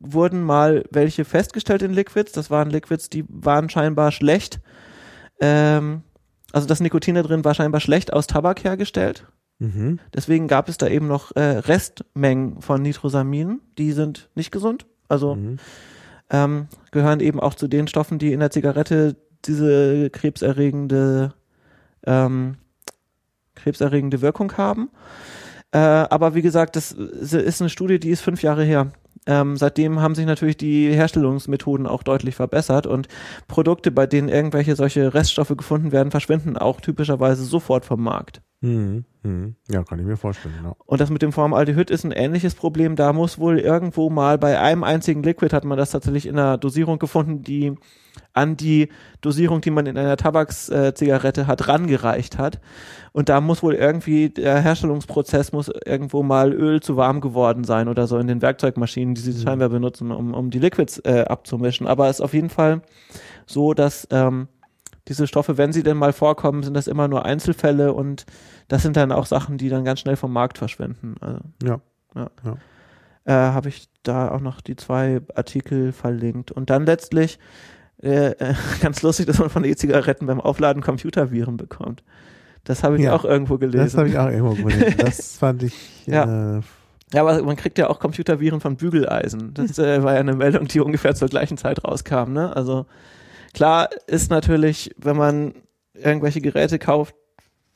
wurden 0.01 0.43
mal 0.43 0.85
welche 0.91 1.25
festgestellt 1.25 1.83
in 1.83 1.93
Liquids. 1.93 2.33
Das 2.33 2.51
waren 2.51 2.71
Liquids, 2.71 3.09
die 3.09 3.25
waren 3.29 3.71
scheinbar 3.71 4.11
schlecht. 4.11 4.61
Ähm, 5.41 6.03
also 6.53 6.67
das 6.67 6.81
Nikotin 6.81 7.15
da 7.15 7.23
drin 7.23 7.45
war 7.45 7.55
scheinbar 7.55 7.81
schlecht 7.81 8.13
aus 8.13 8.27
Tabak 8.27 8.65
hergestellt. 8.65 9.27
Mhm. 9.59 9.99
Deswegen 10.15 10.49
gab 10.49 10.69
es 10.69 10.79
da 10.79 10.89
eben 10.89 11.07
noch 11.09 11.35
äh, 11.37 11.41
Restmengen 11.41 12.61
von 12.61 12.83
Nitrosaminen, 12.83 13.61
die 13.79 13.93
sind 13.93 14.29
nicht 14.35 14.51
gesund. 14.53 14.87
Also 15.09 15.37
Mhm. 15.37 15.59
ähm, 16.31 16.69
gehören 16.91 17.21
eben 17.21 17.41
auch 17.41 17.55
zu 17.55 17.69
den 17.69 17.87
Stoffen, 17.89 18.19
die 18.19 18.33
in 18.33 18.41
der 18.41 18.51
Zigarette 18.51 19.17
diese 19.45 20.11
krebserregende 20.11 21.35
ähm, 22.07 22.57
krebserregende 23.55 24.21
Wirkung 24.23 24.57
haben. 24.57 24.91
Äh, 25.73 25.79
aber 25.79 26.35
wie 26.35 26.43
gesagt, 26.43 26.77
das 26.77 26.93
ist 26.93 27.61
eine 27.61 27.71
Studie, 27.71 27.99
die 28.01 28.11
ist 28.11 28.21
fünf 28.21 28.43
Jahre 28.43 28.65
her. 28.65 28.93
Ähm, 29.27 29.57
seitdem 29.57 30.01
haben 30.01 30.15
sich 30.15 30.27
natürlich 30.27 30.57
die 30.57 30.93
Herstellungsmethoden 30.93 31.87
auch 31.87 32.03
deutlich 32.03 32.35
verbessert 32.35 32.87
und 32.87 33.09
Produkte, 33.47 33.91
bei 33.91 34.07
denen 34.07 34.29
irgendwelche 34.29 34.75
solche 34.75 35.15
Reststoffe 35.15 35.57
gefunden 35.57 35.93
werden, 35.93 36.11
verschwinden 36.11 36.57
auch 36.57 36.81
typischerweise 36.81 37.45
sofort 37.45 37.85
vom 37.85 38.03
Markt. 38.03 38.43
Mhm. 38.63 39.05
Mhm. 39.25 39.57
Ja, 39.69 39.83
kann 39.85 39.99
ich 39.99 40.07
mir 40.07 40.17
vorstellen. 40.17 40.55
Ja. 40.65 40.75
Und 40.87 41.01
das 41.01 41.11
mit 41.11 41.21
dem 41.23 41.33
Formaldehyd 41.33 41.91
ist 41.91 42.05
ein 42.05 42.13
ähnliches 42.13 42.55
Problem. 42.55 42.97
Da 42.97 43.13
muss 43.13 43.39
wohl 43.39 43.59
irgendwo 43.59 44.09
mal 44.09 44.39
bei 44.39 44.59
einem 44.61 44.83
einzigen 44.85 45.23
Liquid 45.23 45.55
hat 45.55 45.65
man 45.65 45.77
das 45.79 45.91
tatsächlich 45.91 46.27
in 46.27 46.39
einer 46.39 46.59
Dosierung 46.59 46.99
gefunden, 46.99 47.43
die 47.43 47.75
an 48.33 48.57
die 48.57 48.89
Dosierung, 49.21 49.61
die 49.61 49.71
man 49.71 49.87
in 49.87 49.97
einer 49.99 50.17
Tabakszigarette 50.17 51.47
hat, 51.47 51.69
rangereicht 51.69 52.39
hat. 52.39 52.61
Und 53.13 53.29
da 53.29 53.41
muss 53.41 53.63
wohl 53.63 53.75
irgendwie 53.75 54.31
der 54.31 54.61
Herstellungsprozess 54.61 55.53
muss 55.53 55.71
irgendwo 55.85 56.23
mal 56.23 56.53
Öl 56.53 56.81
zu 56.81 56.97
warm 56.97 57.21
geworden 57.21 57.65
sein 57.65 57.89
oder 57.89 58.07
so 58.07 58.19
in 58.19 58.27
den 58.27 58.43
Werkzeugmaschinen, 58.43 59.15
die 59.15 59.21
sie 59.21 59.33
Mhm. 59.33 59.43
scheinbar 59.45 59.69
benutzen, 59.69 60.11
um, 60.11 60.35
um 60.35 60.51
die 60.51 60.59
Liquids 60.59 60.99
äh, 61.01 61.25
abzumischen. 61.29 61.87
Aber 61.87 62.09
es 62.09 62.17
ist 62.17 62.21
auf 62.23 62.35
jeden 62.35 62.51
Fall 62.51 62.83
so, 63.47 63.75
dass 63.75 64.07
ähm, 64.11 64.49
diese 65.09 65.27
Stoffe, 65.27 65.59
wenn 65.59 65.73
sie 65.73 65.83
denn 65.83 65.97
mal 65.97 66.13
vorkommen, 66.13 66.63
sind 66.63 66.75
das 66.75 66.87
immer 66.87 67.09
nur 67.09 67.25
Einzelfälle 67.25 67.93
und 67.93 68.25
das 68.69 68.83
sind 68.83 68.97
dann 68.97 69.11
auch 69.13 69.27
Sachen, 69.27 69.59
die 69.59 69.69
dann 69.69 69.85
ganz 69.85 70.01
schnell 70.01 70.17
vom 70.17 70.33
Markt 70.33 70.59
verschwinden. 70.59 71.17
Also, 71.21 71.41
Ja. 71.65 71.81
äh, 73.25 73.33
habe 73.33 73.69
ich 73.69 73.89
da 74.03 74.31
auch 74.31 74.41
noch 74.41 74.61
die 74.61 74.77
zwei 74.77 75.21
Artikel 75.35 75.93
verlinkt. 75.93 76.51
Und 76.53 76.71
dann 76.71 76.87
letztlich, 76.87 77.39
äh, 78.03 78.31
äh, 78.33 78.55
ganz 78.81 79.03
lustig, 79.03 79.27
dass 79.27 79.39
man 79.39 79.51
von 79.51 79.65
E-Zigaretten 79.65 80.27
beim 80.27 80.41
Aufladen 80.41 80.83
Computerviren 80.83 81.57
bekommt. 81.57 82.03
Das 82.65 82.85
habe 82.85 82.97
ich 82.97 83.03
Ja, 83.03 83.15
auch 83.15 83.25
irgendwo 83.25 83.57
Das 83.57 83.71
gelesen. 83.73 83.99
habe 83.99 84.09
ich 84.09 84.19
auch 84.19 84.29
irgendwo 84.29 84.55
gelesen. 84.69 84.95
Das 84.99 85.37
fand 85.39 85.63
ich. 85.65 86.07
Ja. 86.07 86.59
Äh, 86.59 86.61
Ja, 87.13 87.23
aber 87.23 87.43
man 87.43 87.57
kriegt 87.57 87.77
ja 87.79 87.91
auch 87.91 87.99
Computerviren 87.99 88.61
von 88.61 88.77
Bügeleisen. 88.77 89.53
Das 89.53 89.79
äh, 89.79 90.03
war 90.03 90.15
ja 90.15 90.21
eine 90.21 90.35
Meldung, 90.35 90.67
die 90.69 90.81
ungefähr 90.81 91.15
zur 91.15 91.29
gleichen 91.29 91.59
Zeit 91.59 91.85
rauskam. 91.85 92.33
Ne? 92.33 92.55
Also 92.57 92.87
klar 93.55 93.89
ist 94.07 94.31
natürlich, 94.31 94.95
wenn 94.97 95.17
man 95.17 95.55
irgendwelche 95.95 96.41
Geräte 96.41 96.79
kauft, 96.79 97.15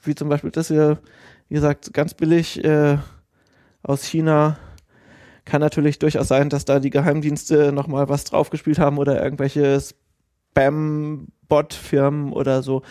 wie 0.02 0.14
zum 0.14 0.28
Beispiel 0.28 0.50
das 0.50 0.68
hier, 0.68 0.98
wie 1.48 1.54
gesagt, 1.54 1.92
ganz 1.92 2.14
billig 2.14 2.64
äh, 2.64 2.98
aus 3.82 4.04
China, 4.04 4.56
kann 5.44 5.60
natürlich 5.60 5.98
durchaus 5.98 6.28
sein, 6.28 6.48
dass 6.50 6.64
da 6.64 6.80
die 6.80 6.90
Geheimdienste 6.90 7.72
nochmal 7.72 8.08
was 8.08 8.24
draufgespielt 8.24 8.78
haben 8.78 8.98
oder 8.98 9.22
irgendwelche 9.22 9.80
Spam-Bot-Firmen 9.80 12.32
oder 12.32 12.62
so. 12.62 12.82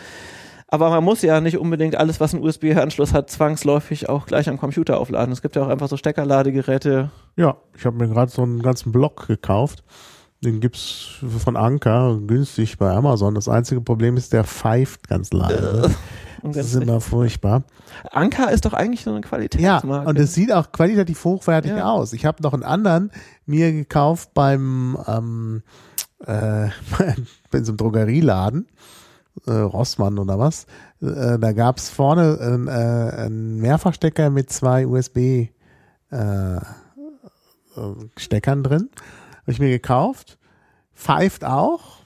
Aber 0.68 0.90
man 0.90 1.04
muss 1.04 1.22
ja 1.22 1.40
nicht 1.40 1.58
unbedingt 1.58 1.94
alles, 1.94 2.18
was 2.18 2.34
einen 2.34 2.42
USB-Anschluss 2.42 3.12
hat, 3.12 3.30
zwangsläufig 3.30 4.08
auch 4.08 4.26
gleich 4.26 4.48
am 4.48 4.58
Computer 4.58 4.98
aufladen. 4.98 5.32
Es 5.32 5.42
gibt 5.42 5.54
ja 5.54 5.62
auch 5.62 5.68
einfach 5.68 5.88
so 5.88 5.96
Steckerladegeräte. 5.96 7.10
ja, 7.36 7.56
ich 7.76 7.86
habe 7.86 7.96
mir 7.96 8.08
gerade 8.08 8.32
so 8.32 8.42
einen 8.42 8.62
ganzen 8.62 8.90
Block 8.90 9.28
gekauft. 9.28 9.84
Den 10.44 10.60
gibt's 10.60 11.08
von 11.38 11.56
Anker 11.56 12.18
günstig 12.26 12.76
bei 12.78 12.90
Amazon. 12.90 13.34
Das 13.34 13.48
einzige 13.48 13.80
Problem 13.80 14.16
ist, 14.16 14.32
der 14.32 14.44
pfeift 14.44 15.08
ganz 15.08 15.32
leise. 15.32 15.90
Und 16.42 16.54
Das 16.54 16.66
ist 16.66 16.74
immer 16.82 17.00
furchtbar. 17.00 17.64
Anker 18.12 18.52
ist 18.52 18.64
doch 18.66 18.74
eigentlich 18.74 19.02
so 19.02 19.10
eine 19.10 19.20
Ja, 19.20 19.28
Qualitätsmarke. 19.28 20.08
und 20.08 20.18
es 20.18 20.34
sieht 20.34 20.52
auch 20.52 20.70
qualitativ 20.72 21.24
hochwertig 21.24 21.72
Ja. 21.72 21.86
aus. 21.90 22.12
Ich 22.12 22.26
habe 22.26 22.42
noch 22.42 22.52
einen 22.52 22.62
anderen 22.62 23.10
mir 23.46 23.72
gekauft 23.72 24.34
beim 24.34 24.98
ähm, 25.08 25.62
äh, 26.24 26.66
in 27.52 27.64
so 27.64 27.72
einem 27.72 27.76
Drogerieladen, 27.78 28.68
äh, 29.46 29.52
Rossmann 29.52 30.18
oder 30.18 30.38
was. 30.38 30.66
Äh, 31.00 31.38
da 31.38 31.52
gab's 31.52 31.88
vorne 31.88 32.38
einen, 32.40 32.68
äh, 32.68 32.70
einen 32.70 33.56
Mehrfachstecker 33.60 34.28
mit 34.30 34.50
zwei 34.50 34.86
USB 34.86 35.16
äh, 36.12 36.56
äh, 36.56 36.60
Steckern 38.16 38.62
drin. 38.62 38.90
Habe 39.46 39.52
ich 39.52 39.60
mir 39.60 39.70
gekauft. 39.70 40.38
Pfeift 40.92 41.44
auch. 41.44 41.98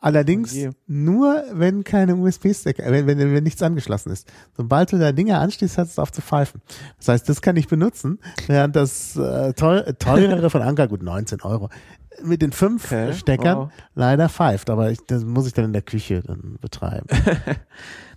Allerdings 0.00 0.54
Oh 0.56 0.70
nur, 0.86 1.44
wenn 1.52 1.84
keine 1.84 2.16
USB-Stecker, 2.16 2.84
wenn, 2.90 3.06
wenn, 3.06 3.18
wenn 3.18 3.44
nichts 3.44 3.62
angeschlossen 3.62 4.10
ist. 4.10 4.28
Sobald 4.56 4.92
du 4.92 4.98
da 4.98 5.12
Dinge 5.12 5.38
anschließt, 5.38 5.78
hat 5.78 5.86
es 5.86 5.98
auf 5.98 6.10
zu 6.10 6.22
pfeifen. 6.22 6.60
Das 6.98 7.08
heißt, 7.08 7.28
das 7.28 7.40
kann 7.40 7.56
ich 7.56 7.68
benutzen, 7.68 8.18
während 8.46 8.76
das 8.76 9.16
äh, 9.16 9.52
teuer, 9.54 9.84
teurere 9.98 10.50
von 10.50 10.62
Anker, 10.62 10.88
gut 10.88 11.02
19 11.02 11.40
Euro, 11.42 11.70
mit 12.22 12.42
den 12.42 12.52
fünf 12.52 12.86
Okay, 12.86 13.14
Steckern 13.14 13.58
wow. 13.58 13.70
leider 13.94 14.28
pfeift. 14.28 14.70
Aber 14.70 14.90
ich, 14.90 14.98
das 15.06 15.24
muss 15.24 15.46
ich 15.46 15.54
dann 15.54 15.66
in 15.66 15.72
der 15.72 15.82
Küche 15.82 16.22
dann 16.22 16.58
betreiben. 16.60 17.06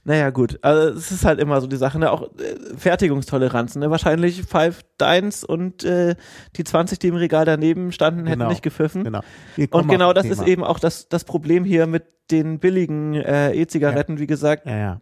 Naja, 0.10 0.32
gut. 0.32 0.58
Also 0.64 0.98
es 0.98 1.12
ist 1.12 1.24
halt 1.24 1.40
immer 1.40 1.62
so 1.62 1.68
die 1.68 1.76
Sache, 1.78 2.00
ne? 2.00 2.10
Auch 2.12 2.24
äh, 2.24 2.56
Fertigungstoleranzen. 2.76 3.80
Ne? 3.80 3.92
Wahrscheinlich 3.92 4.42
pfeift 4.42 4.88
deins 4.98 5.44
und 5.44 5.84
äh, 5.84 6.16
die 6.56 6.64
20, 6.64 6.98
die 6.98 7.10
im 7.10 7.16
Regal 7.16 7.46
daneben 7.46 7.92
standen, 7.92 8.26
hätten 8.26 8.40
Genau. 8.40 8.50
nicht 8.50 8.64
gepfiffen. 8.64 9.04
Genau. 9.04 9.22
Und 9.70 9.88
genau 9.88 10.12
das 10.12 10.24
Thema. 10.24 10.34
ist 10.42 10.48
eben 10.48 10.64
auch 10.64 10.80
das, 10.80 11.10
das 11.10 11.26
Problem 11.26 11.64
hier 11.64 11.86
mit 11.86 12.06
den 12.32 12.58
billigen 12.58 13.14
äh, 13.14 13.54
E-Zigaretten. 13.54 14.18
Wie 14.18 14.26
gesagt, 14.26 14.66
Ja, 14.66 14.78
ja. 14.78 15.00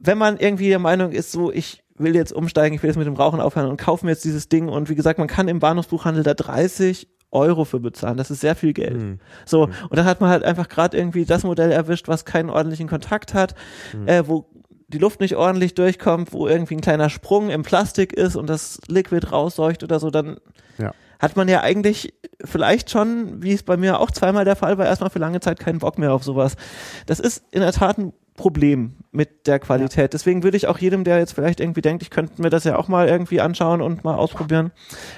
wenn 0.00 0.16
man 0.16 0.38
irgendwie 0.38 0.70
der 0.70 0.78
Meinung 0.78 1.12
ist, 1.12 1.30
so 1.30 1.52
ich 1.52 1.84
will 1.98 2.14
jetzt 2.16 2.32
umsteigen, 2.32 2.76
ich 2.76 2.82
will 2.82 2.88
jetzt 2.88 2.96
mit 2.96 3.06
dem 3.06 3.14
Rauchen 3.14 3.40
aufhören 3.42 3.68
und 3.68 3.76
kaufe 3.78 4.06
mir 4.06 4.12
jetzt 4.12 4.24
dieses 4.24 4.48
Ding 4.48 4.68
und 4.68 4.88
wie 4.88 4.94
gesagt, 4.94 5.18
man 5.18 5.28
kann 5.28 5.48
im 5.48 5.58
Bahnhofsbuchhandel 5.58 6.22
da 6.22 6.32
30 6.32 7.08
Euro 7.30 7.64
für 7.64 7.80
bezahlen. 7.80 8.16
Das 8.16 8.30
ist 8.30 8.40
sehr 8.40 8.54
viel 8.56 8.72
Geld. 8.72 9.00
Hm. 9.00 9.18
So, 9.44 9.62
und 9.64 9.96
dann 9.96 10.04
hat 10.06 10.20
man 10.20 10.30
halt 10.30 10.44
einfach 10.44 10.68
gerade 10.68 10.96
irgendwie 10.96 11.24
das 11.24 11.44
Modell 11.44 11.70
erwischt, 11.72 12.08
was 12.08 12.24
keinen 12.24 12.50
ordentlichen 12.50 12.88
Kontakt 12.88 13.34
hat, 13.34 13.54
Hm. 13.92 14.08
äh, 14.08 14.26
wo 14.28 14.46
die 14.88 14.98
Luft 14.98 15.20
nicht 15.20 15.36
ordentlich 15.36 15.74
durchkommt, 15.74 16.32
wo 16.32 16.46
irgendwie 16.48 16.74
ein 16.76 16.80
kleiner 16.80 17.10
Sprung 17.10 17.50
im 17.50 17.62
Plastik 17.62 18.14
ist 18.14 18.36
und 18.36 18.48
das 18.48 18.80
Liquid 18.88 19.26
rausseucht 19.30 19.82
oder 19.82 20.00
so, 20.00 20.10
dann 20.10 20.38
Ja. 20.78 20.92
hat 21.18 21.36
man 21.36 21.46
ja 21.48 21.60
eigentlich 21.60 22.14
vielleicht 22.42 22.90
schon, 22.90 23.42
wie 23.42 23.52
es 23.52 23.62
bei 23.62 23.76
mir 23.76 24.00
auch 24.00 24.10
zweimal 24.10 24.46
der 24.46 24.56
Fall 24.56 24.78
war, 24.78 24.86
erstmal 24.86 25.10
für 25.10 25.18
lange 25.18 25.40
Zeit 25.40 25.60
keinen 25.60 25.80
Bock 25.80 25.98
mehr 25.98 26.14
auf 26.14 26.24
sowas. 26.24 26.56
Das 27.04 27.20
ist 27.20 27.42
in 27.50 27.60
der 27.60 27.72
Tat 27.72 27.98
ein 27.98 28.14
Problem 28.38 28.94
mit 29.12 29.46
der 29.46 29.58
Qualität. 29.58 30.14
Deswegen 30.14 30.42
würde 30.42 30.56
ich 30.56 30.66
auch 30.68 30.78
jedem, 30.78 31.04
der 31.04 31.18
jetzt 31.18 31.32
vielleicht 31.32 31.60
irgendwie 31.60 31.82
denkt, 31.82 32.02
ich 32.02 32.08
könnte 32.10 32.40
mir 32.40 32.48
das 32.50 32.64
ja 32.64 32.76
auch 32.78 32.88
mal 32.88 33.06
irgendwie 33.08 33.40
anschauen 33.42 33.82
und 33.82 34.04
mal 34.04 34.14
ausprobieren, 34.14 34.70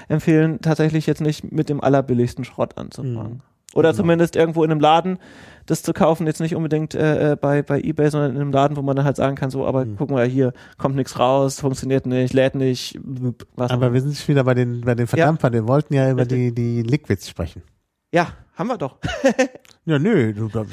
empfehlen, 0.09 0.59
tatsächlich 0.61 1.07
jetzt 1.07 1.21
nicht 1.21 1.51
mit 1.53 1.69
dem 1.69 1.81
allerbilligsten 1.81 2.43
Schrott 2.43 2.77
anzufangen. 2.77 3.41
Oder 3.73 3.91
Genau. 3.91 4.01
zumindest 4.01 4.35
irgendwo 4.35 4.65
in 4.65 4.71
einem 4.71 4.81
Laden 4.81 5.17
das 5.65 5.81
zu 5.83 5.93
kaufen, 5.93 6.27
jetzt 6.27 6.41
nicht 6.41 6.55
unbedingt 6.55 6.93
äh, 6.93 7.31
äh, 7.31 7.35
bei, 7.37 7.61
bei 7.61 7.79
Ebay, 7.79 8.09
sondern 8.09 8.31
in 8.35 8.41
einem 8.41 8.51
Laden, 8.51 8.75
wo 8.75 8.81
man 8.81 8.97
dann 8.97 9.05
halt 9.05 9.15
sagen 9.15 9.37
kann, 9.37 9.49
so, 9.49 9.65
aber 9.65 9.83
Hm. 9.83 9.95
guck 9.97 10.09
mal, 10.11 10.25
hier 10.27 10.51
kommt 10.77 10.97
nichts 10.97 11.17
raus, 11.17 11.61
funktioniert 11.61 12.05
nicht, 12.05 12.33
lädt 12.33 12.55
nicht, 12.55 12.99
was 13.55 13.71
Aber 13.71 13.93
wir 13.93 14.01
sind 14.01 14.27
wieder 14.27 14.43
bei 14.43 14.55
den, 14.55 14.81
bei 14.81 14.95
den 14.95 15.07
Verdampfern. 15.07 15.53
Wir 15.53 15.67
wollten 15.69 15.93
ja 15.93 16.11
über 16.11 16.25
die, 16.25 16.47
Richtig. 16.47 16.55
die 16.55 16.81
Liquids 16.81 17.29
sprechen. 17.29 17.61
Ja, 18.13 18.33
haben 18.55 18.67
wir 18.67 18.77
doch. 18.77 18.97
Ja, 19.85 19.97
nö, 19.97 20.31
du, 20.33 20.47
du, 20.47 20.63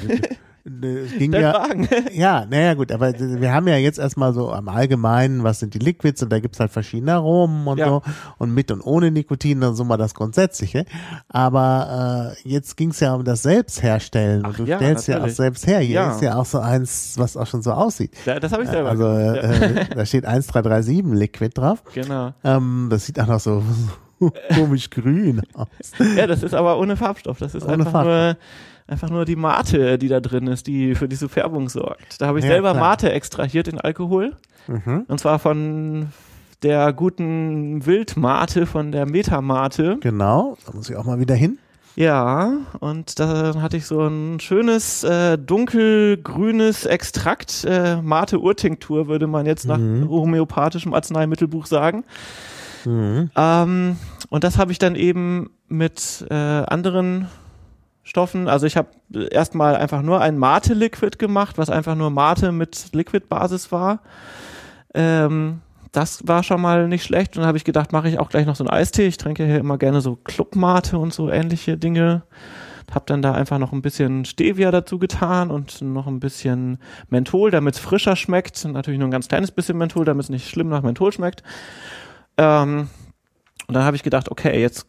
es 0.65 1.17
ging 1.17 1.33
ja, 1.33 1.53
Fragen. 1.53 1.87
ja, 2.13 2.45
naja, 2.49 2.73
gut, 2.73 2.91
aber 2.91 3.13
wir 3.17 3.53
haben 3.53 3.67
ja 3.67 3.77
jetzt 3.77 3.99
erstmal 3.99 4.33
so 4.33 4.51
am 4.51 4.67
Allgemeinen, 4.69 5.43
was 5.43 5.59
sind 5.59 5.73
die 5.73 5.79
Liquids 5.79 6.21
und 6.23 6.31
da 6.31 6.39
gibt's 6.39 6.59
halt 6.59 6.71
verschiedene 6.71 7.13
Aromen 7.13 7.65
und 7.67 7.77
Ja. 7.77 7.87
so 7.87 8.01
und 8.37 8.53
mit 8.53 8.71
und 8.71 8.81
ohne 8.81 9.11
Nikotin, 9.11 9.61
dann 9.61 9.75
so 9.75 9.83
mal 9.83 9.97
das 9.97 10.13
Grundsätzliche. 10.13 10.85
Aber 11.27 12.35
äh, 12.43 12.49
jetzt 12.49 12.77
ging's 12.77 12.99
ja 12.99 13.13
um 13.15 13.23
das 13.23 13.41
Selbstherstellen 13.43 14.41
Ach 14.45 14.49
und 14.49 14.59
du 14.59 14.63
ja, 14.65 14.77
stellst 14.77 15.07
ja 15.07 15.15
auch 15.15 15.19
natürlich. 15.19 15.37
selbst 15.37 15.67
her. 15.67 15.79
Hier 15.79 15.95
Ja. 15.95 16.11
ist 16.11 16.21
ja 16.21 16.35
auch 16.35 16.45
so 16.45 16.59
eins, 16.59 17.15
was 17.17 17.37
auch 17.37 17.47
schon 17.47 17.61
so 17.61 17.71
aussieht. 17.71 18.11
Ja, 18.25 18.39
das 18.39 18.51
habe 18.51 18.63
ich 18.63 18.69
selber 18.69 18.89
Also 18.89 19.05
äh, 19.07 19.37
äh, 19.81 19.85
da 19.95 20.05
steht 20.05 20.25
1337 20.25 21.03
Liquid 21.19 21.51
drauf. 21.53 21.83
genau. 21.93 22.33
Ähm, 22.43 22.87
das 22.89 23.05
sieht 23.05 23.19
auch 23.19 23.27
noch 23.27 23.39
so 23.39 23.63
komisch 24.55 24.89
grün 24.89 25.41
aus. 25.53 25.67
Ja, 26.17 26.27
das 26.27 26.43
ist 26.43 26.53
aber 26.53 26.77
ohne 26.77 26.97
Farbstoff. 26.97 27.39
Das 27.39 27.55
ist 27.55 27.63
Ohne 27.63 27.73
einfach 27.85 27.91
Farbstoff. 27.91 28.05
nur 28.35 28.37
einfach 28.89 29.09
nur 29.09 29.25
die 29.25 29.35
Mate, 29.35 29.97
die 29.97 30.07
da 30.07 30.19
drin 30.19 30.47
ist, 30.47 30.67
die 30.67 30.95
für 30.95 31.07
diese 31.07 31.29
Färbung 31.29 31.69
sorgt. 31.69 32.19
Da 32.19 32.27
habe 32.27 32.39
ich 32.39 32.45
Ja, 32.45 32.51
selber 32.51 32.71
klar. 32.71 32.83
Mate 32.89 33.11
extrahiert 33.11 33.67
in 33.67 33.79
Alkohol. 33.79 34.35
Mhm. 34.67 35.05
Und 35.07 35.19
zwar 35.19 35.39
von 35.39 36.07
der 36.63 36.91
guten 36.93 37.85
Wildmate, 37.85 38.65
von 38.65 38.91
der 38.91 39.05
Metamate. 39.05 39.97
Genau, 40.01 40.57
da 40.65 40.73
muss 40.73 40.89
ich 40.89 40.95
auch 40.95 41.05
mal 41.05 41.19
wieder 41.19 41.35
hin. 41.35 41.57
Ja, 41.95 42.51
und 42.79 43.19
da 43.19 43.55
hatte 43.61 43.75
ich 43.77 43.85
so 43.85 44.01
ein 44.07 44.39
schönes 44.39 45.03
äh, 45.03 45.37
dunkelgrünes 45.37 46.85
Extrakt, 46.85 47.65
äh, 47.65 48.01
Mate-Urtinktur, 48.01 49.07
würde 49.07 49.27
man 49.27 49.45
jetzt 49.45 49.65
nach 49.65 49.77
Mhm. 49.77 50.07
homöopathischem 50.09 50.93
Arzneimittelbuch 50.93 51.65
sagen. 51.65 52.03
Mhm. 52.85 53.29
Ähm, 53.35 53.97
und 54.29 54.43
das 54.43 54.57
habe 54.57 54.71
ich 54.71 54.79
dann 54.79 54.95
eben 54.95 55.49
mit 55.67 56.25
äh, 56.29 56.33
anderen 56.33 57.27
Stoffen, 58.09 58.47
also 58.47 58.65
ich 58.65 58.75
habe 58.75 58.89
erstmal 59.29 59.75
einfach 59.75 60.01
nur 60.01 60.19
ein 60.19 60.37
Mate-Liquid 60.39 61.17
gemacht, 61.19 61.59
was 61.59 61.69
einfach 61.69 61.93
nur 61.93 62.09
Mate 62.09 62.51
mit 62.51 62.89
Liquid-Basis 62.93 63.71
war. 63.71 63.99
Ähm, 64.95 65.61
das 65.91 66.27
war 66.27 66.41
schon 66.41 66.59
mal 66.59 66.87
nicht 66.87 67.03
schlecht. 67.03 67.35
Und 67.35 67.41
dann 67.41 67.47
habe 67.47 67.59
ich 67.59 67.65
gedacht, 67.65 67.91
mache 67.91 68.09
ich 68.09 68.17
auch 68.17 68.29
gleich 68.29 68.47
noch 68.47 68.55
so 68.55 68.63
einen 68.63 68.71
Eistee. 68.71 69.05
Ich 69.05 69.17
trinke 69.17 69.45
hier 69.45 69.59
immer 69.59 69.77
gerne 69.77 70.01
so 70.01 70.15
Clubmate 70.15 70.97
und 70.97 71.13
so 71.13 71.29
ähnliche 71.29 71.77
Dinge. 71.77 72.23
Hab 72.91 73.05
dann 73.05 73.21
da 73.21 73.33
einfach 73.33 73.59
noch 73.59 73.73
ein 73.73 73.83
bisschen 73.83 74.25
Stevia 74.25 74.71
dazu 74.71 74.97
getan 74.97 75.51
und 75.51 75.79
noch 75.83 76.07
ein 76.07 76.19
bisschen 76.19 76.79
Menthol, 77.09 77.51
damit 77.51 77.75
es 77.75 77.79
frischer 77.79 78.15
schmeckt. 78.15 78.65
Natürlich 78.65 78.99
nur 78.99 79.07
ein 79.07 79.11
ganz 79.11 79.27
kleines 79.27 79.51
bisschen 79.51 79.77
Menthol, 79.77 80.05
damit 80.05 80.23
es 80.23 80.29
nicht 80.29 80.49
schlimm 80.49 80.69
nach 80.69 80.81
Menthol 80.81 81.11
schmeckt. 81.11 81.43
Ähm, 82.37 82.89
und 83.67 83.73
dann 83.75 83.83
habe 83.83 83.95
ich 83.95 84.01
gedacht, 84.01 84.31
okay, 84.31 84.59
jetzt 84.59 84.87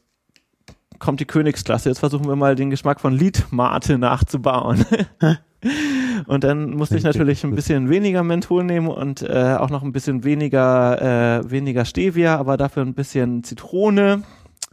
kommt 1.01 1.19
die 1.19 1.25
Königsklasse. 1.25 1.89
Jetzt 1.89 1.99
versuchen 1.99 2.29
wir 2.29 2.37
mal 2.37 2.55
den 2.55 2.71
Geschmack 2.71 3.01
von 3.01 3.13
Liedmate 3.13 3.99
nachzubauen. 3.99 4.85
und 6.27 6.45
dann 6.45 6.71
musste 6.71 6.97
ich 6.97 7.03
natürlich 7.03 7.43
ein 7.43 7.55
bisschen 7.55 7.89
weniger 7.89 8.23
Menthol 8.23 8.63
nehmen 8.63 8.87
und 8.87 9.23
äh, 9.23 9.57
auch 9.59 9.71
noch 9.71 9.83
ein 9.83 9.93
bisschen 9.93 10.23
weniger, 10.23 11.41
äh, 11.41 11.51
weniger 11.51 11.85
Stevia, 11.85 12.37
aber 12.37 12.57
dafür 12.57 12.85
ein 12.85 12.95
bisschen 12.95 13.43
Zitrone. 13.43 14.23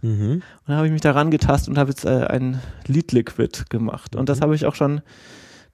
Mhm. 0.02 0.32
Und 0.32 0.44
dann 0.68 0.76
habe 0.76 0.86
ich 0.86 0.94
mich 0.94 1.02
daran 1.02 1.32
getastet 1.32 1.70
und 1.70 1.80
habe 1.80 1.90
jetzt 1.90 2.06
äh, 2.06 2.26
ein 2.28 2.62
Liedliquid 2.86 3.70
gemacht. 3.70 4.16
Und 4.16 4.30
das 4.30 4.42
habe 4.42 4.54
ich 4.54 4.66
auch 4.66 4.76
schon 4.76 5.02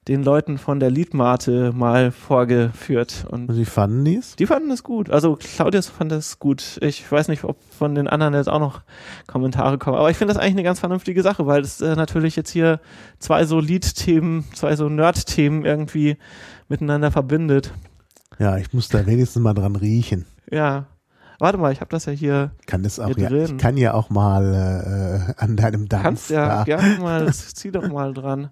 den 0.08 0.22
Leuten 0.22 0.58
von 0.58 0.80
der 0.80 0.90
Liedmate 0.90 1.72
mal 1.74 2.10
vorgeführt. 2.10 3.26
Und 3.30 3.48
Und 3.48 3.56
wie 3.56 3.64
fanden 3.64 4.04
die's? 4.04 4.36
die 4.36 4.46
fanden 4.46 4.70
es 4.70 4.82
gut. 4.82 5.08
Also 5.10 5.36
Claudius 5.36 5.88
fand 5.88 6.12
es 6.12 6.38
gut. 6.38 6.78
Ich 6.82 7.10
weiß 7.10 7.28
nicht, 7.28 7.44
ob 7.44 7.56
von 7.76 7.94
den 7.94 8.06
anderen 8.06 8.34
jetzt 8.34 8.48
auch 8.48 8.60
noch 8.60 8.82
Kommentare 9.26 9.78
kommen. 9.78 9.96
Aber 9.96 10.10
ich 10.10 10.16
finde 10.16 10.34
das 10.34 10.40
eigentlich 10.42 10.54
eine 10.54 10.62
ganz 10.62 10.80
vernünftige 10.80 11.22
Sache, 11.22 11.46
weil 11.46 11.62
es 11.62 11.80
äh, 11.80 11.96
natürlich 11.96 12.36
jetzt 12.36 12.50
hier 12.50 12.80
zwei 13.18 13.44
so 13.46 13.60
Lied-Themen, 13.60 14.44
zwei 14.54 14.76
so 14.76 14.88
Nerd-Themen 14.88 15.64
irgendwie 15.64 16.18
miteinander 16.68 17.10
verbindet. 17.10 17.72
Ja, 18.38 18.58
ich 18.58 18.72
muss 18.72 18.88
da 18.88 19.06
wenigstens 19.06 19.42
mal 19.42 19.54
dran 19.54 19.76
riechen. 19.76 20.26
Ja. 20.50 20.86
Warte 21.38 21.58
mal, 21.58 21.72
ich 21.72 21.80
habe 21.80 21.90
das 21.90 22.06
ja 22.06 22.12
hier. 22.12 22.52
Kann 22.66 22.82
das 22.82 23.00
auch 23.00 23.16
ja, 23.16 23.30
ich 23.30 23.56
kann 23.58 23.76
ja 23.76 23.94
auch 23.94 24.08
mal 24.10 25.34
äh, 25.36 25.42
an 25.42 25.56
deinem 25.56 25.88
Dampf. 25.88 26.04
Kannst 26.04 26.30
ja 26.30 26.48
da. 26.48 26.64
gerne 26.64 26.98
mal, 26.98 27.32
zieh 27.32 27.70
doch 27.70 27.88
mal 27.88 28.14
dran. 28.14 28.50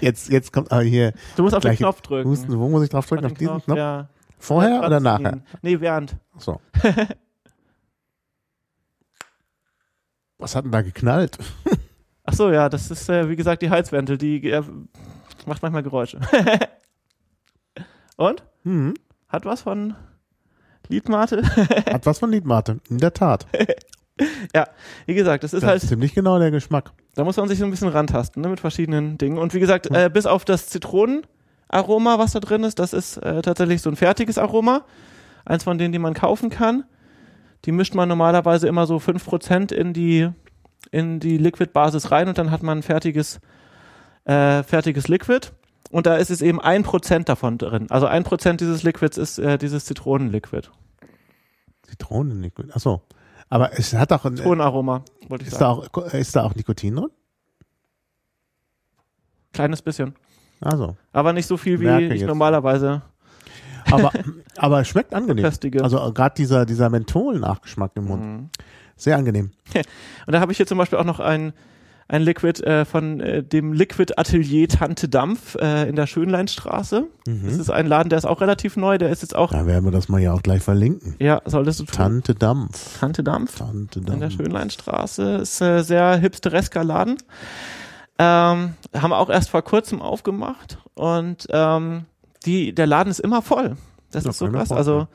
Jetzt, 0.00 0.30
jetzt 0.30 0.52
kommt 0.52 0.72
aber 0.72 0.82
hier 0.82 1.12
Du 1.36 1.42
musst 1.42 1.54
auf 1.54 1.62
den 1.62 1.76
Knopf 1.76 2.00
drücken. 2.00 2.28
Husten. 2.28 2.58
Wo 2.58 2.68
muss 2.68 2.82
ich 2.84 2.90
drauf 2.90 3.06
drücken? 3.06 3.26
Auf 3.26 3.32
Auf 3.32 3.38
diesen 3.38 3.62
Knopf? 3.62 3.78
Ja. 3.78 4.08
Vorher 4.38 4.78
Dran 4.78 4.86
oder 4.86 5.00
nachher? 5.00 5.40
Nee, 5.60 5.80
während. 5.80 6.16
So. 6.38 6.60
Was 10.38 10.56
hat 10.56 10.64
denn 10.64 10.72
da 10.72 10.80
geknallt? 10.80 11.36
Ach 12.24 12.32
so, 12.32 12.50
ja, 12.50 12.70
das 12.70 12.90
ist, 12.90 13.08
äh, 13.10 13.28
wie 13.28 13.36
gesagt, 13.36 13.60
die 13.60 13.68
Heizwendel, 13.68 14.16
die 14.16 14.50
äh, 14.50 14.62
macht 15.46 15.62
manchmal 15.62 15.82
Geräusche. 15.82 16.20
Und? 18.16 18.42
Hm. 18.64 18.94
Hat 19.28 19.44
was 19.44 19.62
von 19.62 19.94
Liedmate? 20.90 21.42
Hat 21.92 22.06
was 22.06 22.18
von 22.18 22.30
Liedmate. 22.30 22.80
In 22.90 22.98
der 22.98 23.12
Tat. 23.14 23.46
ja, 24.54 24.66
wie 25.06 25.14
gesagt, 25.14 25.44
das 25.44 25.52
ist 25.54 25.62
Das 25.62 25.70
halt, 25.70 25.82
ist 25.82 25.88
ziemlich 25.88 26.14
genau 26.14 26.38
der 26.38 26.50
Geschmack. 26.50 26.92
da 27.14 27.24
muss 27.24 27.36
man 27.36 27.48
sich 27.48 27.58
so 27.58 27.64
ein 27.64 27.70
bisschen 27.70 27.88
rantasten, 27.88 28.42
ne, 28.42 28.48
mit 28.48 28.60
verschiedenen 28.60 29.16
Dingen. 29.18 29.38
Und 29.38 29.54
wie 29.54 29.60
gesagt, 29.60 29.86
äh, 29.94 30.10
bis 30.12 30.26
auf 30.26 30.44
das 30.44 30.68
Zitronenaroma, 30.68 32.18
was 32.18 32.32
da 32.32 32.40
drin 32.40 32.64
ist, 32.64 32.78
das 32.78 32.92
ist 32.92 33.16
äh, 33.18 33.40
tatsächlich 33.42 33.80
so 33.82 33.90
ein 33.90 33.96
fertiges 33.96 34.36
Aroma. 34.38 34.84
Eins 35.44 35.64
von 35.64 35.78
denen, 35.78 35.92
die 35.92 35.98
man 35.98 36.14
kaufen 36.14 36.50
kann. 36.50 36.84
Die 37.64 37.72
mischt 37.72 37.94
man 37.94 38.08
normalerweise 38.08 38.68
immer 38.68 38.86
so 38.86 38.96
5% 38.96 39.72
in 39.72 39.92
die, 39.92 40.28
in 40.90 41.20
die 41.20 41.38
Liquid-Basis 41.38 42.10
rein 42.10 42.28
und 42.28 42.38
dann 42.38 42.50
hat 42.50 42.62
man 42.62 42.78
ein 42.78 42.82
fertiges, 42.82 43.40
äh, 44.24 44.62
fertiges 44.62 45.08
Liquid. 45.08 45.48
Und 45.90 46.06
da 46.06 46.16
ist 46.16 46.30
es 46.30 46.40
eben 46.40 46.60
ein 46.60 46.82
Prozent 46.82 47.28
davon 47.28 47.58
drin. 47.58 47.90
Also 47.90 48.06
ein 48.06 48.24
Prozent 48.24 48.60
dieses 48.60 48.82
Liquids 48.82 49.18
ist 49.18 49.38
äh, 49.38 49.58
dieses 49.58 49.84
Zitronenliquid. 49.84 50.70
Zitronenliquid. 51.82 52.74
Achso. 52.74 53.02
Aber 53.48 53.76
es 53.76 53.92
hat 53.94 54.12
auch 54.12 54.24
ein, 54.24 54.36
Zitronenaroma, 54.36 55.04
wollte 55.28 55.42
ich 55.42 55.50
ist 55.50 55.58
sagen. 55.58 55.88
da 55.92 56.00
auch, 56.00 56.14
ist 56.14 56.36
da 56.36 56.44
auch 56.44 56.54
Nikotin 56.54 56.94
drin? 56.94 57.10
Kleines 59.52 59.82
bisschen. 59.82 60.14
Also. 60.60 60.96
Aber 61.12 61.32
nicht 61.32 61.46
so 61.46 61.56
viel, 61.56 61.80
wie 61.80 61.84
Merke 61.84 62.14
ich 62.14 62.20
jetzt. 62.20 62.28
normalerweise 62.28 63.02
Aber, 63.90 64.12
aber 64.56 64.80
es 64.80 64.88
schmeckt 64.88 65.14
angenehm. 65.14 65.44
köstige. 65.44 65.82
Also 65.82 66.12
gerade 66.12 66.34
dieser, 66.36 66.66
dieser 66.66 66.90
Menthol-Nachgeschmack 66.90 67.92
im 67.96 68.04
Mund. 68.04 68.22
Mhm. 68.22 68.50
Sehr 68.96 69.16
angenehm. 69.16 69.50
Und 70.26 70.32
da 70.32 70.40
habe 70.40 70.52
ich 70.52 70.58
hier 70.58 70.66
zum 70.66 70.78
Beispiel 70.78 70.98
auch 70.98 71.04
noch 71.04 71.20
ein, 71.20 71.52
ein 72.12 72.22
Liquid 72.22 72.60
äh, 72.64 72.84
von 72.84 73.20
äh, 73.20 73.42
dem 73.44 73.72
Liquid 73.72 74.14
Atelier 74.16 74.66
Tante 74.68 75.08
Dampf 75.08 75.54
äh, 75.54 75.88
in 75.88 75.94
der 75.94 76.06
Schönleinstraße. 76.08 77.06
Das 77.24 77.34
Mhm. 77.34 77.48
ist 77.60 77.70
ein 77.70 77.86
Laden, 77.86 78.08
der 78.08 78.18
ist 78.18 78.24
auch 78.24 78.40
relativ 78.40 78.76
neu, 78.76 78.98
der 78.98 79.10
ist 79.10 79.22
jetzt 79.22 79.36
auch, 79.36 79.52
Da 79.52 79.64
werden 79.66 79.84
wir 79.84 79.92
das 79.92 80.08
mal 80.08 80.20
ja 80.20 80.32
auch 80.32 80.42
gleich 80.42 80.62
verlinken. 80.62 81.14
ja, 81.20 81.40
solltest 81.44 81.78
du 81.80 81.84
tun. 81.84 81.94
Tante 81.94 82.34
Dampf. 82.34 82.98
Tante 82.98 83.22
Dampf. 83.22 83.58
Tante 83.58 84.00
in 84.00 84.06
der 84.06 84.16
Dampf. 84.16 84.34
Schönleinstraße. 84.34 85.36
Ist 85.36 85.60
äh, 85.60 85.82
sehr 85.82 86.16
hipsteresker 86.16 86.82
Laden. 86.82 87.16
Ähm, 88.18 88.74
haben 88.94 89.10
wir 89.10 89.18
auch 89.18 89.30
erst 89.30 89.48
vor 89.50 89.62
kurzem 89.62 90.02
aufgemacht 90.02 90.78
und 90.94 91.46
ähm, 91.50 92.04
die, 92.44 92.74
der 92.74 92.86
Laden 92.86 93.10
ist 93.10 93.20
immer 93.20 93.40
voll. 93.40 93.76
Das 94.10 94.24
Ja, 94.24 94.30
ist 94.30 94.38
so 94.38 94.48
krass. 94.48 94.72
Also 94.72 95.06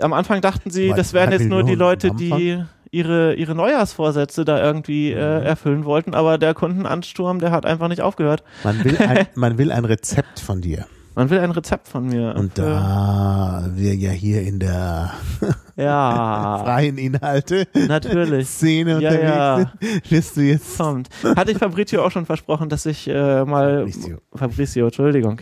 am 0.00 0.12
Anfang 0.12 0.40
dachten 0.40 0.70
sie, 0.70 0.90
Weil 0.90 0.96
das 0.96 1.12
wären 1.12 1.30
jetzt 1.32 1.46
nur 1.46 1.62
die 1.62 1.74
Leute, 1.76 2.10
die 2.10 2.62
ihre, 2.94 3.34
ihre 3.34 3.54
Neujahrsvorsätze 3.54 4.44
da 4.44 4.62
irgendwie 4.62 5.12
äh, 5.12 5.40
Mhm. 5.40 5.46
erfüllen 5.46 5.84
wollten, 5.84 6.14
aber 6.14 6.38
der 6.38 6.54
Kundenansturm, 6.54 7.38
der 7.40 7.50
hat 7.50 7.66
einfach 7.66 7.88
nicht 7.88 8.00
aufgehört. 8.02 8.42
Man 8.62 8.82
will, 8.84 8.96
ein, 8.98 9.26
man 9.34 9.58
will 9.58 9.72
ein 9.72 9.84
Rezept 9.84 10.40
von 10.40 10.60
dir. 10.60 10.86
Man 11.16 11.30
will 11.30 11.38
ein 11.38 11.52
Rezept 11.52 11.86
von 11.86 12.06
mir. 12.06 12.34
Und 12.36 12.58
da 12.58 13.68
wir 13.74 13.94
ja 13.94 14.10
hier 14.10 14.42
in 14.42 14.58
der 14.58 15.12
ja, 15.76 16.58
freien 16.64 16.98
Inhalte 16.98 17.68
natürlich. 17.86 18.48
Szene 18.48 18.98
Ja, 19.00 19.10
unterwegs 19.10 19.22
ja. 19.22 19.56
sind, 19.80 20.10
wirst 20.10 20.36
du 20.36 20.40
jetzt 20.40 20.76
Kommt. 20.78 21.08
Hatte 21.36 21.52
ich 21.52 21.58
Fabrizio 21.58 22.04
auch 22.04 22.10
schon 22.10 22.26
versprochen, 22.26 22.68
dass 22.68 22.84
ich 22.86 23.06
äh, 23.08 23.44
mal 23.44 23.78
Fabrizio. 23.86 24.18
Fabrizio, 24.34 24.86
Entschuldigung. 24.86 25.40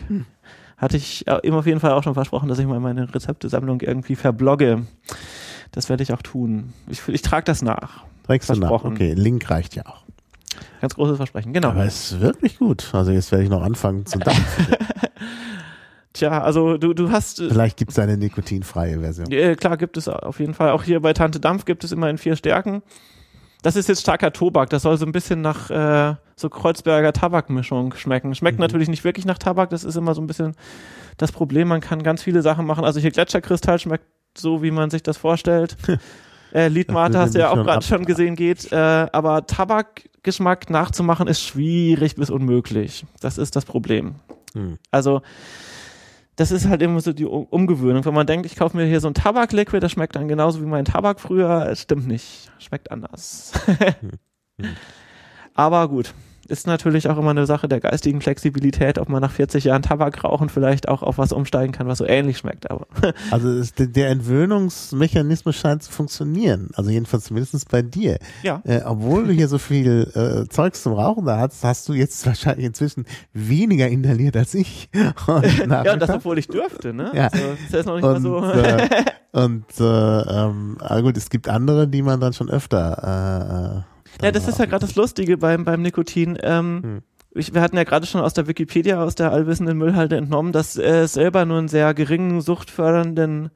Hatte 0.77 0.97
ich 0.97 1.25
äh, 1.27 1.39
ihm 1.41 1.55
auf 1.55 1.65
jeden 1.65 1.79
Fall 1.79 1.93
auch 1.93 2.03
schon 2.03 2.13
versprochen, 2.13 2.49
dass 2.49 2.59
ich 2.59 2.67
mal 2.67 2.79
meine 2.79 3.11
Rezeptesammlung 3.13 3.81
irgendwie 3.81 4.15
verblogge. 4.15 4.85
Das 5.73 5.89
werde 5.89 6.03
ich 6.03 6.13
auch 6.13 6.21
tun. 6.21 6.71
Ich, 6.87 7.05
ich 7.07 7.21
trage 7.21 7.43
das 7.43 7.61
nach. 7.61 8.03
trägst 8.25 8.49
du 8.49 8.53
nach. 8.55 8.71
Okay, 8.71 9.13
Link 9.13 9.49
reicht 9.49 9.75
ja 9.75 9.85
auch. 9.85 10.03
Ganz 10.81 10.95
großes 10.95 11.17
Versprechen. 11.17 11.51
Genau. 11.53 11.69
Aber 11.69 11.83
es 11.85 12.11
ist 12.11 12.21
wirklich 12.21 12.57
gut. 12.59 12.89
Also 12.93 13.11
jetzt 13.11 13.31
werde 13.31 13.43
ich 13.43 13.49
noch 13.49 13.61
anfangen 13.63 14.05
zu 14.05 14.19
dampfen. 14.19 14.67
Tja, 16.13 16.43
also 16.43 16.77
du, 16.77 16.93
du 16.93 17.09
hast, 17.11 17.39
äh, 17.39 17.49
Vielleicht 17.49 17.75
gibt 17.77 17.91
es 17.91 17.97
eine 17.99 18.17
nikotinfreie 18.17 18.99
Version. 18.99 19.31
äh, 19.31 19.55
klar 19.55 19.77
gibt 19.77 19.97
es 19.97 20.07
auf 20.07 20.39
jeden 20.39 20.53
Fall, 20.53 20.69
auch 20.69 20.83
hier 20.83 20.99
bei 20.99 21.11
Tante 21.13 21.39
Dampf 21.39 21.65
gibt 21.65 21.83
es 21.83 21.91
immer 21.91 22.07
in 22.09 22.19
vier 22.19 22.35
Stärken. 22.35 22.83
das 23.63 23.75
ist 23.75 23.89
jetzt 23.89 24.01
starker 24.01 24.31
Tobak. 24.31 24.69
Das 24.69 24.83
soll 24.83 24.97
so 24.97 25.05
ein 25.07 25.11
bisschen 25.11 25.41
nach 25.41 25.71
äh, 25.71 26.15
so 26.35 26.49
Kreuzberger 26.49 27.13
Tabakmischung 27.13 27.95
schmecken. 27.95 28.35
Schmeckt 28.35 28.59
Mhm. 28.59 28.61
natürlich 28.61 28.89
nicht 28.89 29.03
wirklich 29.03 29.25
nach 29.25 29.39
Tabak. 29.39 29.71
Das 29.71 29.83
ist 29.83 29.95
immer 29.95 30.13
so 30.13 30.21
ein 30.21 30.27
bisschen 30.27 30.55
das 31.17 31.31
Problem. 31.31 31.67
Man 31.69 31.81
kann 31.81 32.03
ganz 32.03 32.21
viele 32.21 32.43
Sachen 32.43 32.67
machen. 32.67 32.85
Also 32.85 32.99
hier 32.99 33.09
Gletscherkristall 33.11 33.79
schmeckt 33.79 34.05
so, 34.37 34.63
wie 34.63 34.71
man 34.71 34.89
sich 34.89 35.03
das 35.03 35.17
vorstellt. 35.17 35.75
äh, 36.53 36.67
Liedmate 36.67 37.17
hast 37.17 37.35
du 37.35 37.39
ja 37.39 37.49
auch 37.49 37.63
gerade 37.63 37.85
schon 37.85 38.05
gesehen 38.05 38.35
geht. 38.35 38.71
Äh, 38.71 38.75
aber 39.11 39.45
Tabakgeschmack 39.45 40.69
nachzumachen 40.69 41.27
ist 41.27 41.41
schwierig 41.41 42.15
bis 42.15 42.29
unmöglich. 42.29 43.05
Das 43.21 43.37
ist 43.37 43.55
das 43.55 43.65
Problem. 43.65 44.15
Hm. 44.53 44.77
Also 44.91 45.21
das 46.35 46.51
ist 46.51 46.67
halt 46.67 46.81
immer 46.81 46.99
so 46.99 47.13
die 47.13 47.25
Um- 47.25 47.45
Umgewöhnung. 47.45 48.05
Wenn 48.05 48.13
man 48.13 48.25
denkt, 48.25 48.45
ich 48.45 48.55
kaufe 48.55 48.75
mir 48.75 48.85
hier 48.85 48.99
so 48.99 49.07
ein 49.07 49.13
Tabakliquid, 49.13 49.83
das 49.83 49.91
schmeckt 49.91 50.15
dann 50.15 50.27
genauso 50.27 50.61
wie 50.61 50.65
mein 50.65 50.85
Tabak 50.85 51.19
früher, 51.19 51.67
es 51.69 51.83
stimmt 51.83 52.07
nicht. 52.07 52.51
Schmeckt 52.59 52.91
anders. 52.91 53.53
Hm. 53.99 54.11
Aber 55.53 55.87
gut, 55.87 56.13
ist 56.53 56.67
natürlich 56.67 57.09
auch 57.09 57.17
immer 57.17 57.31
eine 57.31 57.45
Sache 57.45 57.67
der 57.67 57.79
geistigen 57.79 58.21
Flexibilität, 58.21 58.99
ob 58.99 59.09
man 59.09 59.21
nach 59.21 59.31
40 59.31 59.63
Jahren 59.65 59.81
Tabak 59.81 60.23
rauchen 60.23 60.49
vielleicht 60.49 60.87
auch 60.87 61.01
auf 61.01 61.17
was 61.17 61.31
umsteigen 61.33 61.73
kann, 61.73 61.87
was 61.87 61.97
so 61.97 62.05
ähnlich 62.05 62.37
schmeckt. 62.37 62.69
Aber 62.69 62.85
Also 63.31 63.49
es, 63.49 63.73
der- 63.73 64.09
Entwöhnungsmechanismus 64.09 65.55
scheint 65.55 65.83
zu 65.83 65.91
funktionieren. 65.91 66.69
Also 66.75 66.91
jedenfalls 66.91 67.25
zumindest 67.25 67.69
bei 67.69 67.81
dir. 67.81 68.19
ja. 68.43 68.61
Äh, 68.65 68.81
obwohl 68.85 69.25
du 69.25 69.33
hier 69.33 69.47
so 69.47 69.57
viel 69.57 70.09
äh, 70.13 70.47
Zeugs 70.49 70.83
zum 70.83 70.93
Rauchen 70.93 71.25
da 71.25 71.39
hast, 71.39 71.63
hast 71.63 71.89
du 71.89 71.93
jetzt 71.93 72.25
wahrscheinlich 72.27 72.65
inzwischen 72.65 73.05
weniger 73.33 73.87
inhaliert 73.87 74.37
als 74.37 74.53
ich. 74.53 74.89
Und 75.27 75.43
Ja, 75.69 75.93
und 75.93 76.01
das, 76.01 76.09
obwohl 76.09 76.37
ich 76.37 76.47
dürfte, 76.47 76.93
ne? 76.93 77.11
Ja. 77.13 77.27
Also, 77.27 77.45
das 77.71 77.79
ist 77.81 77.85
noch 77.85 77.95
nicht 77.95 78.03
mal 78.03 78.15
und, 78.15 78.21
so. 78.21 78.43
äh, 78.43 78.87
und 79.31 79.65
äh, 79.79 79.83
ähm, 80.21 80.77
aber 80.79 81.01
gut, 81.01 81.17
es 81.17 81.29
gibt 81.29 81.49
andere, 81.49 81.87
die 81.87 82.01
man 82.01 82.19
dann 82.19 82.33
schon 82.33 82.49
öfter. 82.49 83.73
Äh, 83.73 83.79
äh, 83.79 83.81
Ja, 84.21 84.31
das 84.31 84.47
ist 84.47 84.59
ja 84.59 84.65
gerade 84.65 84.85
das 84.85 84.95
Lustige 84.95 85.37
beim, 85.37 85.65
beim 85.65 85.81
Nikotin. 85.81 86.37
Ähm, 86.41 86.81
Hm. 86.83 87.01
ich, 87.31 87.53
wir 87.53 87.61
hatten 87.61 87.77
ja 87.77 87.83
gerade 87.83 88.05
schon 88.05 88.21
aus 88.21 88.33
der 88.33 88.47
Wikipedia, 88.47 89.03
aus 89.03 89.15
der 89.15 89.31
allwissenden 89.31 89.77
Müllhalde 89.77 90.17
entnommen, 90.17 90.51
dass 90.51 90.77
äh, 90.77 91.01
es 91.01 91.13
selber 91.13 91.45
nur 91.45 91.57
einen 91.57 91.67
sehr 91.67 91.93
geringen 91.93 92.41
suchtfördernden 92.41 93.49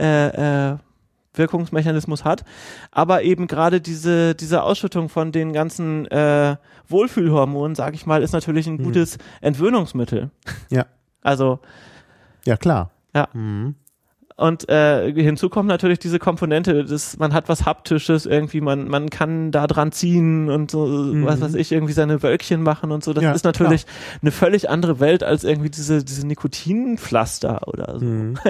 äh, 0.00 0.70
äh, 0.72 0.76
Wirkungsmechanismus 1.34 2.24
hat, 2.24 2.44
aber 2.90 3.22
eben 3.22 3.46
gerade 3.46 3.80
diese, 3.80 4.34
diese 4.34 4.62
Ausschüttung 4.62 5.08
von 5.08 5.32
den 5.32 5.52
ganzen 5.54 6.06
äh, 6.08 6.56
Wohlfühlhormonen, 6.88 7.74
sag 7.74 7.94
ich 7.94 8.04
mal, 8.04 8.22
ist 8.22 8.32
natürlich 8.32 8.66
ein 8.66 8.74
Mhm. 8.76 8.82
gutes 8.84 9.16
Entwöhnungsmittel. 9.40 10.30
Ja. 10.70 10.86
Also, 11.22 11.60
Ja, 12.44 12.56
klar. 12.56 12.90
Ja. 13.14 13.28
Mhm. 13.32 13.76
Und 14.36 14.68
äh, 14.68 15.12
hinzu 15.12 15.48
kommt 15.48 15.68
natürlich 15.68 15.98
diese 15.98 16.18
Komponente, 16.18 16.84
dass 16.84 17.18
man 17.18 17.32
hat 17.32 17.48
was 17.48 17.64
Haptisches 17.64 18.26
irgendwie, 18.26 18.60
man, 18.60 18.88
man 18.88 19.10
kann 19.10 19.52
da 19.52 19.66
dran 19.66 19.92
ziehen 19.92 20.48
und 20.50 20.70
so, 20.70 20.86
was 21.24 21.40
weiß 21.40 21.54
ich, 21.54 21.72
irgendwie 21.72 21.92
seine 21.92 22.22
Wölkchen 22.22 22.62
machen 22.62 22.92
und 22.92 23.04
so. 23.04 23.12
Das 23.12 23.22
Ja, 23.22 23.32
ist 23.32 23.44
natürlich 23.44 23.86
eine 24.20 24.30
völlig 24.30 24.70
andere 24.70 25.00
Welt 25.00 25.22
als 25.22 25.44
irgendwie 25.44 25.70
diese, 25.70 26.04
diese 26.04 26.26
Nikotinpflaster 26.26 27.68
oder 27.68 27.98
so. 27.98 28.04
Mhm. 28.04 28.38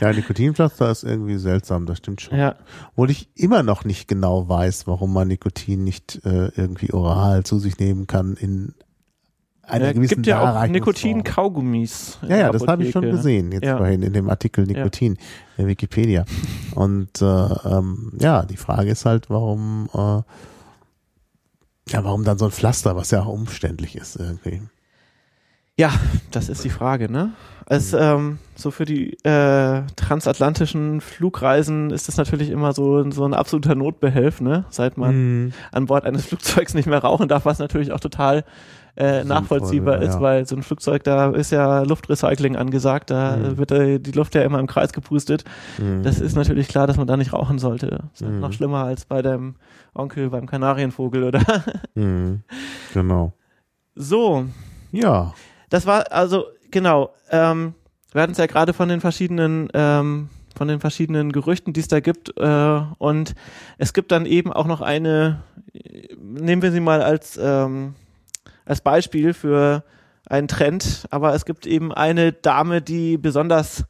Ja, 0.00 0.12
Nikotinpflaster 0.12 0.90
ist 0.90 1.04
irgendwie 1.04 1.36
seltsam, 1.38 1.86
das 1.86 1.98
stimmt 1.98 2.20
schon. 2.20 2.36
Ja. 2.36 2.56
Obwohl 2.90 3.10
ich 3.12 3.28
immer 3.36 3.62
noch 3.62 3.84
nicht 3.84 4.08
genau 4.08 4.48
weiß, 4.48 4.88
warum 4.88 5.12
man 5.12 5.28
Nikotin 5.28 5.84
nicht 5.84 6.20
äh, 6.24 6.50
irgendwie 6.56 6.92
oral 6.92 7.44
zu 7.44 7.60
sich 7.60 7.78
nehmen 7.78 8.08
kann 8.08 8.34
in 8.34 8.74
einer 9.66 9.86
Ja, 9.86 9.92
gewissen 9.92 10.14
gibt 10.16 10.26
ja 10.26 10.40
auch. 10.62 10.66
Nikotin-Kaugummis. 10.66 12.18
in 12.22 12.28
Ja, 12.30 12.36
ja, 12.36 12.50
das 12.52 12.66
habe 12.66 12.84
ich 12.84 12.90
schon 12.92 13.02
gesehen, 13.10 13.52
jetzt 13.52 13.64
Ja. 13.64 13.76
vorhin 13.76 14.02
in 14.02 14.12
dem 14.12 14.28
Artikel 14.30 14.64
Nikotin 14.66 15.16
der 15.58 15.66
Wikipedia. 15.66 16.24
Und 16.74 17.20
äh, 17.22 17.24
ähm, 17.24 18.12
ja, 18.20 18.44
die 18.44 18.56
Frage 18.56 18.90
ist 18.90 19.04
halt, 19.06 19.30
warum, 19.30 19.88
äh, 19.94 20.22
ja, 21.92 22.02
warum 22.04 22.24
dann 22.24 22.38
so 22.38 22.46
ein 22.46 22.50
Pflaster, 22.50 22.96
was 22.96 23.10
ja 23.10 23.22
auch 23.22 23.28
umständlich 23.28 23.96
ist 23.96 24.16
irgendwie. 24.16 24.62
Ja, 25.76 25.90
das 26.30 26.48
ist 26.48 26.62
die 26.62 26.70
Frage, 26.70 27.10
ne? 27.10 27.32
Es, 27.66 27.92
ähm, 27.94 28.38
so 28.54 28.70
für 28.70 28.84
die 28.84 29.14
äh, 29.24 29.82
transatlantischen 29.96 31.00
Flugreisen 31.00 31.90
ist 31.90 32.06
das 32.06 32.16
natürlich 32.16 32.50
immer 32.50 32.72
so, 32.72 33.10
so 33.10 33.24
ein 33.24 33.34
absoluter 33.34 33.74
Notbehelf, 33.74 34.40
ne? 34.40 34.64
Seit 34.70 34.96
man 34.98 35.14
Mhm. 35.46 35.52
an 35.72 35.86
Bord 35.86 36.04
eines 36.04 36.26
Flugzeugs 36.26 36.74
nicht 36.74 36.86
mehr 36.86 37.00
rauchen 37.00 37.26
darf, 37.26 37.44
was 37.44 37.58
natürlich 37.58 37.90
auch 37.90 37.98
total 38.00 38.44
äh, 38.96 39.18
Sinnvoll, 39.20 39.24
nachvollziehbar 39.24 40.02
ja. 40.02 40.08
ist, 40.08 40.20
weil 40.20 40.46
so 40.46 40.54
ein 40.56 40.62
Flugzeug, 40.62 41.02
da 41.04 41.30
ist 41.30 41.50
ja 41.50 41.82
Luftrecycling 41.82 42.56
angesagt, 42.56 43.10
da 43.10 43.36
Mhm. 43.36 43.58
wird 43.58 43.70
äh, 43.72 43.98
die 43.98 44.12
Luft 44.12 44.34
ja 44.34 44.42
immer 44.42 44.58
im 44.60 44.66
Kreis 44.66 44.92
gepustet. 44.92 45.44
Mhm. 45.78 46.02
Das 46.02 46.20
ist 46.20 46.36
natürlich 46.36 46.68
klar, 46.68 46.86
dass 46.86 46.96
man 46.96 47.06
da 47.06 47.16
nicht 47.16 47.32
rauchen 47.32 47.58
sollte. 47.58 48.04
Das 48.12 48.20
ist 48.20 48.28
Mhm. 48.28 48.40
noch 48.40 48.52
schlimmer 48.52 48.84
als 48.84 49.04
bei 49.04 49.20
deinem 49.22 49.56
Onkel 49.94 50.30
beim 50.30 50.46
Kanarienvogel 50.46 51.24
oder 51.24 51.40
Mhm. 51.94 52.42
Genau. 52.94 53.32
so. 53.94 54.44
Ja. 54.92 55.34
Das 55.70 55.86
war 55.86 56.12
also 56.12 56.44
genau. 56.70 57.10
Ähm, 57.30 57.74
wir 58.12 58.22
hatten 58.22 58.32
es 58.32 58.38
ja 58.38 58.46
gerade 58.46 58.72
von 58.72 58.88
den 58.88 59.00
verschiedenen 59.00 59.68
ähm, 59.74 60.28
von 60.56 60.68
den 60.68 60.78
verschiedenen 60.78 61.32
Gerüchten, 61.32 61.72
die 61.72 61.80
es 61.80 61.88
da 61.88 61.98
gibt. 61.98 62.32
Äh, 62.38 62.80
und 62.98 63.34
es 63.76 63.92
gibt 63.92 64.12
dann 64.12 64.24
eben 64.24 64.52
auch 64.52 64.66
noch 64.66 64.80
eine. 64.82 65.42
äh, 65.72 66.14
Nehmen 66.16 66.62
wir 66.62 66.70
sie 66.70 66.78
mal 66.80 67.02
als 67.02 67.36
ähm, 67.42 67.94
als 68.64 68.80
Beispiel 68.80 69.34
für 69.34 69.84
einen 70.26 70.48
Trend. 70.48 71.06
Aber 71.10 71.34
es 71.34 71.44
gibt 71.44 71.66
eben 71.66 71.92
eine 71.92 72.32
Dame, 72.32 72.80
die 72.80 73.18
besonders 73.18 73.84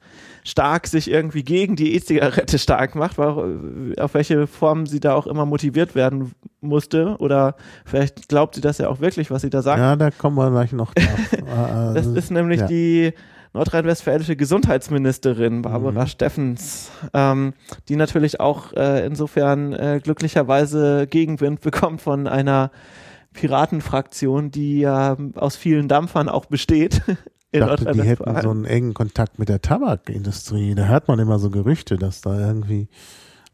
stark 0.45 0.87
sich 0.87 1.11
irgendwie 1.11 1.43
gegen 1.43 1.75
die 1.75 1.95
E-Zigarette 1.95 2.59
stark 2.59 2.95
macht, 2.95 3.17
weil, 3.19 3.95
auf 3.99 4.15
welche 4.15 4.47
Form 4.47 4.87
sie 4.87 5.01
da 5.01 5.15
auch 5.15 5.27
immer 5.27 5.47
motiviert 5.47 5.95
werden 5.95 6.33
musste. 6.61 7.17
Oder 7.19 7.57
vielleicht 7.85 8.29
glaubt 8.29 8.55
sie 8.55 8.61
das 8.61 8.79
ja 8.79 8.89
auch 8.89 9.01
wirklich, 9.01 9.31
was 9.31 9.43
sie 9.43 9.51
da 9.51 9.63
sagt. 9.63 9.79
Ja, 9.79 9.97
da 9.97 10.11
kommen 10.11 10.37
wir 10.37 10.51
gleich 10.51 10.73
noch 10.73 10.93
drauf. 10.93 11.33
Äh, 11.33 11.43
Das 11.95 12.07
ist 12.07 12.31
nämlich 12.31 12.61
ja. 12.61 12.67
die 12.67 13.13
nordrhein-westfälische 13.55 14.37
Gesundheitsministerin 14.37 15.63
Barbara 15.63 16.03
Mhm. 16.03 16.09
Steffens, 16.09 16.91
ähm, 17.15 17.55
die 17.89 17.97
natürlich 17.97 18.41
auch 18.41 18.73
äh, 18.73 19.07
insofern 19.07 19.73
äh, 19.73 20.01
glücklicherweise 20.03 21.07
Gegenwind 21.07 21.61
bekommt 21.63 22.03
von 22.03 22.27
einer 22.27 22.71
Piratenfraktion, 23.35 24.51
die 24.51 24.81
ja 24.81 25.16
aus 25.35 25.56
vielen 25.56 25.89
Dampfern 25.89 26.28
auch 26.28 26.47
besteht. 26.47 27.02
Ich 27.51 27.61
dachte, 27.61 27.93
die 27.93 28.02
hätten 28.02 28.43
so 28.43 28.51
einen 28.51 28.65
engen 28.65 28.94
Kontakt 28.94 29.39
mit 29.39 29.48
der 29.48 29.62
Tabakindustrie. 29.62 30.74
Da 30.74 30.86
hört 30.86 31.06
man 31.06 31.20
immer 31.20 31.39
so 31.39 31.51
Gerüchte, 31.51 31.97
dass 31.97 32.20
da 32.20 32.36
irgendwie 32.36 32.89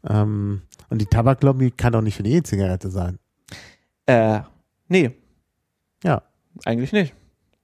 ähm, 0.09 0.63
und 0.89 0.99
die 0.99 1.05
Tabaklobby 1.05 1.69
kann 1.69 1.93
doch 1.93 2.01
nicht 2.01 2.15
für 2.15 2.23
die 2.23 2.33
E-Zigarette 2.33 2.89
sein. 2.89 3.19
Äh, 4.07 4.39
nee, 4.87 5.11
Ja. 6.03 6.23
eigentlich 6.65 6.91
nicht. 6.93 7.13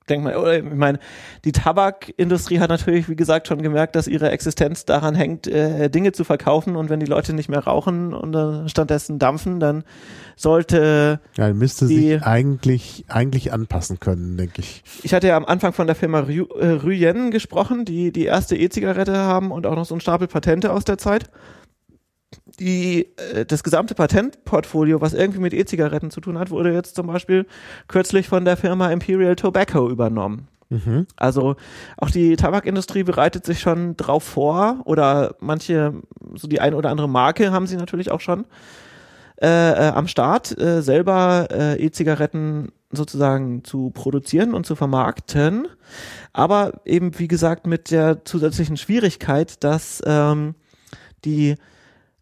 Denk 0.09 0.23
mal, 0.23 0.35
oder 0.37 0.57
ich 0.57 0.63
meine, 0.63 0.99
die 1.43 1.51
Tabakindustrie 1.51 2.59
hat 2.59 2.69
natürlich, 2.69 3.09
wie 3.09 3.15
gesagt, 3.17 3.47
schon 3.47 3.61
gemerkt, 3.61 3.95
dass 3.95 4.07
ihre 4.07 4.31
Existenz 4.31 4.85
daran 4.85 5.15
hängt, 5.15 5.47
äh, 5.47 5.89
Dinge 5.89 6.13
zu 6.13 6.23
verkaufen 6.23 6.75
und 6.77 6.89
wenn 6.89 6.99
die 7.01 7.05
Leute 7.05 7.33
nicht 7.33 7.49
mehr 7.49 7.59
rauchen 7.59 8.13
und 8.13 8.33
äh, 8.33 8.69
stattdessen 8.69 9.19
dampfen, 9.19 9.59
dann 9.59 9.83
sollte 10.37 11.19
Ja, 11.35 11.51
müsste 11.53 11.87
Die- 11.87 12.11
sich 12.13 12.23
eigentlich 12.23 13.05
eigentlich 13.09 13.51
anpassen 13.51 13.99
können, 13.99 14.37
denke 14.37 14.61
ich. 14.61 14.83
Ich 15.03 15.13
hatte 15.13 15.27
ja 15.27 15.35
am 15.35 15.45
Anfang 15.45 15.73
von 15.73 15.87
der 15.87 15.95
Firma 15.95 16.19
Ryu- 16.21 16.53
äh, 16.57 16.71
Ruyen 16.71 17.31
gesprochen, 17.31 17.83
die 17.85 18.11
die 18.11 18.25
erste 18.25 18.55
E-Zigarette 18.55 19.15
haben 19.17 19.51
und 19.51 19.65
auch 19.65 19.75
noch 19.75 19.85
so 19.85 19.93
einen 19.95 20.01
Stapel 20.01 20.27
Patente 20.27 20.71
aus 20.71 20.85
der 20.85 20.97
Zeit. 20.97 21.29
Die, 22.59 23.07
äh, 23.33 23.45
das 23.45 23.63
gesamte 23.63 23.95
Patentportfolio, 23.95 25.01
was 25.01 25.13
irgendwie 25.13 25.39
mit 25.39 25.53
E-Zigaretten 25.53 26.11
zu 26.11 26.21
tun 26.21 26.39
hat, 26.39 26.49
wurde 26.49 26.73
jetzt 26.73 26.95
zum 26.95 27.07
Beispiel 27.07 27.45
kürzlich 27.87 28.27
von 28.27 28.45
der 28.45 28.57
Firma 28.57 28.91
Imperial 28.91 29.35
Tobacco 29.35 29.89
übernommen. 29.89 30.47
Mhm. 30.69 31.07
Also 31.15 31.55
auch 31.97 32.09
die 32.09 32.35
Tabakindustrie 32.35 33.03
bereitet 33.03 33.45
sich 33.45 33.59
schon 33.59 33.95
drauf 33.95 34.23
vor 34.23 34.81
oder 34.85 35.35
manche, 35.39 35.93
so 36.35 36.47
die 36.47 36.59
ein 36.59 36.73
oder 36.73 36.89
andere 36.89 37.07
Marke 37.07 37.51
haben 37.51 37.67
sie 37.67 37.77
natürlich 37.77 38.11
auch 38.11 38.19
schon 38.21 38.45
äh, 39.41 39.47
äh, 39.47 39.91
am 39.91 40.07
Start, 40.07 40.59
äh, 40.59 40.81
selber 40.81 41.47
äh, 41.51 41.85
E-Zigaretten 41.85 42.71
sozusagen 42.91 43.63
zu 43.63 43.91
produzieren 43.91 44.53
und 44.53 44.65
zu 44.65 44.75
vermarkten. 44.75 45.67
Aber 46.33 46.81
eben, 46.85 47.17
wie 47.19 47.27
gesagt, 47.27 47.67
mit 47.67 47.91
der 47.91 48.25
zusätzlichen 48.25 48.77
Schwierigkeit, 48.77 49.63
dass 49.63 50.01
ähm, 50.05 50.55
die 51.23 51.55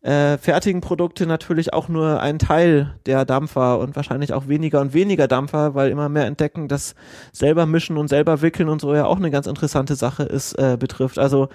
äh, 0.05 0.37
fertigen 0.37 0.81
Produkte 0.81 1.25
natürlich 1.25 1.73
auch 1.73 1.89
nur 1.89 2.21
einen 2.21 2.37
Teil 2.37 2.93
der 3.07 3.25
Dampfer 3.25 3.79
und 3.79 3.95
wahrscheinlich 3.95 4.33
auch 4.33 4.47
weniger 4.47 4.79
und 4.81 4.93
weniger 4.93 5.27
Dampfer, 5.27 5.73
weil 5.73 5.89
immer 5.89 6.09
mehr 6.09 6.25
entdecken, 6.27 6.67
dass 6.67 6.93
selber 7.31 7.65
mischen 7.65 7.97
und 7.97 8.07
selber 8.07 8.43
wickeln 8.43 8.69
und 8.69 8.81
so 8.81 8.93
ja 8.93 9.05
auch 9.05 9.17
eine 9.17 9.31
ganz 9.31 9.47
interessante 9.47 9.95
Sache 9.95 10.21
ist, 10.23 10.53
äh, 10.53 10.77
betrifft. 10.79 11.17
Also 11.17 11.49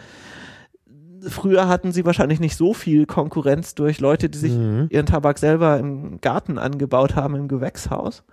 früher 1.23 1.69
hatten 1.69 1.93
sie 1.93 2.05
wahrscheinlich 2.05 2.41
nicht 2.41 2.57
so 2.57 2.75
viel 2.75 3.07
Konkurrenz 3.07 3.75
durch 3.75 4.01
Leute, 4.01 4.29
die 4.29 4.39
sich 4.39 4.53
Mhm. 4.53 4.87
ihren 4.91 5.07
Tabak 5.07 5.39
selber 5.39 5.79
im 5.79 6.21
Garten 6.21 6.59
angebaut 6.59 7.15
haben, 7.15 7.37
im 7.37 7.47
Gewächshaus. 7.47 8.25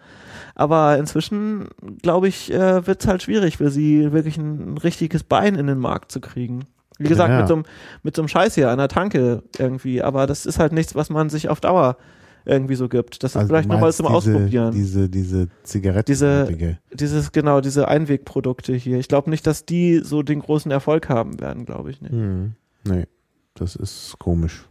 Aber 0.55 0.97
inzwischen, 0.97 1.67
glaube 2.01 2.27
ich, 2.27 2.51
äh, 2.51 2.87
wird 2.87 3.01
es 3.01 3.07
halt 3.07 3.21
schwierig 3.21 3.57
für 3.57 3.69
sie, 3.69 4.11
wirklich 4.13 4.37
ein, 4.37 4.73
ein 4.73 4.77
richtiges 4.79 5.23
Bein 5.23 5.55
in 5.55 5.67
den 5.67 5.77
Markt 5.77 6.11
zu 6.11 6.21
kriegen. 6.21 6.63
Wie 6.99 7.07
gesagt, 7.07 7.29
Ja. 7.29 7.39
mit 7.39 7.47
so 7.47 7.53
einem 7.55 7.63
mit 8.03 8.15
so 8.15 8.21
einem 8.21 8.27
Scheiß 8.29 8.55
hier 8.55 8.69
an 8.69 8.77
der 8.77 8.87
Tanke 8.87 9.43
irgendwie. 9.57 10.01
Aber 10.01 10.27
das 10.27 10.45
ist 10.45 10.59
halt 10.59 10.73
nichts, 10.73 10.95
was 10.95 11.09
man 11.09 11.29
sich 11.29 11.49
auf 11.49 11.59
Dauer 11.59 11.97
irgendwie 12.45 12.75
so 12.75 12.87
gibt. 12.87 13.23
Das 13.23 13.31
ist 13.31 13.35
Also 13.37 13.47
vielleicht 13.49 13.67
nochmal 13.69 13.91
zum 13.91 14.05
Ausprobieren. 14.07 14.71
Diese, 14.71 15.09
diese 15.09 15.49
Zigaretten. 15.63 16.05
Diese- 16.09 16.47
Dieses, 16.93 17.31
genau, 17.33 17.59
diese 17.61 17.87
Einwegprodukte 17.89 18.73
hier. 18.73 18.97
Ich 18.99 19.09
glaube 19.09 19.29
nicht, 19.29 19.45
dass 19.45 19.65
die 19.65 19.99
so 19.99 20.23
den 20.23 20.39
großen 20.39 20.71
Erfolg 20.71 21.09
haben 21.09 21.39
werden, 21.41 21.65
glaube 21.65 21.91
ich 21.91 22.01
nicht. 22.01 22.13
Hm. 22.13 22.53
Nee, 22.85 23.05
das 23.53 23.75
ist 23.75 24.15
komisch. 24.19 24.65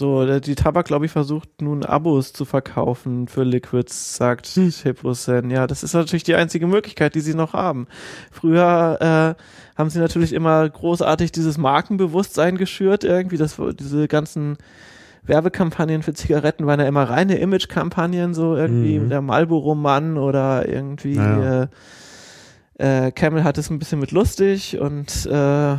So, 0.00 0.40
die 0.40 0.54
Tabak, 0.54 0.86
glaube 0.86 1.04
ich, 1.04 1.12
versucht 1.12 1.60
nun 1.60 1.84
Abos 1.84 2.32
zu 2.32 2.46
verkaufen 2.46 3.28
für 3.28 3.42
Liquids, 3.44 4.16
sagt 4.16 4.46
Hm. 4.46 4.70
Hipposen. 4.70 5.50
Ja, 5.50 5.66
das 5.66 5.82
ist 5.82 5.92
natürlich 5.92 6.22
die 6.22 6.34
einzige 6.36 6.66
Möglichkeit, 6.66 7.14
die 7.14 7.20
sie 7.20 7.34
noch 7.34 7.52
haben. 7.52 7.86
Früher 8.32 9.36
äh, 9.36 9.78
haben 9.78 9.90
sie 9.90 9.98
natürlich 9.98 10.32
immer 10.32 10.66
großartig 10.66 11.32
dieses 11.32 11.58
Markenbewusstsein 11.58 12.56
geschürt, 12.56 13.04
irgendwie, 13.04 13.36
das, 13.36 13.56
diese 13.78 14.08
ganzen 14.08 14.56
Werbekampagnen 15.24 16.02
für 16.02 16.14
Zigaretten 16.14 16.64
waren 16.66 16.80
ja 16.80 16.86
immer 16.86 17.04
reine 17.04 17.36
Image-Kampagnen, 17.36 18.32
so 18.32 18.56
irgendwie 18.56 18.98
Mhm. 19.00 19.10
der 19.10 19.20
Marlboro-Mann 19.20 20.16
oder 20.16 20.66
irgendwie 20.66 21.16
Ja, 21.16 21.64
äh, 21.64 21.68
äh, 23.06 23.12
Camel 23.12 23.44
hat 23.44 23.58
es 23.58 23.68
ein 23.68 23.78
bisschen 23.78 24.00
mit 24.00 24.12
lustig 24.12 24.78
und 24.80 25.26
äh, 25.26 25.76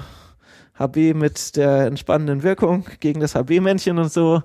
HB 0.79 1.13
mit 1.13 1.55
der 1.55 1.85
entspannenden 1.87 2.43
Wirkung 2.43 2.85
gegen 2.99 3.19
das 3.19 3.35
HB-Männchen 3.35 3.97
und 3.99 4.11
so. 4.11 4.41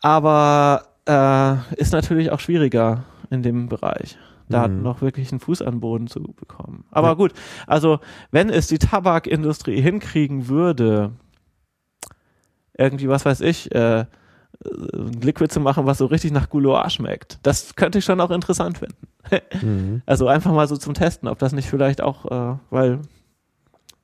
Aber 0.00 0.86
äh, 1.06 1.74
ist 1.76 1.92
natürlich 1.92 2.30
auch 2.30 2.40
schwieriger 2.40 3.04
in 3.30 3.42
dem 3.42 3.68
Bereich, 3.68 4.18
da 4.48 4.68
Mhm. 4.68 4.82
noch 4.82 5.00
wirklich 5.02 5.32
einen 5.32 5.40
Fuß 5.40 5.62
an 5.62 5.74
den 5.74 5.80
Boden 5.80 6.06
zu 6.06 6.20
bekommen. 6.22 6.84
Aber 6.90 7.08
Ja. 7.08 7.14
gut, 7.14 7.32
also 7.66 7.98
wenn 8.30 8.50
es 8.50 8.66
die 8.68 8.78
Tabakindustrie 8.78 9.80
hinkriegen 9.80 10.48
würde, 10.48 11.12
irgendwie, 12.78 13.08
was 13.08 13.24
weiß 13.24 13.40
ich, 13.40 13.74
äh, 13.74 14.04
ein 14.64 15.20
Liquid 15.22 15.48
zu 15.52 15.60
machen, 15.60 15.86
was 15.86 15.98
so 15.98 16.06
richtig 16.06 16.32
nach 16.32 16.48
Gouloir 16.48 16.88
schmeckt. 16.90 17.38
Das 17.42 17.74
könnte 17.76 17.98
ich 17.98 18.04
schon 18.04 18.20
auch 18.20 18.30
interessant 18.30 18.78
finden. 18.78 18.96
Mhm. 19.60 20.02
Also 20.06 20.28
einfach 20.28 20.52
mal 20.52 20.68
so 20.68 20.76
zum 20.76 20.94
Testen, 20.94 21.28
ob 21.28 21.40
das 21.40 21.52
nicht 21.52 21.68
vielleicht 21.68 22.00
auch, 22.00 22.26
äh, 22.54 22.58
weil 22.70 23.00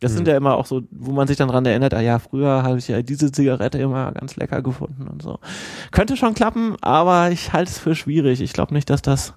das 0.03 0.13
sind 0.13 0.27
Hm. 0.27 0.33
ja 0.33 0.37
immer 0.37 0.57
auch 0.57 0.67
so, 0.67 0.83
wo 0.91 1.13
man 1.13 1.27
sich 1.27 1.37
dann 1.37 1.49
dran 1.49 1.65
erinnert, 1.65 1.95
ah 1.95 2.01
ja, 2.01 2.19
früher 2.19 2.63
habe 2.63 2.79
ich 2.79 2.89
ja 2.89 3.01
diese 3.03 3.33
Zigarette 3.33 3.79
immer 3.79 4.13
ganz 4.13 4.37
lecker 4.37 4.61
gefunden 4.63 5.09
und 5.09 5.23
so. 5.23 5.39
Könnte 5.91 6.17
schon 6.17 6.35
klappen, 6.35 6.77
aber 6.83 7.31
ich 7.31 7.53
halte 7.53 7.71
es 7.71 7.79
für 7.79 7.95
schwierig. 7.95 8.41
Ich 8.41 8.53
glaube 8.53 8.75
nicht, 8.75 8.91
dass 8.91 9.01
das, 9.03 9.35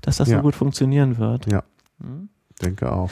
dass 0.00 0.16
das 0.16 0.28
Ja. 0.28 0.36
so 0.38 0.42
gut 0.42 0.54
funktionieren 0.54 1.18
wird. 1.18 1.50
Ja. 1.52 1.62
Hm. 2.00 2.28
Denke 2.62 2.90
auch. 2.90 3.10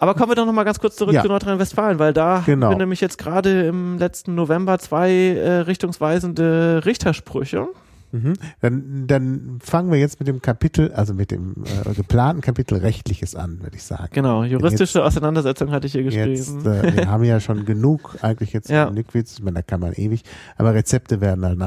Aber 0.00 0.14
kommen 0.14 0.30
wir 0.30 0.36
doch 0.36 0.46
nochmal 0.46 0.64
ganz 0.64 0.78
kurz 0.78 0.94
zurück 0.94 1.14
Ja. 1.14 1.22
zu 1.22 1.28
Nordrhein-Westfalen, 1.28 1.98
weil 1.98 2.12
da 2.12 2.44
Genau. 2.46 2.66
haben 2.66 2.74
wir 2.74 2.78
nämlich 2.78 3.00
jetzt 3.00 3.18
gerade 3.18 3.66
im 3.66 3.98
letzten 3.98 4.36
November 4.36 4.78
zwei 4.78 5.10
äh, 5.10 5.50
richtungsweisende 5.62 6.82
Richtersprüche. 6.84 7.66
Mhm. 8.12 8.34
Dann, 8.60 9.06
dann 9.06 9.58
fangen 9.60 9.90
wir 9.90 9.98
jetzt 9.98 10.18
mit 10.20 10.28
dem 10.28 10.40
Kapitel, 10.40 10.92
also 10.92 11.14
mit 11.14 11.30
dem 11.30 11.54
äh, 11.84 11.94
geplanten 11.94 12.40
Kapitel 12.40 12.78
Rechtliches 12.78 13.34
an, 13.34 13.60
würde 13.62 13.76
ich 13.76 13.82
sagen. 13.82 14.08
Genau, 14.12 14.44
juristische 14.44 15.04
Auseinandersetzung 15.04 15.70
hatte 15.70 15.86
ich 15.86 15.92
hier 15.92 16.04
geschrieben. 16.04 16.34
Jetzt, 16.34 16.66
äh, 16.66 16.96
wir 16.96 17.10
haben 17.10 17.24
ja 17.24 17.40
schon 17.40 17.64
genug 17.64 18.16
eigentlich 18.22 18.52
jetzt 18.52 18.68
Ja. 18.78 18.88
Liquids, 18.88 19.34
ich 19.34 19.42
meine, 19.42 19.56
da 19.56 19.62
kann 19.62 19.80
man 19.80 19.92
ewig, 19.92 20.22
aber 20.56 20.74
Rezepte 20.74 21.20
werden 21.20 21.44
halt 21.44 21.58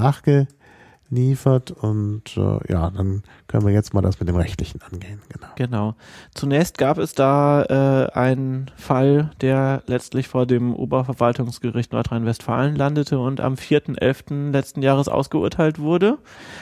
nachgeliefert 1.12 1.72
und 1.72 2.24
äh, 2.38 2.72
ja, 2.72 2.90
dann 2.90 3.24
können 3.48 3.66
wir 3.66 3.74
jetzt 3.74 3.94
mal 3.94 4.02
das 4.02 4.20
mit 4.20 4.30
dem 4.30 4.36
Rechtlichen 4.36 4.82
angehen, 4.82 5.22
genau. 5.30 5.48
Genau. 5.56 5.96
Zunächst 6.34 6.78
gab 6.78 6.98
es 6.98 7.14
da 7.14 7.64
äh, 7.64 8.12
einen 8.14 8.72
Fall, 8.78 9.32
der 9.42 9.84
letztlich 9.88 10.28
vor 10.28 10.46
dem 10.46 10.74
Oberverwaltungsgericht 10.74 11.92
Nordrhein-Westfalen 11.92 12.76
landete 12.76 13.20
und 13.20 13.42
am 13.42 13.56
4.11. 13.56 14.52
letzten 14.52 14.82
Jahres 14.82 15.08
ausgeurteilt 15.08 15.80
wurde. 15.80 16.18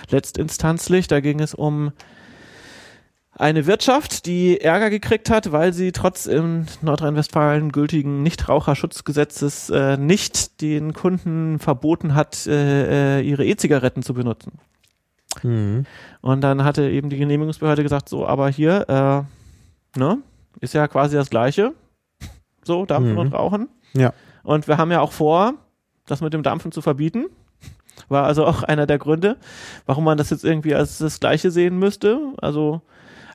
Letztinstanzlich, 0.10 1.08
da 1.08 1.20
ging 1.20 1.40
es 1.40 1.54
um 1.54 1.92
eine 3.40 3.66
Wirtschaft, 3.66 4.26
die 4.26 4.60
Ärger 4.60 4.90
gekriegt 4.90 5.30
hat, 5.30 5.52
weil 5.54 5.72
sie 5.74 5.94
trotz 5.94 6.26
im 6.26 6.66
Nordrhein-Westfalen 6.82 7.72
gültigen 7.72 8.22
Nichtraucherschutzgesetzes 8.22 9.70
äh, 9.70 9.98
nicht 9.98 10.62
den 10.62 10.94
Kunden 10.94 11.58
verboten 11.58 12.16
hat, 12.16 12.46
äh, 12.48 13.20
äh, 13.20 13.22
ihre 13.22 13.46
E-Zigaretten 13.46 14.04
zu 14.04 14.14
benutzen. 14.14 14.60
Mhm. 15.42 15.86
Und 16.22 16.42
dann 16.42 16.66
hatte 16.66 16.90
eben 16.90 17.10
die 17.10 17.18
Genehmigungsbehörde 17.18 17.82
gesagt, 17.82 18.10
so, 18.10 18.28
aber 18.28 18.50
hier, 18.50 19.26
äh, 19.96 20.00
ne, 20.00 20.18
ist 20.60 20.74
ja 20.74 20.88
quasi 20.90 21.16
das 21.16 21.30
Gleiche. 21.30 21.74
So, 22.66 22.86
Dampfen 22.86 23.14
Mhm. 23.14 23.20
und 23.20 23.34
Rauchen. 23.34 23.70
Ja. 23.94 24.14
Und 24.44 24.68
wir 24.68 24.78
haben 24.78 24.92
ja 24.92 25.00
auch 25.00 25.14
vor, 25.14 25.54
das 26.06 26.20
mit 26.20 26.34
dem 26.34 26.44
Dampfen 26.44 26.74
zu 26.74 26.82
verbieten. 26.82 27.28
War 28.10 28.26
also 28.26 28.46
auch 28.46 28.64
einer 28.64 28.86
der 28.86 28.98
Gründe, 28.98 29.38
warum 29.86 30.04
man 30.04 30.18
das 30.18 30.30
jetzt 30.30 30.44
irgendwie 30.44 30.76
als 30.76 30.98
das 30.98 31.20
Gleiche 31.22 31.52
sehen 31.52 31.80
müsste. 31.80 32.20
Also 32.42 32.82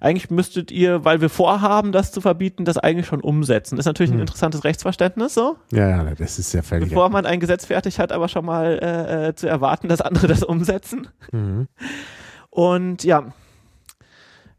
eigentlich 0.04 0.30
müsstet 0.30 0.70
ihr, 0.70 1.04
weil 1.04 1.20
wir 1.20 1.30
vorhaben, 1.30 1.90
das 1.92 2.12
zu 2.12 2.20
verbieten, 2.20 2.64
das 2.64 2.76
eigentlich 2.78 3.06
schon 3.06 3.20
umsetzen. 3.20 3.78
Ist 3.78 3.86
natürlich 3.86 4.10
ein 4.12 4.16
Mhm. 4.16 4.22
interessantes 4.22 4.62
Rechtsverständnis 4.64 5.34
so. 5.34 5.56
Ja, 5.72 5.88
ja, 5.88 6.14
das 6.14 6.38
ist 6.38 6.52
ja 6.52 6.62
völlig. 6.62 6.90
Bevor 6.90 7.08
man 7.08 7.24
ein 7.26 7.40
Gesetz 7.40 7.64
fertig 7.64 7.98
hat, 7.98 8.12
aber 8.12 8.28
schon 8.28 8.44
mal 8.44 8.78
äh, 8.82 9.28
äh, 9.28 9.34
zu 9.34 9.48
erwarten, 9.48 9.88
dass 9.88 10.00
andere 10.00 10.26
das 10.26 10.42
umsetzen. 10.44 11.08
Mhm. 11.32 11.68
Und 12.50 13.02
ja, 13.04 13.32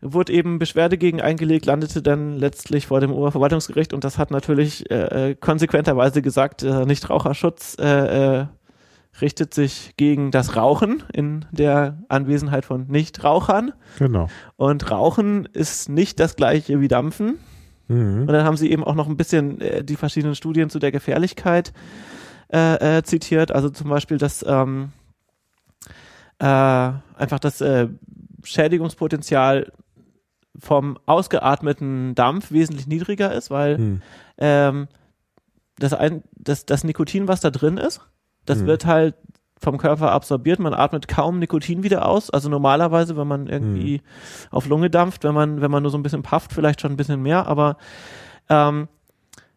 wurde 0.02 0.34
eben 0.34 0.60
Beschwerde 0.60 0.98
gegen 0.98 1.22
eingelegt, 1.22 1.66
landete 1.66 2.02
dann 2.02 2.34
letztlich 2.38 2.88
vor 2.88 3.00
dem 3.00 3.12
Oberverwaltungsgericht 3.12 3.94
und 3.94 4.04
das 4.04 4.18
hat 4.18 4.32
natürlich 4.32 4.90
äh, 4.92 5.30
äh, 5.32 5.36
konsequenterweise 5.36 6.22
gesagt, 6.22 6.64
äh, 6.64 6.86
Nichtraucherschutz 6.86 7.78
äh, 7.80 8.42
äh, 8.42 8.46
richtet 9.22 9.54
sich 9.54 9.94
gegen 9.98 10.32
das 10.32 10.56
Rauchen 10.56 11.04
in 11.14 11.46
der 11.52 11.98
Anwesenheit 12.10 12.66
von 12.66 12.88
Nichtrauchern 12.88 13.74
Genau. 13.98 14.28
und 14.58 14.92
Rauchen 14.92 15.46
ist 15.54 15.90
nicht 15.90 16.20
das 16.20 16.36
gleiche 16.36 16.82
wie 16.82 16.88
Dampfen. 16.88 17.40
Mhm. 17.88 18.22
Und 18.22 18.28
dann 18.28 18.44
haben 18.46 18.58
sie 18.58 18.72
eben 18.72 18.84
auch 18.84 18.96
noch 18.96 19.08
ein 19.08 19.16
bisschen 19.18 19.62
äh, 19.62 19.84
die 19.84 19.96
verschiedenen 19.96 20.36
Studien 20.36 20.70
zu 20.70 20.80
der 20.80 20.92
Gefährlichkeit 20.92 21.72
äh, 22.52 22.98
äh, 22.98 23.04
zitiert. 23.04 23.52
Also 23.52 23.70
zum 23.70 23.90
Beispiel, 23.90 24.18
dass 24.18 24.44
ähm, 24.48 24.92
äh, 26.40 26.46
einfach 26.46 27.40
das 27.40 27.62
äh, 27.62 27.88
Schädigungspotenzial 28.44 29.72
vom 30.58 30.98
ausgeatmeten 31.06 32.16
Dampf 32.16 32.52
wesentlich 32.52 32.88
niedriger 32.88 33.34
ist, 33.34 33.50
weil 33.52 33.78
Mhm. 33.78 34.02
ähm, 34.38 34.88
das, 35.78 35.94
ein, 35.94 36.24
das, 36.38 36.66
das 36.66 36.84
Nikotin, 36.86 37.28
was 37.28 37.42
da 37.42 37.50
drin 37.52 37.78
ist, 37.78 38.02
das 38.46 38.60
Mhm. 38.60 38.66
wird 38.68 38.86
halt 38.86 39.16
vom 39.58 39.78
Körper 39.78 40.12
absorbiert. 40.12 40.60
Man 40.60 40.74
atmet 40.74 41.08
kaum 41.08 41.40
Nikotin 41.40 41.82
wieder 41.84 42.08
aus. 42.08 42.30
Also 42.30 42.50
normalerweise, 42.50 43.16
wenn 43.18 43.28
man 43.28 43.48
irgendwie 43.48 44.02
auf 44.52 44.68
Lunge 44.68 44.90
dampft, 44.90 45.24
wenn 45.24 45.34
man, 45.34 45.62
wenn 45.62 45.72
man 45.72 45.82
nur 45.82 45.92
so 45.92 45.98
ein 45.98 46.04
bisschen 46.04 46.22
pufft, 46.24 46.52
vielleicht 46.54 46.82
schon 46.82 46.92
ein 46.92 46.98
bisschen 46.98 47.22
mehr, 47.22 47.48
aber 47.48 47.78
ähm, 48.50 48.88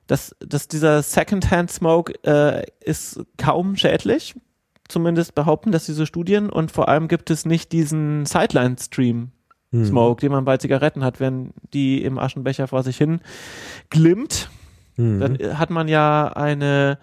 dass, 0.07 0.35
dass 0.41 0.69
dieser 0.69 1.03
Secondhand 1.03 1.71
Smoke 1.71 2.15
äh, 2.25 2.65
ist 2.83 3.21
kaum 3.37 3.77
schädlich. 3.77 4.35
Zumindest 4.89 5.35
behaupten 5.35 5.73
das 5.73 5.85
diese 5.85 6.07
Studien 6.07 6.49
und 6.49 6.71
vor 6.71 6.89
allem 6.89 7.09
gibt 7.09 7.29
es 7.31 7.45
nicht 7.45 7.73
diesen 7.73 8.25
Sideline 8.25 8.77
Stream 8.81 9.33
Mhm. 9.71 9.85
Smoke, 9.85 10.21
den 10.21 10.33
man 10.33 10.47
bei 10.47 10.57
Zigaretten 10.57 11.05
hat, 11.05 11.21
wenn 11.21 11.51
die 11.75 12.03
im 12.03 12.19
Aschenbecher 12.19 12.69
vor 12.69 12.83
sich 12.83 12.97
hin 12.97 13.21
glimmt 13.91 14.49
Mhm. 14.97 15.21
dann 15.21 15.37
äh, 15.37 15.55
hat 15.57 15.69
man 15.69 15.89
ja 15.89 16.29
eine 16.29 16.99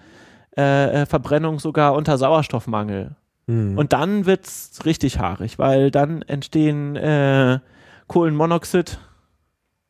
äh, 0.57 1.01
äh, 1.01 1.05
Verbrennung 1.05 1.59
sogar 1.59 1.93
unter 1.93 2.17
Sauerstoffmangel. 2.17 3.15
Mhm. 3.47 3.77
Und 3.77 3.93
dann 3.93 4.25
wird's 4.25 4.85
richtig 4.85 5.19
haarig, 5.19 5.59
weil 5.59 5.91
dann 5.91 6.21
entstehen 6.23 6.95
äh, 6.95 7.59
Kohlenmonoxid 8.07 8.99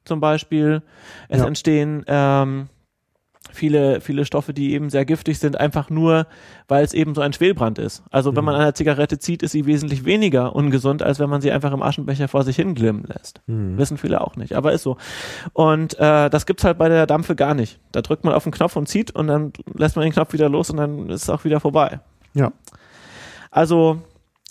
zum 0.05 0.19
Beispiel. 0.19 0.81
Es 1.29 1.41
Ja. 1.41 1.47
entstehen 1.47 2.03
ähm, 2.07 2.69
viele, 3.51 4.01
viele 4.01 4.25
Stoffe, 4.25 4.53
die 4.53 4.73
eben 4.73 4.89
sehr 4.89 5.05
giftig 5.05 5.39
sind, 5.39 5.59
einfach 5.59 5.89
nur, 5.89 6.27
weil 6.67 6.83
es 6.83 6.93
eben 6.93 7.15
so 7.15 7.21
ein 7.21 7.31
Schwelbrand 7.31 7.79
ist. 7.79 8.03
Also 8.11 8.35
wenn 8.35 8.43
Mhm. 8.43 8.45
man 8.51 8.55
eine 8.55 8.73
Zigarette 8.73 9.17
zieht, 9.19 9.43
ist 9.43 9.51
sie 9.53 9.65
wesentlich 9.65 10.03
weniger 10.05 10.55
ungesund, 10.55 11.01
als 11.03 11.19
wenn 11.19 11.29
man 11.29 11.41
sie 11.41 11.51
einfach 11.51 11.71
im 11.71 11.81
Aschenbecher 11.81 12.27
vor 12.27 12.43
sich 12.43 12.55
hin 12.55 12.75
glimmen 12.75 13.03
lässt. 13.07 13.41
Mhm. 13.47 13.77
Wissen 13.77 13.97
viele 13.97 14.21
auch 14.21 14.35
nicht, 14.35 14.53
aber 14.53 14.73
ist 14.73 14.83
so. 14.83 14.97
Und 15.53 15.97
äh, 15.99 16.29
das 16.29 16.45
gibt's 16.45 16.63
halt 16.63 16.77
bei 16.77 16.89
der 16.89 17.05
Dampfe 17.07 17.35
gar 17.35 17.53
nicht. 17.53 17.79
Da 17.91 18.01
drückt 18.01 18.23
man 18.25 18.33
auf 18.33 18.43
den 18.43 18.51
Knopf 18.51 18.75
und 18.75 18.87
zieht 18.87 19.11
und 19.11 19.27
dann 19.27 19.53
lässt 19.73 19.95
man 19.95 20.03
den 20.03 20.13
Knopf 20.13 20.33
wieder 20.33 20.49
los 20.49 20.69
und 20.69 20.77
dann 20.77 21.09
ist 21.09 21.23
es 21.23 21.29
auch 21.29 21.43
wieder 21.45 21.59
vorbei. 21.59 21.99
Ja. 22.33 22.51
Also 23.51 24.01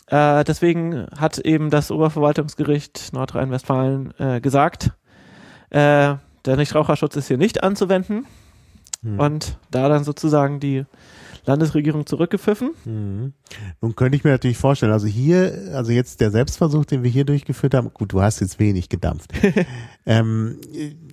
äh, 0.06 0.44
deswegen 0.44 1.06
hat 1.18 1.38
eben 1.38 1.70
das 1.70 1.90
Oberverwaltungsgericht 1.90 3.12
Nordrhein-Westfalen 3.12 4.14
äh, 4.18 4.40
gesagt, 4.40 4.92
äh, 5.70 6.14
der 6.46 6.56
Nichtraucherschutz 6.56 7.16
ist 7.16 7.28
hier 7.28 7.38
nicht 7.38 7.62
anzuwenden. 7.62 8.26
Hm. 9.04 9.20
Und 9.20 9.58
da 9.70 9.88
dann 9.88 10.02
sozusagen 10.02 10.58
die 10.58 10.84
Landesregierung 11.46 12.06
zurückgepfiffen. 12.06 12.70
Mhm. 12.84 13.34
Nun 13.82 13.94
könnte 13.96 14.16
ich 14.16 14.24
mir 14.24 14.30
natürlich 14.30 14.56
vorstellen, 14.56 14.92
also 14.92 15.06
hier, 15.06 15.72
also 15.74 15.92
jetzt 15.92 16.20
der 16.20 16.30
Selbstversuch, 16.30 16.86
den 16.86 17.02
wir 17.02 17.10
hier 17.10 17.24
durchgeführt 17.24 17.74
haben, 17.74 17.92
gut, 17.92 18.12
du 18.12 18.22
hast 18.22 18.40
jetzt 18.40 18.58
wenig 18.58 18.88
gedampft. 18.88 19.30
ähm, 20.06 20.58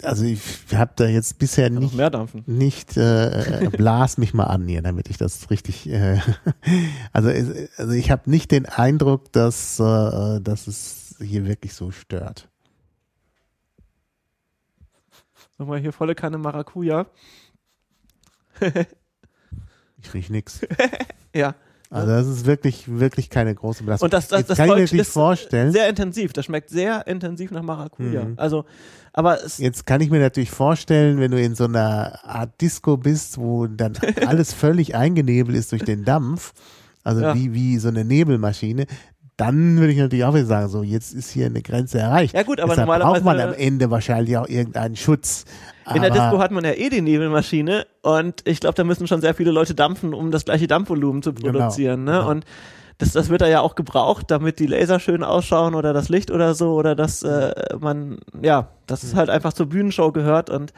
also 0.03 0.23
ich 0.23 0.41
habe 0.73 0.93
da 0.95 1.05
jetzt 1.07 1.37
bisher 1.37 1.69
nicht, 1.69 1.95
mehr 1.95 2.09
dampfen. 2.09 2.43
nicht 2.47 2.95
äh, 2.95 3.69
blas 3.71 4.17
mich 4.17 4.33
mal 4.33 4.45
an 4.45 4.67
hier, 4.67 4.81
damit 4.81 5.09
ich 5.09 5.17
das 5.17 5.49
richtig. 5.49 5.89
Äh, 5.89 6.19
also, 7.11 7.29
also 7.75 7.91
ich 7.91 8.09
habe 8.09 8.29
nicht 8.29 8.51
den 8.51 8.65
Eindruck, 8.65 9.33
dass, 9.33 9.79
äh, 9.79 10.39
dass 10.39 10.67
es 10.67 11.15
hier 11.19 11.45
wirklich 11.45 11.73
so 11.73 11.91
stört. 11.91 12.47
Nochmal 15.57 15.79
hier 15.79 15.91
volle 15.91 16.15
Kanne 16.15 16.37
Maracuja. 16.37 17.05
Ich 20.01 20.13
riech 20.13 20.29
nix. 20.29 20.61
ja. 21.35 21.55
Also 21.89 22.07
das 22.07 22.25
ist 22.27 22.45
wirklich, 22.45 22.85
wirklich 22.87 23.29
keine 23.29 23.53
große 23.53 23.83
Belastung. 23.83 24.05
Und 24.05 24.13
das, 24.13 24.29
das, 24.29 24.39
Jetzt 24.39 24.49
das 24.51 24.57
kann 24.57 24.77
ich 24.77 24.93
mir 24.93 25.01
ist 25.01 25.11
vorstellen. 25.11 25.73
sehr 25.73 25.89
intensiv. 25.89 26.31
Das 26.31 26.45
schmeckt 26.45 26.69
sehr 26.69 27.05
intensiv 27.05 27.51
nach 27.51 27.63
Maracuja. 27.63 28.23
Mhm. 28.23 28.33
Also, 28.37 28.63
aber 29.11 29.43
es, 29.43 29.57
Jetzt 29.57 29.85
kann 29.85 29.99
ich 29.99 30.09
mir 30.09 30.19
natürlich 30.21 30.51
vorstellen, 30.51 31.19
wenn 31.19 31.31
du 31.31 31.41
in 31.41 31.53
so 31.53 31.65
einer 31.65 32.17
Art 32.23 32.61
Disco 32.61 32.95
bist, 32.95 33.37
wo 33.37 33.67
dann 33.67 33.91
alles 34.25 34.53
völlig 34.53 34.95
eingenebelt 34.95 35.57
ist 35.57 35.73
durch 35.73 35.83
den 35.83 36.05
Dampf, 36.05 36.53
also 37.03 37.21
Ja. 37.21 37.35
wie, 37.35 37.53
wie 37.53 37.77
so 37.77 37.89
eine 37.89 38.05
Nebelmaschine, 38.05 38.85
dann 39.41 39.77
würde 39.79 39.91
ich 39.93 39.97
natürlich 39.99 40.23
auch 40.25 40.33
wieder 40.35 40.45
sagen, 40.45 40.69
so 40.69 40.83
jetzt 40.83 41.13
ist 41.13 41.31
hier 41.31 41.47
eine 41.47 41.61
Grenze 41.61 41.99
erreicht. 41.99 42.35
Ja 42.35 42.43
gut, 42.43 42.59
aber 42.59 42.69
Deshalb 42.69 42.87
normalerweise- 42.87 43.23
braucht 43.23 43.37
man 43.37 43.39
am 43.49 43.53
Ende 43.55 43.89
wahrscheinlich 43.89 44.37
auch 44.37 44.47
irgendeinen 44.47 44.95
Schutz. 44.95 45.45
in 45.95 46.01
der 46.01 46.11
Disco 46.11 46.39
hat 46.39 46.51
man 46.51 46.63
ja 46.63 46.71
eh 46.73 46.89
die 46.89 47.01
Nebelmaschine 47.01 47.85
und 48.01 48.41
ich 48.47 48.59
glaube, 48.59 48.75
da 48.75 48.83
müssen 48.83 49.07
schon 49.07 49.19
sehr 49.21 49.33
viele 49.33 49.51
Leute 49.51 49.73
dampfen, 49.75 50.13
um 50.13 50.31
das 50.31 50.45
gleiche 50.45 50.67
Dampfvolumen 50.67 51.21
zu 51.23 51.33
Genau, 51.33 51.51
produzieren. 51.51 52.03
Ne? 52.03 52.11
genau. 52.19 52.29
Und 52.29 52.45
das, 52.99 53.13
das 53.13 53.29
wird 53.29 53.41
da 53.41 53.47
ja 53.47 53.61
auch 53.61 53.73
gebraucht, 53.75 54.29
damit 54.29 54.59
die 54.59 54.67
Laser 54.67 54.99
schön 54.99 55.23
ausschauen 55.23 55.73
oder 55.73 55.91
das 55.91 56.07
Licht 56.09 56.29
oder 56.29 56.53
so 56.53 56.73
oder 56.75 56.93
dass 56.95 57.23
äh, 57.23 57.51
man, 57.79 58.19
ja, 58.43 58.67
dass 58.85 59.01
es 59.01 59.15
halt 59.15 59.29
einfach 59.31 59.53
zur 59.53 59.65
Bühnenshow 59.65 60.11
gehört 60.11 60.51
und 60.51 60.71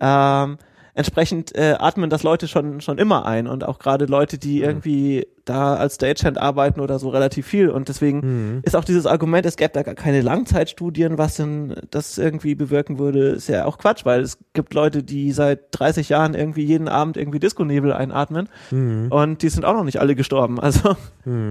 ähm, 0.00 0.56
entsprechend 0.94 1.54
äh, 1.54 1.76
atmen 1.78 2.08
das 2.10 2.22
Leute 2.22 2.48
schon 2.48 2.80
schon 2.80 2.96
immer 2.98 3.26
ein 3.26 3.46
und 3.46 3.64
auch 3.64 3.78
gerade 3.78 4.06
Leute, 4.06 4.38
die 4.38 4.62
irgendwie 4.62 5.26
da 5.48 5.74
als 5.76 5.96
Stagehand 5.96 6.38
arbeiten 6.38 6.80
oder 6.80 6.98
so 6.98 7.08
relativ 7.08 7.46
viel 7.46 7.70
und 7.70 7.88
deswegen 7.88 8.18
Mhm. 8.18 8.60
ist 8.62 8.76
auch 8.76 8.84
dieses 8.84 9.06
Argument, 9.06 9.46
es 9.46 9.56
gäbe 9.56 9.70
da 9.72 9.82
gar 9.82 9.94
keine 9.94 10.20
Langzeitstudien, 10.20 11.18
was 11.18 11.36
denn 11.36 11.74
das 11.90 12.18
irgendwie 12.18 12.54
bewirken 12.54 12.98
würde, 12.98 13.28
ist 13.28 13.48
ja 13.48 13.64
auch 13.64 13.78
Quatsch, 13.78 14.04
weil 14.04 14.20
es 14.22 14.38
gibt 14.52 14.74
Leute, 14.74 15.02
die 15.02 15.32
seit 15.32 15.60
30 15.72 16.08
Jahren 16.08 16.34
irgendwie 16.34 16.64
jeden 16.64 16.88
Abend 16.88 17.16
irgendwie 17.16 17.38
Disco-Nebel 17.38 17.92
einatmen 17.92 18.48
Mhm. 18.70 19.08
und 19.10 19.42
die 19.42 19.48
sind 19.48 19.64
auch 19.64 19.74
noch 19.74 19.84
nicht 19.84 20.00
alle 20.00 20.14
gestorben. 20.14 20.58
Also 20.68 20.96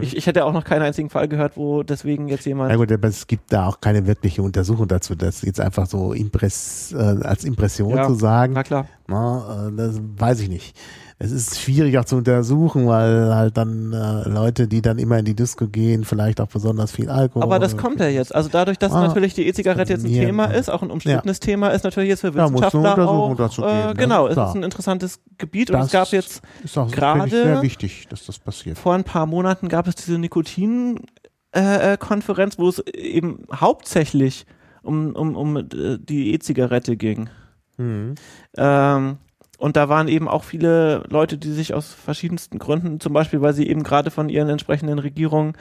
ich, 0.01 0.15
ich 0.17 0.25
hätte 0.27 0.45
auch 0.45 0.53
noch 0.53 0.63
keinen 0.63 0.81
einzigen 0.83 1.09
Fall 1.09 1.27
gehört, 1.27 1.57
wo 1.57 1.83
deswegen 1.83 2.27
jetzt 2.27 2.45
jemand 2.45 2.69
Na 2.71 2.77
gut, 2.77 2.91
aber 2.91 3.07
es 3.07 3.27
gibt 3.27 3.51
da 3.53 3.65
auch 3.67 3.79
keine 3.81 4.07
wirkliche 4.07 4.41
Untersuchung 4.41 4.87
dazu, 4.87 5.15
das 5.15 5.41
jetzt 5.43 5.59
einfach 5.59 5.85
so 5.87 6.13
Impress, 6.13 6.93
äh, 6.93 6.97
als 6.97 7.43
Impression 7.43 7.95
Ja, 7.95 8.07
zu 8.07 8.13
sagen. 8.15 8.53
na 8.53 8.63
klar. 8.63 8.85
Na, 9.07 9.67
äh, 9.69 9.71
das 9.75 9.99
weiß 10.17 10.41
ich 10.41 10.49
nicht. 10.49 10.75
Es 11.19 11.31
ist 11.31 11.59
schwierig 11.59 11.97
auch 11.97 12.05
zu 12.05 12.15
untersuchen, 12.17 12.85
weil 12.87 13.33
halt 13.33 13.57
dann 13.57 13.91
äh, 13.91 14.29
Leute, 14.29 14.67
die 14.67 14.83
dann 14.83 14.99
immer 14.99 15.17
in 15.17 15.25
die 15.25 15.33
Disco 15.35 15.67
gehen, 15.67 16.03
vielleicht 16.05 16.39
auch 16.39 16.45
besonders 16.47 16.91
viel 16.91 17.09
Alkohol. 17.09 17.41
Aber 17.41 17.57
das 17.57 17.75
kommt 17.75 17.99
ja 17.99 18.07
jetzt. 18.07 18.35
Also 18.35 18.49
dadurch, 18.51 18.77
dass 18.77 18.91
Ah, 18.91 19.07
natürlich 19.07 19.33
die 19.33 19.47
E-Zigarette 19.47 19.93
jetzt 19.93 20.05
ein 20.05 20.11
Thema 20.13 20.51
ja. 20.51 20.59
ist, 20.59 20.69
auch 20.69 20.83
ein 20.83 20.91
umstrittenes 20.91 21.39
Thema 21.39 21.69
ist, 21.69 21.83
natürlich 21.83 22.09
jetzt 22.09 22.21
für 22.21 22.27
Ja, 22.27 22.43
Wissenschaftler 22.45 22.91
Untersuchung 22.91 23.31
auch. 23.33 23.35
dazu 23.35 23.63
äh, 23.63 23.65
geben, 23.65 23.87
ne? 23.87 23.93
genau, 23.95 24.27
es 24.27 24.37
ist 24.37 24.55
ein 24.55 24.61
interessantes 24.61 25.19
Gebiet 25.39 25.71
und 25.71 25.77
Das 25.79 25.87
es 25.87 25.91
gab 25.91 26.07
jetzt 26.09 26.43
ist 26.63 26.77
auch 26.77 26.91
gerade- 26.91 27.31
sehr 27.31 27.63
wichtig, 27.63 28.07
dass 28.09 28.23
das 28.27 28.37
passiert. 28.37 28.77
vor 28.77 28.93
ein 28.93 29.03
paar 29.03 29.25
Monaten 29.25 29.69
gab 29.69 29.87
es 29.87 29.95
diese 29.95 30.19
Nikotin-Konferenz, 30.19 32.59
wo 32.59 32.69
es 32.69 32.79
eben 32.93 33.43
hauptsächlich 33.53 34.45
um, 34.83 35.15
um, 35.15 35.35
um 35.35 35.57
äh, 35.57 35.63
die 35.99 36.31
E-Zigarette 36.33 36.95
ging. 36.95 37.29
Mhm. 37.77 38.15
Ähm, 38.55 39.17
und 39.57 39.75
da 39.75 39.89
waren 39.89 40.07
eben 40.07 40.27
auch 40.27 40.43
viele 40.43 41.03
Leute, 41.09 41.37
die 41.37 41.51
sich 41.51 41.73
aus 41.73 41.93
verschiedensten 41.93 42.59
Gründen, 42.59 42.99
zum 42.99 43.13
Beispiel, 43.13 43.41
weil 43.41 43.53
sie 43.53 43.67
eben 43.67 43.83
gerade 43.83 44.11
von 44.11 44.29
ihren 44.29 44.49
entsprechenden 44.49 44.99
Regierungen 44.99 45.53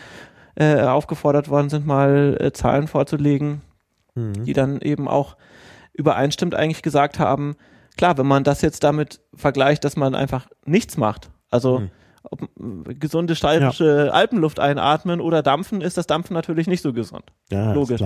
äh, 0.54 0.80
aufgefordert 0.82 1.48
worden 1.48 1.68
sind, 1.68 1.86
mal 1.86 2.36
äh, 2.40 2.52
Zahlen 2.52 2.86
vorzulegen, 2.88 3.62
Mhm. 4.14 4.44
die 4.44 4.52
dann 4.54 4.80
eben 4.80 5.08
auch 5.08 5.36
übereinstimmt 5.92 6.54
eigentlich 6.54 6.82
gesagt 6.82 7.18
haben, 7.18 7.56
klar, 7.98 8.16
wenn 8.18 8.26
man 8.26 8.44
das 8.44 8.62
jetzt 8.62 8.82
damit 8.84 9.20
vergleicht, 9.34 9.84
dass 9.84 9.96
man 9.96 10.14
einfach 10.14 10.46
nichts 10.64 10.96
macht, 10.96 11.30
also 11.50 11.80
Mhm. 11.80 11.90
Ob, 12.30 12.42
äh, 12.42 12.94
gesunde 12.94 13.34
steirische 13.36 14.12
Alpenluft 14.12 14.60
einatmen 14.60 15.20
oder 15.20 15.42
dampfen, 15.42 15.80
ist 15.80 15.96
das 15.96 16.06
Dampfen 16.06 16.34
natürlich 16.34 16.66
nicht 16.66 16.82
so 16.82 16.92
gesund. 16.92 17.24
Ja, 17.50 17.72
Logisch. 17.72 18.00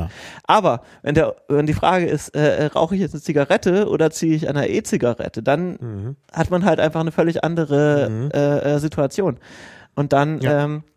Aber 0.45 0.83
wenn, 1.03 1.15
der, 1.15 1.37
wenn 1.49 1.67
die 1.67 1.75
Frage 1.75 2.07
ist, 2.07 2.29
äh, 2.31 2.67
rauche 2.67 2.95
ich 2.95 3.01
jetzt 3.01 3.15
eine 3.15 3.23
Zigarette 3.23 3.89
oder 3.89 4.11
ziehe 4.11 4.35
ich 4.35 4.49
eine 4.49 4.69
E-Zigarette, 4.69 5.43
dann 5.43 5.79
Mhm. 5.81 6.17
hat 6.33 6.51
man 6.51 6.65
halt 6.65 6.81
einfach 6.81 7.01
eine 7.01 7.13
völlig 7.13 7.43
andere 7.45 8.09
Mhm. 8.11 8.31
äh, 8.33 8.59
äh, 8.75 8.79
Situation. 8.79 9.39
Und 9.95 10.13
dann 10.13 10.41
Ja. 10.41 10.65
ähm, 10.65 10.83
Ja. 10.87 10.90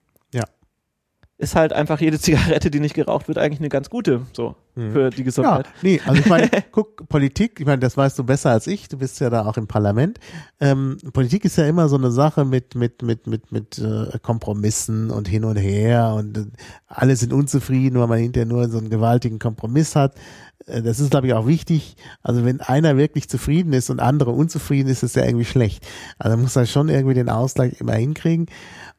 Ist 1.44 1.56
halt 1.56 1.74
einfach 1.74 2.00
jede 2.02 2.20
Zigarette, 2.20 2.72
die 2.72 2.80
nicht 2.80 2.96
geraucht 2.96 3.28
wird, 3.28 3.38
eigentlich 3.38 3.60
eine 3.60 3.70
ganz 3.70 3.90
gute 3.90 4.22
so 4.34 4.56
Mhm. 4.76 4.92
für 4.92 5.10
die 5.12 5.18
Ja, 5.20 5.24
Gesundheit. 5.26 5.68
nee, 5.84 6.02
also 6.04 6.20
ich 6.20 6.26
meine, 6.26 6.50
guck, 6.72 7.08
Politik, 7.08 7.60
ich 7.60 7.66
meine, 7.68 7.78
das 7.78 7.96
weißt 7.96 8.18
du 8.18 8.24
besser 8.24 8.50
als 8.50 8.66
ich, 8.66 8.88
du 8.88 8.98
bist 8.98 9.20
ja 9.20 9.30
da 9.30 9.46
auch 9.46 9.56
im 9.58 9.68
Parlament. 9.68 10.20
Ähm, 10.60 10.98
Politik 11.14 11.46
ist 11.46 11.58
ja 11.58 11.68
immer 11.68 11.88
so 11.90 11.96
eine 11.96 12.10
Sache 12.10 12.44
mit, 12.44 12.74
mit, 12.74 13.04
mit, 13.04 13.28
mit, 13.28 13.52
mit 13.52 13.78
äh, 13.78 14.18
Kompromissen 14.24 15.12
und 15.12 15.28
hin 15.28 15.44
und 15.46 15.58
her 15.58 16.16
und 16.18 16.38
äh, 16.40 16.46
alle 16.88 17.16
sind 17.16 17.34
unzufrieden, 17.34 18.00
weil 18.00 18.08
man 18.08 18.18
hinterher 18.18 18.48
nur 18.48 18.68
so 18.68 18.80
einen 18.80 18.90
gewaltigen 18.90 19.38
Kompromiss 19.38 19.96
hat. 19.96 20.16
Äh, 20.66 20.82
Das 20.82 21.00
ist, 21.00 21.12
glaube 21.12 21.28
ich, 21.28 21.34
auch 21.36 21.46
wichtig. 21.46 21.96
Also 22.24 22.44
wenn 22.44 22.60
einer 22.60 22.98
wirklich 22.98 23.30
zufrieden 23.30 23.74
ist 23.74 23.92
und 23.92 24.00
andere 24.00 24.32
unzufrieden, 24.32 24.90
ist 24.90 25.04
es 25.04 25.14
ja 25.14 25.24
irgendwie 25.24 25.46
schlecht. 25.46 25.86
Also 26.18 26.36
muss 26.36 26.56
er 26.56 26.66
schon 26.66 26.90
irgendwie 26.90 27.14
den 27.14 27.30
Ausgleich 27.30 27.80
immer 27.80 27.94
hinkriegen. 27.94 28.48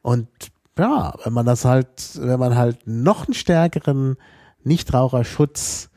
Und 0.01 0.29
ja, 0.77 1.13
wenn 1.23 1.33
man 1.33 1.45
das 1.45 1.65
halt, 1.65 2.19
wenn 2.19 2.39
man 2.39 2.55
halt 2.55 2.85
noch 2.85 3.27
einen 3.27 3.33
stärkeren 3.33 4.17
Nichtraucherschutz 4.63 5.89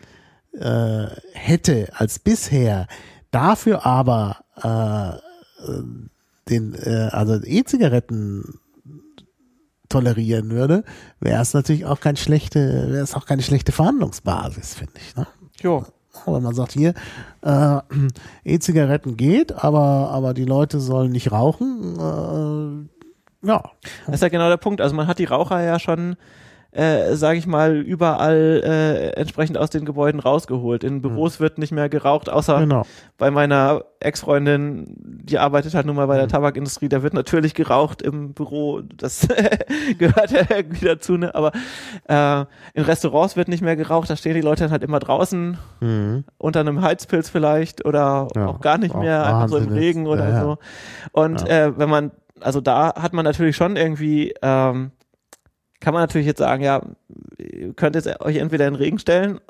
äh, 0.53 1.07
hätte 1.33 1.89
als 1.95 2.19
bisher, 2.19 2.87
dafür 3.31 3.87
aber 3.87 4.39
äh, 4.63 5.73
den, 6.49 6.75
äh, 6.75 7.09
also 7.13 7.41
E-Zigaretten 7.45 8.61
tolerieren 9.89 10.51
würde, 10.51 10.85
wäre 11.21 11.43
es 11.43 11.55
natürlich 11.55 11.87
auch 11.87 12.01
kein 12.01 12.17
schlechte, 12.17 12.91
wäre 12.91 13.03
es 13.03 13.15
auch 13.15 13.27
keine 13.27 13.43
schlechte 13.43 13.73
Verhandlungsbasis, 13.73 14.75
finde 14.75 14.95
ich. 14.97 15.17
Ne? 15.17 15.27
Jo. 15.61 15.85
Wenn 16.27 16.43
man 16.43 16.55
sagt, 16.55 16.73
hier, 16.73 16.95
äh, 17.43 17.79
E-Zigaretten 18.45 19.17
geht, 19.17 19.53
aber, 19.53 20.11
aber 20.11 20.35
die 20.35 20.45
Leute 20.45 20.81
sollen 20.81 21.13
nicht 21.13 21.33
rauchen, 21.33 22.89
äh, 22.89 22.98
ja. 23.43 23.62
Das 24.06 24.16
ist 24.16 24.23
ja 24.23 24.28
genau 24.28 24.48
der 24.48 24.56
Punkt. 24.56 24.81
Also 24.81 24.94
man 24.97 25.06
hat 25.06 25.19
die 25.19 25.24
Raucher 25.24 25.62
ja 25.62 25.78
schon, 25.78 26.16
äh, 26.73 27.15
sage 27.15 27.39
ich 27.39 27.47
mal, 27.47 27.77
überall 27.77 28.62
äh, 28.65 29.09
entsprechend 29.19 29.56
aus 29.56 29.70
den 29.70 29.85
Gebäuden 29.86 30.20
rausgeholt. 30.20 30.85
In 30.85 31.01
Büros 31.01 31.40
wird 31.40 31.56
nicht 31.59 31.73
mehr 31.73 31.89
geraucht, 31.89 32.28
außer 32.28 32.60
Genau. 32.60 32.82
bei 33.16 33.31
meiner 33.31 33.85
Ex-Freundin, 34.01 34.94
die 34.98 35.39
arbeitet 35.39 35.74
halt 35.74 35.86
nun 35.86 35.97
mal 35.97 36.06
bei 36.06 36.16
der 36.16 36.27
Mhm. 36.27 36.31
Tabakindustrie, 36.31 36.89
da 36.90 37.02
wird 37.02 37.15
natürlich 37.15 37.55
geraucht 37.55 38.02
im 38.02 38.35
Büro, 38.35 38.82
das 38.82 39.27
gehört 39.98 40.31
ja 40.31 40.43
irgendwie 40.48 40.85
dazu, 40.85 41.16
ne? 41.16 41.35
aber 41.35 41.52
äh, 42.06 42.44
in 42.74 42.85
Restaurants 42.85 43.35
wird 43.36 43.48
nicht 43.48 43.62
mehr 43.62 43.74
geraucht, 43.77 44.10
da 44.10 44.16
stehen 44.16 44.35
die 44.35 44.40
Leute 44.43 44.70
halt 44.70 44.82
immer 44.85 44.98
draußen 44.98 45.56
Mhm. 45.81 46.24
unter 46.36 46.60
einem 46.60 46.82
Heizpilz 46.82 47.31
vielleicht 47.31 47.85
oder 47.86 48.28
Ja, 48.36 48.47
auch 48.47 48.60
gar 48.60 48.77
nicht 48.78 48.94
mehr, 48.94 49.24
einfach 49.27 49.48
so 49.48 49.56
im 49.56 49.69
Regen 49.69 50.06
oder 50.06 50.28
Ja, 50.28 50.35
ja. 50.35 50.40
so. 50.43 50.59
Und 51.12 51.48
äh, 51.48 51.77
wenn 51.78 51.89
man, 51.89 52.10
also 52.40 52.60
da 52.60 52.94
hat 52.94 53.12
man 53.12 53.24
natürlich 53.24 53.56
schon 53.56 53.77
irgendwie, 53.77 54.35
ähm, 54.43 54.90
kann 55.81 55.94
man 55.94 56.02
natürlich 56.02 56.27
jetzt 56.27 56.39
sagen, 56.39 56.62
ja, 56.62 56.82
ihr 57.39 57.73
könnt 57.74 57.94
jetzt 57.94 58.20
euch 58.20 58.36
entweder 58.36 58.66
in 58.66 58.74
den 58.74 58.81
Regen 58.82 58.98
stellen 58.98 59.40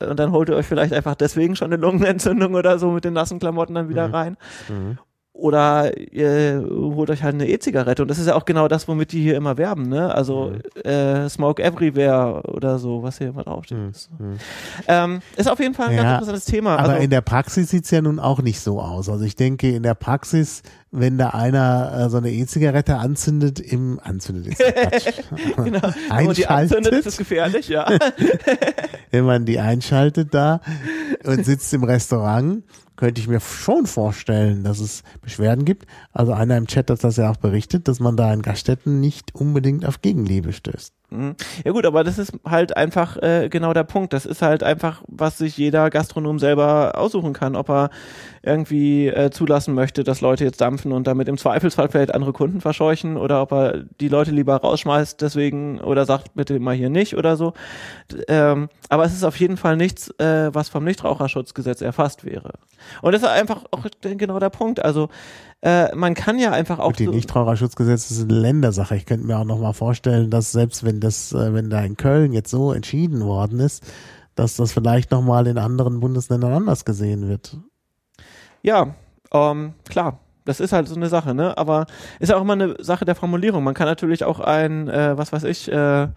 und 0.00 0.18
dann 0.18 0.32
holt 0.32 0.48
ihr 0.48 0.56
euch 0.56 0.66
vielleicht 0.66 0.92
einfach 0.92 1.14
deswegen 1.14 1.56
schon 1.56 1.72
eine 1.72 1.80
Lungenentzündung 1.80 2.54
oder 2.54 2.78
so 2.78 2.90
mit 2.90 3.04
den 3.04 3.14
nassen 3.14 3.38
Klamotten 3.38 3.74
dann 3.74 3.88
wieder 3.88 4.08
Mhm. 4.08 4.14
rein. 4.14 4.36
Mhm. 4.68 4.98
Oder 5.38 5.96
ihr 5.96 6.66
holt 6.68 7.10
euch 7.10 7.22
halt 7.22 7.34
eine 7.34 7.48
E-Zigarette. 7.48 8.02
Und 8.02 8.08
das 8.08 8.18
ist 8.18 8.26
ja 8.26 8.34
auch 8.34 8.44
genau 8.44 8.66
das, 8.66 8.88
womit 8.88 9.12
die 9.12 9.22
hier 9.22 9.36
immer 9.36 9.56
werben, 9.56 9.88
ne? 9.88 10.12
Also 10.12 10.50
äh, 10.82 11.28
Smoke 11.28 11.62
Everywhere 11.62 12.42
oder 12.48 12.80
so, 12.80 13.04
was 13.04 13.18
hier 13.18 13.28
immer 13.28 13.44
draufsteht. 13.44 13.78
Mhm. 13.78 13.88
Ist, 13.90 14.10
Mhm. 14.18 14.36
ähm, 14.88 15.20
ist 15.36 15.48
auf 15.48 15.60
jeden 15.60 15.74
Fall 15.74 15.90
ein 15.90 15.96
Ja, 15.96 16.02
ganz 16.02 16.12
interessantes 16.14 16.44
Thema. 16.46 16.76
Aber 16.76 16.88
also, 16.94 17.04
in 17.04 17.10
der 17.10 17.20
Praxis 17.20 17.70
sieht's 17.70 17.92
ja 17.92 18.02
nun 18.02 18.18
auch 18.18 18.42
nicht 18.42 18.58
so 18.58 18.80
aus. 18.80 19.08
Also 19.08 19.24
ich 19.24 19.36
denke, 19.36 19.70
in 19.70 19.84
der 19.84 19.94
Praxis, 19.94 20.62
wenn 20.90 21.18
da 21.18 21.28
einer 21.28 22.06
äh, 22.06 22.10
so 22.10 22.16
eine 22.16 22.32
E-Zigarette 22.32 22.96
anzündet, 22.96 23.60
im 23.60 24.00
anzündet 24.02 24.48
ist 24.48 24.58
genau. 25.56 25.80
Wenn 26.16 26.24
man 26.26 26.34
die 26.34 26.48
anzündet, 26.48 26.94
ist 26.94 27.06
es 27.06 27.16
einschaltet, 27.16 27.18
gefährlich, 27.18 27.68
ja. 27.68 27.86
wenn 29.12 29.24
man 29.24 29.44
die 29.44 29.60
einschaltet 29.60 30.34
da 30.34 30.60
und 31.24 31.44
sitzt 31.44 31.72
im 31.74 31.84
Restaurant 31.84 32.64
könnte 32.98 33.20
ich 33.20 33.28
mir 33.28 33.40
schon 33.40 33.86
vorstellen, 33.86 34.64
dass 34.64 34.80
es 34.80 35.04
Beschwerden 35.22 35.64
gibt. 35.64 35.86
Also 36.12 36.32
einer 36.32 36.56
im 36.56 36.66
Chat 36.66 36.90
hat 36.90 37.04
das 37.04 37.16
ja 37.16 37.30
auch 37.30 37.36
berichtet, 37.36 37.86
dass 37.86 38.00
man 38.00 38.16
da 38.16 38.32
in 38.32 38.42
Gaststätten 38.42 39.00
nicht 39.00 39.34
unbedingt 39.36 39.86
auf 39.86 40.02
Gegenliebe 40.02 40.52
stößt. 40.52 40.92
Mhm. 41.10 41.36
Ja 41.64 41.72
gut, 41.72 41.86
aber 41.86 42.04
das 42.04 42.18
ist 42.18 42.32
halt 42.44 42.76
einfach 42.76 43.16
äh, 43.22 43.48
genau 43.48 43.72
der 43.72 43.84
Punkt. 43.84 44.12
Das 44.12 44.26
ist 44.26 44.42
halt 44.42 44.62
einfach, 44.62 45.02
was 45.06 45.38
sich 45.38 45.56
jeder 45.56 45.88
Gastronom 45.88 46.38
selber 46.38 46.98
aussuchen 46.98 47.32
kann, 47.32 47.56
ob 47.56 47.70
er 47.70 47.90
irgendwie 48.42 49.06
äh, 49.06 49.30
zulassen 49.30 49.74
möchte, 49.74 50.04
dass 50.04 50.20
Leute 50.20 50.44
jetzt 50.44 50.60
dampfen 50.60 50.92
und 50.92 51.06
damit 51.06 51.28
im 51.28 51.38
Zweifelsfall 51.38 51.88
vielleicht 51.88 52.14
andere 52.14 52.32
Kunden 52.32 52.60
verscheuchen 52.60 53.16
oder 53.16 53.40
ob 53.40 53.52
er 53.52 53.84
die 54.00 54.08
Leute 54.08 54.32
lieber 54.32 54.56
rausschmeißt 54.56 55.20
deswegen 55.22 55.80
oder 55.80 56.04
sagt 56.04 56.34
bitte 56.34 56.58
mal 56.60 56.74
hier 56.74 56.90
nicht 56.90 57.16
oder 57.16 57.36
so. 57.36 57.54
Ähm, 58.26 58.68
aber 58.90 59.04
es 59.04 59.14
ist 59.14 59.24
auf 59.24 59.36
jeden 59.36 59.56
Fall 59.56 59.76
nichts, 59.76 60.10
äh, 60.18 60.50
was 60.52 60.68
vom 60.68 60.84
Nichtraucherschutzgesetz 60.84 61.80
erfasst 61.80 62.24
wäre. 62.24 62.52
Und 63.02 63.12
das 63.12 63.22
ist 63.22 63.28
einfach 63.28 63.64
auch 63.70 63.84
genau 64.00 64.38
der 64.38 64.50
Punkt. 64.50 64.84
Also 64.84 65.08
äh, 65.62 65.94
man 65.94 66.14
kann 66.14 66.38
ja 66.38 66.52
einfach 66.52 66.78
auch. 66.78 66.88
Gut, 66.88 66.98
die 67.00 67.04
so 67.06 67.10
Nichtraucherschutzgesetz 67.10 68.10
ist 68.10 68.22
eine 68.22 68.38
Ländersache. 68.38 68.96
Ich 68.96 69.06
könnte 69.06 69.26
mir 69.26 69.38
auch 69.38 69.44
noch 69.44 69.58
mal 69.58 69.72
vorstellen, 69.72 70.30
dass 70.30 70.52
selbst 70.52 70.84
wenn 70.84 71.00
das, 71.00 71.32
äh, 71.32 71.52
wenn 71.52 71.70
da 71.70 71.80
in 71.82 71.96
Köln 71.96 72.32
jetzt 72.32 72.50
so 72.50 72.72
entschieden 72.72 73.24
worden 73.24 73.60
ist, 73.60 73.84
dass 74.34 74.56
das 74.56 74.72
vielleicht 74.72 75.10
noch 75.10 75.22
mal 75.22 75.46
in 75.46 75.58
anderen 75.58 76.00
Bundesländern 76.00 76.52
anders 76.52 76.84
gesehen 76.84 77.28
wird. 77.28 77.56
Ja, 78.62 78.94
ähm, 79.32 79.74
klar. 79.88 80.20
Das 80.44 80.60
ist 80.60 80.72
halt 80.72 80.88
so 80.88 80.94
eine 80.94 81.08
Sache, 81.08 81.34
ne? 81.34 81.58
Aber 81.58 81.86
ist 82.20 82.32
auch 82.32 82.40
immer 82.40 82.54
eine 82.54 82.76
Sache 82.78 83.04
der 83.04 83.14
Formulierung. 83.14 83.62
Man 83.62 83.74
kann 83.74 83.86
natürlich 83.86 84.24
auch 84.24 84.40
ein, 84.40 84.88
äh, 84.88 85.18
was 85.18 85.30
weiß 85.30 85.44
ich, 85.44 85.70
äh, 85.70 86.08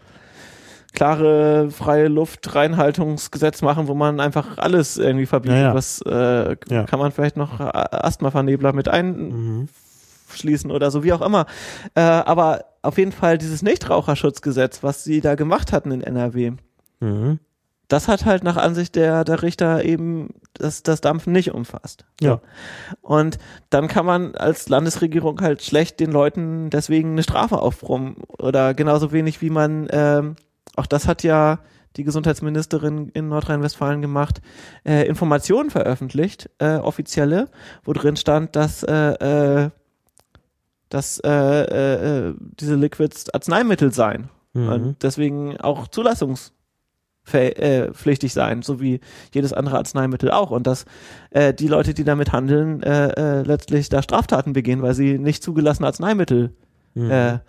klare 0.93 1.69
freie 1.72 2.07
Luftreinhaltungsgesetz 2.07 3.61
machen, 3.61 3.88
wo 3.88 3.93
man 3.93 4.19
einfach 4.19 4.57
alles 4.57 4.97
irgendwie 4.97 5.26
verbietet. 5.26 5.57
Ja, 5.57 5.63
ja. 5.69 5.73
Was 5.73 6.01
äh, 6.05 6.55
ja. 6.69 6.84
kann 6.84 6.99
man 6.99 7.11
vielleicht 7.11 7.38
noch 7.38 7.59
Asthma-Vernebler 7.59 8.73
mit 8.73 8.88
einschließen 8.89 10.69
mhm. 10.69 10.76
oder 10.76 10.91
so, 10.91 11.03
wie 11.03 11.13
auch 11.13 11.22
immer. 11.22 11.45
Äh, 11.95 12.01
aber 12.01 12.65
auf 12.81 12.97
jeden 12.97 13.11
Fall 13.11 13.38
dieses 13.38 13.61
Nichtraucherschutzgesetz, 13.61 14.84
was 14.84 15.03
sie 15.03 15.22
da 15.22 15.35
gemacht 15.35 15.72
hatten 15.72 15.91
in 15.91 16.01
NRW, 16.01 16.53
mhm. 16.99 17.39
das 17.88 18.07
hat 18.09 18.26
halt 18.26 18.43
nach 18.43 18.57
Ansicht 18.57 18.95
der, 18.95 19.23
der 19.23 19.43
Richter 19.43 19.85
eben 19.85 20.34
das, 20.53 20.84
das 20.84 20.99
Dampfen 20.99 21.31
nicht 21.31 21.53
umfasst. 21.53 22.05
Ja. 22.19 22.41
Und 23.01 23.38
dann 23.69 23.88
kann 23.88 24.05
man 24.05 24.35
als 24.35 24.68
Landesregierung 24.68 25.39
halt 25.39 25.61
schlecht 25.61 26.01
den 26.01 26.11
Leuten 26.11 26.69
deswegen 26.69 27.11
eine 27.11 27.23
Strafe 27.23 27.59
aufbrummen 27.59 28.18
oder 28.38 28.73
genauso 28.73 29.13
wenig 29.13 29.41
wie 29.41 29.49
man 29.49 29.88
ähm, 29.91 30.35
auch 30.76 30.85
das 30.85 31.07
hat 31.07 31.23
ja 31.23 31.60
die 31.98 32.03
Gesundheitsministerin 32.03 33.10
in 33.10 33.27
Nordrhein-Westfalen 33.27 34.02
gemacht, 34.02 34.41
äh, 34.85 35.06
Informationen 35.07 35.69
veröffentlicht, 35.69 36.49
äh, 36.60 36.77
offizielle, 36.77 37.49
wo 37.84 37.91
drin 37.93 38.15
stand, 38.15 38.56
dass 38.56 38.84
äh, 38.84 39.65
äh, 39.65 39.69
dass 40.89 41.19
äh, 41.19 41.30
äh, 41.30 42.30
äh 42.30 42.34
diese 42.60 42.76
Liquids 42.76 43.30
Arzneimittel 43.30 43.93
seien 43.93 44.30
mhm. 44.53 44.69
und 44.69 45.03
deswegen 45.03 45.60
auch 45.60 45.88
zulassungspflichtig 45.88 48.34
sein, 48.34 48.61
so 48.61 48.81
wie 48.81 48.99
jedes 49.34 49.53
andere 49.53 49.77
Arzneimittel 49.77 50.31
auch 50.31 50.52
und 50.52 50.68
dass 50.68 50.84
äh, 51.31 51.53
die 51.53 51.68
Leute, 51.68 51.93
die 51.93 52.03
damit 52.03 52.34
handeln, 52.34 52.84
äh, 52.84 53.07
äh, 53.10 53.41
letztlich 53.43 53.89
da 53.89 54.02
Straftaten 54.02 54.53
begehen, 54.53 54.81
weil 54.81 54.93
sie 54.93 55.18
nicht 55.18 55.43
zugelassene 55.43 55.88
Arzneimittel 55.88 56.53
mhm. 56.93 57.11
äh, 57.11 57.39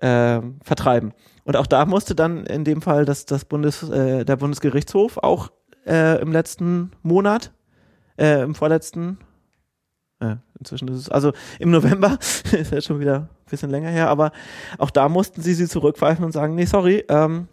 äh, 0.00 0.42
vertreiben. 0.62 1.12
Und 1.48 1.56
auch 1.56 1.66
da 1.66 1.86
musste 1.86 2.14
dann 2.14 2.44
in 2.44 2.64
dem 2.64 2.82
Fall 2.82 3.06
das, 3.06 3.24
das 3.24 3.46
Bundes, 3.46 3.82
äh, 3.82 4.26
der 4.26 4.36
Bundesgerichtshof 4.36 5.16
auch 5.16 5.50
äh, 5.86 6.20
im 6.20 6.30
letzten 6.30 6.90
Monat, 7.02 7.52
äh, 8.18 8.42
im 8.42 8.54
vorletzten, 8.54 9.16
äh, 10.20 10.36
inzwischen 10.58 10.88
ist 10.88 10.98
es, 10.98 11.08
also 11.08 11.32
im 11.58 11.70
November, 11.70 12.18
ist 12.52 12.70
ja 12.70 12.82
schon 12.82 13.00
wieder 13.00 13.16
ein 13.20 13.28
bisschen 13.48 13.70
länger 13.70 13.88
her, 13.88 14.10
aber 14.10 14.32
auch 14.76 14.90
da 14.90 15.08
mussten 15.08 15.40
sie 15.40 15.54
sie 15.54 15.68
zurückpfeifen 15.68 16.22
und 16.22 16.32
sagen, 16.32 16.54
nee, 16.54 16.66
sorry, 16.66 17.06
ähm, 17.08 17.48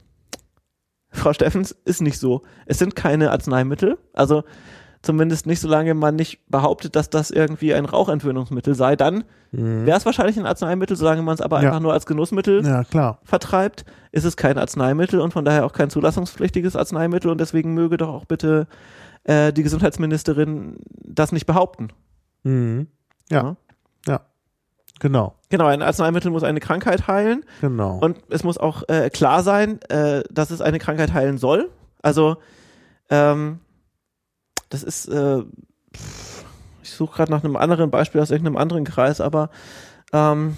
Frau 1.11 1.31
Steffens 1.31 1.71
ist 1.85 2.01
nicht 2.01 2.19
so. 2.19 2.41
Es 2.65 2.79
sind 2.79 2.97
keine 2.97 3.31
Arzneimittel. 3.31 3.97
Also 4.11 4.43
Zumindest 5.05 5.45
nicht, 5.45 5.59
solange 5.59 5.93
man 5.93 6.15
nicht 6.15 6.39
behauptet, 6.49 6.95
dass 6.95 7.11
das 7.11 7.29
irgendwie 7.29 7.75
ein 7.75 7.85
Rauchentwöhnungsmittel 7.85 8.73
sei. 8.73 8.95
Dann 8.95 9.23
mhm. 9.51 9.85
wäre 9.85 9.95
es 9.95 10.03
wahrscheinlich 10.03 10.35
ein 10.39 10.47
Arzneimittel, 10.47 10.97
solange 10.97 11.21
man 11.21 11.35
es 11.35 11.41
aber 11.41 11.61
ja. 11.61 11.67
einfach 11.67 11.79
nur 11.79 11.93
als 11.93 12.07
Genussmittel 12.07 12.65
ja, 12.65 13.19
vertreibt, 13.23 13.85
ist 14.11 14.23
es 14.23 14.35
kein 14.35 14.57
Arzneimittel 14.57 15.21
und 15.21 15.31
von 15.31 15.45
daher 15.45 15.63
auch 15.63 15.73
kein 15.73 15.91
zulassungspflichtiges 15.91 16.75
Arzneimittel 16.75 17.29
und 17.29 17.39
deswegen 17.39 17.75
möge 17.75 17.97
doch 17.97 18.09
auch 18.09 18.25
bitte 18.25 18.65
äh, 19.25 19.53
die 19.53 19.61
Gesundheitsministerin 19.61 20.77
das 21.03 21.31
nicht 21.31 21.45
behaupten. 21.45 21.89
Mhm. 22.41 22.87
Ja. 23.29 23.43
ja. 23.43 23.55
ja. 24.07 24.21
Genau. 24.99 25.35
Genau, 25.49 25.67
ein 25.67 25.83
Arzneimittel 25.83 26.31
muss 26.31 26.41
eine 26.41 26.61
Krankheit 26.61 27.07
heilen. 27.07 27.45
Genau. 27.61 27.99
Und 27.99 28.17
es 28.31 28.43
muss 28.43 28.57
auch 28.57 28.81
äh, 28.89 29.11
klar 29.11 29.43
sein, 29.43 29.79
äh, 29.89 30.23
dass 30.31 30.49
es 30.49 30.61
eine 30.61 30.79
Krankheit 30.79 31.13
heilen 31.13 31.37
soll. 31.37 31.69
Also 32.01 32.37
ähm, 33.11 33.59
das 34.75 34.83
ist, 34.83 35.07
äh, 35.07 35.43
ich 36.83 36.91
suche 36.91 37.15
gerade 37.15 37.31
nach 37.31 37.43
einem 37.43 37.55
anderen 37.55 37.89
Beispiel 37.91 38.19
aus 38.19 38.31
irgendeinem 38.31 38.57
anderen 38.57 38.83
Kreis, 38.83 39.21
aber 39.21 39.49
ähm, 40.11 40.57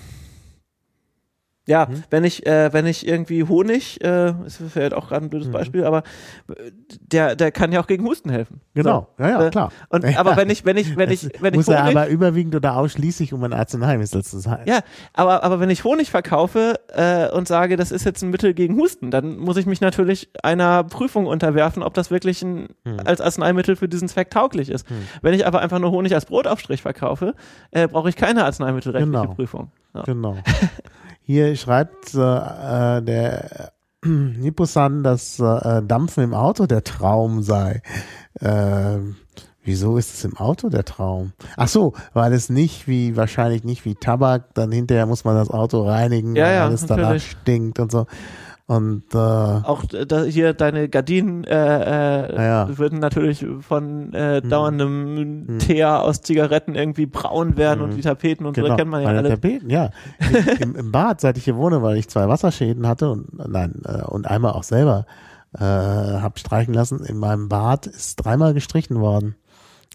ja, 1.67 1.85
mhm. 1.85 2.03
wenn 2.09 2.23
ich, 2.23 2.45
äh, 2.47 2.71
wenn 2.71 2.85
ich 2.85 3.05
irgendwie 3.05 3.43
Honig, 3.43 4.01
äh, 4.01 4.33
ist 4.45 4.61
vielleicht 4.69 4.93
auch 4.93 5.09
gerade 5.09 5.25
ein 5.25 5.29
blödes 5.29 5.49
mhm. 5.49 5.51
Beispiel, 5.51 5.83
aber 5.83 5.99
äh, 6.47 6.71
der, 7.01 7.35
der 7.35 7.51
kann 7.51 7.73
ja 7.73 7.81
auch 7.81 7.87
gegen 7.87 8.05
Husten 8.05 8.29
helfen. 8.29 8.61
Genau, 8.73 9.09
so. 9.17 9.23
ja, 9.23 9.29
ja, 9.29 9.45
äh, 9.45 9.49
klar. 9.49 9.71
Und, 9.89 10.03
ja. 10.09 10.17
aber 10.17 10.37
wenn 10.37 10.49
ich, 10.49 10.63
wenn 10.63 10.77
ich, 10.77 10.95
wenn 10.95 11.11
ich, 11.11 11.29
wenn 11.41 11.53
muss 11.53 11.67
ich 11.67 11.75
Honig, 11.75 11.95
er 11.95 12.01
aber 12.03 12.07
überwiegend 12.07 12.55
oder 12.55 12.77
ausschließlich 12.77 13.33
um 13.33 13.43
ein 13.43 13.51
Arzneimittel 13.51 14.23
zu 14.23 14.39
sein. 14.39 14.61
Ja, 14.65 14.79
aber, 15.11 15.43
aber 15.43 15.59
wenn 15.59 15.69
ich 15.69 15.83
Honig 15.83 16.09
verkaufe 16.09 16.79
äh, 16.93 17.29
und 17.35 17.49
sage, 17.49 17.75
das 17.75 17.91
ist 17.91 18.05
jetzt 18.05 18.23
ein 18.23 18.29
Mittel 18.29 18.53
gegen 18.53 18.77
Husten, 18.77 19.11
dann 19.11 19.37
muss 19.37 19.57
ich 19.57 19.65
mich 19.65 19.81
natürlich 19.81 20.29
einer 20.43 20.85
Prüfung 20.85 21.25
unterwerfen, 21.25 21.83
ob 21.83 21.93
das 21.93 22.11
wirklich 22.11 22.41
ein, 22.43 22.69
mhm. 22.85 23.01
als 23.03 23.19
Arzneimittel 23.19 23.75
für 23.75 23.89
diesen 23.89 24.07
Zweck 24.07 24.31
tauglich 24.31 24.69
ist. 24.69 24.89
Mhm. 24.89 25.05
Wenn 25.21 25.33
ich 25.33 25.45
aber 25.45 25.59
einfach 25.59 25.79
nur 25.79 25.91
Honig 25.91 26.15
als 26.15 26.27
Brotaufstrich 26.27 26.81
verkaufe, 26.81 27.35
äh, 27.71 27.89
brauche 27.89 28.07
ich 28.07 28.15
keine 28.15 28.45
arzneimittelrechtliche 28.45 29.19
genau. 29.21 29.33
Prüfung. 29.33 29.71
Ja. 29.93 30.03
Genau. 30.03 30.37
Hier 31.27 31.57
schreibt 31.57 32.15
äh, 32.15 32.19
äh 32.19 33.01
der 33.01 33.71
äh, 34.05 34.07
Nipposan, 34.07 35.03
dass 35.03 35.37
äh, 35.41 35.83
Dampfen 35.83 36.23
im 36.23 36.33
Auto 36.33 36.67
der 36.67 36.85
Traum 36.85 37.41
sei. 37.41 37.81
Äh, 38.39 38.99
wieso 39.61 39.97
ist 39.97 40.13
es 40.13 40.23
im 40.23 40.37
Auto 40.37 40.69
der 40.69 40.85
Traum? 40.85 41.33
Ach 41.57 41.67
so, 41.67 41.91
weil 42.13 42.31
es 42.31 42.49
nicht 42.49 42.87
wie, 42.87 43.17
wahrscheinlich 43.17 43.65
nicht 43.65 43.83
wie 43.83 43.95
Tabak, 43.95 44.53
dann 44.53 44.71
hinterher 44.71 45.05
muss 45.05 45.25
man 45.25 45.35
das 45.35 45.49
Auto 45.49 45.85
reinigen, 45.85 46.33
ja, 46.33 46.45
weil 46.45 46.53
ja, 46.53 46.65
alles 46.65 46.85
danach 46.85 47.19
stinkt 47.19 47.79
und 47.79 47.91
so. 47.91 48.05
Und 48.69 49.03
äh, 49.13 49.17
auch 49.17 49.85
da, 49.85 50.23
hier 50.23 50.53
deine 50.53 50.89
Gardinen 50.89 51.45
äh, 51.45 52.25
äh, 52.25 52.35
ja. 52.35 52.77
würden 52.77 52.99
natürlich 52.99 53.45
von 53.61 54.13
äh, 54.13 54.41
hm. 54.41 54.49
dauerndem 54.49 55.45
hm. 55.47 55.59
Teer 55.59 56.01
aus 56.03 56.21
Zigaretten 56.21 56.75
irgendwie 56.75 57.05
braun 57.05 57.55
werden 57.55 57.79
hm. 57.79 57.89
und 57.89 57.95
die 57.95 58.01
Tapeten 58.01 58.45
und 58.45 58.53
genau. 58.53 58.67
so 58.67 58.75
kennt 58.75 58.91
man 58.91 59.01
ja 59.03 59.07
Meine 59.07 59.19
alle. 59.19 59.29
Tapeten, 59.29 59.69
ja. 59.69 59.91
Im, 60.59 60.75
Im, 60.75 60.91
Bad, 60.91 61.21
seit 61.21 61.37
ich 61.37 61.45
hier 61.45 61.55
wohne, 61.55 61.81
weil 61.81 61.95
ich 61.95 62.09
zwei 62.09 62.27
Wasserschäden 62.27 62.85
hatte 62.87 63.09
und 63.09 63.37
nein 63.37 63.83
äh, 63.85 64.01
und 64.01 64.27
einmal 64.27 64.51
auch 64.51 64.63
selber 64.63 65.05
äh, 65.57 65.63
hab 65.63 66.37
streichen 66.37 66.73
lassen. 66.73 67.05
In 67.05 67.19
meinem 67.19 67.47
Bad 67.47 67.87
ist 67.87 68.17
dreimal 68.17 68.53
gestrichen 68.53 68.99
worden. 68.99 69.35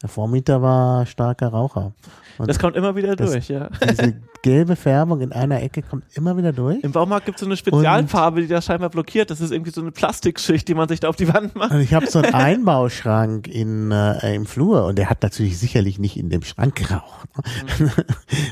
Der 0.01 0.09
Vormieter 0.09 0.63
war 0.63 1.05
starker 1.05 1.49
Raucher. 1.49 1.93
Und 2.39 2.49
das 2.49 2.59
kommt 2.59 2.77
immer 2.77 2.97
wieder 2.97 3.17
durch, 3.17 3.49
ja. 3.49 3.69
Diese 3.87 4.15
gelbe 4.43 4.77
Färbung 4.77 5.21
in 5.21 5.33
einer 5.33 5.63
Ecke 5.63 5.83
kommt 5.83 6.05
immer 6.15 6.37
wieder 6.37 6.53
durch. 6.53 6.83
Im 6.83 6.93
Baumarkt 6.93 7.27
gibt 7.27 7.37
es 7.37 7.41
so 7.41 7.47
eine 7.47 7.57
Spezialfarbe, 7.57 8.37
und 8.37 8.43
die 8.43 8.49
das 8.49 8.65
scheinbar 8.65 8.91
blockiert. 8.91 9.31
Das 9.31 9.41
ist 9.41 9.53
irgendwie 9.53 9.71
so 9.71 9.81
eine 9.81 9.93
Plastikschicht, 9.93 10.67
die 10.67 10.75
man 10.75 10.89
sich 10.89 11.01
da 11.01 11.09
auf 11.09 11.17
die 11.17 11.33
Wand 11.33 11.55
macht. 11.55 11.71
Und 11.71 11.81
ich 11.81 11.95
habe 11.95 12.07
so 12.07 12.19
einen 12.19 12.35
Einbauschrank 12.35 13.47
in, 13.47 13.93
äh, 13.93 14.35
im 14.35 14.47
Flur 14.47 14.85
und 14.87 14.99
der 14.99 15.09
hat 15.09 15.23
natürlich 15.23 15.59
sicherlich 15.59 15.99
nicht 15.99 16.17
in 16.17 16.29
dem 16.29 16.43
Schrank 16.43 16.75
geraucht. 16.77 17.29
Mhm. 17.79 17.91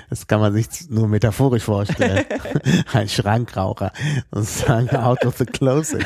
Das 0.09 0.27
kann 0.27 0.41
man 0.41 0.53
sich 0.53 0.69
nur 0.89 1.09
metaphorisch 1.09 1.63
vorstellen. 1.63 2.25
Ein 2.93 3.09
Schrankraucher. 3.09 3.93
Sozusagen 4.33 4.91
out 4.97 5.25
of 5.25 5.37
the 5.39 5.47
closet. 5.47 6.05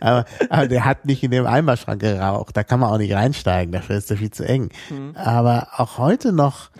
aber, 0.00 0.24
aber 0.48 0.68
der 0.68 0.84
hat 0.84 1.04
nicht 1.04 1.22
in 1.22 1.30
dem 1.30 1.46
Einbauschrank 1.46 2.00
geraucht. 2.00 2.56
Da 2.56 2.62
kann 2.62 2.80
man 2.80 2.90
auch 2.90 2.98
nicht 2.98 3.12
reinsteigen. 3.12 3.72
Dafür 3.72 3.96
ist 3.96 4.10
er 4.10 4.16
viel 4.16 4.30
zu 4.30 4.46
eng. 4.46 4.70
Mhm. 4.90 5.16
Aber 5.16 5.68
auch 5.76 5.98
heute 5.98 6.32
noch 6.32 6.70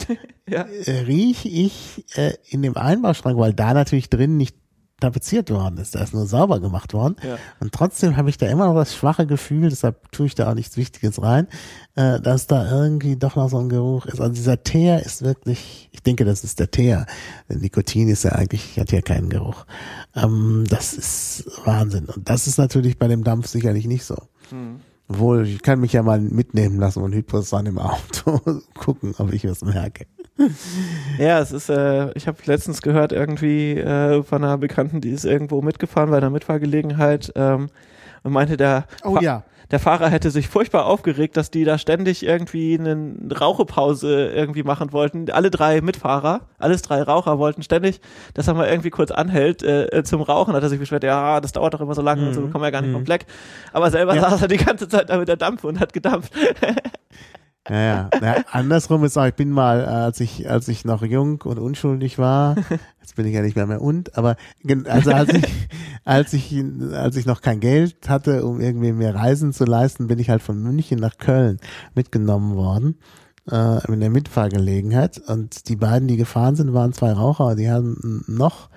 ja. 0.49 0.63
äh, 0.63 1.01
rieche 1.01 1.49
ich 1.49 2.05
äh, 2.17 2.35
in 2.49 2.63
dem 2.63 2.77
Einbauschrank, 2.77 3.39
weil 3.39 3.55
da 3.55 3.75
natürlich 3.75 4.11
drin 4.11 4.37
nicht 4.37 4.57
tapeziert 5.01 5.51
worden 5.51 5.79
ist, 5.79 5.95
da 5.95 6.03
ist 6.03 6.15
nur 6.15 6.27
sauber 6.27 6.61
gemacht 6.61 6.95
worden. 6.95 7.17
Ja. 7.23 7.37
Und 7.61 7.73
trotzdem 7.73 8.17
habe 8.17 8.31
ich 8.31 8.39
da 8.39 8.47
immer 8.47 8.67
noch 8.67 8.75
das 8.75 8.95
schwache 8.95 9.27
Gefühl, 9.27 9.69
deshalb 9.69 10.11
tue 10.13 10.27
ich 10.27 10.35
da 10.35 10.49
auch 10.51 10.55
nichts 10.55 10.77
Wichtiges 10.77 11.21
rein, 11.21 11.49
äh, 11.95 12.21
dass 12.21 12.47
da 12.47 12.71
irgendwie 12.71 13.17
doch 13.17 13.37
noch 13.37 13.51
so 13.51 13.59
ein 13.59 13.69
Geruch 13.69 14.07
ist. 14.07 14.21
Also 14.21 14.33
dieser 14.33 14.63
Teer 14.63 15.05
ist 15.05 15.23
wirklich, 15.23 15.89
ich 15.93 16.03
denke, 16.03 16.25
das 16.25 16.45
ist 16.45 16.61
der 16.61 16.71
Teer. 16.71 17.07
Nikotin 17.49 18.09
ist 18.09 18.25
ja 18.25 18.33
eigentlich, 18.33 18.79
hat 18.79 18.93
ja 18.93 19.03
keinen 19.03 19.29
Geruch. 19.29 19.67
Ähm, 20.15 20.65
das 20.71 20.95
ist 20.95 21.45
Wahnsinn. 21.65 22.07
Und 22.07 22.29
das 22.29 22.47
ist 22.47 22.59
natürlich 22.59 22.99
bei 22.99 23.09
dem 23.09 23.25
Dampf 23.25 23.49
sicherlich 23.49 23.87
nicht 23.87 24.05
so. 24.05 24.17
Hm. 24.51 24.81
Obwohl, 25.09 25.47
ich 25.47 25.61
kann 25.61 25.81
mich 25.81 25.93
ja 25.93 26.03
mal 26.03 26.21
mitnehmen 26.21 26.79
lassen 26.79 27.03
und 27.03 27.13
Hyposan 27.13 27.67
im 27.67 27.79
Auto 27.79 28.41
gucken, 28.75 29.15
ob 29.19 29.33
ich 29.33 29.47
was 29.47 29.63
merke. 29.63 30.07
Ja, 31.19 31.39
es 31.39 31.53
ist, 31.53 31.69
äh, 31.71 32.11
ich 32.15 32.27
habe 32.27 32.39
letztens 32.47 32.83
gehört, 32.83 33.13
irgendwie 33.13 33.79
äh, 33.79 34.23
von 34.23 34.43
einer 34.43 34.59
Bekannten, 34.59 35.01
die 35.01 35.11
ist 35.11 35.25
irgendwo 35.25 35.63
mitgefahren 35.63 36.11
bei 36.11 36.17
einer 36.17 36.31
Mitfahrgelegenheit 36.31 37.33
ähm, 37.37 37.69
und 38.25 38.33
meinte, 38.33 38.57
der, 38.57 38.85
Oh 39.05 39.15
Fa- 39.15 39.21
ja. 39.23 39.43
der 39.71 39.79
Fahrer 39.79 40.09
hätte 40.09 40.31
sich 40.33 40.49
furchtbar 40.49 40.87
aufgeregt, 40.87 41.37
dass 41.37 41.51
die 41.53 41.63
da 41.65 41.79
ständig 41.79 42.25
irgendwie 42.27 42.77
eine 42.79 43.15
Rauchepause 43.41 44.29
irgendwie 44.31 44.65
machen 44.65 44.93
wollten. 44.93 45.31
Alle 45.31 45.51
drei 45.53 45.81
Mitfahrer, 45.81 46.41
alles 46.59 46.83
drei 46.83 47.03
Raucher 47.03 47.39
wollten 47.39 47.63
ständig, 47.63 48.01
dass 48.35 48.49
er 48.49 48.55
mal 48.55 48.67
irgendwie 48.69 48.91
kurz 48.91 49.13
anhält 49.13 49.63
äh, 49.63 50.03
zum 50.05 50.21
Rauchen. 50.23 50.55
Hat 50.55 50.63
er 50.65 50.69
sich 50.69 50.81
beschwert, 50.81 51.05
ja, 51.05 51.41
das 51.41 51.53
dauert 51.53 51.75
doch 51.75 51.81
immer 51.81 51.95
so 51.95 52.03
lange 52.03 52.27
und 52.27 52.35
so, 52.35 52.41
kommen 52.43 52.55
wir 52.63 52.65
ja 52.67 52.71
gar 52.71 52.83
nicht 52.83 52.93
vom 52.93 53.05
Fleck. 53.05 53.27
Aber 53.73 53.89
selber 53.91 54.15
Ja. 54.17 54.29
saß 54.31 54.43
er 54.43 54.49
die 54.49 54.57
ganze 54.57 54.89
Zeit 54.89 55.11
da 55.11 55.17
mit 55.19 55.29
der 55.29 55.37
Dampfe 55.37 55.69
und 55.69 55.79
hat 55.79 55.93
gedampft. 55.93 56.33
Ja, 57.69 57.77
ja. 57.77 58.11
ja 58.23 58.45
andersrum 58.51 59.05
ist 59.05 59.17
auch, 59.17 59.27
ich 59.27 59.35
bin 59.35 59.51
mal, 59.51 59.81
äh, 59.81 59.87
als 59.87 60.21
ich, 60.21 60.49
als 60.51 60.69
ich 60.69 60.85
noch 60.85 61.03
jung 61.03 61.41
und 61.43 61.59
unschuldig 61.59 62.19
war, 62.19 62.57
jetzt 63.01 63.17
bin 63.17 63.27
ich 63.27 63.35
ja 63.35 63.43
nicht 63.43 63.57
mehr 63.57 63.67
mehr 63.67 63.81
und, 63.81 64.17
aber 64.19 64.37
also 64.87 65.13
als 65.13 65.33
ich, 65.33 65.45
als 66.05 66.33
ich, 66.33 66.65
als 66.93 67.17
ich 67.17 67.27
noch 67.27 67.41
kein 67.41 67.61
Geld 67.61 68.09
hatte, 68.09 68.45
um 68.45 68.61
irgendwie 68.61 68.93
mir 68.93 69.15
Reisen 69.15 69.53
zu 69.53 69.65
leisten, 69.65 70.09
bin 70.09 70.19
ich 70.19 70.31
halt 70.31 70.43
von 70.43 70.63
München 70.63 70.99
nach 70.99 71.17
Köln 71.17 71.59
mitgenommen 71.95 72.55
worden 72.55 72.99
äh, 73.51 73.93
in 73.93 74.01
der 74.01 74.11
Mitfahrgelegenheit 74.11 75.19
und 75.27 75.69
die 75.69 75.77
beiden, 75.77 76.09
die 76.09 76.17
gefahren 76.17 76.57
sind, 76.57 76.75
waren 76.75 76.93
zwei 76.93 77.13
Raucher, 77.13 77.57
die 77.57 77.71
haben 77.71 78.25
noch 78.27 78.69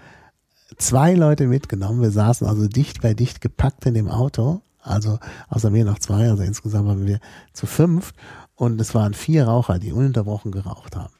zwei 0.77 1.13
Leute 1.13 1.47
mitgenommen. 1.47 2.01
Wir 2.01 2.11
saßen 2.11 2.47
also 2.47 2.67
dicht 2.67 3.01
bei 3.01 3.13
dicht 3.13 3.41
gepackt 3.41 3.85
in 3.85 3.93
dem 3.93 4.09
Auto. 4.09 4.61
Also 4.81 5.19
außer 5.49 5.69
mir 5.69 5.83
noch 5.83 5.99
zwei, 5.99 6.29
also 6.29 6.43
insgesamt 6.43 6.87
waren 6.87 7.05
wir 7.05 7.19
zu 7.53 7.65
fünf. 7.65 8.13
Und 8.57 8.81
es 8.81 8.93
waren 8.93 9.13
vier 9.13 9.45
Raucher, 9.45 9.79
die 9.79 9.93
ununterbrochen 9.93 10.51
geraucht 10.51 10.95
haben. 10.97 11.13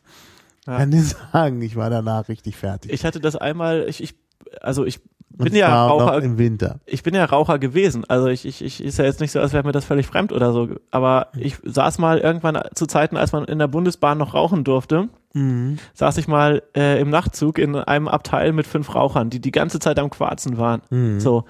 Ja. 0.66 0.78
Kann 0.78 0.92
dir 0.92 1.04
sagen, 1.32 1.62
ich 1.62 1.76
war 1.78 1.90
danach 1.90 2.28
richtig 2.28 2.58
fertig. 2.58 2.92
Ich 2.92 3.06
hatte 3.06 3.20
das 3.22 3.36
einmal, 3.38 3.86
ich, 3.88 4.04
ich 4.04 4.16
also 4.62 4.86
ich 4.86 5.00
bin 5.30 5.54
ja 5.56 5.86
Raucher 5.88 6.22
im 6.24 6.40
Winter. 6.40 6.80
ich 6.88 7.04
bin 7.04 7.14
ja 7.14 7.24
Raucher 7.26 7.60
gewesen. 7.60 8.04
Also 8.10 8.26
ich, 8.28 8.44
ich, 8.46 8.64
ich 8.64 8.84
ist 8.84 8.98
ja 8.98 9.06
jetzt 9.06 9.20
nicht 9.22 9.32
so, 9.32 9.40
als 9.40 9.54
wäre 9.54 9.64
mir 9.64 9.72
das 9.72 9.86
völlig 9.86 10.08
fremd 10.08 10.32
oder 10.34 10.52
so. 10.52 10.68
Aber 10.90 11.28
ich 11.38 11.58
saß 11.64 12.00
mal 12.00 12.18
irgendwann 12.18 12.60
zu 12.74 12.88
Zeiten, 12.88 13.18
als 13.18 13.34
man 13.34 13.46
in 13.46 13.60
der 13.60 13.68
Bundesbahn 13.68 14.18
noch 14.18 14.34
rauchen 14.34 14.64
durfte, 14.64 15.10
Mhm. 15.34 15.78
saß 15.94 16.18
ich 16.18 16.28
mal 16.28 16.64
äh, 16.76 17.00
im 17.00 17.12
Nachtzug 17.12 17.60
in 17.60 17.76
einem 17.76 18.08
Abteil 18.08 18.52
mit 18.54 18.66
fünf 18.66 18.96
Rauchern, 18.96 19.30
die 19.30 19.40
die 19.40 19.52
ganze 19.52 19.78
Zeit 19.78 20.00
am 20.00 20.10
Quarzen 20.10 20.58
waren. 20.58 20.82
Mhm. 20.90 21.20
So. 21.20 21.44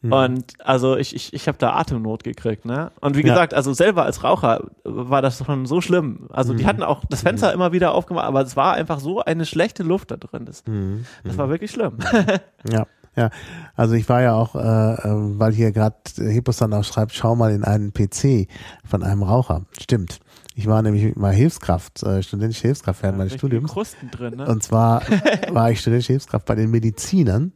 Und 0.00 0.44
also 0.64 0.96
ich, 0.96 1.12
ich, 1.12 1.32
ich 1.32 1.48
habe 1.48 1.58
da 1.58 1.72
Atemnot 1.74 2.22
gekriegt, 2.22 2.64
ne? 2.64 2.92
Und 3.00 3.16
wie 3.16 3.22
Ja. 3.26 3.34
gesagt, 3.34 3.52
also 3.52 3.72
selber 3.72 4.04
als 4.04 4.22
Raucher 4.22 4.64
war 4.84 5.22
das 5.22 5.38
schon 5.44 5.66
so 5.66 5.80
schlimm. 5.80 6.28
Also 6.30 6.52
Mhm. 6.52 6.56
die 6.58 6.66
hatten 6.66 6.82
auch 6.84 7.02
das 7.10 7.22
Fenster 7.22 7.52
immer 7.52 7.72
wieder 7.72 7.94
aufgemacht, 7.94 8.26
aber 8.26 8.42
es 8.42 8.54
war 8.56 8.74
einfach 8.74 9.00
so 9.00 9.20
eine 9.24 9.44
schlechte 9.44 9.82
Luft 9.82 10.12
da 10.12 10.16
drin. 10.16 10.44
Das, 10.44 10.64
Mhm. 10.66 11.04
das 11.24 11.36
war 11.36 11.48
wirklich 11.48 11.72
schlimm. 11.72 11.98
Ja, 12.70 12.86
ja. 13.16 13.30
Also 13.74 13.94
ich 13.94 14.08
war 14.08 14.22
ja 14.22 14.34
auch, 14.34 14.54
äh, 14.54 14.58
äh, 14.60 15.00
weil 15.38 15.52
hier 15.52 15.72
gerade 15.72 15.96
Hipposan 16.16 16.72
auch 16.74 16.84
schreibt, 16.84 17.12
schau 17.12 17.34
mal 17.34 17.50
in 17.52 17.64
einen 17.64 17.92
PC 17.92 18.46
von 18.84 19.02
einem 19.02 19.24
Raucher. 19.24 19.62
Stimmt. 19.80 20.20
Ich 20.54 20.66
war 20.66 20.82
nämlich 20.82 21.14
mal 21.16 21.32
Hilfskraft, 21.32 22.02
äh, 22.02 22.20
studentische 22.22 22.62
Hilfskraft 22.62 23.02
während 23.02 23.18
meines 23.18 23.32
Richtige 23.34 23.48
Studiums. 23.48 23.72
Krusten 23.72 24.10
drin, 24.10 24.36
ne? 24.36 24.46
Und 24.46 24.62
zwar 24.62 25.02
war 25.52 25.70
ich 25.70 25.80
studentische 25.80 26.12
Hilfskraft 26.14 26.46
bei 26.46 26.56
den 26.56 26.70
Medizinern, 26.70 27.52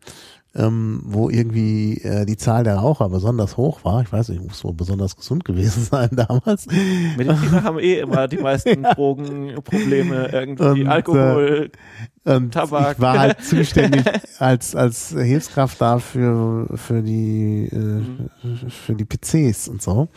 ähm, 0.54 1.00
wo 1.04 1.30
irgendwie 1.30 1.98
äh, 2.02 2.26
die 2.26 2.36
Zahl 2.36 2.64
der 2.64 2.76
Raucher 2.76 3.08
besonders 3.08 3.56
hoch 3.56 3.84
war. 3.84 4.02
Ich 4.02 4.12
weiß 4.12 4.28
nicht, 4.28 4.42
muss 4.42 4.64
wohl 4.64 4.74
besonders 4.74 5.16
gesund 5.16 5.44
gewesen 5.44 5.84
sein 5.90 6.10
damals. 6.12 6.66
Mediziner 7.16 7.62
haben 7.62 7.78
eh 7.78 8.00
immer 8.00 8.28
die 8.28 8.38
meisten 8.38 8.82
Drogenprobleme, 8.94 10.28
irgendwie 10.32 10.82
Und, 10.82 10.86
äh, 10.86 10.86
Alkohol. 10.86 11.70
Und 12.24 12.54
Tabak. 12.54 12.96
ich 12.96 13.00
war 13.00 13.18
halt 13.18 13.40
zuständig 13.44 14.04
als 14.38 14.76
als 14.76 15.08
Hilfskraft 15.08 15.80
da 15.80 15.98
für 15.98 16.68
für 16.76 17.02
die 17.02 17.68
äh, 17.72 18.68
für 18.68 18.94
die 18.94 19.04
PCs 19.04 19.68
und 19.68 19.82
so. 19.82 20.08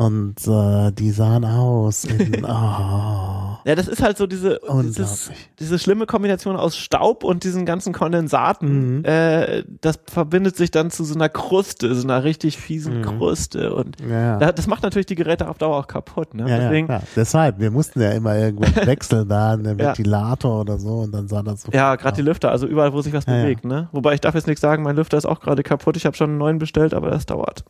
Und 0.00 0.36
äh, 0.48 0.92
die 0.92 1.10
sahen 1.10 1.44
aus 1.44 2.04
in, 2.04 2.42
oh, 2.44 2.48
Ja, 2.48 3.74
das 3.74 3.86
ist 3.86 4.02
halt 4.02 4.16
so 4.16 4.26
diese, 4.26 4.58
dieses, 4.82 5.30
diese 5.58 5.78
schlimme 5.78 6.06
Kombination 6.06 6.56
aus 6.56 6.74
Staub 6.78 7.22
und 7.22 7.44
diesen 7.44 7.66
ganzen 7.66 7.92
Kondensaten. 7.92 8.98
Mhm. 9.00 9.04
Äh, 9.04 9.64
das 9.82 9.98
verbindet 10.10 10.56
sich 10.56 10.70
dann 10.70 10.90
zu 10.90 11.04
so 11.04 11.14
einer 11.14 11.28
Kruste, 11.28 11.94
so 11.94 12.02
einer 12.06 12.24
richtig 12.24 12.56
fiesen 12.56 12.98
Mhm. 13.00 13.02
Kruste. 13.02 13.74
Und 13.74 14.00
Ja, 14.00 14.38
da- 14.38 14.46
ja. 14.46 14.52
das 14.52 14.66
macht 14.66 14.82
natürlich 14.84 15.04
die 15.04 15.16
Geräte 15.16 15.48
auf 15.50 15.58
Dauer 15.58 15.76
auch 15.76 15.86
kaputt. 15.86 16.32
Ne? 16.34 16.48
Ja, 16.48 16.56
Deswegen, 16.60 16.88
ja. 16.88 17.02
Deshalb, 17.14 17.58
wir 17.60 17.70
mussten 17.70 18.00
ja 18.00 18.12
immer 18.12 18.38
irgendwas 18.38 18.74
wechseln 18.86 19.28
da, 19.28 19.52
einen. 19.52 19.78
Ventilator 19.78 20.62
oder 20.62 20.78
so 20.78 21.00
und 21.00 21.12
dann 21.12 21.28
sah 21.28 21.42
das 21.42 21.60
so. 21.62 21.72
Ja, 21.72 21.96
gerade 21.96 22.16
die 22.16 22.22
Lüfter, 22.22 22.50
also 22.50 22.66
überall, 22.66 22.94
wo 22.94 23.02
sich 23.02 23.12
was 23.12 23.26
bewegt. 23.26 23.66
Ne? 23.66 23.90
Wobei 23.92 24.14
ich 24.14 24.20
darf 24.22 24.34
jetzt 24.34 24.46
nichts 24.46 24.62
sagen, 24.62 24.82
mein 24.82 24.96
Lüfter 24.96 25.18
ist 25.18 25.26
auch 25.26 25.40
gerade 25.40 25.62
kaputt. 25.62 25.98
Ich 25.98 26.06
habe 26.06 26.16
schon 26.16 26.30
einen 26.30 26.38
neuen 26.38 26.58
bestellt, 26.58 26.94
aber 26.94 27.10
das 27.10 27.26
dauert. 27.26 27.64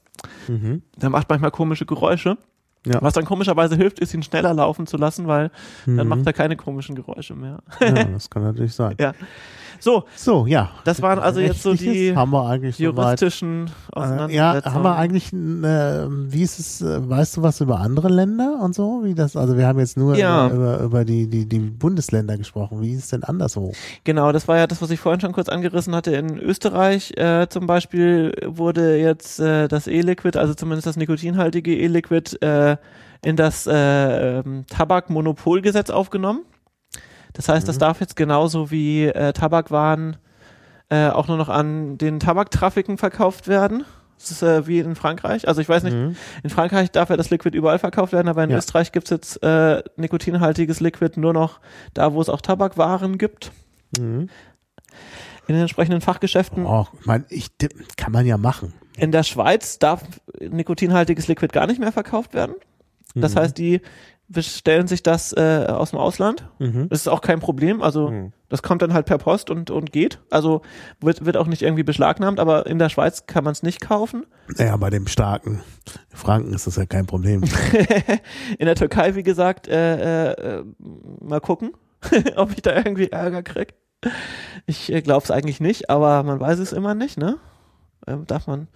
Mhm. 0.47 0.82
Der 0.97 1.11
macht 1.11 1.28
manchmal 1.28 1.51
komische 1.51 1.86
Geräusche. 1.86 2.20
Ja. 2.27 3.03
Was 3.03 3.13
dann 3.13 3.27
komischerweise 3.27 3.77
hilft, 3.77 3.99
ist 3.99 4.15
ihn 4.15 4.23
schneller 4.23 4.55
laufen 4.55 4.87
zu 4.87 4.97
lassen, 4.97 5.27
weil 5.27 5.51
dann 5.85 5.97
Mhm. 5.97 6.09
macht 6.09 6.27
er 6.27 6.33
keine 6.33 6.57
komischen 6.57 6.95
Geräusche 6.95 7.35
mehr. 7.35 7.59
Ja, 7.81 8.05
das 8.05 8.31
kann 8.31 8.43
natürlich 8.43 8.73
sein. 8.75 8.95
ja. 8.99 9.13
So, 9.79 10.05
So, 10.17 10.47
ja. 10.47 10.71
das 10.85 11.01
waren 11.03 11.19
also 11.19 11.41
jetzt 11.41 11.63
so 11.63 11.75
die 11.75 12.15
haben 12.17 12.31
wir 12.33 12.47
eigentlich 12.47 12.79
juristischen 12.79 13.67
Äh, 13.67 13.99
Auseinandersetzungen. 13.99 14.35
ja, 14.65 14.73
haben 14.75 14.83
wir 14.85 14.97
eigentlich, 14.97 15.33
äh, 15.33 16.33
wie 16.33 16.43
ist 16.43 16.59
es, 16.59 16.81
äh, 16.83 17.09
weißt 17.09 17.37
du 17.37 17.43
was 17.43 17.61
über 17.61 17.81
andere 17.81 18.09
Länder 18.09 18.59
und 18.63 18.75
so? 18.75 19.01
Wie 19.05 19.15
das, 19.15 19.37
also 19.37 19.57
wir 19.57 19.67
haben 19.67 19.79
jetzt 19.79 19.97
nur 19.97 20.17
Ja. 20.17 20.47
über, 20.49 20.55
über, 20.55 20.81
über 20.81 21.05
die, 21.05 21.29
die, 21.29 21.47
die 21.49 21.59
Bundesländer 21.59 22.37
gesprochen. 22.37 22.81
Wie 22.83 22.93
ist 22.95 23.05
es 23.05 23.11
denn 23.11 23.25
anderswo? 23.25 23.73
Genau, 24.05 24.33
das 24.33 24.49
war 24.49 24.57
ja 24.59 24.67
das, 24.67 24.81
was 24.83 24.91
ich 24.91 25.01
vorhin 25.01 25.21
schon 25.21 25.33
kurz 25.33 25.49
angerissen 25.49 25.95
hatte. 25.95 26.11
In 26.15 26.39
Österreich 26.39 27.13
äh, 27.17 27.47
zum 27.49 27.67
Beispiel 27.67 28.35
wurde 28.47 28.97
jetzt 28.99 29.41
äh, 29.41 29.69
das 29.69 29.87
E-Liquid, 29.87 30.39
also 30.39 30.55
zumindest 30.55 30.87
das 30.87 30.97
nikotinhaltige 30.97 31.77
E-Liquid, 31.77 32.37
äh, 32.43 32.77
in 33.23 33.37
das 33.37 33.67
äh, 33.67 34.39
ähm, 34.41 34.65
Tabakmonopolgesetz 34.71 35.91
aufgenommen. 35.91 36.41
Das 37.32 37.48
heißt, 37.48 37.69
das 37.69 37.78
darf 37.78 38.01
jetzt 38.01 38.16
genauso 38.16 38.70
wie 38.70 39.05
äh, 39.07 39.32
Tabakwaren 39.32 40.16
äh, 40.89 41.09
auch 41.09 41.28
nur 41.28 41.36
noch 41.36 41.48
an 41.48 41.98
den 41.98 42.19
Tabaktrafiken 42.20 42.98
verkauft 42.98 43.47
werden. 43.48 43.85
Das 44.19 44.31
ist 44.32 44.43
äh, 44.43 44.66
wie 44.66 44.81
in 44.81 44.97
Frankreich. 44.97 45.47
Also 45.48 45.61
ich 45.61 45.69
weiß 45.69 45.85
nicht, 45.85 45.94
Mhm. 45.97 46.16
in 46.43 46.51
Frankreich 46.51 46.90
darf 46.90 47.09
ja 47.09 47.16
das 47.16 47.31
Liquid 47.31 47.57
überall 47.57 47.78
verkauft 47.78 48.12
werden, 48.12 48.28
aber 48.28 48.44
in 48.44 48.51
Ja. 48.51 48.59
Österreich 48.59 48.93
gibt's 48.93 49.11
jetzt 49.11 49.43
äh, 49.43 49.82
nikotinhaltiges 49.97 50.81
Liquid 50.81 51.19
nur 51.19 51.32
noch 51.32 51.61
da, 51.94 52.12
wo 52.12 52.20
es 52.20 52.28
auch 52.28 52.40
Tabakwaren 52.40 53.16
gibt 53.19 53.52
Mhm. 53.98 54.28
in 55.47 55.55
den 55.55 55.61
entsprechenden 55.62 56.01
Fachgeschäften. 56.01 56.66
Oh, 56.66 56.86
ich 57.01 57.07
mein, 57.07 57.24
ich, 57.28 57.48
kann 57.97 58.12
man 58.12 58.27
ja 58.27 58.36
machen. 58.36 58.73
In 58.97 59.12
der 59.12 59.23
Schweiz 59.23 59.78
darf 59.78 60.02
nikotinhaltiges 60.40 61.28
Liquid 61.28 61.52
gar 61.52 61.66
nicht 61.66 61.81
mehr 61.81 61.93
verkauft 61.93 62.35
werden. 62.35 62.55
Das 63.15 63.35
Mhm. 63.35 63.39
heißt, 63.39 63.59
die 63.59 63.81
bestellen 64.32 64.86
sich 64.86 65.02
das 65.02 65.32
äh, 65.32 65.66
aus 65.69 65.90
dem 65.90 65.98
Ausland. 65.98 66.48
Mhm. 66.61 66.89
Das 66.89 67.01
ist 67.01 67.09
auch 67.09 67.20
kein 67.20 67.40
Problem. 67.40 67.82
Also 67.82 68.11
Mhm. 68.11 68.32
das 68.48 68.62
kommt 68.62 68.81
dann 68.81 68.94
halt 68.94 69.07
per 69.07 69.19
Post 69.19 69.51
und, 69.51 69.70
und 69.70 69.90
geht. 69.93 70.20
Also 70.31 70.62
wird, 71.01 71.24
wird 71.24 71.36
auch 71.36 71.48
nicht 71.48 71.62
irgendwie 71.62 71.82
beschlagnahmt, 71.82 72.39
aber 72.39 72.66
in 72.66 72.78
der 72.78 72.89
Schweiz 72.90 73.27
kann 73.27 73.43
man 73.43 73.52
es 73.52 73.62
nicht 73.65 73.81
kaufen. 73.81 74.24
Naja, 74.57 74.77
bei 74.77 74.89
dem 74.89 75.09
starken 75.09 75.61
Franken 76.15 76.52
ist 76.55 76.66
das 76.69 76.77
ja 76.77 76.86
kein 76.86 77.07
Problem. 77.07 77.43
in 78.59 78.66
der 78.66 78.77
Türkei, 78.77 79.16
wie 79.16 79.24
gesagt, 79.24 79.66
äh, 79.66 80.32
äh, 80.59 80.65
mal 81.20 81.40
gucken, 81.40 81.73
ob 82.36 82.52
ich 82.52 82.62
da 82.62 82.77
irgendwie 82.77 83.09
Ärger 83.11 83.43
krieg. 83.43 83.74
Ich 84.66 84.93
äh, 84.93 85.02
glaube 85.02 85.24
es 85.24 85.31
eigentlich 85.32 85.61
nicht, 85.61 85.90
aber 85.90 86.23
man 86.23 86.39
weiß 86.39 86.61
es 86.61 86.73
immer 86.73 86.94
nicht, 86.94 87.19
ne? 87.19 87.36
Ähm, 88.07 88.27
darf 88.27 88.47
man. 88.47 88.69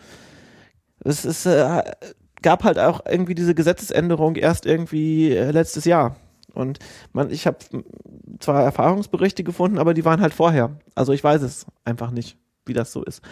Es 1.04 1.24
ist, 1.24 1.46
äh, 1.46 1.82
gab 2.44 2.62
halt 2.62 2.78
auch 2.78 3.00
irgendwie 3.08 3.34
diese 3.34 3.54
Gesetzesänderung 3.54 4.36
erst 4.36 4.66
irgendwie 4.66 5.32
äh, 5.32 5.50
letztes 5.50 5.84
Jahr. 5.84 6.14
Und 6.52 6.78
man, 7.12 7.30
ich 7.30 7.48
habe 7.48 7.58
zwar 8.38 8.62
Erfahrungsberichte 8.62 9.42
gefunden, 9.42 9.78
aber 9.78 9.94
die 9.94 10.04
waren 10.04 10.20
halt 10.20 10.34
vorher. 10.34 10.76
Also 10.94 11.12
ich 11.12 11.24
weiß 11.24 11.42
es 11.42 11.66
einfach 11.84 12.12
nicht, 12.12 12.36
wie 12.66 12.74
das 12.74 12.92
so 12.92 13.02
ist. 13.02 13.22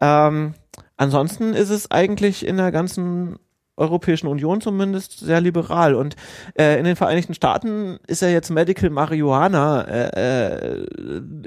Ähm, 0.00 0.54
ansonsten 0.96 1.52
ist 1.52 1.70
es 1.70 1.90
eigentlich 1.90 2.46
in 2.46 2.56
der 2.56 2.72
ganzen 2.72 3.36
Europäischen 3.76 4.28
Union 4.28 4.60
zumindest 4.60 5.18
sehr 5.18 5.40
liberal. 5.40 5.94
Und 5.94 6.16
äh, 6.58 6.78
in 6.78 6.84
den 6.84 6.96
Vereinigten 6.96 7.34
Staaten 7.34 7.98
ist 8.06 8.22
ja 8.22 8.28
jetzt 8.28 8.50
Medical 8.50 8.90
Marihuana 8.90 9.82
äh, 9.82 10.46
äh, 10.46 10.86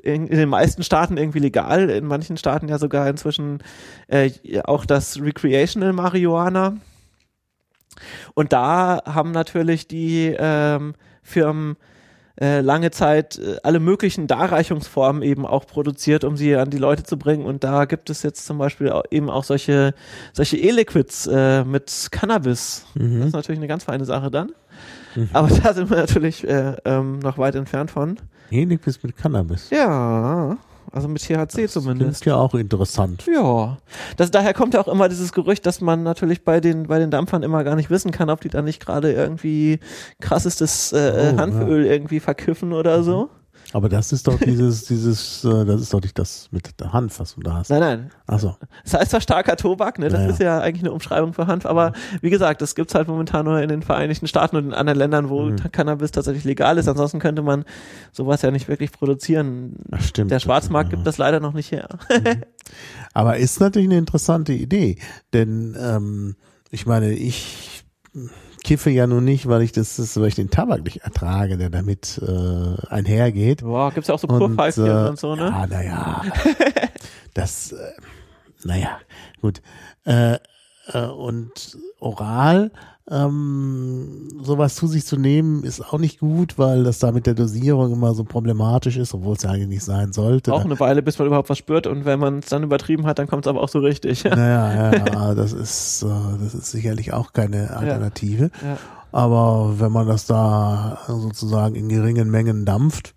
in, 0.04 0.28
in 0.28 0.38
den 0.38 0.50
meisten 0.50 0.84
Staaten 0.84 1.18
irgendwie 1.18 1.40
legal, 1.40 1.90
in 1.90 2.06
manchen 2.06 2.38
Staaten 2.38 2.68
ja 2.68 2.78
sogar 2.78 3.08
inzwischen 3.10 3.64
äh, 4.08 4.32
auch 4.66 4.86
das 4.86 5.20
Recreational 5.20 5.94
Marihuana. 5.94 6.76
Und 8.34 8.54
da 8.54 9.02
haben 9.06 9.32
natürlich 9.32 9.88
die 9.88 10.36
ähm, 10.38 10.94
Firmen 11.24 11.78
äh, 12.40 12.62
lange 12.62 12.92
Zeit 12.92 13.38
äh, 13.38 13.58
alle 13.64 13.80
möglichen 13.80 14.28
Darreichungsformen 14.28 15.24
eben 15.24 15.46
auch 15.46 15.66
produziert, 15.68 16.24
um 16.24 16.38
sie 16.38 16.56
an 16.56 16.70
die 16.70 16.78
Leute 16.78 17.04
zu 17.04 17.18
bringen. 17.18 17.46
Und 17.46 17.64
da 17.64 17.86
gibt 17.86 18.10
es 18.10 18.24
jetzt 18.24 18.46
zum 18.46 18.58
Beispiel 18.58 18.92
auch, 18.92 19.04
eben 19.12 19.30
auch 19.30 19.44
solche, 19.44 19.94
solche 20.32 20.58
E-Liquids 20.58 21.28
äh, 21.28 21.66
mit 21.66 22.08
Cannabis. 22.12 22.86
Mhm. 22.96 23.20
Das 23.20 23.28
ist 23.28 23.34
natürlich 23.34 23.60
eine 23.60 23.68
ganz 23.68 23.84
feine 23.84 24.06
Sache 24.06 24.32
dann. 24.32 24.52
Aber 25.34 25.50
da 25.50 25.74
sind 25.74 25.90
wir 25.90 25.98
natürlich 25.98 26.48
äh, 26.48 26.76
ähm, 26.86 27.20
noch 27.20 27.38
weit 27.38 27.56
entfernt 27.56 27.92
von. 27.92 28.18
Ähnliches 28.52 29.04
mit 29.04 29.18
Cannabis. 29.18 29.70
Ja, 29.70 30.58
also 30.92 31.08
mit 31.08 31.22
THC 31.22 31.68
zumindest. 31.70 32.22
Klingt 32.22 32.26
ja 32.26 32.36
auch 32.38 32.54
interessant. 32.54 33.26
Ja, 33.34 33.78
das, 34.18 34.32
daher 34.32 34.54
kommt 34.54 34.74
ja 34.74 34.82
auch 34.82 34.88
immer 34.88 35.10
dieses 35.10 35.32
Gerücht, 35.32 35.66
dass 35.66 35.82
man 35.82 36.04
natürlich 36.04 36.44
bei 36.44 36.60
den, 36.60 36.88
bei 36.88 37.00
den 37.00 37.12
Dampfern 37.12 37.44
immer 37.44 37.64
gar 37.64 37.76
nicht 37.76 37.90
wissen 37.90 38.12
kann, 38.12 38.30
ob 38.30 38.42
die 38.42 38.50
da 38.50 38.62
nicht 38.62 38.84
gerade 38.86 39.12
irgendwie 39.12 39.80
krassestes 40.20 40.92
äh, 40.94 41.34
Oh, 41.36 41.38
Hanföl 41.38 41.86
irgendwie 41.86 42.20
verkiffen 42.20 42.74
oder 42.74 43.04
so. 43.04 43.30
Aber 43.72 43.88
das 43.88 44.12
ist 44.12 44.28
doch 44.28 44.40
dieses, 44.40 44.86
dieses, 44.88 45.44
äh, 45.46 45.64
das 45.66 45.82
ist 45.82 45.94
doch 45.94 46.02
nicht 46.02 46.18
das 46.18 46.48
mit 46.52 46.80
der 46.80 46.92
Hanf, 46.92 47.20
was 47.20 47.36
du 47.36 47.42
da 47.42 47.54
hast. 47.54 47.70
Nein, 47.70 47.80
nein. 47.80 48.12
Achso. 48.26 48.58
Das 48.84 48.96
heißt 48.96 49.12
zwar 49.12 49.22
starker 49.22 49.56
Tobak, 49.58 50.00
ne? 50.00 50.10
Das 50.10 50.20
Ja, 50.22 50.26
ja. 50.26 50.32
ist 50.32 50.40
ja 50.40 50.60
eigentlich 50.60 50.82
eine 50.84 50.92
Umschreibung 50.92 51.34
für 51.34 51.46
Hanf, 51.46 51.68
aber 51.68 51.94
wie 52.22 52.32
gesagt, 52.32 52.62
das 52.64 52.74
gibt's 52.74 52.96
halt 52.96 53.08
momentan 53.08 53.46
nur 53.46 53.62
in 53.62 53.70
den 53.70 53.84
Vereinigten 53.84 54.26
Staaten 54.28 54.56
und 54.56 54.66
in 54.66 54.74
anderen 54.74 54.98
Ländern, 54.98 55.30
wo 55.30 55.44
Mhm. 55.44 55.58
Cannabis 55.72 56.10
tatsächlich 56.12 56.46
legal 56.46 56.78
ist. 56.80 56.88
Ansonsten 56.88 57.20
könnte 57.20 57.44
man 57.44 57.64
sowas 58.12 58.42
ja 58.42 58.50
nicht 58.50 58.68
wirklich 58.68 58.92
produzieren. 58.92 59.76
Das 59.88 60.08
stimmt. 60.08 60.32
Der 60.32 60.40
Schwarzmarkt 60.40 60.92
Ja. 60.92 60.96
gibt 60.96 61.06
das 61.06 61.20
leider 61.20 61.40
noch 61.40 61.54
nicht 61.54 61.72
her. 61.72 61.88
Aber 63.14 63.38
ist 63.38 63.60
natürlich 63.60 63.88
eine 63.88 63.98
interessante 64.00 64.54
Idee, 64.54 64.98
denn 65.34 65.76
ähm, 65.80 66.36
ich 66.72 66.86
meine, 66.86 67.12
ich 67.14 67.84
kiffe 68.70 68.92
ja 68.92 69.08
nun 69.08 69.26
nicht, 69.26 69.48
weil 69.48 69.64
ich 69.64 69.72
das, 69.72 69.96
das 69.96 70.16
weil 70.20 70.28
ich 70.28 70.36
den 70.36 70.52
Tabak 70.52 70.84
nicht 70.84 70.98
ertrage, 70.98 71.58
der 71.58 71.72
damit 71.72 72.22
äh, 72.22 72.88
einhergeht. 72.88 73.64
Boah, 73.64 73.92
gibt's 73.92 74.10
ja 74.10 74.14
auch 74.14 74.20
so 74.20 74.28
Und, 74.28 74.38
Purpfeifchen 74.38 74.86
äh, 74.86 75.10
und 75.10 75.18
so, 75.18 75.36
ne? 75.36 75.46
Ja, 75.46 75.66
naja. 75.66 76.22
das, 77.34 77.72
äh, 77.72 77.94
naja, 78.64 79.00
gut. 79.42 79.64
Äh, 80.06 80.38
äh, 80.94 81.06
und 81.06 81.78
oral 82.00 82.72
ähm, 83.12 84.28
sowas 84.42 84.76
zu 84.76 84.88
sich 84.88 85.06
zu 85.06 85.18
nehmen, 85.18 85.64
ist 85.64 85.82
auch 85.82 85.98
nicht 85.98 86.20
gut, 86.20 86.58
weil 86.58 86.84
das 86.84 87.00
da 87.00 87.12
mit 87.12 87.26
der 87.26 87.34
Dosierung 87.34 87.92
immer 87.92 88.14
so 88.14 88.24
problematisch 88.24 88.98
ist, 88.98 89.14
obwohl 89.16 89.36
es 89.36 89.44
ja 89.44 89.50
eigentlich 89.50 89.68
nicht 89.68 89.84
sein 89.84 90.14
sollte. 90.14 90.54
Auch 90.54 90.64
eine 90.64 90.80
Weile, 90.80 91.02
bis 91.02 91.18
man 91.18 91.28
überhaupt 91.28 91.50
was 91.50 91.58
spürt 91.58 91.88
und 91.88 92.06
wenn 92.06 92.20
man 92.20 92.40
es 92.40 92.48
dann 92.48 92.64
übertrieben 92.64 93.08
hat, 93.08 93.18
dann 93.18 93.28
kommt's 93.28 93.48
aber 93.48 93.62
auch 93.62 93.70
so 93.70 93.80
richtig. 93.80 94.24
Naja, 94.26 94.92
ja, 94.94 95.06
ja, 95.06 95.34
das 95.36 95.54
ist, 95.54 96.04
äh, 96.04 96.08
das 96.40 96.54
ist 96.54 96.70
sicherlich 96.72 97.12
auch 97.12 97.34
keine 97.34 97.76
Alternative. 97.76 98.52
Ja. 98.64 98.78
Aber 99.12 99.80
wenn 99.80 99.92
man 99.92 100.08
das 100.08 100.28
da 100.28 101.00
sozusagen 101.08 101.74
in 101.74 101.90
geringen 101.90 102.30
Mengen 102.30 102.66
dampft, 102.66 103.16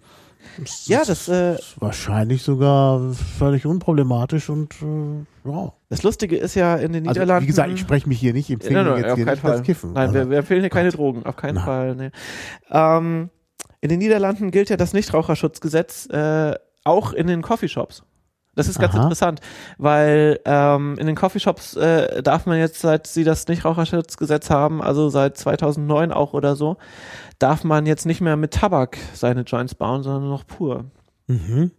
ist 0.62 0.89
Ja, 0.89 1.03
das, 1.05 1.28
äh, 1.28 1.57
ist 1.57 1.81
wahrscheinlich 1.81 2.43
sogar 2.43 3.12
völlig 3.39 3.66
unproblematisch 3.66 4.49
und 4.49 4.73
äh, 4.82 5.27
ja. 5.44 5.73
Das 5.89 6.02
Lustige 6.02 6.36
ist 6.36 6.55
ja 6.55 6.77
in 6.77 6.93
den 6.93 7.06
Also, 7.09 7.20
Niederlanden. 7.20 7.43
wie 7.44 7.47
gesagt, 7.48 7.70
ich 7.73 7.81
spreche 7.81 8.09
mich 8.09 8.19
hier 8.20 8.32
nicht, 8.32 8.48
ich 8.48 8.55
empfehle 8.55 8.85
Nein, 8.85 8.93
nein, 8.93 9.05
jetzt 9.05 9.14
hier 9.16 9.24
keinen 9.24 9.32
nicht 9.35 9.40
Fall. 9.43 9.51
das 9.52 9.62
Kiffen. 9.62 9.93
Nein, 9.93 10.02
Also, 10.09 10.14
wir, 10.14 10.31
wir 10.31 10.39
empfehlen 10.39 10.60
hier 10.60 10.70
keine. 10.70 10.90
Drogen, 10.90 11.24
auf 11.27 11.36
keinen 11.36 11.56
Nein. 11.56 11.64
Fall. 11.64 11.94
Nee. 11.97 12.10
Ähm, 12.70 13.31
in 13.81 13.89
den 13.89 13.98
Niederlanden 13.98 14.51
gilt 14.51 14.70
ja 14.70 14.77
das 14.77 14.93
Nichtraucherschutzgesetz 14.93 16.06
äh, 16.10 16.55
auch 16.85 17.12
in 17.12 17.27
den 17.27 17.43
Coffeeshops. 17.43 18.05
Das 18.55 18.69
ist 18.69 18.78
ganz 18.78 18.94
Aha. 18.94 19.05
interessant, 19.05 19.40
weil 19.78 20.39
ähm, 20.44 20.97
in 20.98 21.06
den 21.06 21.16
Coffeeshops 21.16 21.74
äh, 21.77 22.23
darf 22.23 22.44
man 22.44 22.59
jetzt, 22.59 22.81
seit 22.81 23.06
sie 23.06 23.24
das 23.24 23.48
Nichtraucherschutzgesetz 23.48 24.51
haben, 24.51 24.82
also 24.82 25.09
seit 25.09 25.39
2009 25.39 26.12
auch 26.12 26.35
oder 26.35 26.55
so, 26.55 26.77
darf 27.39 27.64
man 27.64 27.86
jetzt 27.86 28.05
nicht 28.05 28.20
mehr 28.20 28.36
mit 28.36 28.52
Tabak 28.52 28.98
seine 29.14 29.40
Joints 29.43 29.74
bauen, 29.74 30.02
sondern 30.02 30.28
noch 30.28 30.47
pur. 30.47 30.85
Mhm. 31.28 31.70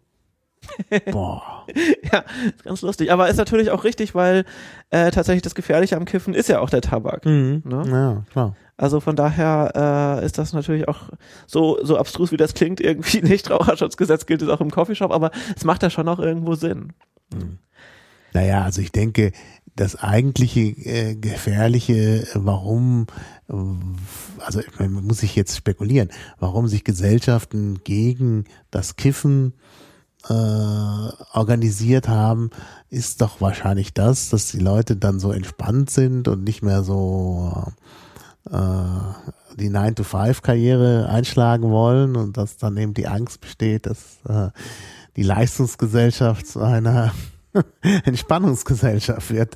Boah. 1.11 1.65
ja, 2.11 2.23
ist 2.45 2.64
ganz 2.64 2.81
lustig. 2.81 3.11
Aber 3.11 3.30
ist 3.30 3.38
natürlich 3.38 3.72
auch 3.72 3.84
richtig, 3.84 4.15
weil 4.15 4.45
äh, 4.90 5.11
tatsächlich 5.11 5.41
das 5.41 5.56
Gefährliche 5.56 5.98
am 5.98 6.06
Kiffen 6.06 6.34
ist 6.34 6.49
ja 6.49 6.60
auch 6.60 6.69
der 6.69 6.81
Tabak. 6.81 7.26
Mhm. 7.26 7.64
Ne? 7.65 7.84
Ja, 7.88 8.23
klar. 8.31 8.56
Also 8.76 8.99
von 8.99 9.15
daher 9.15 10.19
äh, 10.22 10.26
ist 10.26 10.38
das 10.38 10.53
natürlich 10.53 10.88
auch 10.88 11.10
so, 11.45 11.80
so 11.84 11.98
abstrus, 11.98 12.31
wie 12.31 12.38
das 12.38 12.53
klingt, 12.53 12.81
irgendwie 12.81 13.22
nicht 13.23 13.49
Raucherschutzgesetz 13.49 14.26
gilt 14.26 14.41
es 14.41 14.49
auch 14.49 14.61
im 14.61 14.72
Coffeeshop, 14.72 15.11
aber 15.11 15.31
es 15.56 15.64
macht 15.64 15.84
ja 15.84 15.90
schon 15.90 16.07
auch 16.07 16.19
irgendwo 16.19 16.56
Sinn. 16.56 16.94
Naja, 18.34 18.64
also 18.64 18.81
ich 18.81 18.91
denke, 18.91 19.31
das 19.76 19.95
eigentliche 19.95 20.61
äh, 20.61 21.15
Gefährliche, 21.15 22.27
warum, 22.34 23.07
äh, 23.49 23.53
also 24.44 24.60
ich 24.60 24.80
meine, 24.80 24.91
man 24.91 25.06
muss 25.06 25.19
sich 25.19 25.35
jetzt 25.35 25.56
spekulieren, 25.56 26.10
warum 26.40 26.68
sich 26.68 26.84
Gesellschaften 26.84 27.80
gegen 27.84 28.45
das 28.72 28.95
Kiffen 28.95 29.53
äh, 29.53 29.82
organisiert 30.32 32.08
haben, 32.08 32.50
ist 32.90 33.22
doch 33.22 33.41
wahrscheinlich 33.41 33.94
das, 33.94 34.30
dass 34.30 34.48
die 34.48 34.60
Leute 34.60 34.95
dann 34.95 35.20
so 35.20 35.32
entspannt 35.32 35.90
sind 35.90 36.28
und 36.28 36.44
nicht 36.44 36.62
mehr 36.62 36.84
so 36.84 37.66
äh, 38.50 38.56
die 39.58 39.70
9-to-5-Karriere 39.70 41.10
einschlagen 41.10 41.70
wollen 41.70 42.16
und 42.16 42.38
dass 42.38 42.58
dann 42.58 42.78
eben 42.78 42.94
die 42.94 43.08
Angst 43.08 43.41
besteht, 43.41 43.86
dass 43.86 44.20
äh, 44.28 44.50
die 45.16 45.24
Leistungsgesellschaft 45.24 46.48
zu 46.48 46.62
einer 46.62 47.14
Entspannungsgesellschaft 47.82 49.32
wird. 49.32 49.56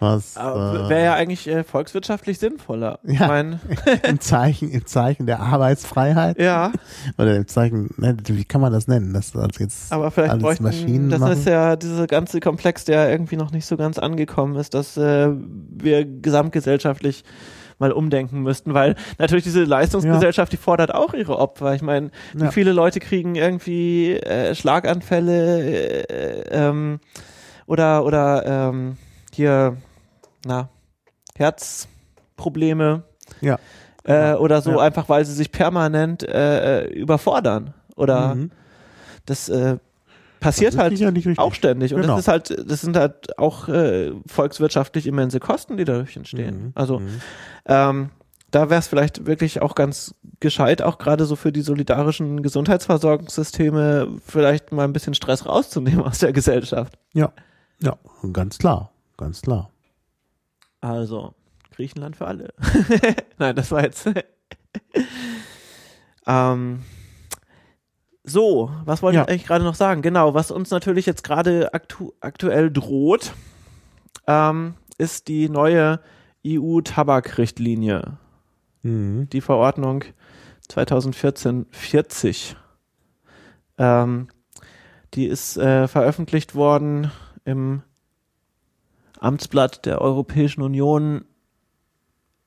Was 0.00 0.36
äh, 0.36 0.40
Wäre 0.40 1.04
ja 1.04 1.14
eigentlich 1.14 1.48
äh, 1.48 1.64
volkswirtschaftlich 1.64 2.38
sinnvoller. 2.38 2.98
Ich 3.02 3.18
Ja. 3.18 3.26
mein, 3.26 3.60
im 4.04 4.20
Zeichen, 4.20 4.70
im 4.70 4.86
Zeichen 4.86 5.26
der 5.26 5.40
Arbeitsfreiheit 5.40 6.38
ja, 6.40 6.72
oder 7.16 7.36
im 7.36 7.46
Zeichen, 7.48 7.90
ne, 7.96 8.16
wie 8.26 8.44
kann 8.44 8.60
man 8.60 8.72
das 8.72 8.86
nennen? 8.86 9.12
Das 9.12 9.34
als 9.34 9.58
jetzt 9.58 9.92
aber 9.92 10.10
vielleicht 10.10 10.30
alles 10.32 10.42
bräuchten, 10.42 10.62
Maschinen 10.64 11.10
das 11.10 11.20
machen? 11.20 11.32
ist 11.32 11.46
ja 11.46 11.76
dieser 11.76 12.06
ganze 12.06 12.40
Komplex, 12.40 12.84
der 12.84 13.10
irgendwie 13.10 13.36
noch 13.36 13.50
nicht 13.50 13.66
so 13.66 13.76
ganz 13.76 13.98
angekommen 13.98 14.56
ist, 14.56 14.74
dass 14.74 14.96
äh, 14.96 15.30
wir 15.30 16.04
gesamtgesellschaftlich 16.04 17.24
mal 17.80 17.92
umdenken 17.92 18.40
müssten, 18.42 18.74
weil 18.74 18.96
natürlich 19.18 19.44
diese 19.44 19.62
Leistungsgesellschaft, 19.62 20.52
die 20.52 20.56
fordert 20.56 20.92
auch 20.94 21.14
ihre 21.14 21.38
Opfer. 21.38 21.74
Ich 21.74 21.82
meine, 21.82 22.10
wie 22.34 22.44
Ja. 22.44 22.50
viele 22.50 22.72
Leute 22.72 22.98
kriegen 22.98 23.36
irgendwie 23.36 24.14
äh, 24.14 24.54
Schlaganfälle 24.54 26.08
äh, 26.08 26.42
ähm, 26.50 26.98
oder 27.66 28.04
oder 28.04 28.44
ähm, 28.70 28.96
hier 29.32 29.76
na 30.46 30.68
Herzprobleme 31.36 33.02
ja. 33.40 33.58
äh, 34.04 34.34
oder 34.34 34.62
so 34.62 34.72
Ja. 34.72 34.78
einfach, 34.78 35.08
weil 35.08 35.24
sie 35.24 35.32
sich 35.34 35.52
permanent 35.52 36.22
äh, 36.22 36.84
äh, 36.84 36.92
überfordern 36.92 37.74
oder 37.96 38.34
Mhm. 38.34 38.50
das 39.26 39.48
äh, 39.48 39.78
passiert 40.40 40.74
Das 40.74 40.80
halt 40.80 41.38
auch 41.38 41.52
ständig 41.54 41.94
und 41.94 42.02
Genau. 42.02 42.14
das 42.14 42.24
ist 42.24 42.28
halt, 42.28 42.70
das 42.70 42.80
sind 42.80 42.96
halt 42.96 43.38
auch 43.38 43.68
äh, 43.68 44.12
volkswirtschaftlich 44.26 45.06
immense 45.06 45.40
Kosten, 45.40 45.76
die 45.76 45.84
dadurch 45.84 46.16
entstehen. 46.16 46.62
Mhm. 46.66 46.72
Also 46.74 47.00
Mhm. 47.00 47.20
ähm, 47.66 48.10
da 48.50 48.70
wäre 48.70 48.78
es 48.78 48.88
vielleicht 48.88 49.26
wirklich 49.26 49.60
auch 49.60 49.74
ganz 49.74 50.14
gescheit, 50.40 50.80
auch 50.80 50.96
gerade 50.98 51.26
so 51.26 51.36
für 51.36 51.52
die 51.52 51.60
solidarischen 51.60 52.40
Gesundheitsversorgungssysteme 52.42 54.08
vielleicht 54.24 54.72
mal 54.72 54.84
ein 54.84 54.92
bisschen 54.94 55.12
Stress 55.14 55.44
rauszunehmen 55.44 56.02
aus 56.02 56.18
der 56.20 56.32
Gesellschaft. 56.32 56.98
Ja, 57.12 57.32
ja, 57.82 57.96
ganz 58.32 58.56
klar, 58.58 58.90
ganz 59.18 59.42
klar. 59.42 59.70
Also 60.80 61.34
Griechenland 61.72 62.16
für 62.16 62.26
alle. 62.26 62.52
Nein, 63.38 63.56
das 63.56 63.70
war 63.70 63.82
jetzt. 63.82 64.06
ähm, 66.26 66.82
so, 68.24 68.70
was 68.84 69.02
wollte 69.02 69.16
Ja. 69.16 69.22
ich 69.24 69.28
eigentlich 69.28 69.46
gerade 69.46 69.64
noch 69.64 69.74
sagen? 69.74 70.02
Genau, 70.02 70.34
was 70.34 70.50
uns 70.50 70.70
natürlich 70.70 71.06
jetzt 71.06 71.24
gerade 71.24 71.72
aktu 71.74 72.12
aktuell 72.20 72.70
droht, 72.70 73.32
ähm, 74.26 74.74
ist 74.98 75.28
die 75.28 75.48
neue 75.48 76.00
EU-Tabakrichtlinie, 76.46 78.18
Mhm. 78.82 79.28
die 79.30 79.40
Verordnung 79.40 80.04
2014-40. 80.70 82.54
Ähm, 83.78 84.28
die 85.14 85.26
ist 85.26 85.56
äh, 85.56 85.88
veröffentlicht 85.88 86.54
worden 86.54 87.10
im 87.44 87.82
Amtsblatt 89.20 89.84
der 89.86 90.00
Europäischen 90.00 90.62
Union 90.62 91.24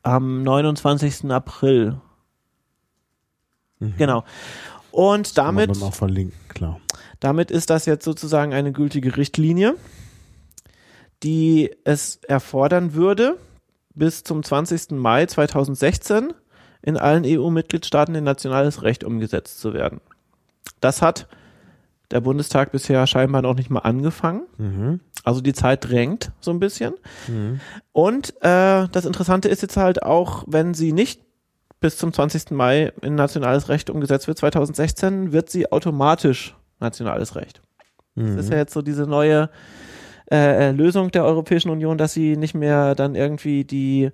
am 0.04 0.44
29. 0.44 1.30
April. 1.32 2.00
Mhm. 3.80 3.96
Genau. 3.98 4.24
Und 4.92 5.36
Kann 5.36 5.56
man 5.56 5.68
damit, 5.68 5.84
auch 5.84 5.94
verlinken, 5.94 6.38
klar. 6.50 6.80
damit 7.20 7.50
ist 7.50 7.70
das 7.70 7.86
jetzt 7.86 8.04
sozusagen 8.04 8.54
eine 8.54 8.72
gültige 8.74 9.16
Richtlinie, 9.16 9.76
die 11.24 11.72
es 11.84 12.18
erfordern 12.28 12.94
würde, 12.94 13.38
bis 13.94 14.24
zum 14.24 14.44
20. 14.44 14.92
Mai 14.92 15.26
2016 15.26 16.34
in 16.82 16.98
allen 16.98 17.24
EU-Mitgliedstaaten 17.26 18.16
in 18.16 18.24
nationales 18.24 18.84
Recht 18.84 19.04
umgesetzt 19.04 19.60
zu 19.60 19.74
werden. 19.74 20.02
Das 20.80 21.02
hat 21.02 21.28
der 22.12 22.22
Bundestag 22.22 22.72
bisher 22.72 23.06
scheinbar 23.08 23.42
noch 23.42 23.56
nicht 23.56 23.70
mal 23.70 23.80
angefangen. 23.80 24.44
Mhm. 24.58 25.00
Also 25.24 25.42
die 25.42 25.54
Zeit 25.54 25.90
drängt 25.90 26.32
so 26.40 26.52
ein 26.52 26.60
bisschen. 26.60 26.94
Mhm. 27.28 27.60
Und 27.92 28.34
äh, 28.42 28.88
das 28.92 29.06
Interessante 29.06 29.50
ist 29.50 29.62
jetzt 29.62 29.78
halt 29.78 30.04
auch, 30.04 30.44
wenn 30.48 30.74
sie 30.74 30.94
nicht 30.94 31.22
bis 31.80 31.98
zum 31.98 32.14
20. 32.14 32.52
Mai 32.52 32.94
in 33.02 33.16
nationales 33.16 33.70
Recht 33.70 33.90
umgesetzt 33.90 34.28
wird, 34.28 34.38
2016, 34.38 35.32
wird 35.32 35.50
sie 35.50 35.72
automatisch 35.72 36.56
nationales 36.80 37.36
Recht. 37.36 37.62
Das 38.16 38.36
ist 38.36 38.52
ja 38.52 38.58
jetzt 38.58 38.74
so 38.74 38.82
diese 38.82 39.04
neue 39.04 39.50
äh, 40.32 40.70
äh, 40.70 40.72
Lösung 40.72 41.12
der 41.12 41.26
Europäischen 41.26 41.70
Union, 41.70 41.98
dass 41.98 42.14
sie 42.14 42.38
nicht 42.38 42.54
mehr 42.54 42.96
dann 42.96 43.16
irgendwie 43.16 43.64
die 43.64 44.12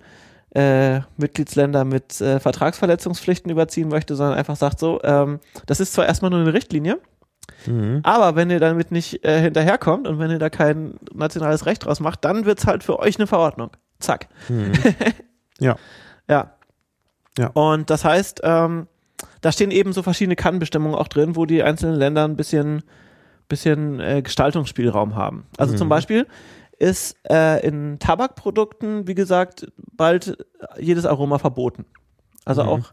äh, 0.54 1.00
Mitgliedsländer 1.16 1.84
mit 1.84 2.20
äh, 2.20 2.40
Vertragsverletzungspflichten 2.40 3.50
überziehen 3.50 3.88
möchte, 3.88 4.16
sondern 4.16 4.38
einfach 4.38 4.56
sagt 4.56 4.78
so, 4.78 5.00
ähm, 5.02 5.40
das 5.66 5.80
ist 5.80 5.92
zwar 5.92 6.06
erstmal 6.06 6.30
nur 6.30 6.40
eine 6.40 6.54
Richtlinie, 6.54 6.98
Mhm. 7.66 8.00
aber 8.04 8.36
wenn 8.36 8.50
ihr 8.50 8.60
damit 8.60 8.90
nicht 8.92 9.24
äh, 9.24 9.40
hinterherkommt 9.40 10.06
und 10.06 10.18
wenn 10.18 10.30
ihr 10.30 10.38
da 10.38 10.48
kein 10.50 10.94
nationales 11.12 11.66
Recht 11.66 11.84
draus 11.84 11.98
macht, 12.00 12.24
dann 12.24 12.44
wird's 12.44 12.66
halt 12.66 12.82
für 12.84 12.98
euch 12.98 13.16
eine 13.18 13.26
Verordnung. 13.26 13.70
Zack. 14.00 14.28
Mhm. 14.48 14.72
Ja. 15.60 15.76
Ja. 16.28 16.52
Ja. 17.36 17.48
Und 17.48 17.90
das 17.90 18.04
heißt, 18.04 18.42
ähm, 18.44 18.86
da 19.40 19.50
stehen 19.50 19.72
eben 19.72 19.92
so 19.92 20.02
verschiedene 20.04 20.36
Kannbestimmungen 20.36 20.96
auch 20.96 21.08
drin, 21.08 21.34
wo 21.34 21.46
die 21.46 21.62
einzelnen 21.64 21.96
Länder 21.96 22.24
ein 22.24 22.36
bisschen, 22.36 22.84
bisschen 23.48 23.98
äh, 23.98 24.22
Gestaltungsspielraum 24.22 25.16
haben. 25.16 25.46
Also 25.56 25.74
zum 25.76 25.88
Beispiel 25.88 26.26
ist 26.78 27.16
äh, 27.28 27.66
in 27.66 27.98
Tabakprodukten, 27.98 29.08
wie 29.08 29.16
gesagt, 29.16 29.66
bald 29.96 30.36
jedes 30.78 31.06
Aroma 31.06 31.38
verboten. 31.38 31.86
Also 32.44 32.62
Mhm. 32.62 32.68
auch 32.68 32.92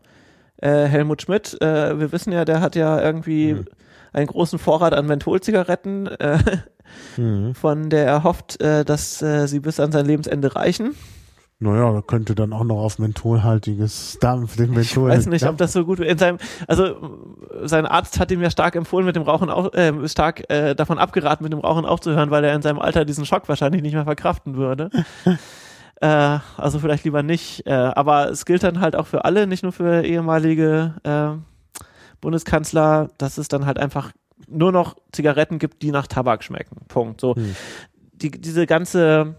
äh, 0.61 0.85
Helmut 0.85 1.21
Schmidt, 1.21 1.61
äh, 1.61 1.99
wir 1.99 2.11
wissen 2.11 2.33
ja, 2.33 2.45
der 2.45 2.61
hat 2.61 2.75
ja 2.75 2.99
irgendwie 2.99 3.53
Mhm. 3.53 3.65
Einen 4.15 4.27
großen 4.27 4.59
Vorrat 4.59 4.93
an 4.93 5.05
Mentholzigaretten, 5.05 6.07
äh, 6.07 6.39
Mhm. 7.17 7.55
von 7.55 7.89
der 7.89 8.05
er 8.05 8.23
hofft, 8.23 8.61
äh, 8.61 8.85
dass 8.85 9.21
äh, 9.21 9.47
sie 9.47 9.59
bis 9.59 9.79
an 9.79 9.91
sein 9.91 10.05
Lebensende 10.05 10.55
reichen. 10.55 10.95
Naja, 11.57 11.91
da 11.93 12.01
könnte 12.01 12.35
dann 12.35 12.51
auch 12.51 12.65
noch 12.65 12.77
auf 12.77 12.99
mentholhaltiges 12.99 14.17
Dampf, 14.19 14.57
den 14.57 14.71
Menthol. 14.71 15.09
Ich 15.09 15.17
weiß 15.17 15.27
nicht, 15.27 15.47
ob 15.47 15.57
das 15.57 15.71
so 15.71 15.85
gut 15.85 15.99
in 16.01 16.17
seinem, 16.17 16.37
also 16.67 16.95
sein 17.63 17.85
Arzt 17.85 18.19
hat 18.19 18.29
ihm 18.31 18.41
ja 18.41 18.49
stark 18.49 18.75
empfohlen, 18.75 19.05
mit 19.05 19.15
dem 19.15 19.23
Rauchen 19.23 19.49
auch, 19.49 19.73
äh, 19.73 20.07
stark 20.09 20.49
äh, 20.49 20.75
davon 20.75 20.99
abgeraten, 20.99 21.43
mit 21.43 21.53
dem 21.53 21.59
Rauchen 21.59 21.85
aufzuhören, 21.85 22.29
weil 22.29 22.43
er 22.43 22.55
in 22.55 22.61
seinem 22.61 22.79
Alter 22.79 23.05
diesen 23.05 23.25
Schock 23.25 23.47
wahrscheinlich 23.47 23.81
nicht 23.81 23.93
mehr 23.93 24.03
verkraften 24.03 24.57
würde. 24.57 24.89
äh, 26.01 26.39
also 26.57 26.79
vielleicht 26.79 27.05
lieber 27.05 27.23
nicht. 27.23 27.65
Äh, 27.65 27.71
aber 27.71 28.29
es 28.29 28.45
gilt 28.45 28.63
dann 28.63 28.81
halt 28.81 28.97
auch 28.97 29.07
für 29.07 29.23
alle, 29.23 29.47
nicht 29.47 29.63
nur 29.63 29.71
für 29.71 30.03
ehemalige 30.03 30.95
äh, 31.03 31.37
Bundeskanzler, 32.25 33.09
dass 33.19 33.37
es 33.37 33.49
dann 33.49 33.67
halt 33.67 33.77
einfach 33.77 34.11
nur 34.47 34.71
noch 34.71 34.95
Zigaretten 35.11 35.59
gibt, 35.59 35.83
die 35.83 35.91
nach 35.91 36.07
Tabak 36.07 36.43
schmecken. 36.43 36.77
Punkt. 36.87 37.21
So 37.21 37.35
Hm. 37.35 37.55
die, 38.13 38.31
diese 38.31 38.65
ganze, 38.65 39.35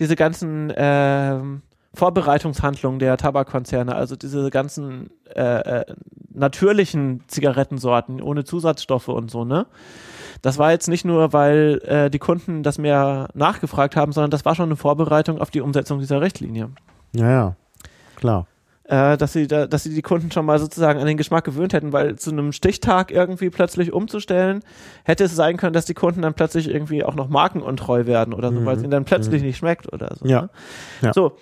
diese 0.00 0.16
ganzen 0.16 0.72
ähm, 0.74 1.60
Vorbereitungshandlungen 1.92 2.98
der 2.98 3.18
Tabakkonzerne, 3.18 3.94
also 3.94 4.16
diese 4.16 4.48
ganzen 4.48 5.10
äh, 5.34 5.80
äh, 5.80 5.84
natürlichen 6.32 7.22
Zigarettensorten 7.26 8.22
ohne 8.22 8.44
Zusatzstoffe 8.44 9.08
und 9.08 9.30
so, 9.30 9.44
ne? 9.44 9.66
Das 10.40 10.56
war 10.58 10.70
jetzt 10.70 10.88
nicht 10.88 11.04
nur, 11.04 11.34
weil 11.34 11.80
äh, 11.84 12.10
die 12.10 12.18
Kunden 12.18 12.62
das 12.62 12.78
mehr 12.78 13.28
nachgefragt 13.34 13.94
haben, 13.94 14.12
sondern 14.12 14.30
das 14.30 14.44
war 14.44 14.54
schon 14.54 14.70
eine 14.70 14.76
Vorbereitung 14.76 15.38
auf 15.38 15.50
die 15.50 15.60
Umsetzung 15.60 15.98
dieser 15.98 16.20
Richtlinie. 16.22 16.70
Ja, 17.14 17.30
ja. 17.30 17.56
Klar. 18.16 18.46
Äh, 18.88 19.16
dass 19.16 19.32
sie 19.32 19.48
da, 19.48 19.66
dass 19.66 19.82
sie 19.82 19.92
die 19.92 20.02
Kunden 20.02 20.30
schon 20.30 20.46
mal 20.46 20.60
sozusagen 20.60 21.00
an 21.00 21.06
den 21.06 21.16
Geschmack 21.16 21.42
gewöhnt 21.44 21.72
hätten, 21.72 21.92
weil 21.92 22.14
zu 22.16 22.30
einem 22.30 22.52
Stichtag 22.52 23.10
irgendwie 23.10 23.50
plötzlich 23.50 23.92
umzustellen, 23.92 24.60
hätte 25.04 25.24
es 25.24 25.34
sein 25.34 25.56
können, 25.56 25.72
dass 25.72 25.86
die 25.86 25.94
Kunden 25.94 26.22
dann 26.22 26.34
plötzlich 26.34 26.68
irgendwie 26.70 27.02
auch 27.02 27.16
noch 27.16 27.28
markenuntreu 27.28 28.06
werden 28.06 28.32
oder 28.32 28.52
so, 28.52 28.64
weil 28.64 28.74
es 28.74 28.78
Mhm. 28.78 28.84
ihnen 28.84 28.90
dann 28.92 29.04
plötzlich 29.04 29.42
nicht 29.42 29.56
schmeckt 29.56 29.92
oder 29.92 30.14
so. 30.14 30.24
Ja. 30.26 30.42
Ne? 30.42 30.50
Ja. 31.02 31.12
So, 31.12 31.32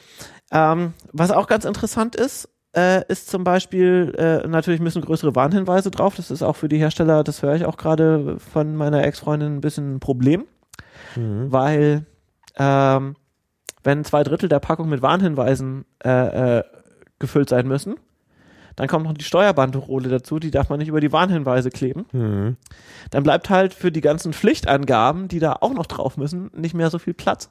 ähm, 0.52 0.94
was 1.12 1.30
auch 1.30 1.46
ganz 1.46 1.66
interessant 1.66 2.16
ist, 2.16 2.48
äh, 2.74 3.02
ist 3.08 3.28
zum 3.28 3.44
Beispiel, 3.44 4.14
äh, 4.16 4.48
natürlich 4.48 4.80
müssen 4.80 5.02
größere 5.02 5.34
Warnhinweise 5.36 5.90
drauf. 5.90 6.16
Das 6.16 6.30
ist 6.30 6.42
auch 6.42 6.56
für 6.56 6.68
die 6.70 6.78
Hersteller, 6.78 7.24
das 7.24 7.42
höre 7.42 7.54
ich 7.56 7.66
auch 7.66 7.76
gerade 7.76 8.38
von 8.38 8.74
meiner 8.74 9.04
Ex-Freundin 9.04 9.56
ein 9.56 9.60
bisschen 9.60 9.96
ein 9.96 10.00
Problem, 10.00 10.44
Mhm. 11.14 11.52
weil 11.52 12.06
ähm, 12.56 13.16
wenn 13.82 14.02
zwei 14.04 14.22
Drittel 14.22 14.48
der 14.48 14.60
Packung 14.60 14.88
mit 14.88 15.02
Warnhinweisen 15.02 15.84
äh, 16.04 16.58
äh, 16.60 16.64
gefüllt 17.18 17.48
sein 17.48 17.66
müssen, 17.68 17.96
dann 18.76 18.88
kommt 18.88 19.04
noch 19.04 19.14
die 19.14 19.24
Steuerbanderole 19.24 20.08
dazu, 20.08 20.38
die 20.38 20.50
darf 20.50 20.68
man 20.68 20.78
nicht 20.78 20.88
über 20.88 21.00
die 21.00 21.12
Warnhinweise 21.12 21.70
kleben. 21.70 22.06
Mhm. 22.12 22.56
Dann 23.10 23.22
bleibt 23.22 23.50
halt 23.50 23.72
für 23.72 23.92
die 23.92 24.00
ganzen 24.00 24.32
Pflichtangaben, 24.32 25.28
die 25.28 25.38
da 25.38 25.56
auch 25.60 25.72
noch 25.72 25.86
drauf 25.86 26.16
müssen, 26.16 26.50
nicht 26.54 26.74
mehr 26.74 26.90
so 26.90 26.98
viel 26.98 27.14
Platz. 27.14 27.50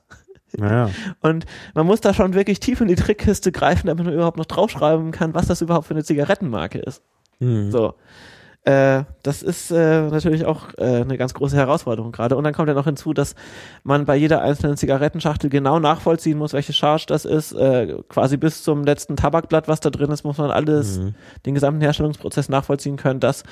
Naja. 0.58 0.90
Und 1.22 1.46
man 1.74 1.86
muss 1.86 2.02
da 2.02 2.14
schon 2.14 2.34
wirklich 2.34 2.60
tief 2.60 2.82
in 2.82 2.88
die 2.88 2.96
Trickkiste 2.96 3.52
greifen, 3.52 3.88
damit 3.88 4.06
man 4.06 4.14
überhaupt 4.14 4.38
noch 4.38 4.46
draufschreiben 4.46 5.12
kann, 5.12 5.34
was 5.34 5.48
das 5.48 5.62
überhaupt 5.62 5.88
für 5.88 5.94
eine 5.94 6.04
Zigarettenmarke 6.04 6.80
ist. 6.80 7.02
Mhm. 7.40 7.72
So. 7.72 7.96
Äh, 8.66 9.04
das 9.24 9.44
ist 9.44 9.72
äh, 9.72 10.10
natürlich 10.10 10.46
auch 10.46 10.70
äh, 10.78 11.02
eine 11.02 11.18
ganz 11.18 11.34
große 11.34 11.56
Herausforderung 11.58 12.14
gerade. 12.14 12.38
Und 12.38 12.46
dann 12.46 12.54
kommt 12.54 12.70
ja 12.70 12.74
noch 12.74 12.86
hinzu, 12.86 13.14
dass 13.14 13.36
man 13.84 14.06
bei 14.06 14.16
jeder 14.16 14.42
einzelnen 14.42 14.78
Zigarettenschachtel 14.78 15.50
genau 15.50 15.80
nachvollziehen 15.80 16.38
muss, 16.38 16.54
welche 16.54 16.72
Charge 16.72 17.04
das 17.08 17.26
ist. 17.26 17.52
Äh, 17.52 17.98
quasi 18.08 18.38
bis 18.38 18.64
zum 18.64 18.86
letzten 18.86 19.18
Tabakblatt, 19.18 19.68
was 19.68 19.82
da 19.82 19.90
drin 19.90 20.12
ist, 20.12 20.24
muss 20.24 20.38
man 20.38 20.50
alles, 20.50 21.00
Mhm. 21.00 21.16
den 21.46 21.56
gesamten 21.56 21.82
Herstellungsprozess 21.82 22.48
nachvollziehen 22.48 22.96
können. 22.96 23.20
Das 23.20 23.44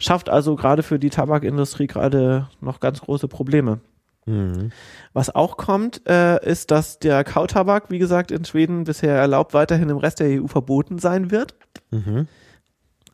schafft 0.00 0.28
also 0.28 0.56
gerade 0.56 0.82
für 0.82 0.98
die 0.98 1.10
Tabakindustrie 1.10 1.86
gerade 1.86 2.48
noch 2.60 2.80
ganz 2.80 3.00
große 3.00 3.28
Probleme. 3.28 3.78
Mhm. 4.26 4.72
Was 5.12 5.32
auch 5.32 5.56
kommt, 5.56 6.02
äh, 6.08 6.44
ist, 6.44 6.72
dass 6.72 6.98
der 6.98 7.22
Kautabak, 7.22 7.84
wie 7.90 8.00
gesagt, 8.00 8.32
in 8.32 8.44
Schweden 8.44 8.82
bisher 8.82 9.14
erlaubt, 9.14 9.54
weiterhin 9.54 9.90
im 9.90 9.98
Rest 9.98 10.18
der 10.18 10.42
EU 10.42 10.48
verboten 10.48 10.98
sein 10.98 11.30
wird. 11.30 11.54
Mhm. 11.92 12.26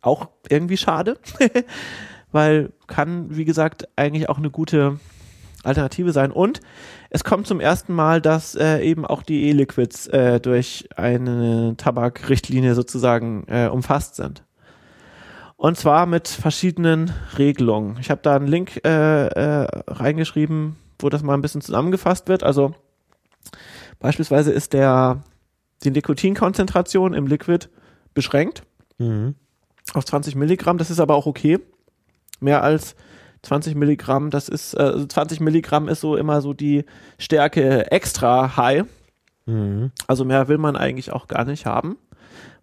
Auch 0.02 0.28
irgendwie 0.48 0.76
schade, 0.76 1.16
weil 2.32 2.72
kann, 2.86 3.36
wie 3.36 3.44
gesagt, 3.44 3.88
eigentlich 3.96 4.28
auch 4.28 4.38
eine 4.38 4.50
gute 4.50 4.98
Alternative 5.62 6.12
sein. 6.12 6.32
Und 6.32 6.60
es 7.10 7.24
kommt 7.24 7.46
zum 7.46 7.60
ersten 7.60 7.94
Mal, 7.94 8.20
dass 8.20 8.54
äh, 8.56 8.80
eben 8.80 9.06
auch 9.06 9.22
die 9.22 9.48
E-Liquids 9.48 10.08
äh, 10.08 10.40
durch 10.40 10.88
eine 10.96 11.74
Tabakrichtlinie 11.76 12.74
sozusagen 12.74 13.44
äh, 13.46 13.68
umfasst 13.68 14.16
sind. 14.16 14.44
Und 15.56 15.76
zwar 15.76 16.06
mit 16.06 16.26
verschiedenen 16.26 17.12
Regelungen. 17.38 17.96
Ich 18.00 18.10
habe 18.10 18.20
da 18.22 18.34
einen 18.34 18.48
Link 18.48 18.84
äh, 18.84 19.26
äh, 19.28 19.68
reingeschrieben, 19.86 20.74
wo 20.98 21.08
das 21.08 21.22
mal 21.22 21.34
ein 21.34 21.42
bisschen 21.42 21.60
zusammengefasst 21.60 22.28
wird. 22.28 22.42
Also 22.42 22.74
beispielsweise 24.00 24.50
ist 24.50 24.72
der 24.72 25.22
die 25.84 25.92
Nikotinkonzentration 25.92 27.14
im 27.14 27.28
Liquid 27.28 27.68
beschränkt 28.14 28.64
Mhm. 29.02 29.34
Auf 29.94 30.04
20 30.04 30.34
Milligramm. 30.34 30.78
Das 30.78 30.90
ist 30.90 31.00
aber 31.00 31.14
auch 31.14 31.26
okay. 31.26 31.58
Mehr 32.40 32.62
als 32.62 32.96
20 33.42 33.74
Milligramm, 33.74 34.30
das 34.30 34.48
ist, 34.48 34.74
äh, 34.74 34.82
also 34.82 35.06
20 35.06 35.40
Milligramm 35.40 35.88
ist 35.88 36.00
so 36.00 36.16
immer 36.16 36.40
so 36.40 36.54
die 36.54 36.84
Stärke 37.18 37.90
extra 37.90 38.56
high. 38.56 38.84
Mhm. 39.46 39.90
Also 40.06 40.24
mehr 40.24 40.48
will 40.48 40.58
man 40.58 40.76
eigentlich 40.76 41.12
auch 41.12 41.28
gar 41.28 41.44
nicht 41.44 41.66
haben, 41.66 41.98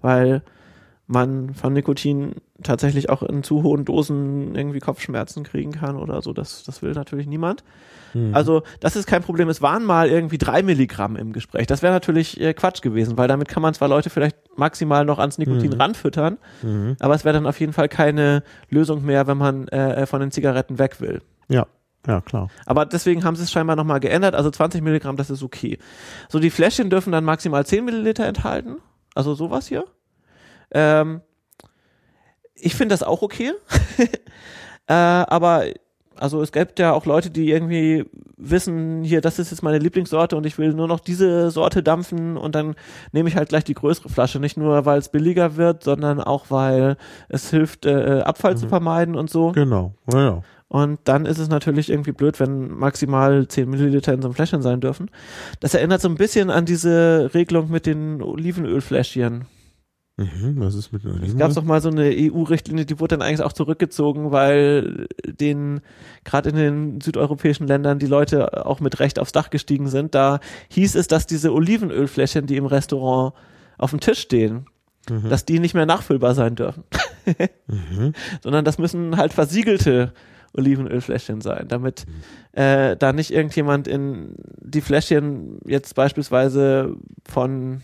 weil 0.02 0.42
man 1.12 1.56
von 1.56 1.74
Nikotin 1.74 2.36
tatsächlich 2.62 3.10
auch 3.10 3.24
in 3.24 3.42
zu 3.42 3.64
hohen 3.64 3.84
Dosen 3.84 4.54
irgendwie 4.54 4.80
Kopfschmerzen 4.80 5.44
kriegen 5.44 5.72
kann 5.72 5.96
oder 5.98 6.22
so. 6.22 6.34
Das, 6.34 6.64
das 6.64 6.84
will 6.84 6.92
natürlich 6.92 7.26
niemand. 7.26 7.64
Mhm. 8.14 8.36
Also 8.36 8.62
das 8.80 8.96
ist 8.96 9.08
kein 9.08 9.24
Problem. 9.24 9.50
Es 9.50 9.62
waren 9.62 9.84
mal 9.86 10.08
irgendwie 10.08 10.38
drei 10.38 10.62
Milligramm 10.62 11.16
im 11.16 11.34
Gespräch. 11.34 11.66
Das 11.66 11.82
wäre 11.82 11.92
natürlich 11.94 12.40
äh, 12.40 12.54
Quatsch 12.54 12.82
gewesen, 12.84 13.18
weil 13.18 13.28
damit 13.28 13.48
kann 13.48 13.64
man 13.64 13.74
zwar 13.74 13.88
Leute 13.88 14.10
vielleicht 14.12 14.38
maximal 14.56 15.04
noch 15.04 15.18
ans 15.18 15.40
Nikotin 15.40 15.72
Mhm. 15.72 15.82
ranfüttern, 15.82 16.38
Mhm. 16.62 16.96
aber 17.00 17.16
es 17.16 17.26
wäre 17.26 17.34
dann 17.34 17.48
auf 17.48 17.60
jeden 17.60 17.74
Fall 17.74 17.90
keine 17.90 18.44
Lösung 18.70 19.04
mehr, 19.04 19.26
wenn 19.26 19.38
man 19.38 19.68
äh, 19.70 20.06
von 20.06 20.20
den 20.22 20.30
Zigaretten 20.32 20.78
weg 20.78 21.02
will. 21.02 21.22
Ja. 21.48 21.66
Ja, 22.08 22.22
klar. 22.22 22.50
Aber 22.66 22.86
deswegen 22.86 23.26
haben 23.26 23.36
sie 23.36 23.44
es 23.44 23.52
scheinbar 23.52 23.76
nochmal 23.76 24.00
geändert. 24.00 24.34
Also 24.34 24.50
20 24.50 24.82
Milligramm, 24.82 25.18
das 25.18 25.30
ist 25.30 25.44
okay. 25.44 25.80
So, 26.30 26.40
die 26.40 26.50
Fläschchen 26.50 26.90
dürfen 26.90 27.12
dann 27.12 27.26
maximal 27.26 27.66
10 27.66 27.84
Milliliter 27.84 28.26
enthalten. 28.26 28.78
Also 29.16 29.34
sowas 29.36 29.68
hier. 29.68 29.84
Ähm, 30.72 31.22
ich 32.56 32.76
finde 32.76 32.94
das 32.94 33.04
auch 33.04 33.22
okay. 33.22 33.52
äh, 34.88 34.94
aber 34.94 35.66
also 36.18 36.42
es 36.42 36.52
gibt 36.52 36.80
ja 36.80 36.92
auch 36.92 37.06
Leute, 37.06 37.30
die 37.30 37.50
irgendwie 37.50 38.06
wissen, 38.36 39.04
hier, 39.06 39.22
das 39.22 39.40
ist 39.40 39.52
jetzt 39.52 39.64
meine 39.64 39.78
Lieblingssorte 39.78 40.36
und 40.36 40.46
ich 40.46 40.58
will 40.58 40.74
nur 40.74 40.88
noch 40.88 41.00
diese 41.00 41.50
Sorte 41.50 41.82
dampfen 41.82 42.36
und 42.36 42.56
dann 42.56 42.76
nehme 43.14 43.30
ich 43.30 43.38
halt 43.38 43.50
gleich 43.50 43.64
die 43.64 43.74
größere 43.74 44.10
Flasche. 44.10 44.40
Nicht 44.40 44.58
nur, 44.58 44.86
weil 44.86 45.00
es 45.00 45.10
billiger 45.10 45.56
wird, 45.56 45.84
sondern 45.84 46.20
auch, 46.20 46.48
weil 46.50 46.98
es 47.30 47.50
hilft, 47.50 47.86
äh, 47.86 48.22
Abfall 48.26 48.58
zu 48.58 48.66
Mhm. 48.66 48.70
vermeiden 48.70 49.16
und 49.16 49.30
so. 49.30 49.54
Genau. 49.54 49.94
Ja. 50.12 50.42
Und 50.68 51.00
dann 51.06 51.26
ist 51.26 51.40
es 51.40 51.48
natürlich 51.50 51.90
irgendwie 51.90 52.12
blöd, 52.12 52.40
wenn 52.40 52.70
maximal 52.78 53.48
10 53.48 53.70
Milliliter 53.70 54.14
in 54.14 54.22
so 54.22 54.28
einem 54.28 54.36
Fläschchen 54.36 54.62
sein 54.62 54.82
dürfen. 54.82 55.10
Das 55.62 55.74
erinnert 55.74 56.02
so 56.02 56.10
ein 56.10 56.16
bisschen 56.16 56.50
an 56.52 56.66
diese 56.66 57.32
Regelung 57.34 57.72
mit 57.72 57.86
den 57.86 58.22
Olivenölfläschchen. 58.22 59.46
Mhm. 60.20 60.56
Was 60.60 60.76
ist 60.76 60.92
mit 60.92 61.06
Es 61.06 61.38
gab 61.38 61.54
doch 61.54 61.64
mal 61.64 61.82
so 61.82 61.90
eine 61.90 62.12
EU-Richtlinie, 62.14 62.86
die 62.86 63.00
wurde 63.00 63.18
dann 63.18 63.26
eigentlich 63.26 63.42
auch 63.42 63.54
zurückgezogen, 63.54 64.32
weil 64.32 65.08
den, 65.26 65.80
gerade 66.26 66.50
in 66.50 66.56
den 66.56 67.02
südeuropäischen 67.02 67.68
Ländern, 67.68 68.00
die 68.00 68.06
Leute 68.06 68.66
auch 68.66 68.82
mit 68.82 69.00
Recht 69.00 69.18
aufs 69.18 69.32
Dach 69.32 69.50
gestiegen 69.50 69.88
sind. 69.88 70.14
Da 70.16 70.40
hieß 70.70 70.96
es, 70.96 71.08
dass 71.08 71.26
diese 71.26 71.54
Olivenölfläschchen, 71.54 72.48
die 72.48 72.58
im 72.58 72.66
Restaurant 72.66 73.34
auf 73.78 73.92
dem 73.92 74.02
Tisch 74.02 74.20
stehen, 74.20 74.66
Mhm. 75.10 75.30
dass 75.30 75.46
die 75.46 75.60
nicht 75.60 75.74
mehr 75.74 75.86
nachfüllbar 75.86 76.36
sein 76.36 76.56
dürfen. 76.56 76.84
Mhm. 77.68 78.14
Sondern 78.44 78.66
das 78.66 78.78
müssen 78.78 79.18
halt 79.18 79.34
versiegelte 79.34 80.14
Olivenölfläschchen 80.54 81.42
sein, 81.42 81.68
damit 81.68 82.06
äh, 82.54 82.98
da 82.98 83.14
nicht 83.14 83.32
irgendjemand 83.32 83.88
in 83.88 84.36
die 84.60 84.82
Fläschchen 84.82 85.60
jetzt 85.66 85.96
beispielsweise 85.96 86.96
von 87.28 87.82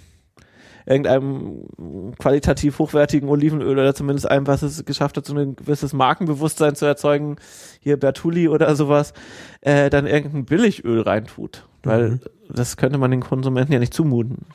irgendeinem 0.85 2.13
qualitativ 2.19 2.79
hochwertigen 2.79 3.29
Olivenöl 3.29 3.73
oder 3.79 3.95
zumindest 3.95 4.29
einem, 4.29 4.47
was 4.47 4.61
es 4.61 4.85
geschafft 4.85 5.17
hat, 5.17 5.25
so 5.25 5.35
ein 5.35 5.55
gewisses 5.55 5.93
Markenbewusstsein 5.93 6.75
zu 6.75 6.85
erzeugen, 6.85 7.37
hier 7.79 7.97
Bertulli 7.97 8.47
oder 8.47 8.75
sowas, 8.75 9.13
äh, 9.61 9.89
dann 9.89 10.05
irgendein 10.07 10.45
Billigöl 10.45 11.01
reintut. 11.01 11.67
Weil 11.83 12.09
Mhm. 12.11 12.19
das 12.49 12.77
könnte 12.77 12.97
man 12.97 13.11
den 13.11 13.21
Konsumenten 13.21 13.73
ja 13.73 13.79
nicht 13.79 13.93
zumuten. 13.93 14.45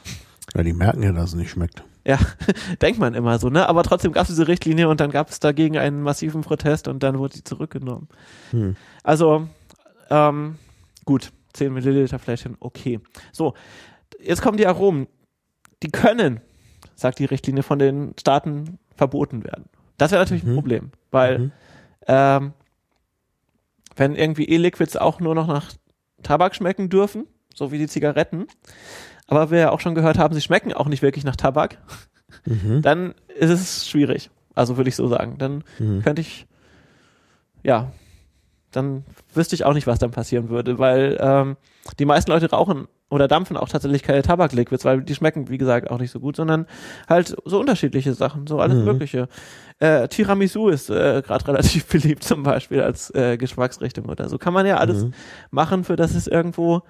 Ja, 0.56 0.62
die 0.62 0.72
merken 0.72 1.02
ja, 1.02 1.12
dass 1.12 1.30
es 1.30 1.34
nicht 1.36 1.50
schmeckt. 1.50 1.84
Ja, 2.04 2.18
denkt 2.82 2.98
man 2.98 3.14
immer 3.14 3.38
so, 3.38 3.50
ne? 3.50 3.68
Aber 3.68 3.82
trotzdem 3.82 4.12
gab 4.12 4.22
es 4.22 4.28
diese 4.30 4.48
Richtlinie 4.48 4.88
und 4.88 5.00
dann 5.00 5.10
gab 5.10 5.28
es 5.30 5.38
dagegen 5.38 5.78
einen 5.78 6.02
massiven 6.02 6.40
Protest 6.40 6.88
und 6.88 7.02
dann 7.02 7.18
wurde 7.18 7.34
die 7.34 7.44
zurückgenommen. 7.44 8.08
Hm. 8.50 8.74
Also, 9.04 9.46
ähm, 10.10 10.56
gut, 11.04 11.30
10 11.52 11.72
Milliliter 11.72 12.18
Fläschchen, 12.18 12.56
okay. 12.60 13.00
So, 13.32 13.54
jetzt 14.20 14.42
kommen 14.42 14.56
die 14.56 14.66
Aromen. 14.66 15.06
Die 15.82 15.90
können, 15.90 16.40
sagt 16.94 17.18
die 17.18 17.24
Richtlinie, 17.24 17.62
von 17.62 17.78
den 17.78 18.14
Staaten 18.18 18.78
verboten 18.96 19.44
werden. 19.44 19.64
Das 19.98 20.10
wäre 20.10 20.22
natürlich 20.22 20.44
ein 20.44 20.50
Mhm. 20.50 20.54
Problem, 20.54 20.90
weil 21.10 21.38
Mhm. 21.38 21.52
ähm, 22.06 22.52
wenn 23.96 24.14
irgendwie 24.14 24.44
E-Liquids 24.48 24.96
auch 24.96 25.20
nur 25.20 25.34
noch 25.34 25.46
nach 25.46 25.72
Tabak 26.22 26.54
schmecken 26.54 26.88
dürfen, 26.88 27.26
so 27.54 27.72
wie 27.72 27.78
die 27.78 27.88
Zigaretten, 27.88 28.46
aber 29.26 29.50
wir 29.50 29.58
ja 29.58 29.70
auch 29.70 29.80
schon 29.80 29.94
gehört 29.94 30.18
haben, 30.18 30.34
sie 30.34 30.40
schmecken 30.40 30.72
auch 30.72 30.86
nicht 30.88 31.02
wirklich 31.02 31.24
nach 31.24 31.36
Tabak, 31.36 31.78
Mhm. 32.46 32.82
dann 32.82 33.14
ist 33.38 33.50
es 33.50 33.88
schwierig. 33.88 34.30
Also 34.54 34.76
würde 34.76 34.88
ich 34.88 34.96
so 34.96 35.08
sagen. 35.08 35.36
Dann 35.38 35.64
Mhm. 35.78 36.02
könnte 36.02 36.20
ich, 36.22 36.46
ja, 37.62 37.92
dann 38.70 39.04
wüsste 39.34 39.54
ich 39.54 39.64
auch 39.64 39.74
nicht, 39.74 39.86
was 39.86 39.98
dann 39.98 40.10
passieren 40.12 40.48
würde, 40.48 40.78
weil 40.78 41.18
ähm, 41.20 41.56
die 41.98 42.04
meisten 42.04 42.30
Leute 42.30 42.50
rauchen 42.50 42.86
oder 43.10 43.28
dampfen 43.28 43.56
auch 43.56 43.68
tatsächlich 43.68 44.02
keine 44.02 44.22
Tabakliquids, 44.22 44.84
weil 44.84 45.02
die 45.02 45.14
schmecken, 45.14 45.48
wie 45.50 45.58
gesagt, 45.58 45.90
auch 45.90 45.98
nicht 45.98 46.10
so 46.12 46.20
gut, 46.20 46.36
sondern 46.36 46.66
halt 47.08 47.36
so 47.44 47.60
unterschiedliche 47.60 48.14
Sachen, 48.14 48.46
so 48.46 48.60
alles 48.60 48.78
Mhm. 48.78 48.84
Mögliche. 48.84 49.28
Äh, 49.80 50.08
Tiramisu 50.08 50.68
ist 50.68 50.88
äh, 50.90 51.20
gerade 51.26 51.46
relativ 51.48 51.86
beliebt 51.86 52.22
zum 52.22 52.42
Beispiel 52.44 52.80
als 52.80 53.12
äh, 53.14 53.36
Geschmacksrichtung 53.36 54.06
oder 54.06 54.28
so. 54.28 54.38
Kann 54.38 54.54
man 54.54 54.64
ja 54.64 54.76
alles 54.78 55.04
Mhm. 55.04 55.12
machen, 55.50 55.84
für 55.84 55.96
das 55.96 56.14
es 56.14 56.26
irgendwo 56.28 56.82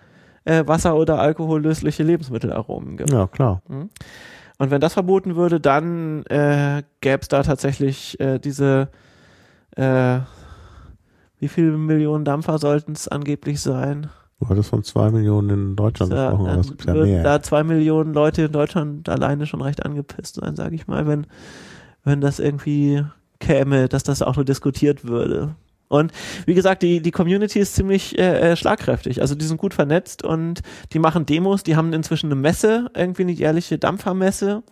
äh, 0.44 0.62
Wasser- 0.66 0.96
oder 0.96 1.18
alkohollösliche 1.18 2.02
Lebensmittelaromen 2.02 2.96
gibt. 2.96 3.12
Ja, 3.12 3.26
klar. 3.26 3.62
Und 3.68 4.70
wenn 4.70 4.80
das 4.80 4.92
verboten 4.94 5.36
würde, 5.36 5.58
dann 5.60 6.24
äh, 6.26 6.82
gäbe 7.00 7.20
es 7.22 7.28
da 7.28 7.42
tatsächlich 7.42 8.20
äh, 8.20 8.38
diese, 8.38 8.88
äh, 9.76 10.18
wie 11.38 11.48
viele 11.48 11.72
Millionen 11.72 12.24
Dampfer 12.26 12.58
sollten 12.58 12.92
es 12.92 13.08
angeblich 13.08 13.60
sein? 13.60 14.10
Du 14.40 14.48
hattest 14.48 14.70
von 14.70 14.82
zwei 14.82 15.10
Millionen 15.10 15.50
in 15.50 15.76
Deutschland 15.76 16.12
Ja, 16.12 16.30
gesprochen, 16.30 16.50
aber 16.50 16.60
es 16.60 16.68
gibt 16.68 16.84
ja 16.86 16.94
mehr. 16.94 17.22
da 17.22 17.42
zwei 17.42 17.62
Millionen 17.62 18.14
Leute 18.14 18.42
in 18.42 18.52
Deutschland 18.52 19.08
alleine 19.08 19.46
schon 19.46 19.60
recht 19.60 19.84
angepisst 19.84 20.36
sein, 20.36 20.56
sage 20.56 20.74
ich 20.74 20.86
mal, 20.86 21.06
wenn, 21.06 21.26
wenn 22.04 22.22
das 22.22 22.38
irgendwie 22.38 23.04
käme, 23.38 23.88
dass 23.88 24.02
das 24.02 24.22
auch 24.22 24.36
nur 24.36 24.44
diskutiert 24.46 25.04
würde. 25.06 25.54
Und 25.88 26.12
wie 26.46 26.54
gesagt, 26.54 26.82
die, 26.82 27.02
die 27.02 27.10
Community 27.10 27.58
ist 27.58 27.74
ziemlich 27.74 28.18
äh, 28.18 28.52
äh, 28.52 28.56
schlagkräftig. 28.56 29.20
Also 29.20 29.34
die 29.34 29.44
sind 29.44 29.58
gut 29.58 29.74
vernetzt 29.74 30.24
und 30.24 30.60
die 30.92 31.00
machen 31.00 31.26
Demos, 31.26 31.62
die 31.62 31.76
haben 31.76 31.92
inzwischen 31.92 32.26
eine 32.26 32.36
Messe, 32.36 32.86
irgendwie 32.94 33.22
eine 33.22 33.32
jährliche 33.32 33.76
Dampfermesse. 33.76 34.62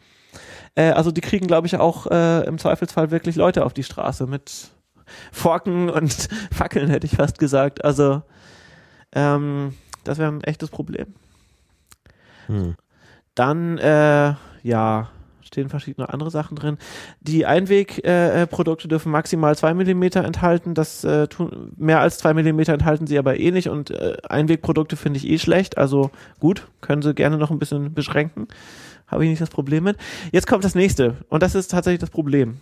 Äh, 0.77 0.93
also 0.93 1.11
die 1.11 1.21
kriegen, 1.21 1.47
glaube 1.47 1.67
ich, 1.67 1.77
auch 1.77 2.07
äh, 2.07 2.47
im 2.47 2.57
Zweifelsfall 2.57 3.11
wirklich 3.11 3.37
Leute 3.37 3.67
auf 3.67 3.75
die 3.75 3.83
Straße 3.83 4.27
mit 4.27 4.69
Forken 5.33 5.91
und 5.91 6.29
Fackeln, 6.53 6.89
hätte 6.89 7.07
ich 7.07 7.17
fast 7.17 7.39
gesagt. 7.39 7.85
Also 7.85 8.23
ähm, 9.13 9.75
das 10.05 10.19
wäre 10.19 10.31
ein 10.31 10.43
echtes 10.43 10.71
Problem. 10.71 11.15
Hm. 12.47 12.77
Dann, 13.35 13.79
äh, 13.79 14.35
ja, 14.63 15.09
stehen 15.49 15.69
verschiedene 15.69 16.09
andere 16.13 16.31
Sachen 16.31 16.57
drin. 16.57 16.79
Die 17.21 17.47
Einwegprodukte 17.47 18.33
äh, 18.33 18.47
Produkte 18.47 18.89
dürfen 18.89 19.11
maximal 19.11 19.57
zwei 19.57 19.75
Millimeter 19.75 20.25
enthalten. 20.25 20.75
Das 20.75 21.05
äh, 21.05 21.27
tun, 21.27 21.73
mehr 21.77 22.01
als 22.01 22.19
zwei 22.19 22.35
Millimeter 22.35 22.75
enthalten 22.75 23.07
sie 23.07 23.19
aber 23.19 23.39
eh 23.39 23.51
nicht. 23.51 23.69
Und 23.69 23.91
äh, 23.91 24.17
Einwegprodukte 24.29 24.97
finde 24.97 25.19
ich 25.19 25.27
eh 25.27 25.39
schlecht. 25.39 25.79
Also 25.79 26.11
gut, 26.39 26.69
können 26.81 27.03
sie 27.03 27.15
gerne 27.15 27.39
noch 27.39 27.51
ein 27.51 27.59
bisschen 27.59 27.95
beschränken. 27.95 28.47
Habe 29.07 29.25
ich 29.25 29.31
nicht 29.31 29.41
das 29.41 29.51
Problem 29.51 29.85
mit. 29.85 29.97
Jetzt 30.33 30.47
kommt 30.47 30.65
das 30.65 30.75
nächste. 30.75 31.17
Und 31.29 31.43
das 31.43 31.55
ist 31.55 31.71
tatsächlich 31.71 32.01
das 32.01 32.11
Problem. 32.11 32.59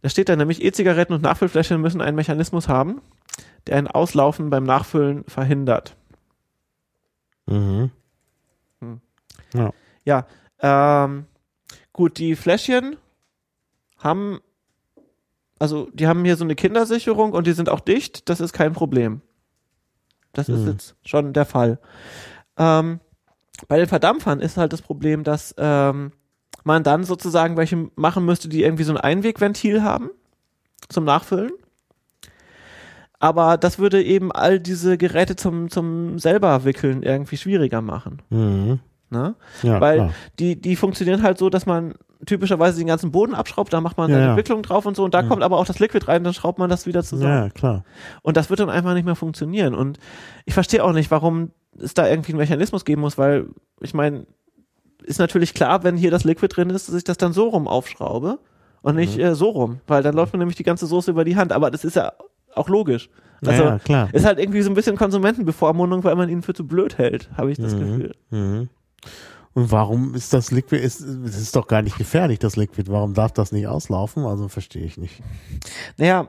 Da 0.00 0.08
steht 0.08 0.28
da 0.28 0.36
nämlich, 0.36 0.62
E-Zigaretten 0.62 1.14
und 1.14 1.22
Nachfüllfläschchen 1.22 1.80
müssen 1.80 2.00
einen 2.00 2.16
Mechanismus 2.16 2.68
haben, 2.68 3.00
der 3.66 3.76
ein 3.76 3.88
Auslaufen 3.88 4.50
beim 4.50 4.64
Nachfüllen 4.64 5.24
verhindert. 5.24 5.96
Mhm. 7.46 7.90
Hm. 8.80 9.00
Ja. 9.54 9.70
Ja, 10.04 10.26
ähm, 10.60 11.26
gut, 11.92 12.18
die 12.18 12.36
Fläschchen 12.36 12.96
haben, 13.98 14.40
also 15.58 15.88
die 15.92 16.06
haben 16.06 16.24
hier 16.24 16.36
so 16.36 16.44
eine 16.44 16.54
Kindersicherung 16.54 17.32
und 17.32 17.46
die 17.46 17.52
sind 17.52 17.68
auch 17.68 17.80
dicht, 17.80 18.28
das 18.28 18.40
ist 18.40 18.52
kein 18.52 18.72
Problem. 18.74 19.22
Das 20.32 20.48
ist 20.48 20.60
Hm. 20.60 20.72
jetzt 20.72 20.96
schon 21.04 21.32
der 21.32 21.46
Fall. 21.46 21.78
Ähm, 22.58 23.00
bei 23.68 23.78
den 23.78 23.86
Verdampfern 23.86 24.40
ist 24.40 24.56
halt 24.56 24.72
das 24.72 24.82
Problem, 24.82 25.24
dass 25.24 25.54
ähm, 25.58 26.12
man 26.64 26.82
dann 26.82 27.04
sozusagen 27.04 27.56
welche 27.56 27.90
machen 27.94 28.24
müsste, 28.24 28.48
die 28.48 28.62
irgendwie 28.62 28.84
so 28.84 28.92
ein 28.92 28.98
Einwegventil 29.00 29.82
haben 29.82 30.10
zum 30.88 31.04
Nachfüllen. 31.04 31.52
Aber 33.24 33.56
das 33.56 33.78
würde 33.78 34.02
eben 34.02 34.32
all 34.32 34.60
diese 34.60 34.98
Geräte 34.98 35.34
zum, 35.34 35.70
zum 35.70 36.18
selber 36.18 36.64
wickeln 36.64 37.02
irgendwie 37.02 37.38
schwieriger 37.38 37.80
machen. 37.80 38.20
Mhm. 38.28 38.80
Ne? 39.08 39.34
Ja, 39.62 39.80
Weil 39.80 39.96
klar. 39.96 40.10
die, 40.38 40.60
die 40.60 40.76
funktionieren 40.76 41.22
halt 41.22 41.38
so, 41.38 41.48
dass 41.48 41.64
man 41.64 41.94
typischerweise 42.26 42.76
den 42.78 42.86
ganzen 42.86 43.12
Boden 43.12 43.34
abschraubt, 43.34 43.72
da 43.72 43.80
macht 43.80 43.96
man 43.96 44.10
Ja, 44.10 44.16
seine 44.16 44.26
ja. 44.26 44.30
Entwicklung 44.32 44.62
drauf 44.62 44.84
und 44.84 44.94
so 44.94 45.04
und 45.04 45.14
da 45.14 45.22
Mhm. 45.22 45.28
kommt 45.28 45.42
aber 45.42 45.56
auch 45.58 45.64
das 45.64 45.78
Liquid 45.78 46.06
rein, 46.06 46.22
dann 46.22 46.34
schraubt 46.34 46.58
man 46.58 46.68
das 46.68 46.84
wieder 46.86 47.02
zusammen. 47.02 47.32
Ja, 47.32 47.48
klar. 47.50 47.84
Und 48.22 48.36
das 48.36 48.50
wird 48.50 48.60
dann 48.60 48.68
einfach 48.70 48.92
nicht 48.92 49.04
mehr 49.06 49.14
funktionieren. 49.16 49.74
Und 49.74 49.98
ich 50.44 50.52
verstehe 50.52 50.84
auch 50.84 50.92
nicht, 50.92 51.10
warum 51.10 51.50
es 51.78 51.94
da 51.94 52.06
irgendwie 52.06 52.32
einen 52.32 52.38
Mechanismus 52.40 52.84
geben 52.84 53.00
muss, 53.00 53.16
weil 53.16 53.46
ich 53.80 53.94
meine, 53.94 54.26
ist 55.02 55.18
natürlich 55.18 55.54
klar, 55.54 55.82
wenn 55.82 55.96
hier 55.96 56.10
das 56.10 56.24
Liquid 56.24 56.48
drin 56.54 56.68
ist, 56.70 56.88
dass 56.88 56.94
ich 56.94 57.04
das 57.04 57.16
dann 57.16 57.32
so 57.32 57.48
rum 57.48 57.68
aufschraube 57.68 58.38
und 58.82 58.96
nicht 58.96 59.16
Mhm. 59.16 59.22
äh, 59.24 59.34
so 59.34 59.48
rum, 59.50 59.80
weil 59.86 60.02
dann 60.02 60.14
läuft 60.14 60.32
mir 60.34 60.38
nämlich 60.40 60.56
die 60.56 60.62
ganze 60.62 60.86
Soße 60.86 61.10
über 61.10 61.24
die 61.24 61.36
Hand. 61.36 61.52
Aber 61.52 61.70
das 61.70 61.84
ist 61.84 61.96
ja 61.96 62.12
auch 62.56 62.68
logisch. 62.68 63.08
Also 63.44 63.62
ja, 63.64 63.78
klar. 63.78 64.08
ist 64.12 64.24
halt 64.24 64.38
irgendwie 64.38 64.62
so 64.62 64.70
ein 64.70 64.74
bisschen 64.74 64.96
Konsumentenbevormundung, 64.96 66.02
weil 66.04 66.16
man 66.16 66.28
ihn 66.30 66.42
für 66.42 66.54
zu 66.54 66.66
blöd 66.66 66.96
hält, 66.98 67.30
habe 67.36 67.50
ich 67.52 67.58
das 67.58 67.74
Mhm. 67.74 67.80
Gefühl. 67.80 68.14
Mhm. 68.30 68.68
Und 69.52 69.70
warum 69.70 70.14
ist 70.14 70.32
das 70.32 70.50
Liquid, 70.50 70.82
ist, 70.82 71.00
es 71.00 71.40
ist 71.40 71.54
doch 71.54 71.66
gar 71.68 71.82
nicht 71.82 71.96
gefährlich, 71.98 72.38
das 72.38 72.56
Liquid. 72.56 72.90
Warum 72.90 73.14
darf 73.14 73.32
das 73.32 73.52
nicht 73.52 73.66
auslaufen? 73.68 74.24
Also 74.24 74.48
verstehe 74.48 74.84
ich 74.84 74.96
nicht. 74.96 75.22
Naja, 75.96 76.28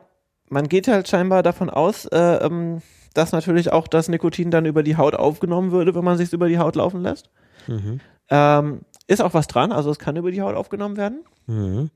man 0.49 0.68
geht 0.68 0.88
halt 0.88 1.07
scheinbar 1.07 1.41
davon 1.41 1.69
aus, 1.69 2.06
äh, 2.06 2.18
ähm, 2.45 2.81
dass 3.14 3.31
natürlich 3.31 3.72
auch 3.72 3.88
das 3.88 4.10
Nikotin 4.10 4.52
dann 4.52 4.65
über 4.65 4.84
die 4.84 4.97
Haut 4.97 5.15
aufgenommen 5.15 5.72
würde, 5.72 5.95
wenn 5.95 6.03
man 6.03 6.18
sich 6.18 6.34
über 6.34 6.49
die 6.49 6.60
Haut 6.60 6.76
laufen 6.76 7.02
lässt. 7.02 7.30
Mhm. 7.68 7.99
Ähm, 8.30 8.81
ist 9.07 9.22
auch 9.22 9.34
was 9.34 9.47
dran, 9.47 9.72
also 9.72 9.89
es 9.89 9.99
kann 9.99 10.18
über 10.18 10.31
die 10.31 10.41
Haut 10.41 10.56
aufgenommen 10.56 10.97
werden, 10.97 11.23
Mhm. 11.47 11.89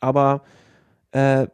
aber 0.00 0.42
äh, 1.12 1.46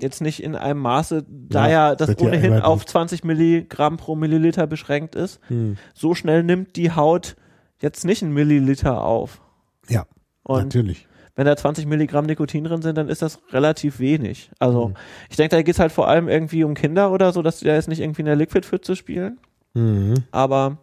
jetzt 0.00 0.20
nicht 0.20 0.42
in 0.42 0.54
einem 0.56 0.80
Maße, 0.80 1.24
da 1.28 1.66
Ja, 1.66 1.70
ja 1.90 1.94
das 1.96 2.08
ja 2.10 2.16
ohnehin 2.18 2.52
immer 2.54 2.66
auf 2.66 2.80
nicht. 2.80 2.88
20 2.90 3.24
Milligramm 3.24 3.96
pro 3.96 4.14
Milliliter 4.16 4.66
beschränkt 4.66 5.14
ist. 5.14 5.40
Mhm. 5.50 5.76
So 5.94 6.14
schnell 6.14 6.42
nimmt 6.42 6.76
die 6.76 6.92
Haut 6.92 7.36
jetzt 7.80 8.04
nicht 8.04 8.22
einen 8.22 8.32
Milliliter 8.34 9.02
auf. 9.04 9.40
Ja, 9.88 10.06
Und 10.42 10.64
natürlich. 10.64 11.06
wenn 11.34 11.46
da 11.46 11.56
20 11.56 11.86
Milligramm 11.86 12.26
Nikotin 12.26 12.64
drin 12.64 12.82
sind, 12.82 12.96
dann 12.98 13.08
ist 13.08 13.22
das 13.22 13.40
relativ 13.52 13.98
wenig. 13.98 14.50
Also 14.58 14.88
Mhm. 14.88 14.94
ich 15.30 15.36
denke, 15.36 15.56
da 15.56 15.62
geht 15.62 15.74
es 15.74 15.80
halt 15.80 15.92
vor 15.92 16.08
allem 16.08 16.28
irgendwie 16.28 16.64
um 16.64 16.74
Kinder 16.74 17.10
oder 17.12 17.32
so, 17.32 17.42
dass 17.42 17.58
die 17.58 17.64
da 17.66 17.74
jetzt 17.74 17.88
nicht 17.88 18.00
irgendwie 18.00 18.22
in 18.22 18.26
der 18.26 18.36
Liquid-Pfütze 18.36 18.96
spielen. 18.96 19.38
Mhm. 19.74 20.14
Aber 20.30 20.78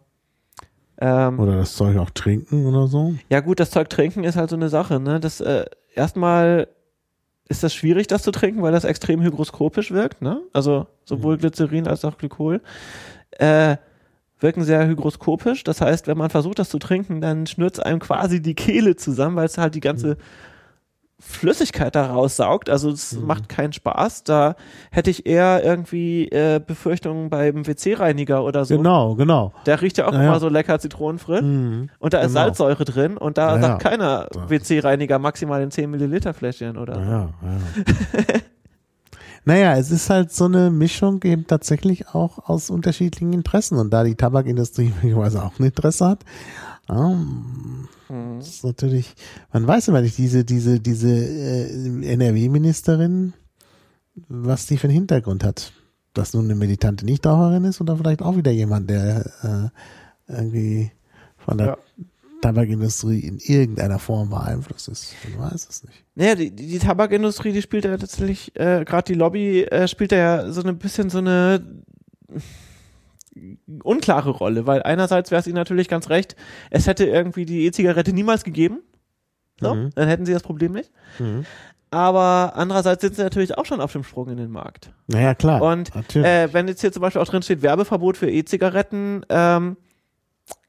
ähm, 1.01 1.39
Oder 1.39 1.57
das 1.57 1.75
Zeug 1.75 1.97
auch 1.97 2.11
trinken 2.11 2.65
oder 2.67 2.87
so. 2.87 3.15
ja 3.29 3.39
gut, 3.39 3.59
das 3.59 3.71
Zeug 3.71 3.89
trinken 3.89 4.23
ist 4.23 4.35
halt 4.35 4.49
so 4.51 4.55
eine 4.55 4.69
Sache. 4.69 4.99
Ne? 4.99 5.19
Das 5.19 5.41
äh, 5.41 5.65
erstmal 5.95 6.67
ist 7.49 7.63
das 7.63 7.73
schwierig, 7.73 8.07
das 8.07 8.23
zu 8.23 8.31
trinken, 8.31 8.61
weil 8.61 8.71
das 8.71 8.83
extrem 8.83 9.21
hygroskopisch 9.21 9.91
wirkt. 9.91 10.21
Ne? 10.21 10.41
Also 10.53 10.87
sowohl 11.05 11.37
Glycerin 11.37 11.87
als 11.87 12.05
auch 12.05 12.17
Glykol 12.17 12.61
äh, 13.31 13.77
wirken 14.39 14.63
sehr 14.63 14.87
hygroskopisch. 14.87 15.63
Das 15.63 15.81
heißt, 15.81 16.07
wenn 16.07 16.17
man 16.17 16.29
versucht, 16.29 16.59
das 16.59 16.69
zu 16.69 16.79
trinken, 16.79 17.21
dann 17.21 17.47
schnürt 17.47 17.75
es 17.75 17.79
einem 17.79 17.99
quasi 17.99 18.41
die 18.41 18.55
Kehle 18.55 18.95
zusammen, 18.95 19.35
weil 19.35 19.45
es 19.45 19.57
halt 19.57 19.75
die 19.75 19.81
ganze 19.81 20.17
Flüssigkeit 21.25 21.95
da 21.95 22.07
raussaugt. 22.07 22.69
Also 22.69 22.89
es 22.91 23.13
Mhm. 23.13 23.25
macht 23.27 23.49
keinen 23.49 23.73
Spaß. 23.73 24.23
Da 24.23 24.55
hätte 24.91 25.09
ich 25.09 25.25
eher 25.25 25.63
irgendwie 25.63 26.27
äh, 26.29 26.59
Befürchtungen 26.65 27.29
beim 27.29 27.65
WC-Reiniger 27.65 28.43
oder 28.43 28.65
so. 28.65 28.77
Genau, 28.77 29.15
genau. 29.15 29.53
Der 29.65 29.81
riecht 29.81 29.97
ja 29.97 30.07
auch 30.07 30.13
Ja, 30.13 30.21
ja. 30.23 30.27
immer 30.29 30.39
so 30.39 30.49
lecker 30.49 30.77
zitronenfrisch. 30.79 31.41
Mhm. 31.41 31.89
Und 31.99 32.13
da 32.13 32.19
ist 32.19 32.27
Genau. 32.33 32.41
Salzsäure 32.41 32.85
drin 32.85 33.17
und 33.17 33.37
da 33.37 33.55
Ja, 33.55 33.61
sagt 33.61 33.81
keiner 33.83 34.27
WC-Reiniger 34.47 35.17
maximal 35.19 35.61
in 35.63 35.71
10 35.71 35.89
Milliliter 35.89 36.33
Fläschchen 36.33 36.77
oder 36.77 36.95
so. 36.95 37.01
Ja, 37.01 37.29
ja. 37.41 38.33
naja, 39.45 39.75
es 39.75 39.91
ist 39.91 40.09
halt 40.09 40.31
so 40.31 40.45
eine 40.45 40.71
Mischung 40.71 41.21
eben 41.23 41.45
tatsächlich 41.47 42.07
auch 42.09 42.47
aus 42.49 42.69
unterschiedlichen 42.69 43.33
Interessen. 43.33 43.77
Und 43.77 43.91
da 43.91 44.03
die 44.03 44.15
Tabakindustrie 44.15 44.93
möglicherweise 44.95 45.43
auch 45.43 45.59
ein 45.59 45.65
Interesse 45.65 46.05
hat, 46.07 46.19
ähm, 46.89 47.87
Mhm. 48.09 48.39
das 48.39 48.47
ist 48.49 48.63
natürlich, 48.63 49.15
man 49.51 49.65
weiß 49.65 49.87
immer 49.87 50.01
nicht, 50.01 50.17
diese, 50.17 50.43
diese, 50.45 50.79
diese 50.79 51.09
äh, 51.09 52.13
NRW-Ministerin, 52.13 53.33
was 54.27 54.65
die 54.67 54.77
für 54.77 54.87
einen 54.87 54.93
Hintergrund 54.95 55.43
hat. 55.43 55.71
Dass 56.13 56.33
nun 56.35 56.45
eine 56.45 56.53
militante 56.55 57.05
Nichtraucherin 57.05 57.63
ist 57.63 57.81
oder 57.81 57.97
vielleicht 57.97 58.21
auch 58.21 58.35
wieder 58.37 58.51
jemand, 58.51 58.87
der 58.89 59.71
äh, 60.27 60.31
irgendwie 60.31 60.91
von 61.37 61.57
der 61.57 61.67
Ja. 61.67 61.77
Tabakindustrie 62.41 63.21
in 63.21 63.39
irgendeiner 63.39 63.97
Form 63.97 64.29
beeinflusst 64.29 64.89
ist. 64.89 65.15
Man 65.37 65.49
weiß 65.49 65.67
es 65.67 65.83
nicht. 65.85 66.03
Naja, 66.13 66.35
die, 66.35 66.51
die 66.51 66.67
die 66.67 66.77
Tabakindustrie, 66.79 67.51
die 67.53 67.61
spielt 67.63 67.85
ja 67.85 67.97
tatsächlich, 67.97 68.55
äh, 68.55 68.83
gerade 68.85 69.05
die 69.11 69.17
Lobby 69.17 69.63
äh, 69.63 69.87
spielt 69.87 70.11
da 70.11 70.17
ja 70.17 70.51
so 70.51 70.61
ein 70.61 70.77
bisschen 70.77 71.09
so 71.09 71.17
eine 71.19 71.63
unklare 73.83 74.29
Rolle, 74.29 74.67
weil 74.67 74.83
einerseits 74.83 75.31
wäre 75.31 75.39
es 75.39 75.47
ihnen 75.47 75.55
natürlich 75.55 75.87
ganz 75.87 76.09
recht, 76.09 76.35
es 76.69 76.87
hätte 76.87 77.05
irgendwie 77.05 77.45
die 77.45 77.65
E-Zigarette 77.65 78.13
niemals 78.13 78.43
gegeben. 78.43 78.79
So, 79.59 79.73
Mhm. 79.75 79.89
dann 79.95 80.07
hätten 80.07 80.25
sie 80.25 80.33
das 80.33 80.43
Problem 80.43 80.71
nicht. 80.73 80.91
Mhm. 81.19 81.45
Aber 81.91 82.53
andererseits 82.55 83.01
sind 83.01 83.15
sie 83.15 83.21
natürlich 83.21 83.55
auch 83.57 83.65
schon 83.65 83.79
auf 83.79 83.91
dem 83.91 84.03
Sprung 84.03 84.27
in 84.29 84.37
den 84.37 84.49
Markt. 84.49 84.91
Naja, 85.07 85.35
klar. 85.35 85.61
Und 85.61 85.91
äh, 86.15 86.51
wenn 86.51 86.67
jetzt 86.67 86.81
hier 86.81 86.91
zum 86.91 87.01
Beispiel 87.01 87.21
auch 87.21 87.27
drin 87.27 87.43
steht 87.43 87.61
Werbeverbot 87.61 88.17
für 88.17 88.29
E-Zigaretten, 88.31 89.23
ähm, 89.29 89.77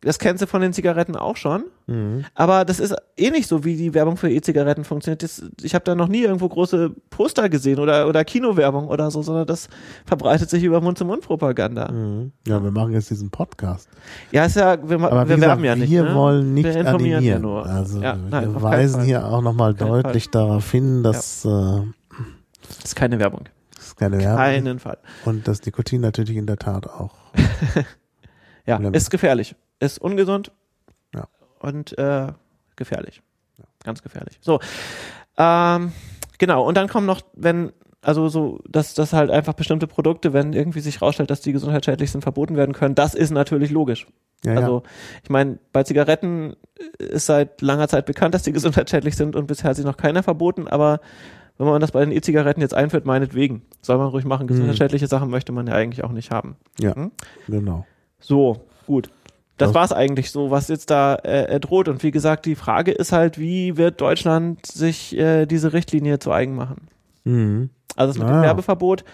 das 0.05 0.19
kennst 0.19 0.43
du 0.43 0.47
von 0.47 0.61
den 0.61 0.73
Zigaretten 0.73 1.17
auch 1.17 1.37
schon. 1.37 1.65
mhm. 1.87 2.25
Aber 2.35 2.65
das 2.65 2.79
ist 2.81 2.95
eh 3.17 3.31
nicht 3.31 3.49
so, 3.49 3.65
wie 3.65 3.77
die 3.77 3.95
Werbung 3.95 4.17
für 4.17 4.31
E-Zigaretten 4.31 4.85
funktioniert. 4.85 5.23
Das, 5.23 5.43
ich 5.63 5.75
habe 5.75 5.85
da 5.85 5.95
noch 5.95 6.09
nie 6.09 6.23
irgendwo 6.23 6.49
große 6.49 6.91
Poster 7.11 7.49
gesehen 7.49 7.79
oder, 7.81 8.07
oder 8.09 8.25
Kinowerbung 8.25 8.89
oder 8.89 9.11
so, 9.11 9.23
sondern 9.23 9.47
das 9.47 9.69
verbreitet 10.07 10.51
sich 10.51 10.63
über 10.63 10.81
Mund-zu-Mund-Propaganda. 10.81 11.91
Mhm. 11.91 12.33
Ja, 12.47 12.63
wir 12.63 12.71
machen 12.71 12.93
jetzt 12.93 13.11
diesen 13.11 13.31
Podcast. 13.31 13.89
Ja, 14.31 14.45
ist 14.45 14.57
ja, 14.57 14.77
wir, 14.89 15.01
Aber 15.01 15.29
wir 15.29 15.37
wie 15.37 15.41
werben 15.41 15.63
gesagt, 15.63 15.65
ja 15.65 15.77
nicht. 15.77 15.91
wir 15.91 16.03
ne? 16.05 16.15
wollen 16.15 16.55
nicht 16.55 16.65
wir 16.65 16.77
informieren 16.77 17.17
animieren. 17.19 17.43
ja 17.43 17.49
nur. 17.49 17.67
Also 17.67 18.01
ja, 18.01 18.17
nein, 18.17 18.55
wir 18.55 18.63
weisen 18.63 18.97
Fall. 19.01 19.05
hier 19.07 19.27
auch 19.27 19.43
nochmal 19.43 19.75
deutlich 19.75 20.31
darauf 20.31 20.71
hin, 20.71 21.03
dass 21.03 21.45
äh, 21.45 21.49
Das 21.49 22.85
ist 22.85 22.97
keine 22.97 23.19
Werbung. 23.19 23.45
das 23.75 23.87
ist 23.87 23.97
keine 23.97 24.19
Werbung 24.19 24.37
Keinen 24.37 24.79
Fall. 24.79 24.99
und 25.25 25.47
dass 25.49 25.65
Nikotin 25.65 26.01
natürlich 26.01 26.37
in 26.37 26.47
der 26.47 26.57
Tat 26.59 26.87
auch. 26.89 27.15
Ja, 28.67 28.79
ist 28.79 29.11
gefährlich. 29.11 29.55
Ist 29.81 29.99
ungesund. 29.99 30.53
Ja. 31.15 31.27
Und 31.61 31.97
äh, 31.99 32.29
gefährlich. 32.77 33.23
Ganz 33.85 34.03
gefährlich. 34.03 34.39
So. 34.41 34.61
Ähm, 35.37 35.93
genau. 36.39 36.67
Und 36.67 36.77
dann 36.77 36.89
kommen 36.89 37.07
noch, 37.07 37.21
wenn, 37.35 37.73
also 38.01 38.29
so, 38.29 38.61
dass, 38.69 38.95
dass 38.95 39.13
halt 39.13 39.31
einfach 39.31 39.53
bestimmte 39.53 39.87
Produkte, 39.87 40.33
wenn 40.33 40.53
irgendwie 40.55 40.81
sich 40.81 41.03
rausstellt, 41.03 41.31
dass 41.31 41.41
die 41.43 41.53
gesundheitsschädlich 41.53 42.11
sind, 42.11 42.23
verboten 42.23 42.57
werden 42.57 42.73
können, 42.75 42.95
das 42.95 43.15
ist 43.15 43.31
natürlich 43.31 43.71
logisch. 43.71 44.07
Ja, 44.45 44.57
Also, 44.57 44.83
ich 45.23 45.31
meine, 45.31 45.59
bei 45.73 45.83
Zigaretten 45.85 46.55
ist 46.99 47.27
seit 47.27 47.61
langer 47.63 47.89
Zeit 47.89 48.07
bekannt, 48.07 48.35
dass 48.35 48.43
die 48.43 48.53
gesundheitsschädlich 48.53 49.17
sind 49.17 49.37
und 49.37 49.47
bisher 49.47 49.71
hat 49.71 49.77
sie 49.77 49.85
noch 49.85 49.97
keiner 49.97 50.23
verboten, 50.23 50.69
aber 50.69 51.01
wenn 51.57 51.67
man 51.67 51.81
das 51.81 51.93
bei 51.93 52.01
den 52.05 52.13
E-Zigaretten 52.13 52.61
jetzt 52.61 52.75
einführt, 52.75 53.07
meinetwegen. 53.07 53.63
Soll 53.81 53.97
man 53.97 54.09
ruhig 54.09 54.25
machen. 54.25 54.47
Gesundheitsschädliche 54.47 55.07
Sachen 55.07 55.31
möchte 55.31 55.53
man 55.53 55.67
ja 55.67 55.75
eigentlich 55.75 56.05
auch 56.05 56.11
nicht 56.11 56.31
haben. 56.31 56.57
ja, 56.81 56.95
Hm? 56.95 57.13
genau. 57.49 57.87
So, 58.19 58.65
gut. 58.87 59.09
Das 59.57 59.69
Das- 59.69 59.75
war's 59.75 59.93
eigentlich 59.93 60.31
so, 60.31 60.51
was 60.51 60.69
jetzt 60.69 60.91
da 60.91 61.15
äh, 61.17 61.45
äh, 61.57 61.61
droht. 61.61 61.89
Und 61.89 62.03
wie 62.03 62.11
gesagt, 62.11 62.45
die 62.47 62.57
Frage 62.57 62.91
ist 62.93 63.13
halt, 63.13 63.39
wie 63.39 63.77
wird 63.77 64.01
Deutschland 64.01 64.67
sich 64.67 65.17
äh, 65.17 65.47
diese 65.47 65.73
Richtlinie 65.73 66.19
zu 66.19 66.33
eigen 66.33 66.55
machen? 66.57 66.89
Mhm. 67.25 67.71
Also 67.97 68.13
das 68.13 68.19
mit 68.19 68.29
Ah. 68.29 68.41
dem 68.41 68.43
Werbeverbot 68.43 69.05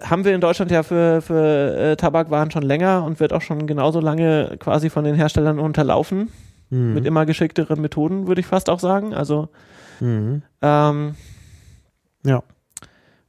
haben 0.00 0.24
wir 0.24 0.34
in 0.34 0.40
Deutschland 0.40 0.70
ja 0.70 0.82
für, 0.82 1.22
für 1.22 1.76
äh, 1.76 1.96
Tabakwaren 1.96 2.50
schon 2.50 2.62
länger 2.62 3.04
und 3.04 3.20
wird 3.20 3.32
auch 3.32 3.42
schon 3.42 3.66
genauso 3.66 4.00
lange 4.00 4.56
quasi 4.58 4.90
von 4.90 5.04
den 5.04 5.14
Herstellern 5.14 5.58
unterlaufen. 5.58 6.30
Mhm. 6.70 6.94
Mit 6.94 7.06
immer 7.06 7.26
geschickteren 7.26 7.80
Methoden, 7.80 8.26
würde 8.26 8.40
ich 8.40 8.46
fast 8.46 8.70
auch 8.70 8.80
sagen. 8.80 9.14
Also 9.14 9.48
Mhm. 10.00 10.42
ähm, 10.62 11.14
Ja. 12.24 12.42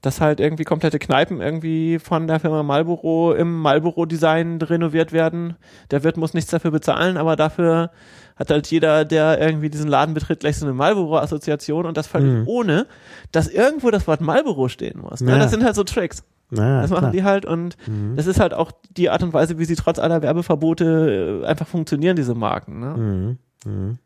Dass 0.05 0.21
halt 0.21 0.39
irgendwie 0.39 0.63
komplette 0.63 0.99
Kneipen 0.99 1.41
irgendwie 1.41 1.97
von 1.99 2.27
der 2.27 2.39
Firma 2.39 2.61
Marlboro 2.63 3.33
im 3.33 3.59
Marlboro-Design 3.61 4.61
renoviert 4.61 5.11
werden. 5.13 5.55
Der 5.91 6.03
Wirt 6.03 6.17
muss 6.17 6.33
nichts 6.33 6.51
dafür 6.51 6.71
bezahlen, 6.71 7.17
aber 7.17 7.35
dafür 7.35 7.89
hat 8.35 8.49
halt 8.51 8.67
jeder, 8.67 9.05
der 9.05 9.39
irgendwie 9.41 9.69
diesen 9.69 9.87
Laden 9.87 10.13
betritt, 10.13 10.41
gleich 10.41 10.57
so 10.57 10.65
eine 10.65 10.73
Marlboro-Assoziation 10.75 11.85
und 11.85 11.97
das 11.97 12.07
völlig 12.07 12.31
Mhm. 12.41 12.47
ohne, 12.47 12.85
dass 13.31 13.47
irgendwo 13.47 13.89
das 13.91 14.07
Wort 14.07 14.21
Marlboro 14.21 14.67
stehen 14.67 14.99
muss. 14.99 15.21
Ne? 15.21 15.31
Ja. 15.31 15.37
Das 15.39 15.51
sind 15.51 15.63
halt 15.63 15.75
so 15.75 15.83
Tricks. 15.83 16.23
Naja, 16.51 16.81
Das 16.81 16.91
machen 16.91 16.99
klar. 16.99 17.11
die 17.11 17.23
halt 17.23 17.45
und 17.45 17.75
Mhm. 17.87 18.15
das 18.15 18.27
ist 18.27 18.39
halt 18.39 18.53
auch 18.53 18.71
die 18.95 19.09
Art 19.09 19.23
und 19.23 19.33
Weise, 19.33 19.57
wie 19.57 19.65
sie 19.65 19.75
trotz 19.75 19.97
aller 19.97 20.21
Werbeverbote 20.21 21.41
äh, 21.43 21.45
einfach 21.47 21.65
funktionieren, 21.67 22.15
diese 22.15 22.35
Marken. 22.35 22.79
Ne? 22.79 23.37
Mhm. 23.65 23.97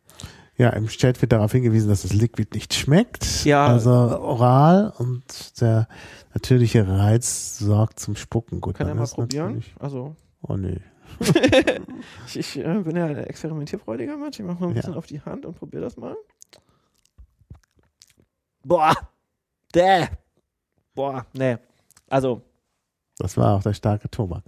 Ja, 0.59 0.69
im 0.71 0.87
Chat 0.87 1.21
wird 1.21 1.31
darauf 1.31 1.53
hingewiesen, 1.53 1.87
dass 1.89 2.01
das 2.01 2.11
Liquid 2.13 2.49
nicht 2.53 2.73
schmeckt. 2.73 3.45
Ja. 3.45 3.65
Also 3.67 3.89
oral 3.91 4.93
und 4.97 5.59
der 5.61 5.87
natürliche 6.33 6.85
Reiz 6.87 7.57
sorgt 7.57 7.99
zum 7.99 8.15
Spucken. 8.17 8.59
Gut, 8.59 8.75
Kann 8.75 8.87
er 8.87 8.93
mal 8.95 9.07
probieren? 9.07 9.63
Also 9.79 10.15
Oh 10.41 10.57
nee. 10.57 10.79
ich, 12.27 12.37
ich 12.37 12.57
äh, 12.59 12.79
bin 12.81 12.95
ja 12.95 13.05
ein 13.05 13.17
experimentierfreudiger 13.17 14.15
Mensch. 14.17 14.39
Ich 14.39 14.45
mache 14.45 14.59
mal 14.61 14.67
ein 14.69 14.75
Ja. 14.75 14.81
bisschen 14.81 14.93
auf 14.95 15.05
die 15.05 15.21
Hand 15.21 15.45
und 15.45 15.57
probiere 15.57 15.83
das 15.83 15.97
mal. 15.97 16.15
Boah. 18.63 18.93
Däh. 19.73 20.07
Boah. 20.93 21.25
Nee. 21.33 21.57
Also, 22.09 22.41
Das 23.17 23.37
war 23.37 23.55
auch 23.55 23.63
der 23.63 23.73
starke 23.73 24.09
Tobak. 24.09 24.43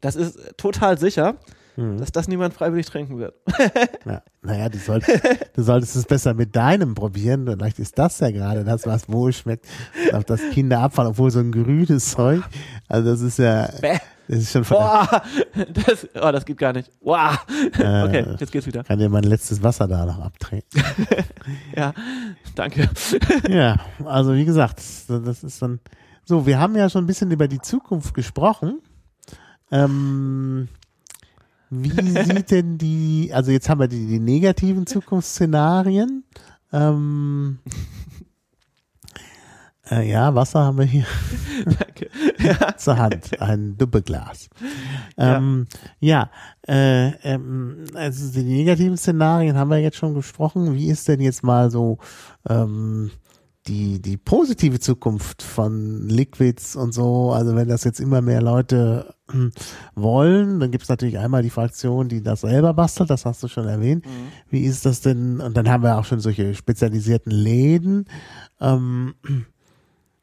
das 0.00 0.16
ist 0.16 0.38
total 0.56 0.98
sicher, 0.98 1.36
Mhm. 1.76 1.98
dass 1.98 2.12
das 2.12 2.28
niemand 2.28 2.54
freiwillig 2.54 2.86
trinken 2.86 3.18
wird. 3.18 3.34
Ja. 4.04 4.22
Naja, 4.42 4.68
du, 4.70 4.78
soll, 4.78 5.00
du 5.54 5.62
solltest 5.62 5.94
es 5.96 6.04
besser 6.06 6.32
mit 6.34 6.56
deinem 6.56 6.94
probieren. 6.94 7.46
Vielleicht 7.46 7.78
ist 7.78 7.98
das 7.98 8.18
ja 8.20 8.30
gerade 8.30 8.64
das, 8.64 8.86
was 8.86 9.08
wohl 9.10 9.32
schmeckt. 9.32 9.66
Auf 10.12 10.24
das 10.24 10.40
Kinder 10.52 10.80
abfallen, 10.80 11.10
obwohl 11.10 11.30
so 11.30 11.40
ein 11.40 11.52
grünes 11.52 12.10
Zeug. 12.12 12.42
Also 12.88 13.10
das 13.10 13.20
ist 13.20 13.38
ja, 13.38 13.68
Bäh. 13.80 13.98
das 14.28 14.38
ist 14.38 14.52
schon 14.52 14.62
Boah. 14.64 15.22
Das, 15.84 16.08
oh, 16.14 16.32
das 16.32 16.44
geht 16.46 16.56
gar 16.58 16.72
nicht. 16.72 16.90
Boah. 17.00 17.38
Äh, 17.78 18.02
Okay, 18.04 18.24
jetzt 18.38 18.50
geht's 18.50 18.66
wieder. 18.66 18.82
kann 18.84 18.98
dir 18.98 19.10
mein 19.10 19.24
letztes 19.24 19.62
Wasser 19.62 19.86
da 19.86 20.06
noch 20.06 20.18
abtreten. 20.20 20.82
Ja, 21.76 21.92
danke. 22.54 22.88
ja, 23.48 23.76
also 24.04 24.34
wie 24.34 24.44
gesagt, 24.44 24.80
das 25.08 25.44
ist 25.44 25.60
dann 25.62 25.80
so. 26.24 26.46
Wir 26.46 26.58
haben 26.58 26.76
ja 26.76 26.88
schon 26.88 27.04
ein 27.04 27.06
bisschen 27.06 27.30
über 27.30 27.48
die 27.48 27.60
Zukunft 27.60 28.14
gesprochen. 28.14 28.80
Ähm, 29.72 30.68
wie 31.70 32.24
sieht 32.24 32.50
denn 32.50 32.78
die, 32.78 33.30
also 33.32 33.50
jetzt 33.52 33.68
haben 33.68 33.80
wir 33.80 33.88
die, 33.88 34.06
die 34.06 34.18
negativen 34.18 34.86
Zukunftsszenarien. 34.86 36.24
Ähm, 36.72 37.58
äh, 39.90 40.08
ja, 40.08 40.34
Wasser 40.34 40.60
haben 40.60 40.78
wir 40.78 40.84
hier 40.84 41.06
danke. 41.64 42.10
zur 42.76 42.96
Hand, 42.96 43.40
ein 43.40 43.76
Doppelglas. 43.76 44.48
Ähm, 45.16 45.66
ja, 45.98 46.30
äh, 46.66 47.10
ähm, 47.22 47.84
also 47.94 48.32
die 48.32 48.44
negativen 48.44 48.96
Szenarien 48.96 49.56
haben 49.56 49.70
wir 49.70 49.78
jetzt 49.78 49.96
schon 49.96 50.14
gesprochen. 50.14 50.74
Wie 50.74 50.88
ist 50.88 51.08
denn 51.08 51.20
jetzt 51.20 51.42
mal 51.42 51.70
so 51.70 51.98
ähm, 52.48 53.10
die, 53.66 54.00
die 54.00 54.16
positive 54.16 54.80
Zukunft 54.80 55.42
von 55.42 56.08
Liquids 56.08 56.76
und 56.76 56.92
so? 56.92 57.32
Also 57.32 57.54
wenn 57.56 57.68
das 57.68 57.84
jetzt 57.84 58.00
immer 58.00 58.22
mehr 58.22 58.40
Leute 58.40 59.14
hm, 59.30 59.52
wollen, 59.94 60.60
dann 60.60 60.70
gibt 60.70 60.84
es 60.84 60.88
natürlich 60.88 61.18
einmal 61.18 61.42
die 61.42 61.50
Fraktion, 61.50 62.08
die 62.08 62.22
das 62.22 62.40
selber 62.40 62.74
bastelt, 62.74 63.10
das 63.10 63.26
hast 63.26 63.42
du 63.42 63.48
schon 63.48 63.68
erwähnt. 63.68 64.04
Wie 64.48 64.64
ist 64.64 64.86
das 64.86 65.00
denn? 65.02 65.40
Und 65.40 65.56
dann 65.56 65.68
haben 65.68 65.82
wir 65.82 65.98
auch 65.98 66.04
schon 66.04 66.20
solche 66.20 66.54
spezialisierten 66.54 67.32
Läden. 67.32 68.06
Ähm, 68.60 69.14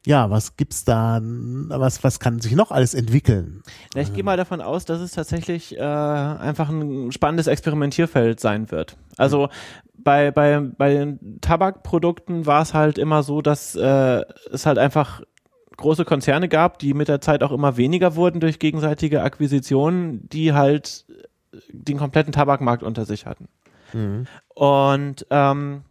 ja, 0.06 0.30
was 0.30 0.56
gibt's 0.56 0.84
da? 0.84 1.20
Was, 1.22 2.02
was 2.02 2.18
kann 2.18 2.40
sich 2.40 2.54
noch 2.54 2.70
alles 2.70 2.94
entwickeln? 2.94 3.62
Ja, 3.94 4.02
ich 4.02 4.12
gehe 4.12 4.24
mal 4.24 4.36
davon 4.36 4.60
aus, 4.60 4.84
dass 4.84 5.00
es 5.00 5.12
tatsächlich 5.12 5.76
äh, 5.76 5.80
einfach 5.80 6.70
ein 6.70 7.12
spannendes 7.12 7.46
Experimentierfeld 7.46 8.40
sein 8.40 8.70
wird. 8.70 8.96
Also 9.16 9.48
bei, 9.98 10.30
bei, 10.30 10.60
bei 10.60 10.94
den 10.94 11.40
Tabakprodukten 11.40 12.46
war 12.46 12.62
es 12.62 12.74
halt 12.74 12.98
immer 12.98 13.22
so, 13.22 13.42
dass 13.42 13.74
äh, 13.74 14.22
es 14.52 14.66
halt 14.66 14.78
einfach 14.78 15.22
große 15.76 16.04
Konzerne 16.04 16.48
gab, 16.48 16.78
die 16.78 16.94
mit 16.94 17.08
der 17.08 17.20
Zeit 17.20 17.42
auch 17.42 17.52
immer 17.52 17.76
weniger 17.76 18.16
wurden 18.16 18.40
durch 18.40 18.58
gegenseitige 18.58 19.22
Akquisitionen, 19.22 20.28
die 20.28 20.52
halt 20.52 21.06
den 21.70 21.98
kompletten 21.98 22.32
Tabakmarkt 22.32 22.82
unter 22.82 23.04
sich 23.04 23.26
hatten. 23.26 23.48
Und 24.54 25.26
ähm, 25.30 25.82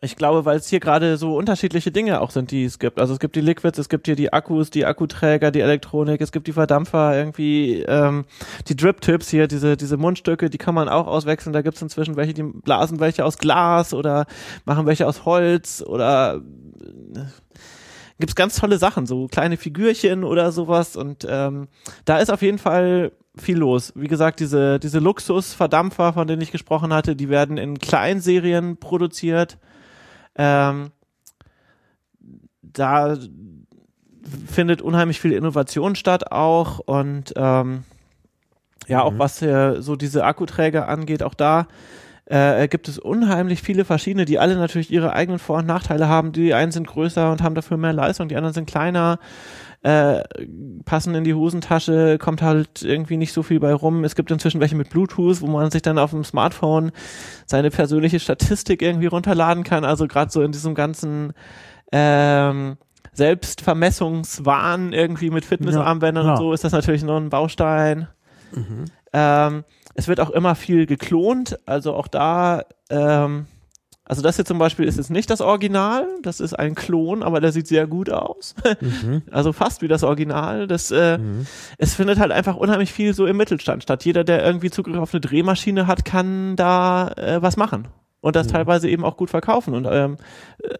Ich 0.00 0.14
glaube, 0.14 0.44
weil 0.44 0.58
es 0.58 0.68
hier 0.68 0.78
gerade 0.78 1.16
so 1.16 1.36
unterschiedliche 1.36 1.90
Dinge 1.90 2.20
auch 2.20 2.30
sind, 2.30 2.52
die 2.52 2.64
es 2.64 2.78
gibt. 2.78 3.00
Also 3.00 3.14
es 3.14 3.18
gibt 3.18 3.34
die 3.34 3.40
Liquids, 3.40 3.78
es 3.78 3.88
gibt 3.88 4.06
hier 4.06 4.14
die 4.14 4.32
Akkus, 4.32 4.70
die 4.70 4.86
Akkuträger, 4.86 5.50
die 5.50 5.60
Elektronik, 5.60 6.20
es 6.20 6.30
gibt 6.30 6.46
die 6.46 6.52
Verdampfer, 6.52 7.16
irgendwie 7.16 7.82
ähm, 7.82 8.24
die 8.68 8.76
Drip-Tips 8.76 9.28
hier, 9.28 9.48
diese, 9.48 9.76
diese 9.76 9.96
Mundstücke, 9.96 10.50
die 10.50 10.58
kann 10.58 10.76
man 10.76 10.88
auch 10.88 11.08
auswechseln. 11.08 11.52
Da 11.52 11.62
gibt 11.62 11.74
es 11.74 11.82
inzwischen 11.82 12.14
welche, 12.14 12.32
die 12.32 12.44
blasen 12.44 13.00
welche 13.00 13.24
aus 13.24 13.38
Glas 13.38 13.92
oder 13.92 14.26
machen 14.64 14.86
welche 14.86 15.04
aus 15.04 15.24
Holz 15.24 15.82
oder 15.84 16.42
äh, 17.16 17.20
gibt's 18.20 18.36
ganz 18.36 18.54
tolle 18.54 18.78
Sachen, 18.78 19.04
so 19.04 19.26
kleine 19.26 19.56
Figürchen 19.56 20.22
oder 20.22 20.52
sowas. 20.52 20.94
Und 20.94 21.26
ähm, 21.28 21.66
da 22.04 22.18
ist 22.18 22.30
auf 22.30 22.42
jeden 22.42 22.58
Fall 22.58 23.10
viel 23.36 23.58
los. 23.58 23.92
Wie 23.96 24.06
gesagt, 24.06 24.38
diese, 24.38 24.78
diese 24.78 25.00
Luxusverdampfer, 25.00 26.12
von 26.12 26.28
denen 26.28 26.42
ich 26.42 26.52
gesprochen 26.52 26.92
hatte, 26.92 27.16
die 27.16 27.28
werden 27.28 27.58
in 27.58 27.80
Kleinserien 27.80 28.76
produziert 28.76 29.58
ähm, 30.38 30.92
da 32.62 33.16
findet 34.46 34.82
unheimlich 34.82 35.20
viel 35.20 35.32
Innovation 35.32 35.94
statt 35.94 36.32
auch 36.32 36.78
und 36.78 37.32
ähm, 37.36 37.84
ja, 38.86 39.02
auch 39.02 39.12
mhm. 39.12 39.18
was 39.18 39.42
äh, 39.42 39.80
so 39.80 39.96
diese 39.96 40.24
Akkuträger 40.24 40.88
angeht, 40.88 41.22
auch 41.22 41.34
da 41.34 41.66
äh, 42.28 42.68
gibt 42.68 42.88
es 42.88 42.98
unheimlich 42.98 43.62
viele 43.62 43.84
verschiedene, 43.84 44.24
die 44.24 44.38
alle 44.38 44.56
natürlich 44.56 44.90
ihre 44.90 45.14
eigenen 45.14 45.38
Vor- 45.38 45.58
und 45.58 45.66
Nachteile 45.66 46.08
haben. 46.08 46.32
Die 46.32 46.52
einen 46.52 46.72
sind 46.72 46.86
größer 46.86 47.32
und 47.32 47.42
haben 47.42 47.54
dafür 47.54 47.76
mehr 47.78 47.92
Leistung, 47.92 48.28
die 48.28 48.36
anderen 48.36 48.52
sind 48.54 48.68
kleiner, 48.68 49.18
äh, 49.82 50.22
passen 50.84 51.14
in 51.14 51.24
die 51.24 51.34
Hosentasche, 51.34 52.18
kommt 52.18 52.42
halt 52.42 52.82
irgendwie 52.82 53.16
nicht 53.16 53.32
so 53.32 53.42
viel 53.42 53.60
bei 53.60 53.72
rum. 53.72 54.04
Es 54.04 54.14
gibt 54.14 54.30
inzwischen 54.30 54.60
welche 54.60 54.76
mit 54.76 54.90
Bluetooth, 54.90 55.40
wo 55.40 55.46
man 55.46 55.70
sich 55.70 55.82
dann 55.82 55.98
auf 55.98 56.10
dem 56.10 56.24
Smartphone 56.24 56.92
seine 57.46 57.70
persönliche 57.70 58.20
Statistik 58.20 58.82
irgendwie 58.82 59.06
runterladen 59.06 59.64
kann. 59.64 59.84
Also 59.84 60.06
gerade 60.06 60.30
so 60.30 60.42
in 60.42 60.52
diesem 60.52 60.74
ganzen 60.74 61.32
ähm, 61.92 62.76
Selbstvermessungswahn 63.12 64.92
irgendwie 64.92 65.30
mit 65.30 65.44
Fitnessarmbändern 65.44 66.26
ja, 66.26 66.32
und 66.32 66.38
so 66.38 66.52
ist 66.52 66.64
das 66.64 66.72
natürlich 66.72 67.04
noch 67.04 67.16
ein 67.16 67.30
Baustein. 67.30 68.08
Mhm. 68.52 68.84
Ähm, 69.12 69.64
es 69.94 70.08
wird 70.08 70.20
auch 70.20 70.30
immer 70.30 70.54
viel 70.54 70.86
geklont, 70.86 71.58
also 71.66 71.94
auch 71.94 72.08
da, 72.08 72.62
ähm, 72.90 73.46
also 74.04 74.22
das 74.22 74.36
hier 74.36 74.44
zum 74.44 74.58
Beispiel 74.58 74.86
ist 74.86 74.96
jetzt 74.96 75.10
nicht 75.10 75.28
das 75.28 75.40
Original, 75.40 76.06
das 76.22 76.40
ist 76.40 76.54
ein 76.54 76.74
Klon, 76.74 77.22
aber 77.22 77.40
der 77.40 77.52
sieht 77.52 77.66
sehr 77.66 77.86
gut 77.86 78.10
aus. 78.10 78.54
Mhm. 78.80 79.22
Also 79.30 79.52
fast 79.52 79.82
wie 79.82 79.88
das 79.88 80.02
Original. 80.02 80.66
Das, 80.66 80.90
äh, 80.90 81.18
mhm. 81.18 81.46
Es 81.76 81.94
findet 81.94 82.18
halt 82.18 82.32
einfach 82.32 82.56
unheimlich 82.56 82.92
viel 82.92 83.12
so 83.12 83.26
im 83.26 83.36
Mittelstand 83.36 83.82
statt. 83.82 84.04
Jeder, 84.04 84.24
der 84.24 84.44
irgendwie 84.44 84.70
Zugriff 84.70 84.96
auf 84.96 85.12
eine 85.12 85.20
Drehmaschine 85.20 85.86
hat, 85.86 86.06
kann 86.06 86.56
da 86.56 87.08
äh, 87.16 87.42
was 87.42 87.58
machen 87.58 87.88
und 88.20 88.34
das 88.34 88.48
mhm. 88.48 88.52
teilweise 88.52 88.88
eben 88.88 89.04
auch 89.04 89.16
gut 89.16 89.30
verkaufen. 89.30 89.74
Und 89.74 89.86
ähm, 89.90 90.16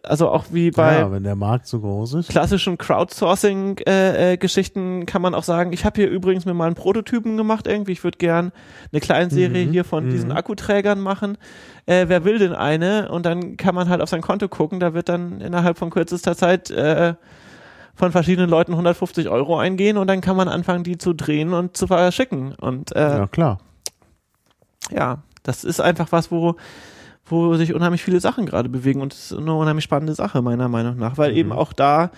also 0.03 0.29
auch 0.29 0.45
wie 0.51 0.71
bei 0.71 0.99
ja, 0.99 1.11
wenn 1.11 1.23
der 1.23 1.37
Markt 1.37 1.67
so 1.67 1.79
groß 1.79 2.15
ist. 2.15 2.29
klassischen 2.29 2.77
Crowdsourcing 2.77 3.77
äh, 3.87 4.33
äh, 4.33 5.05
kann 5.05 5.21
man 5.21 5.33
auch 5.33 5.43
sagen 5.43 5.71
ich 5.71 5.85
habe 5.85 6.01
hier 6.01 6.09
übrigens 6.09 6.45
mir 6.45 6.53
mal 6.53 6.65
einen 6.65 6.75
Prototypen 6.75 7.37
gemacht 7.37 7.65
irgendwie. 7.65 7.93
Ich 7.93 8.03
würde 8.03 8.17
gern 8.17 8.51
eine 8.91 8.99
kleine 8.99 9.29
Serie 9.29 9.65
mhm. 9.65 9.71
hier 9.71 9.85
von 9.85 10.07
mhm. 10.07 10.11
diesen 10.11 10.31
Akkuträgern 10.31 10.99
machen. 10.99 11.37
Äh, 11.85 12.05
wer 12.09 12.25
will 12.25 12.39
denn 12.39 12.53
eine? 12.53 13.09
Und 13.09 13.25
dann 13.25 13.55
kann 13.55 13.73
man 13.73 13.87
halt 13.87 14.01
auf 14.01 14.09
sein 14.09 14.21
Konto 14.21 14.49
gucken. 14.49 14.81
Da 14.81 14.93
wird 14.93 15.07
dann 15.07 15.39
innerhalb 15.39 15.77
von 15.77 15.91
kürzester 15.91 16.35
Zeit 16.35 16.69
äh, 16.71 17.13
von 17.95 18.11
verschiedenen 18.11 18.49
Leuten 18.49 18.73
150 18.73 19.29
Euro 19.29 19.57
eingehen 19.57 19.97
und 19.97 20.07
dann 20.07 20.21
kann 20.21 20.37
man 20.37 20.47
anfangen 20.47 20.83
die 20.83 20.97
zu 20.97 21.13
drehen 21.13 21.53
und 21.53 21.77
zu 21.77 21.87
verschicken. 21.87 22.53
Und 22.55 22.95
äh, 22.95 23.17
ja 23.17 23.27
klar. 23.27 23.59
ja 24.91 25.19
das 25.43 25.63
ist 25.63 25.79
einfach 25.79 26.11
was 26.11 26.31
wo 26.31 26.55
wo 27.31 27.55
sich 27.55 27.73
unheimlich 27.73 28.03
viele 28.03 28.19
Sachen 28.19 28.45
gerade 28.45 28.69
bewegen 28.69 29.01
und 29.01 29.13
es 29.13 29.31
ist 29.31 29.37
eine 29.37 29.53
unheimlich 29.53 29.83
spannende 29.83 30.13
Sache, 30.13 30.41
meiner 30.41 30.67
Meinung 30.67 30.97
nach, 30.97 31.17
weil 31.17 31.31
mhm. 31.31 31.37
eben 31.37 31.51
auch 31.51 31.73
da, 31.73 32.11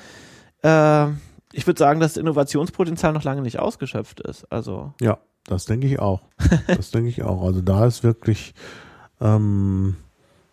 äh, 0.64 1.08
ich 1.54 1.68
würde 1.68 1.80
sagen, 1.80 2.00
dass 2.00 2.14
das 2.14 2.22
Innovationspotenzial 2.22 3.14
noch 3.14 3.24
lange 3.24 3.42
nicht 3.42 3.60
ausgeschöpft 3.60 4.22
ist. 4.22 4.52
Also. 4.52 4.94
Ja, 5.02 5.18
das 5.46 5.66
denke 5.66 5.88
ich 5.88 6.00
auch. 6.00 6.22
das 6.68 6.92
denke 6.92 7.10
ich 7.10 7.24
auch. 7.24 7.44
Also 7.44 7.62
da 7.62 7.86
ist 7.86 8.04
wirklich 8.04 8.54
ähm, 9.20 9.98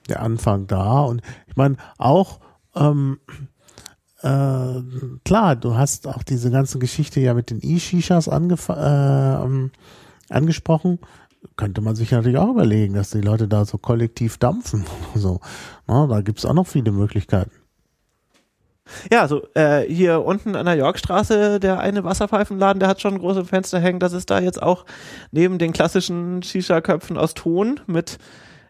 der 0.08 0.22
Anfang 0.22 0.66
da 0.66 1.02
und 1.02 1.22
ich 1.46 1.56
meine 1.56 1.76
auch, 1.98 2.40
ähm, 2.74 3.20
äh, 4.22 4.82
klar, 5.24 5.56
du 5.56 5.76
hast 5.76 6.08
auch 6.08 6.22
diese 6.22 6.50
ganze 6.50 6.78
Geschichte 6.78 7.20
ja 7.20 7.34
mit 7.34 7.50
den 7.50 7.60
E-Shishas 7.62 8.26
äh, 8.26 8.30
angesprochen 10.30 10.98
könnte 11.58 11.82
man 11.82 11.96
sich 11.96 12.12
natürlich 12.12 12.38
auch 12.38 12.48
überlegen, 12.48 12.94
dass 12.94 13.10
die 13.10 13.20
Leute 13.20 13.48
da 13.48 13.66
so 13.66 13.76
kollektiv 13.76 14.38
dampfen. 14.38 14.86
So, 15.14 15.40
na, 15.86 16.06
da 16.06 16.20
gibt's 16.20 16.46
auch 16.46 16.54
noch 16.54 16.66
viele 16.66 16.92
Möglichkeiten. 16.92 17.50
Ja, 19.10 19.22
also 19.22 19.42
äh, 19.54 19.82
hier 19.82 20.24
unten 20.24 20.54
an 20.54 20.64
der 20.64 20.76
Yorkstraße, 20.76 21.60
der 21.60 21.80
eine 21.80 22.04
Wasserpfeifenladen, 22.04 22.78
der 22.80 22.88
hat 22.88 23.00
schon 23.00 23.18
große 23.18 23.44
Fenster 23.44 23.80
hängen. 23.80 23.98
Das 23.98 24.12
ist 24.12 24.30
da 24.30 24.38
jetzt 24.40 24.62
auch 24.62 24.86
neben 25.32 25.58
den 25.58 25.72
klassischen 25.72 26.42
Shisha-Köpfen 26.42 27.18
aus 27.18 27.34
Ton 27.34 27.80
mit 27.86 28.18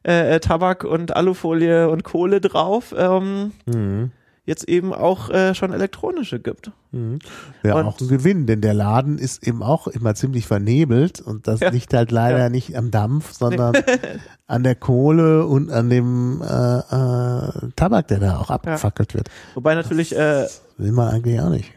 äh, 0.07 0.37
äh 0.37 0.41
Tabak 0.41 0.85
und 0.85 1.15
Alufolie 1.15 1.89
und 1.91 2.03
Kohle 2.03 2.41
drauf. 2.41 2.95
Ähm, 2.97 3.53
mhm 3.67 4.11
jetzt 4.49 4.67
eben 4.67 4.95
auch 4.95 5.29
äh, 5.29 5.55
schon 5.55 5.75
elektronische 5.75 6.41
gibt. 6.41 6.73
Mhm. 6.91 7.19
Wäre 7.61 7.85
auch 7.85 8.01
ein 8.01 8.09
Gewinn, 8.09 8.47
denn 8.47 8.63
der 8.63 8.73
Laden 8.73 9.19
ist 9.19 9.47
eben 9.47 9.63
auch 9.63 9.87
immer 9.87 10.15
ziemlich 10.15 10.47
vernebelt 10.47 11.21
und 11.21 11.47
das 11.47 11.61
ja. 11.61 11.69
liegt 11.69 11.93
halt 11.93 12.11
leider 12.11 12.39
ja. 12.39 12.49
nicht 12.49 12.75
am 12.75 12.91
Dampf, 12.91 13.35
sondern 13.35 13.75
an 14.47 14.63
der 14.65 14.75
Kohle 14.75 15.47
und 15.47 15.71
an 15.71 15.91
dem 15.91 16.41
äh, 16.41 16.47
äh, 16.47 17.71
Tabak, 17.77 18.09
der 18.09 18.21
da 18.21 18.39
auch 18.39 18.49
abgefackelt 18.49 19.13
ja. 19.13 19.19
wird. 19.19 19.29
Wobei 19.55 19.75
natürlich 19.75 20.17
äh, 20.17 20.47
will 20.79 20.93
man 20.93 21.09
eigentlich 21.09 21.39
auch 21.41 21.51
nicht. 21.51 21.71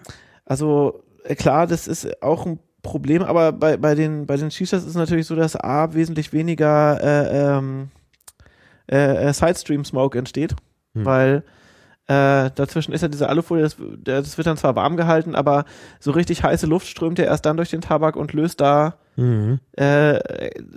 Also 0.45 1.03
äh, 1.25 1.35
klar, 1.35 1.67
das 1.67 1.89
ist 1.89 2.23
auch 2.23 2.45
ein 2.45 2.59
Problem, 2.83 3.21
aber 3.21 3.51
bei, 3.51 3.75
bei 3.75 3.95
den 3.95 4.25
bei 4.25 4.37
den 4.37 4.49
Shishas 4.49 4.83
ist 4.83 4.91
es 4.91 4.95
natürlich 4.95 5.27
so, 5.27 5.35
dass 5.35 5.57
A 5.57 5.93
wesentlich 5.93 6.31
weniger 6.31 7.03
äh, 7.03 7.57
ähm, 7.57 7.89
äh, 8.89 9.27
äh 9.27 9.33
Sidestream 9.33 9.83
Smoke 9.83 10.17
entsteht, 10.17 10.55
hm. 10.93 11.05
weil 11.05 11.43
äh, 12.11 12.51
dazwischen 12.55 12.91
ist 12.91 13.01
ja 13.01 13.07
diese 13.07 13.29
Alufolie, 13.29 13.63
das, 13.63 13.77
das, 14.03 14.37
wird 14.37 14.45
dann 14.45 14.57
zwar 14.57 14.75
warm 14.75 14.97
gehalten, 14.97 15.33
aber 15.33 15.63
so 16.01 16.11
richtig 16.11 16.43
heiße 16.43 16.67
Luft 16.67 16.87
strömt 16.87 17.17
ja 17.19 17.25
erst 17.25 17.45
dann 17.45 17.55
durch 17.55 17.69
den 17.69 17.79
Tabak 17.79 18.17
und 18.17 18.33
löst 18.33 18.59
da. 18.59 18.95
Mhm. 19.15 19.59
Äh, 19.77 20.19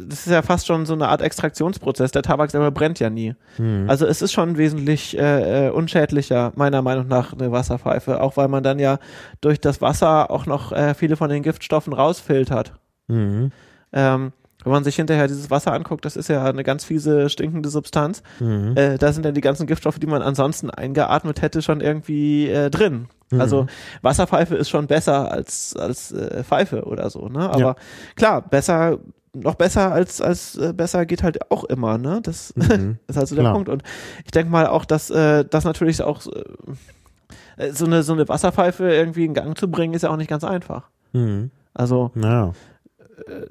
das 0.08 0.26
ist 0.26 0.30
ja 0.30 0.42
fast 0.42 0.68
schon 0.68 0.86
so 0.86 0.92
eine 0.92 1.08
Art 1.08 1.22
Extraktionsprozess. 1.22 2.12
Der 2.12 2.22
Tabak 2.22 2.52
selber 2.52 2.70
brennt 2.70 3.00
ja 3.00 3.10
nie. 3.10 3.34
Mhm. 3.58 3.86
Also 3.88 4.06
es 4.06 4.22
ist 4.22 4.32
schon 4.32 4.58
wesentlich 4.58 5.18
äh, 5.18 5.66
äh, 5.66 5.70
unschädlicher, 5.70 6.52
meiner 6.54 6.82
Meinung 6.82 7.08
nach, 7.08 7.32
eine 7.32 7.50
Wasserpfeife, 7.50 8.20
auch 8.20 8.36
weil 8.36 8.46
man 8.46 8.62
dann 8.62 8.78
ja 8.78 8.98
durch 9.40 9.60
das 9.60 9.80
Wasser 9.80 10.30
auch 10.30 10.46
noch 10.46 10.70
äh, 10.70 10.94
viele 10.94 11.16
von 11.16 11.30
den 11.30 11.42
Giftstoffen 11.42 11.94
rausfiltert. 11.94 12.74
Mhm. 13.08 13.50
Ähm, 13.92 14.32
wenn 14.64 14.72
man 14.72 14.84
sich 14.84 14.96
hinterher 14.96 15.28
dieses 15.28 15.50
Wasser 15.50 15.72
anguckt, 15.72 16.04
das 16.04 16.16
ist 16.16 16.28
ja 16.28 16.44
eine 16.44 16.64
ganz 16.64 16.84
fiese, 16.84 17.28
stinkende 17.28 17.68
Substanz. 17.68 18.22
Mhm. 18.40 18.76
Äh, 18.76 18.98
da 18.98 19.12
sind 19.12 19.24
dann 19.24 19.34
die 19.34 19.40
ganzen 19.40 19.66
Giftstoffe, 19.66 19.98
die 19.98 20.06
man 20.06 20.22
ansonsten 20.22 20.70
eingeatmet 20.70 21.42
hätte, 21.42 21.62
schon 21.62 21.80
irgendwie 21.80 22.48
äh, 22.48 22.70
drin. 22.70 23.06
Mhm. 23.30 23.40
Also 23.40 23.66
Wasserpfeife 24.02 24.56
ist 24.56 24.70
schon 24.70 24.86
besser 24.86 25.30
als, 25.30 25.76
als 25.76 26.12
äh, 26.12 26.42
Pfeife 26.42 26.84
oder 26.84 27.10
so, 27.10 27.28
ne? 27.28 27.50
Aber 27.50 27.58
ja. 27.60 27.76
klar, 28.16 28.42
besser, 28.42 28.98
noch 29.34 29.54
besser 29.54 29.92
als, 29.92 30.20
als 30.20 30.56
äh, 30.56 30.72
besser 30.72 31.04
geht 31.04 31.22
halt 31.22 31.50
auch 31.50 31.64
immer, 31.64 31.98
ne? 31.98 32.20
Das 32.22 32.54
mhm. 32.56 32.98
ist 33.06 33.18
also 33.18 33.36
der 33.36 33.52
Punkt. 33.52 33.68
Und 33.68 33.82
ich 34.24 34.30
denke 34.30 34.50
mal 34.50 34.66
auch, 34.66 34.86
dass 34.86 35.10
äh, 35.10 35.44
das 35.44 35.64
natürlich 35.64 36.02
auch 36.02 36.22
äh, 37.56 37.70
so 37.72 37.84
eine, 37.84 38.02
so 38.02 38.14
eine 38.14 38.26
Wasserpfeife 38.28 38.90
irgendwie 38.90 39.26
in 39.26 39.34
Gang 39.34 39.58
zu 39.58 39.70
bringen, 39.70 39.92
ist 39.92 40.02
ja 40.02 40.10
auch 40.10 40.16
nicht 40.16 40.30
ganz 40.30 40.42
einfach. 40.42 40.88
Mhm. 41.12 41.50
Also 41.74 42.12
ja 42.14 42.52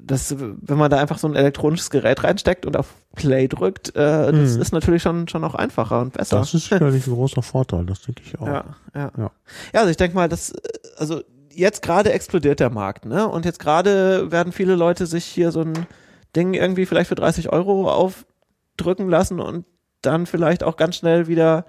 das, 0.00 0.34
wenn 0.38 0.78
man 0.78 0.90
da 0.90 0.98
einfach 0.98 1.18
so 1.18 1.28
ein 1.28 1.34
elektronisches 1.34 1.90
Gerät 1.90 2.22
reinsteckt 2.24 2.66
und 2.66 2.76
auf 2.76 2.94
Play 3.14 3.48
drückt, 3.48 3.90
äh, 3.96 4.32
das 4.32 4.54
mhm. 4.54 4.62
ist 4.62 4.72
natürlich 4.72 5.02
schon, 5.02 5.28
schon 5.28 5.44
auch 5.44 5.54
einfacher 5.54 6.00
und 6.00 6.12
besser. 6.12 6.38
Das 6.38 6.54
ist 6.54 6.68
sicherlich 6.68 7.06
ein 7.06 7.14
großer 7.14 7.42
Vorteil, 7.42 7.86
das 7.86 8.02
denke 8.02 8.22
ich 8.24 8.38
auch. 8.38 8.46
Ja, 8.46 8.64
ja. 8.94 9.12
Ja, 9.16 9.30
ja 9.72 9.80
also 9.80 9.90
ich 9.90 9.96
denke 9.96 10.14
mal, 10.16 10.28
dass, 10.28 10.52
also 10.96 11.22
jetzt 11.50 11.82
gerade 11.82 12.12
explodiert 12.12 12.60
der 12.60 12.70
Markt, 12.70 13.06
ne? 13.06 13.28
Und 13.28 13.44
jetzt 13.44 13.58
gerade 13.58 14.30
werden 14.30 14.52
viele 14.52 14.74
Leute 14.74 15.06
sich 15.06 15.24
hier 15.24 15.52
so 15.52 15.60
ein 15.60 15.86
Ding 16.34 16.54
irgendwie 16.54 16.86
vielleicht 16.86 17.08
für 17.08 17.14
30 17.14 17.52
Euro 17.52 17.90
aufdrücken 17.90 19.08
lassen 19.08 19.40
und 19.40 19.64
dann 20.02 20.26
vielleicht 20.26 20.62
auch 20.62 20.76
ganz 20.76 20.96
schnell 20.96 21.26
wieder 21.28 21.64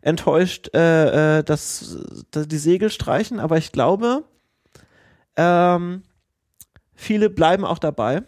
enttäuscht 0.00 0.74
äh, 0.74 1.38
äh, 1.38 1.44
das, 1.44 1.98
das, 2.30 2.48
die 2.48 2.58
Segel 2.58 2.90
streichen. 2.90 3.40
Aber 3.40 3.58
ich 3.58 3.72
glaube, 3.72 4.24
ähm, 5.36 6.02
viele 6.96 7.30
bleiben 7.30 7.64
auch 7.64 7.78
dabei. 7.78 8.22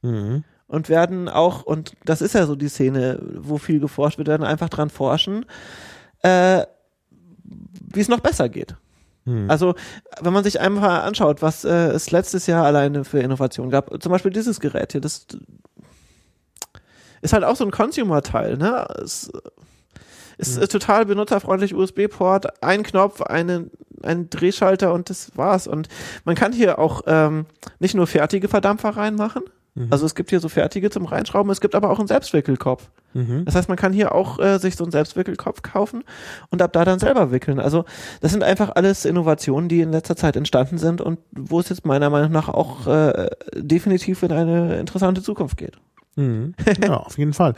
Mhm. 0.00 0.44
Und 0.66 0.88
werden 0.88 1.28
auch, 1.28 1.64
und 1.64 1.92
das 2.06 2.22
ist 2.22 2.34
ja 2.34 2.46
so 2.46 2.56
die 2.56 2.68
Szene, 2.68 3.20
wo 3.36 3.58
viel 3.58 3.78
geforscht 3.78 4.16
wird, 4.16 4.28
werden 4.28 4.46
einfach 4.46 4.70
dran 4.70 4.88
forschen, 4.88 5.44
äh, 6.22 6.64
wie 7.44 8.00
es 8.00 8.08
noch 8.08 8.20
besser 8.20 8.48
geht. 8.48 8.74
Mhm. 9.26 9.50
Also, 9.50 9.74
wenn 10.20 10.32
man 10.32 10.44
sich 10.44 10.60
einfach 10.60 11.04
anschaut, 11.04 11.42
was 11.42 11.64
äh, 11.64 11.88
es 11.90 12.10
letztes 12.10 12.46
Jahr 12.46 12.64
alleine 12.64 13.04
für 13.04 13.20
Innovationen 13.20 13.70
gab, 13.70 14.02
zum 14.02 14.10
Beispiel 14.10 14.32
dieses 14.32 14.60
Gerät 14.60 14.92
hier, 14.92 15.02
das 15.02 15.26
ist 17.20 17.32
halt 17.32 17.44
auch 17.44 17.56
so 17.56 17.64
ein 17.64 17.70
Consumer-Teil, 17.70 18.56
ne? 18.56 18.86
Es, 19.02 19.30
Ist 20.42 20.58
äh, 20.58 20.68
total 20.68 21.06
benutzerfreundlich, 21.06 21.74
USB-Port, 21.74 22.62
ein 22.62 22.82
Knopf, 22.82 23.22
eine, 23.22 23.70
ein 24.02 24.28
Drehschalter 24.28 24.92
und 24.92 25.08
das 25.10 25.36
war's. 25.36 25.66
Und 25.66 25.88
man 26.24 26.34
kann 26.34 26.52
hier 26.52 26.78
auch 26.78 27.02
ähm, 27.06 27.46
nicht 27.78 27.94
nur 27.94 28.06
fertige 28.06 28.48
Verdampfer 28.48 28.90
reinmachen, 28.90 29.42
Mhm. 29.74 29.88
also 29.90 30.04
es 30.04 30.14
gibt 30.14 30.30
hier 30.30 30.40
so 30.40 30.48
fertige 30.48 30.90
zum 30.90 31.06
Reinschrauben, 31.06 31.50
es 31.50 31.60
gibt 31.60 31.74
aber 31.74 31.90
auch 31.90 31.98
einen 31.98 32.08
Selbstwickelkopf. 32.08 32.90
Mhm. 33.14 33.44
Das 33.46 33.54
heißt, 33.54 33.68
man 33.68 33.78
kann 33.78 33.92
hier 33.92 34.14
auch 34.14 34.38
äh, 34.38 34.58
sich 34.58 34.76
so 34.76 34.84
einen 34.84 34.90
Selbstwickelkopf 34.90 35.62
kaufen 35.62 36.04
und 36.50 36.60
ab 36.60 36.72
da 36.74 36.84
dann 36.84 36.98
selber 36.98 37.30
wickeln. 37.30 37.58
Also 37.58 37.84
das 38.20 38.32
sind 38.32 38.42
einfach 38.42 38.72
alles 38.74 39.04
Innovationen, 39.04 39.68
die 39.68 39.80
in 39.80 39.90
letzter 39.90 40.16
Zeit 40.16 40.36
entstanden 40.36 40.76
sind 40.76 41.00
und 41.00 41.18
wo 41.30 41.58
es 41.60 41.70
jetzt 41.70 41.86
meiner 41.86 42.10
Meinung 42.10 42.32
nach 42.32 42.48
auch 42.48 42.86
äh, 42.86 43.30
definitiv 43.56 44.22
in 44.22 44.32
eine 44.32 44.78
interessante 44.78 45.22
Zukunft 45.22 45.56
geht. 45.56 45.78
Mhm. 46.16 46.54
Ja, 46.82 46.98
auf 46.98 47.16
jeden 47.16 47.32
Fall. 47.32 47.54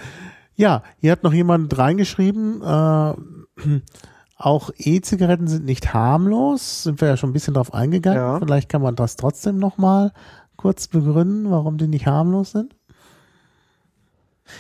Ja, 0.57 0.83
hier 1.01 1.13
hat 1.13 1.23
noch 1.25 1.33
jemand 1.33 1.77
reingeschrieben, 1.77 2.63
äh, 2.63 3.15
auch 4.37 4.71
E-Zigaretten 4.77 5.49
sind 5.49 5.65
nicht 5.65 5.95
harmlos, 5.95 6.83
sind 6.83 7.01
wir 7.01 7.09
ja 7.09 7.17
schon 7.17 7.31
ein 7.31 7.33
bisschen 7.33 7.55
drauf 7.55 7.73
eingegangen. 7.73 8.19
Ja. 8.19 8.39
Vielleicht 8.39 8.69
kann 8.69 8.83
man 8.83 8.95
das 8.97 9.17
trotzdem 9.17 9.59
nochmal 9.59 10.13
kurz 10.57 10.89
begründen, 10.89 11.51
warum 11.51 11.79
die 11.79 11.89
nicht 11.89 12.07
harmlos 12.07 12.53
sind. 12.53 12.75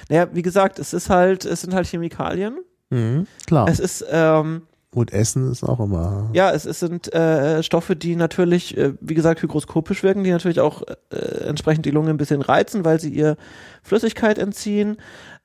Naja, 0.09 0.29
wie 0.33 0.43
gesagt, 0.43 0.79
es 0.79 0.95
ist 0.95 1.11
halt, 1.11 1.45
es 1.45 1.61
sind 1.61 1.75
halt 1.75 1.87
Chemikalien. 1.87 2.59
Mhm. 2.91 3.27
Klar. 3.47 3.69
Es 3.69 3.81
ist 3.81 4.05
ähm, 4.11 4.63
Und 4.95 5.13
Essen 5.13 5.51
ist 5.51 5.63
auch 5.63 5.81
immer. 5.81 6.31
Ja, 6.33 6.51
es, 6.53 6.65
es 6.65 6.81
sind 6.81 7.13
äh, 7.13 7.63
Stoffe, 7.63 7.97
die 7.97 8.17
natürlich, 8.17 8.77
äh, 8.77 8.95
wie 9.01 9.15
gesagt, 9.15 9.43
hygroskopisch 9.43 10.03
wirken, 10.03 10.25
die 10.25 10.31
natürlich 10.31 10.61
auch 10.61 10.83
äh, 11.11 11.17
entsprechend 11.45 11.85
die 11.85 11.91
Lunge 11.91 12.11
ein 12.11 12.17
bisschen 12.17 12.43
reizen, 12.43 12.85
weil 12.85 13.01
sie 13.01 13.11
ihr 13.11 13.37
Flüssigkeit 13.83 14.39
entziehen. 14.39 14.97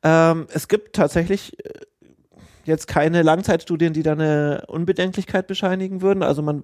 Ähm, 0.04 0.48
es 0.54 0.68
gibt 0.68 0.96
tatsächlich 0.96 1.58
äh, 1.66 1.74
jetzt 2.66 2.88
keine 2.88 3.22
Langzeitstudien, 3.22 3.94
die 3.94 4.04
da 4.04 4.14
eine 4.14 4.64
Unbedenklichkeit 4.68 5.48
bescheinigen 5.48 6.02
würden. 6.02 6.24
Also 6.24 6.42
man, 6.42 6.64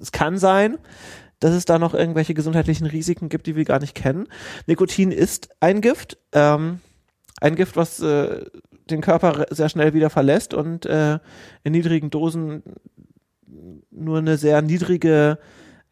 es 0.00 0.12
kann 0.12 0.38
sein, 0.38 0.78
dass 1.40 1.54
es 1.54 1.64
da 1.64 1.78
noch 1.78 1.94
irgendwelche 1.94 2.34
gesundheitlichen 2.34 2.86
Risiken 2.86 3.28
gibt, 3.28 3.46
die 3.46 3.56
wir 3.56 3.64
gar 3.64 3.80
nicht 3.80 3.94
kennen. 3.94 4.28
Nikotin 4.66 5.12
ist 5.12 5.50
ein 5.60 5.80
Gift, 5.80 6.18
ähm, 6.32 6.80
ein 7.40 7.54
Gift, 7.54 7.76
was 7.76 8.00
äh, 8.00 8.44
den 8.90 9.00
Körper 9.00 9.46
sehr 9.50 9.68
schnell 9.68 9.94
wieder 9.94 10.10
verlässt 10.10 10.54
und 10.54 10.86
äh, 10.86 11.18
in 11.62 11.72
niedrigen 11.72 12.10
Dosen 12.10 12.62
nur 13.90 14.18
eine 14.18 14.36
sehr 14.36 14.62
niedrige 14.62 15.38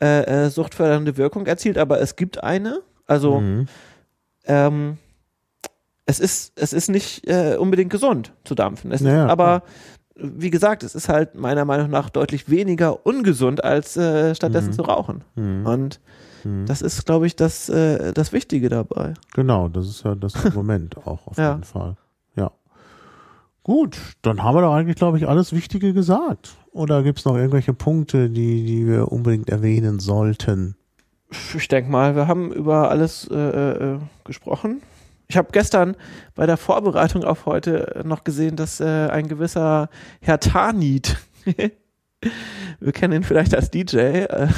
äh, 0.01 0.47
äh, 0.47 0.51
suchtfördernde 0.51 1.17
Wirkung 1.17 1.47
erzielt, 1.47 1.79
aber 1.79 2.01
es 2.01 2.17
gibt 2.17 2.43
eine. 2.43 2.81
Also 3.07 3.41
Mhm. 3.41 3.69
ähm, 4.47 4.99
es 6.07 6.21
ist 6.21 6.53
es 6.57 6.73
ist 6.73 6.89
nicht 6.89 7.29
äh, 7.29 7.57
unbedingt 7.59 7.91
gesund 7.91 8.33
zu 8.45 8.55
dampfen. 8.55 8.93
Es 8.93 9.01
Ja, 9.03 9.27
ist, 9.27 9.31
aber 9.31 9.63
wie 10.15 10.51
gesagt, 10.51 10.83
es 10.83 10.95
ist 10.95 11.09
halt 11.11 11.35
meiner 11.35 11.65
Meinung 11.67 11.91
nach 11.91 12.09
deutlich 12.09 12.49
weniger 12.49 13.05
ungesund 13.05 13.63
als 13.63 13.97
äh, 13.99 14.35
stattdessen 14.35 14.69
Mhm. 14.71 14.73
zu 14.73 14.83
rauchen. 14.83 15.25
Mhm. 15.35 15.67
Und 15.67 16.01
Mhm. 16.45 16.65
das 16.67 16.81
ist, 16.81 17.05
glaube 17.07 17.27
ich, 17.27 17.37
das 17.37 17.69
äh, 17.69 18.13
das 18.13 18.33
Wichtige 18.33 18.69
dabei. 18.69 19.15
Genau, 19.35 19.69
das 19.69 19.87
ist 19.89 20.05
ja 20.05 20.15
das 20.15 20.35
Argument 20.47 20.97
auch 20.99 21.27
auf 21.27 21.37
Ja. 21.37 21.53
jeden 21.53 21.65
Fall. 21.65 21.97
Ja. 22.37 22.51
Gut, 23.63 23.99
dann 24.23 24.43
haben 24.45 24.55
wir 24.57 24.63
doch 24.63 24.73
eigentlich, 24.75 24.97
glaube 24.97 25.19
ich, 25.19 25.27
alles 25.29 25.53
Wichtige 25.53 25.93
gesagt. 25.93 26.55
Oder 26.71 27.03
gibt 27.03 27.19
es 27.19 27.25
noch 27.25 27.35
irgendwelche 27.37 27.75
Punkte, 27.75 28.31
die, 28.31 28.65
die 28.65 28.87
wir 28.87 29.11
unbedingt 29.11 29.51
erwähnen 29.51 29.99
sollten? 29.99 30.77
Ich 31.57 31.67
denke 31.67 31.91
mal, 31.91 32.15
wir 32.15 32.29
haben 32.29 32.53
über 32.53 32.91
alles 32.91 33.29
äh, 33.29 33.35
äh, 33.35 33.99
gesprochen. 34.25 34.83
Ich 35.29 35.37
habe 35.37 35.49
gestern 35.53 35.97
bei 36.35 36.47
der 36.47 36.57
Vorbereitung 36.57 37.25
auf 37.25 37.47
heute 37.47 38.03
noch 38.05 38.25
gesehen, 38.25 38.57
dass 38.57 38.81
äh, 38.81 38.85
ein 39.09 39.29
gewisser 39.29 39.89
Herr 40.21 40.39
Tanit, 40.41 41.17
wir 42.81 42.93
kennen 42.93 43.13
ihn 43.15 43.23
vielleicht 43.23 43.55
als 43.55 43.71
DJ, 43.71 43.97
äh, 43.99 44.49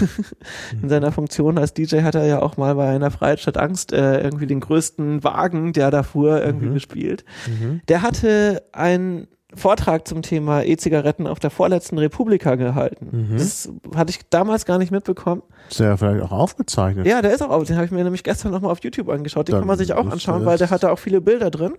in 0.83 0.89
seiner 0.89 1.13
Funktion 1.13 1.59
als 1.59 1.75
DJ 1.75 2.03
hat 2.03 2.15
er 2.15 2.25
ja 2.27 2.41
auch 2.41 2.57
mal 2.57 2.75
bei 2.75 2.89
einer 2.89 3.11
Freiheit 3.11 3.41
statt 3.41 3.57
Angst 3.59 3.93
äh, 3.93 4.21
irgendwie 4.21 4.47
den 4.47 4.61
größten 4.61 5.25
Wagen, 5.25 5.73
der 5.73 5.91
da 5.91 6.03
fuhr, 6.03 6.43
irgendwie 6.43 6.67
Mhm. 6.67 6.75
gespielt. 6.75 7.25
Mhm. 7.47 7.81
Der 7.89 8.03
hatte 8.03 8.63
einen 8.73 9.29
Vortrag 9.55 10.07
zum 10.07 10.21
Thema 10.23 10.63
E-Zigaretten 10.63 11.27
auf 11.27 11.41
der 11.41 11.51
vorletzten 11.51 11.97
Republika 11.99 12.55
gehalten. 12.57 13.29
Mhm. 13.31 13.39
Das 13.39 13.71
hatte 13.95 14.11
ich 14.11 14.21
damals 14.29 14.67
gar 14.67 14.77
nicht 14.79 14.91
mitbekommen. 14.91 15.43
Ist 15.71 15.81
ja 15.81 15.97
vielleicht 15.97 16.23
auch 16.23 16.33
aufgezeichnet. 16.33 17.07
Ja, 17.07 17.23
der 17.23 17.33
ist 17.33 17.43
auch 17.43 17.49
auf. 17.51 17.65
Den 17.65 17.77
habe 17.77 17.87
ich 17.87 17.91
mir 17.91 18.05
nämlich 18.05 18.25
gestern 18.25 18.53
nochmal 18.53 18.71
auf 18.73 18.85
YouTube 18.85 19.09
angeschaut. 19.09 19.49
Den 19.49 19.53
Dann 19.53 19.61
kann 19.63 19.69
man 19.69 19.79
sich 19.79 19.93
auch 19.95 20.07
anschauen, 20.07 20.45
weil 20.45 20.59
der 20.59 20.69
hat 20.71 20.83
da 20.83 20.91
auch 20.93 20.99
viele 20.99 21.21
Bilder 21.23 21.51
drin. 21.51 21.73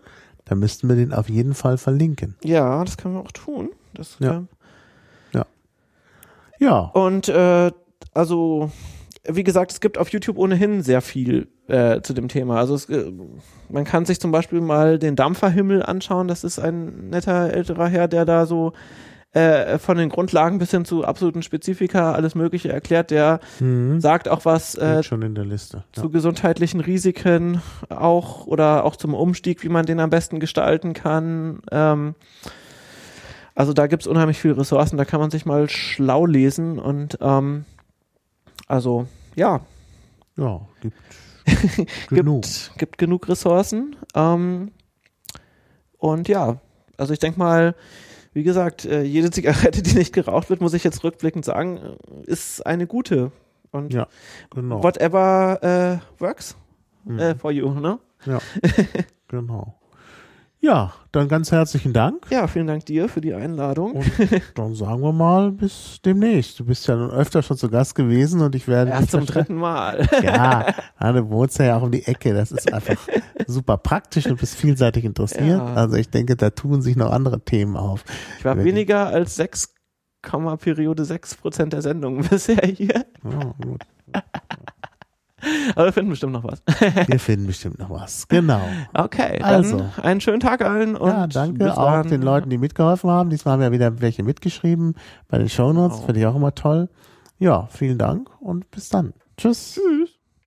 Da 0.46 0.56
müssten 0.56 0.90
wir 0.90 0.96
den 0.96 1.14
auf 1.14 1.30
jeden 1.30 1.54
Fall 1.54 1.78
verlinken. 1.78 2.36
Ja, 2.44 2.84
das 2.84 2.98
können 2.98 3.14
wir 3.14 3.22
auch 3.22 3.32
tun. 3.32 3.70
Das, 3.94 4.18
Ja. 4.20 4.32
ähm, 4.38 4.48
Ja. 6.62 6.80
Und 6.94 7.30
äh, 7.30 7.72
also, 8.14 8.70
wie 9.28 9.44
gesagt, 9.44 9.72
es 9.72 9.80
gibt 9.82 9.98
auf 9.98 10.10
YouTube 10.10 10.38
ohnehin 10.38 10.82
sehr 10.82 11.02
viel 11.02 11.48
äh, 11.68 12.02
zu 12.02 12.14
dem 12.14 12.28
Thema. 12.30 12.58
Also 12.58 12.76
es, 12.76 12.86
äh, 12.90 13.12
man 13.70 13.84
kann 13.84 14.06
sich 14.06 14.20
zum 14.20 14.32
Beispiel 14.32 14.62
mal 14.62 14.98
den 15.00 15.16
Dampferhimmel 15.16 15.84
anschauen. 15.84 16.28
Das 16.28 16.44
ist 16.44 16.60
ein 16.60 17.10
netter 17.10 17.52
älterer 17.54 17.88
Herr, 17.88 18.08
der 18.08 18.26
da 18.26 18.46
so 18.46 18.74
äh, 19.32 19.78
von 19.78 19.98
den 19.98 20.10
Grundlagen 20.10 20.58
bis 20.58 20.72
hin 20.72 20.86
zu 20.86 21.06
absoluten 21.06 21.44
Spezifika 21.44 22.14
alles 22.14 22.34
Mögliche 22.34 22.72
erklärt. 22.72 23.12
Der 23.12 23.40
Mhm. 23.60 24.02
sagt 24.02 24.28
auch 24.28 24.46
was 24.46 24.74
äh, 24.76 25.04
schon 25.04 25.22
in 25.22 25.36
der 25.36 25.46
Liste. 25.46 25.84
Ja. 25.96 26.02
zu 26.02 26.10
gesundheitlichen 26.10 26.80
Risiken 26.80 27.62
auch 27.90 28.48
oder 28.48 28.86
auch 28.86 28.96
zum 28.96 29.14
Umstieg, 29.14 29.64
wie 29.64 29.70
man 29.70 29.86
den 29.86 30.00
am 30.00 30.10
besten 30.10 30.40
gestalten 30.40 30.94
kann. 30.94 31.60
Ähm, 31.72 32.16
also 33.54 33.74
da 33.74 33.86
gibt's 33.88 34.08
unheimlich 34.08 34.40
viele 34.40 34.58
Ressourcen, 34.58 34.98
da 34.98 35.06
kann 35.06 35.20
man 35.20 35.30
sich 35.30 35.46
mal 35.46 35.70
schlau 35.70 36.26
lesen 36.26 36.80
und 36.80 37.18
ähm, 37.22 37.66
also 38.70 39.06
ja, 39.36 39.60
ja, 40.38 40.62
gibt 40.82 40.96
genug. 42.10 42.44
gibt, 42.44 42.78
gibt 42.78 42.98
genug 42.98 43.28
Ressourcen. 43.28 43.98
Ähm, 44.16 44.72
und 45.98 46.28
ja, 46.30 46.62
also 46.98 47.12
ich 47.14 47.20
denke 47.20 47.40
mal, 47.40 47.76
wie 48.34 48.44
gesagt, 48.44 48.86
äh, 48.86 49.02
jede 49.04 49.32
Zigarette, 49.32 49.82
die 49.84 49.96
nicht 49.96 50.14
geraucht 50.14 50.50
wird, 50.50 50.62
muss 50.62 50.74
ich 50.74 50.84
jetzt 50.84 51.04
rückblickend 51.04 51.44
sagen, 51.44 51.78
äh, 51.78 52.32
ist 52.32 52.66
eine 52.66 52.88
gute. 52.88 53.32
Und 53.72 53.94
Ja, 53.94 54.08
Genau. 54.52 54.82
whatever 54.84 55.60
äh, 55.62 56.22
works 56.22 56.56
Mhm. 57.06 57.20
äh, 57.20 57.36
for 57.36 57.52
you, 57.52 57.72
ne? 57.74 57.98
Ja, 58.26 58.40
genau. 59.30 59.79
Ja, 60.62 60.94
dann 61.14 61.30
ganz 61.30 61.54
herzlichen 61.54 61.94
Dank. 61.94 62.26
Ja, 62.30 62.48
vielen 62.48 62.68
Dank 62.68 62.86
dir 62.86 63.08
für 63.08 63.22
die 63.22 63.34
Einladung. 63.34 63.94
Und 63.94 64.12
dann 64.56 64.76
sagen 64.76 65.02
wir 65.02 65.14
mal 65.14 65.54
bis 65.54 66.02
demnächst. 66.04 66.60
Du 66.60 66.66
bist 66.66 66.86
ja 66.88 66.98
nun 66.98 67.12
öfter 67.12 67.42
schon 67.42 67.56
zu 67.56 67.70
Gast 67.70 67.96
gewesen 67.96 68.42
und 68.42 68.56
ich 68.56 68.68
werde 68.68 68.92
Erst 68.92 69.12
zum 69.12 69.26
dritten 69.26 69.56
Mal. 69.56 70.08
Ja, 70.22 70.74
du 71.00 71.30
wohnst 71.30 71.60
ja 71.60 71.78
auch 71.78 71.84
um 71.84 71.92
die 71.92 72.06
Ecke. 72.06 72.34
Das 72.34 72.52
ist 72.52 72.74
einfach 72.74 72.98
super 73.48 73.78
praktisch 73.78 74.28
und 74.28 74.38
bist 74.40 74.56
vielseitig 74.56 75.06
interessiert. 75.06 75.48
Ja. 75.48 75.74
Also 75.76 75.96
ich 75.96 76.10
denke, 76.10 76.36
da 76.36 76.50
tun 76.50 76.82
sich 76.82 76.98
noch 76.98 77.12
andere 77.12 77.40
Themen 77.40 77.78
auf. 77.78 78.04
Ich 78.38 78.44
war 78.44 78.62
weniger 78.62 79.08
als 79.08 79.38
6, 79.38 79.74
Periode 80.60 81.06
6 81.06 81.36
Prozent 81.36 81.72
der 81.72 81.82
Sendung 81.82 82.22
bisher 82.30 82.66
hier. 82.66 83.06
Ja, 83.24 83.56
gut. 83.62 83.86
Aber 85.76 85.86
wir 85.86 85.94
finden 85.94 86.10
bestimmt 86.10 86.34
noch 86.34 86.44
was. 86.44 86.62
Wir 87.08 87.20
finden 87.20 87.48
bestimmt 87.48 87.80
noch 87.80 87.90
was. 87.90 88.28
Genau. 88.28 88.62
Okay, 88.94 89.40
Also. 89.42 89.86
einen 90.02 90.22
schönen 90.22 90.40
Tag 90.40 90.64
allen 90.64 90.96
und 90.96 91.10
ja, 91.10 91.28
danke 91.28 91.76
auch 91.78 91.86
dann. 92.02 92.08
den 92.10 92.22
Leuten, 92.22 92.50
die 92.50 92.58
mitgeholfen 92.58 93.10
haben. 93.10 93.30
Diesmal 93.30 93.54
haben 93.54 93.62
ja 93.62 93.72
wieder 93.72 94.02
welche 94.02 94.24
mitgeschrieben 94.24 94.96
bei 95.28 95.38
den 95.38 95.50
Shownotes. 95.50 95.98
Genau. 95.98 96.06
Finde 96.06 96.20
ich 96.22 96.26
auch 96.28 96.36
immer 96.36 96.56
toll. 96.56 96.90
Ja, 97.38 97.68
vielen 97.72 97.98
Dank 97.98 98.30
und 98.42 98.70
bis 98.72 98.90
dann. 98.90 99.14
Tschüss. 99.38 99.76
Tschüss. 99.76 100.09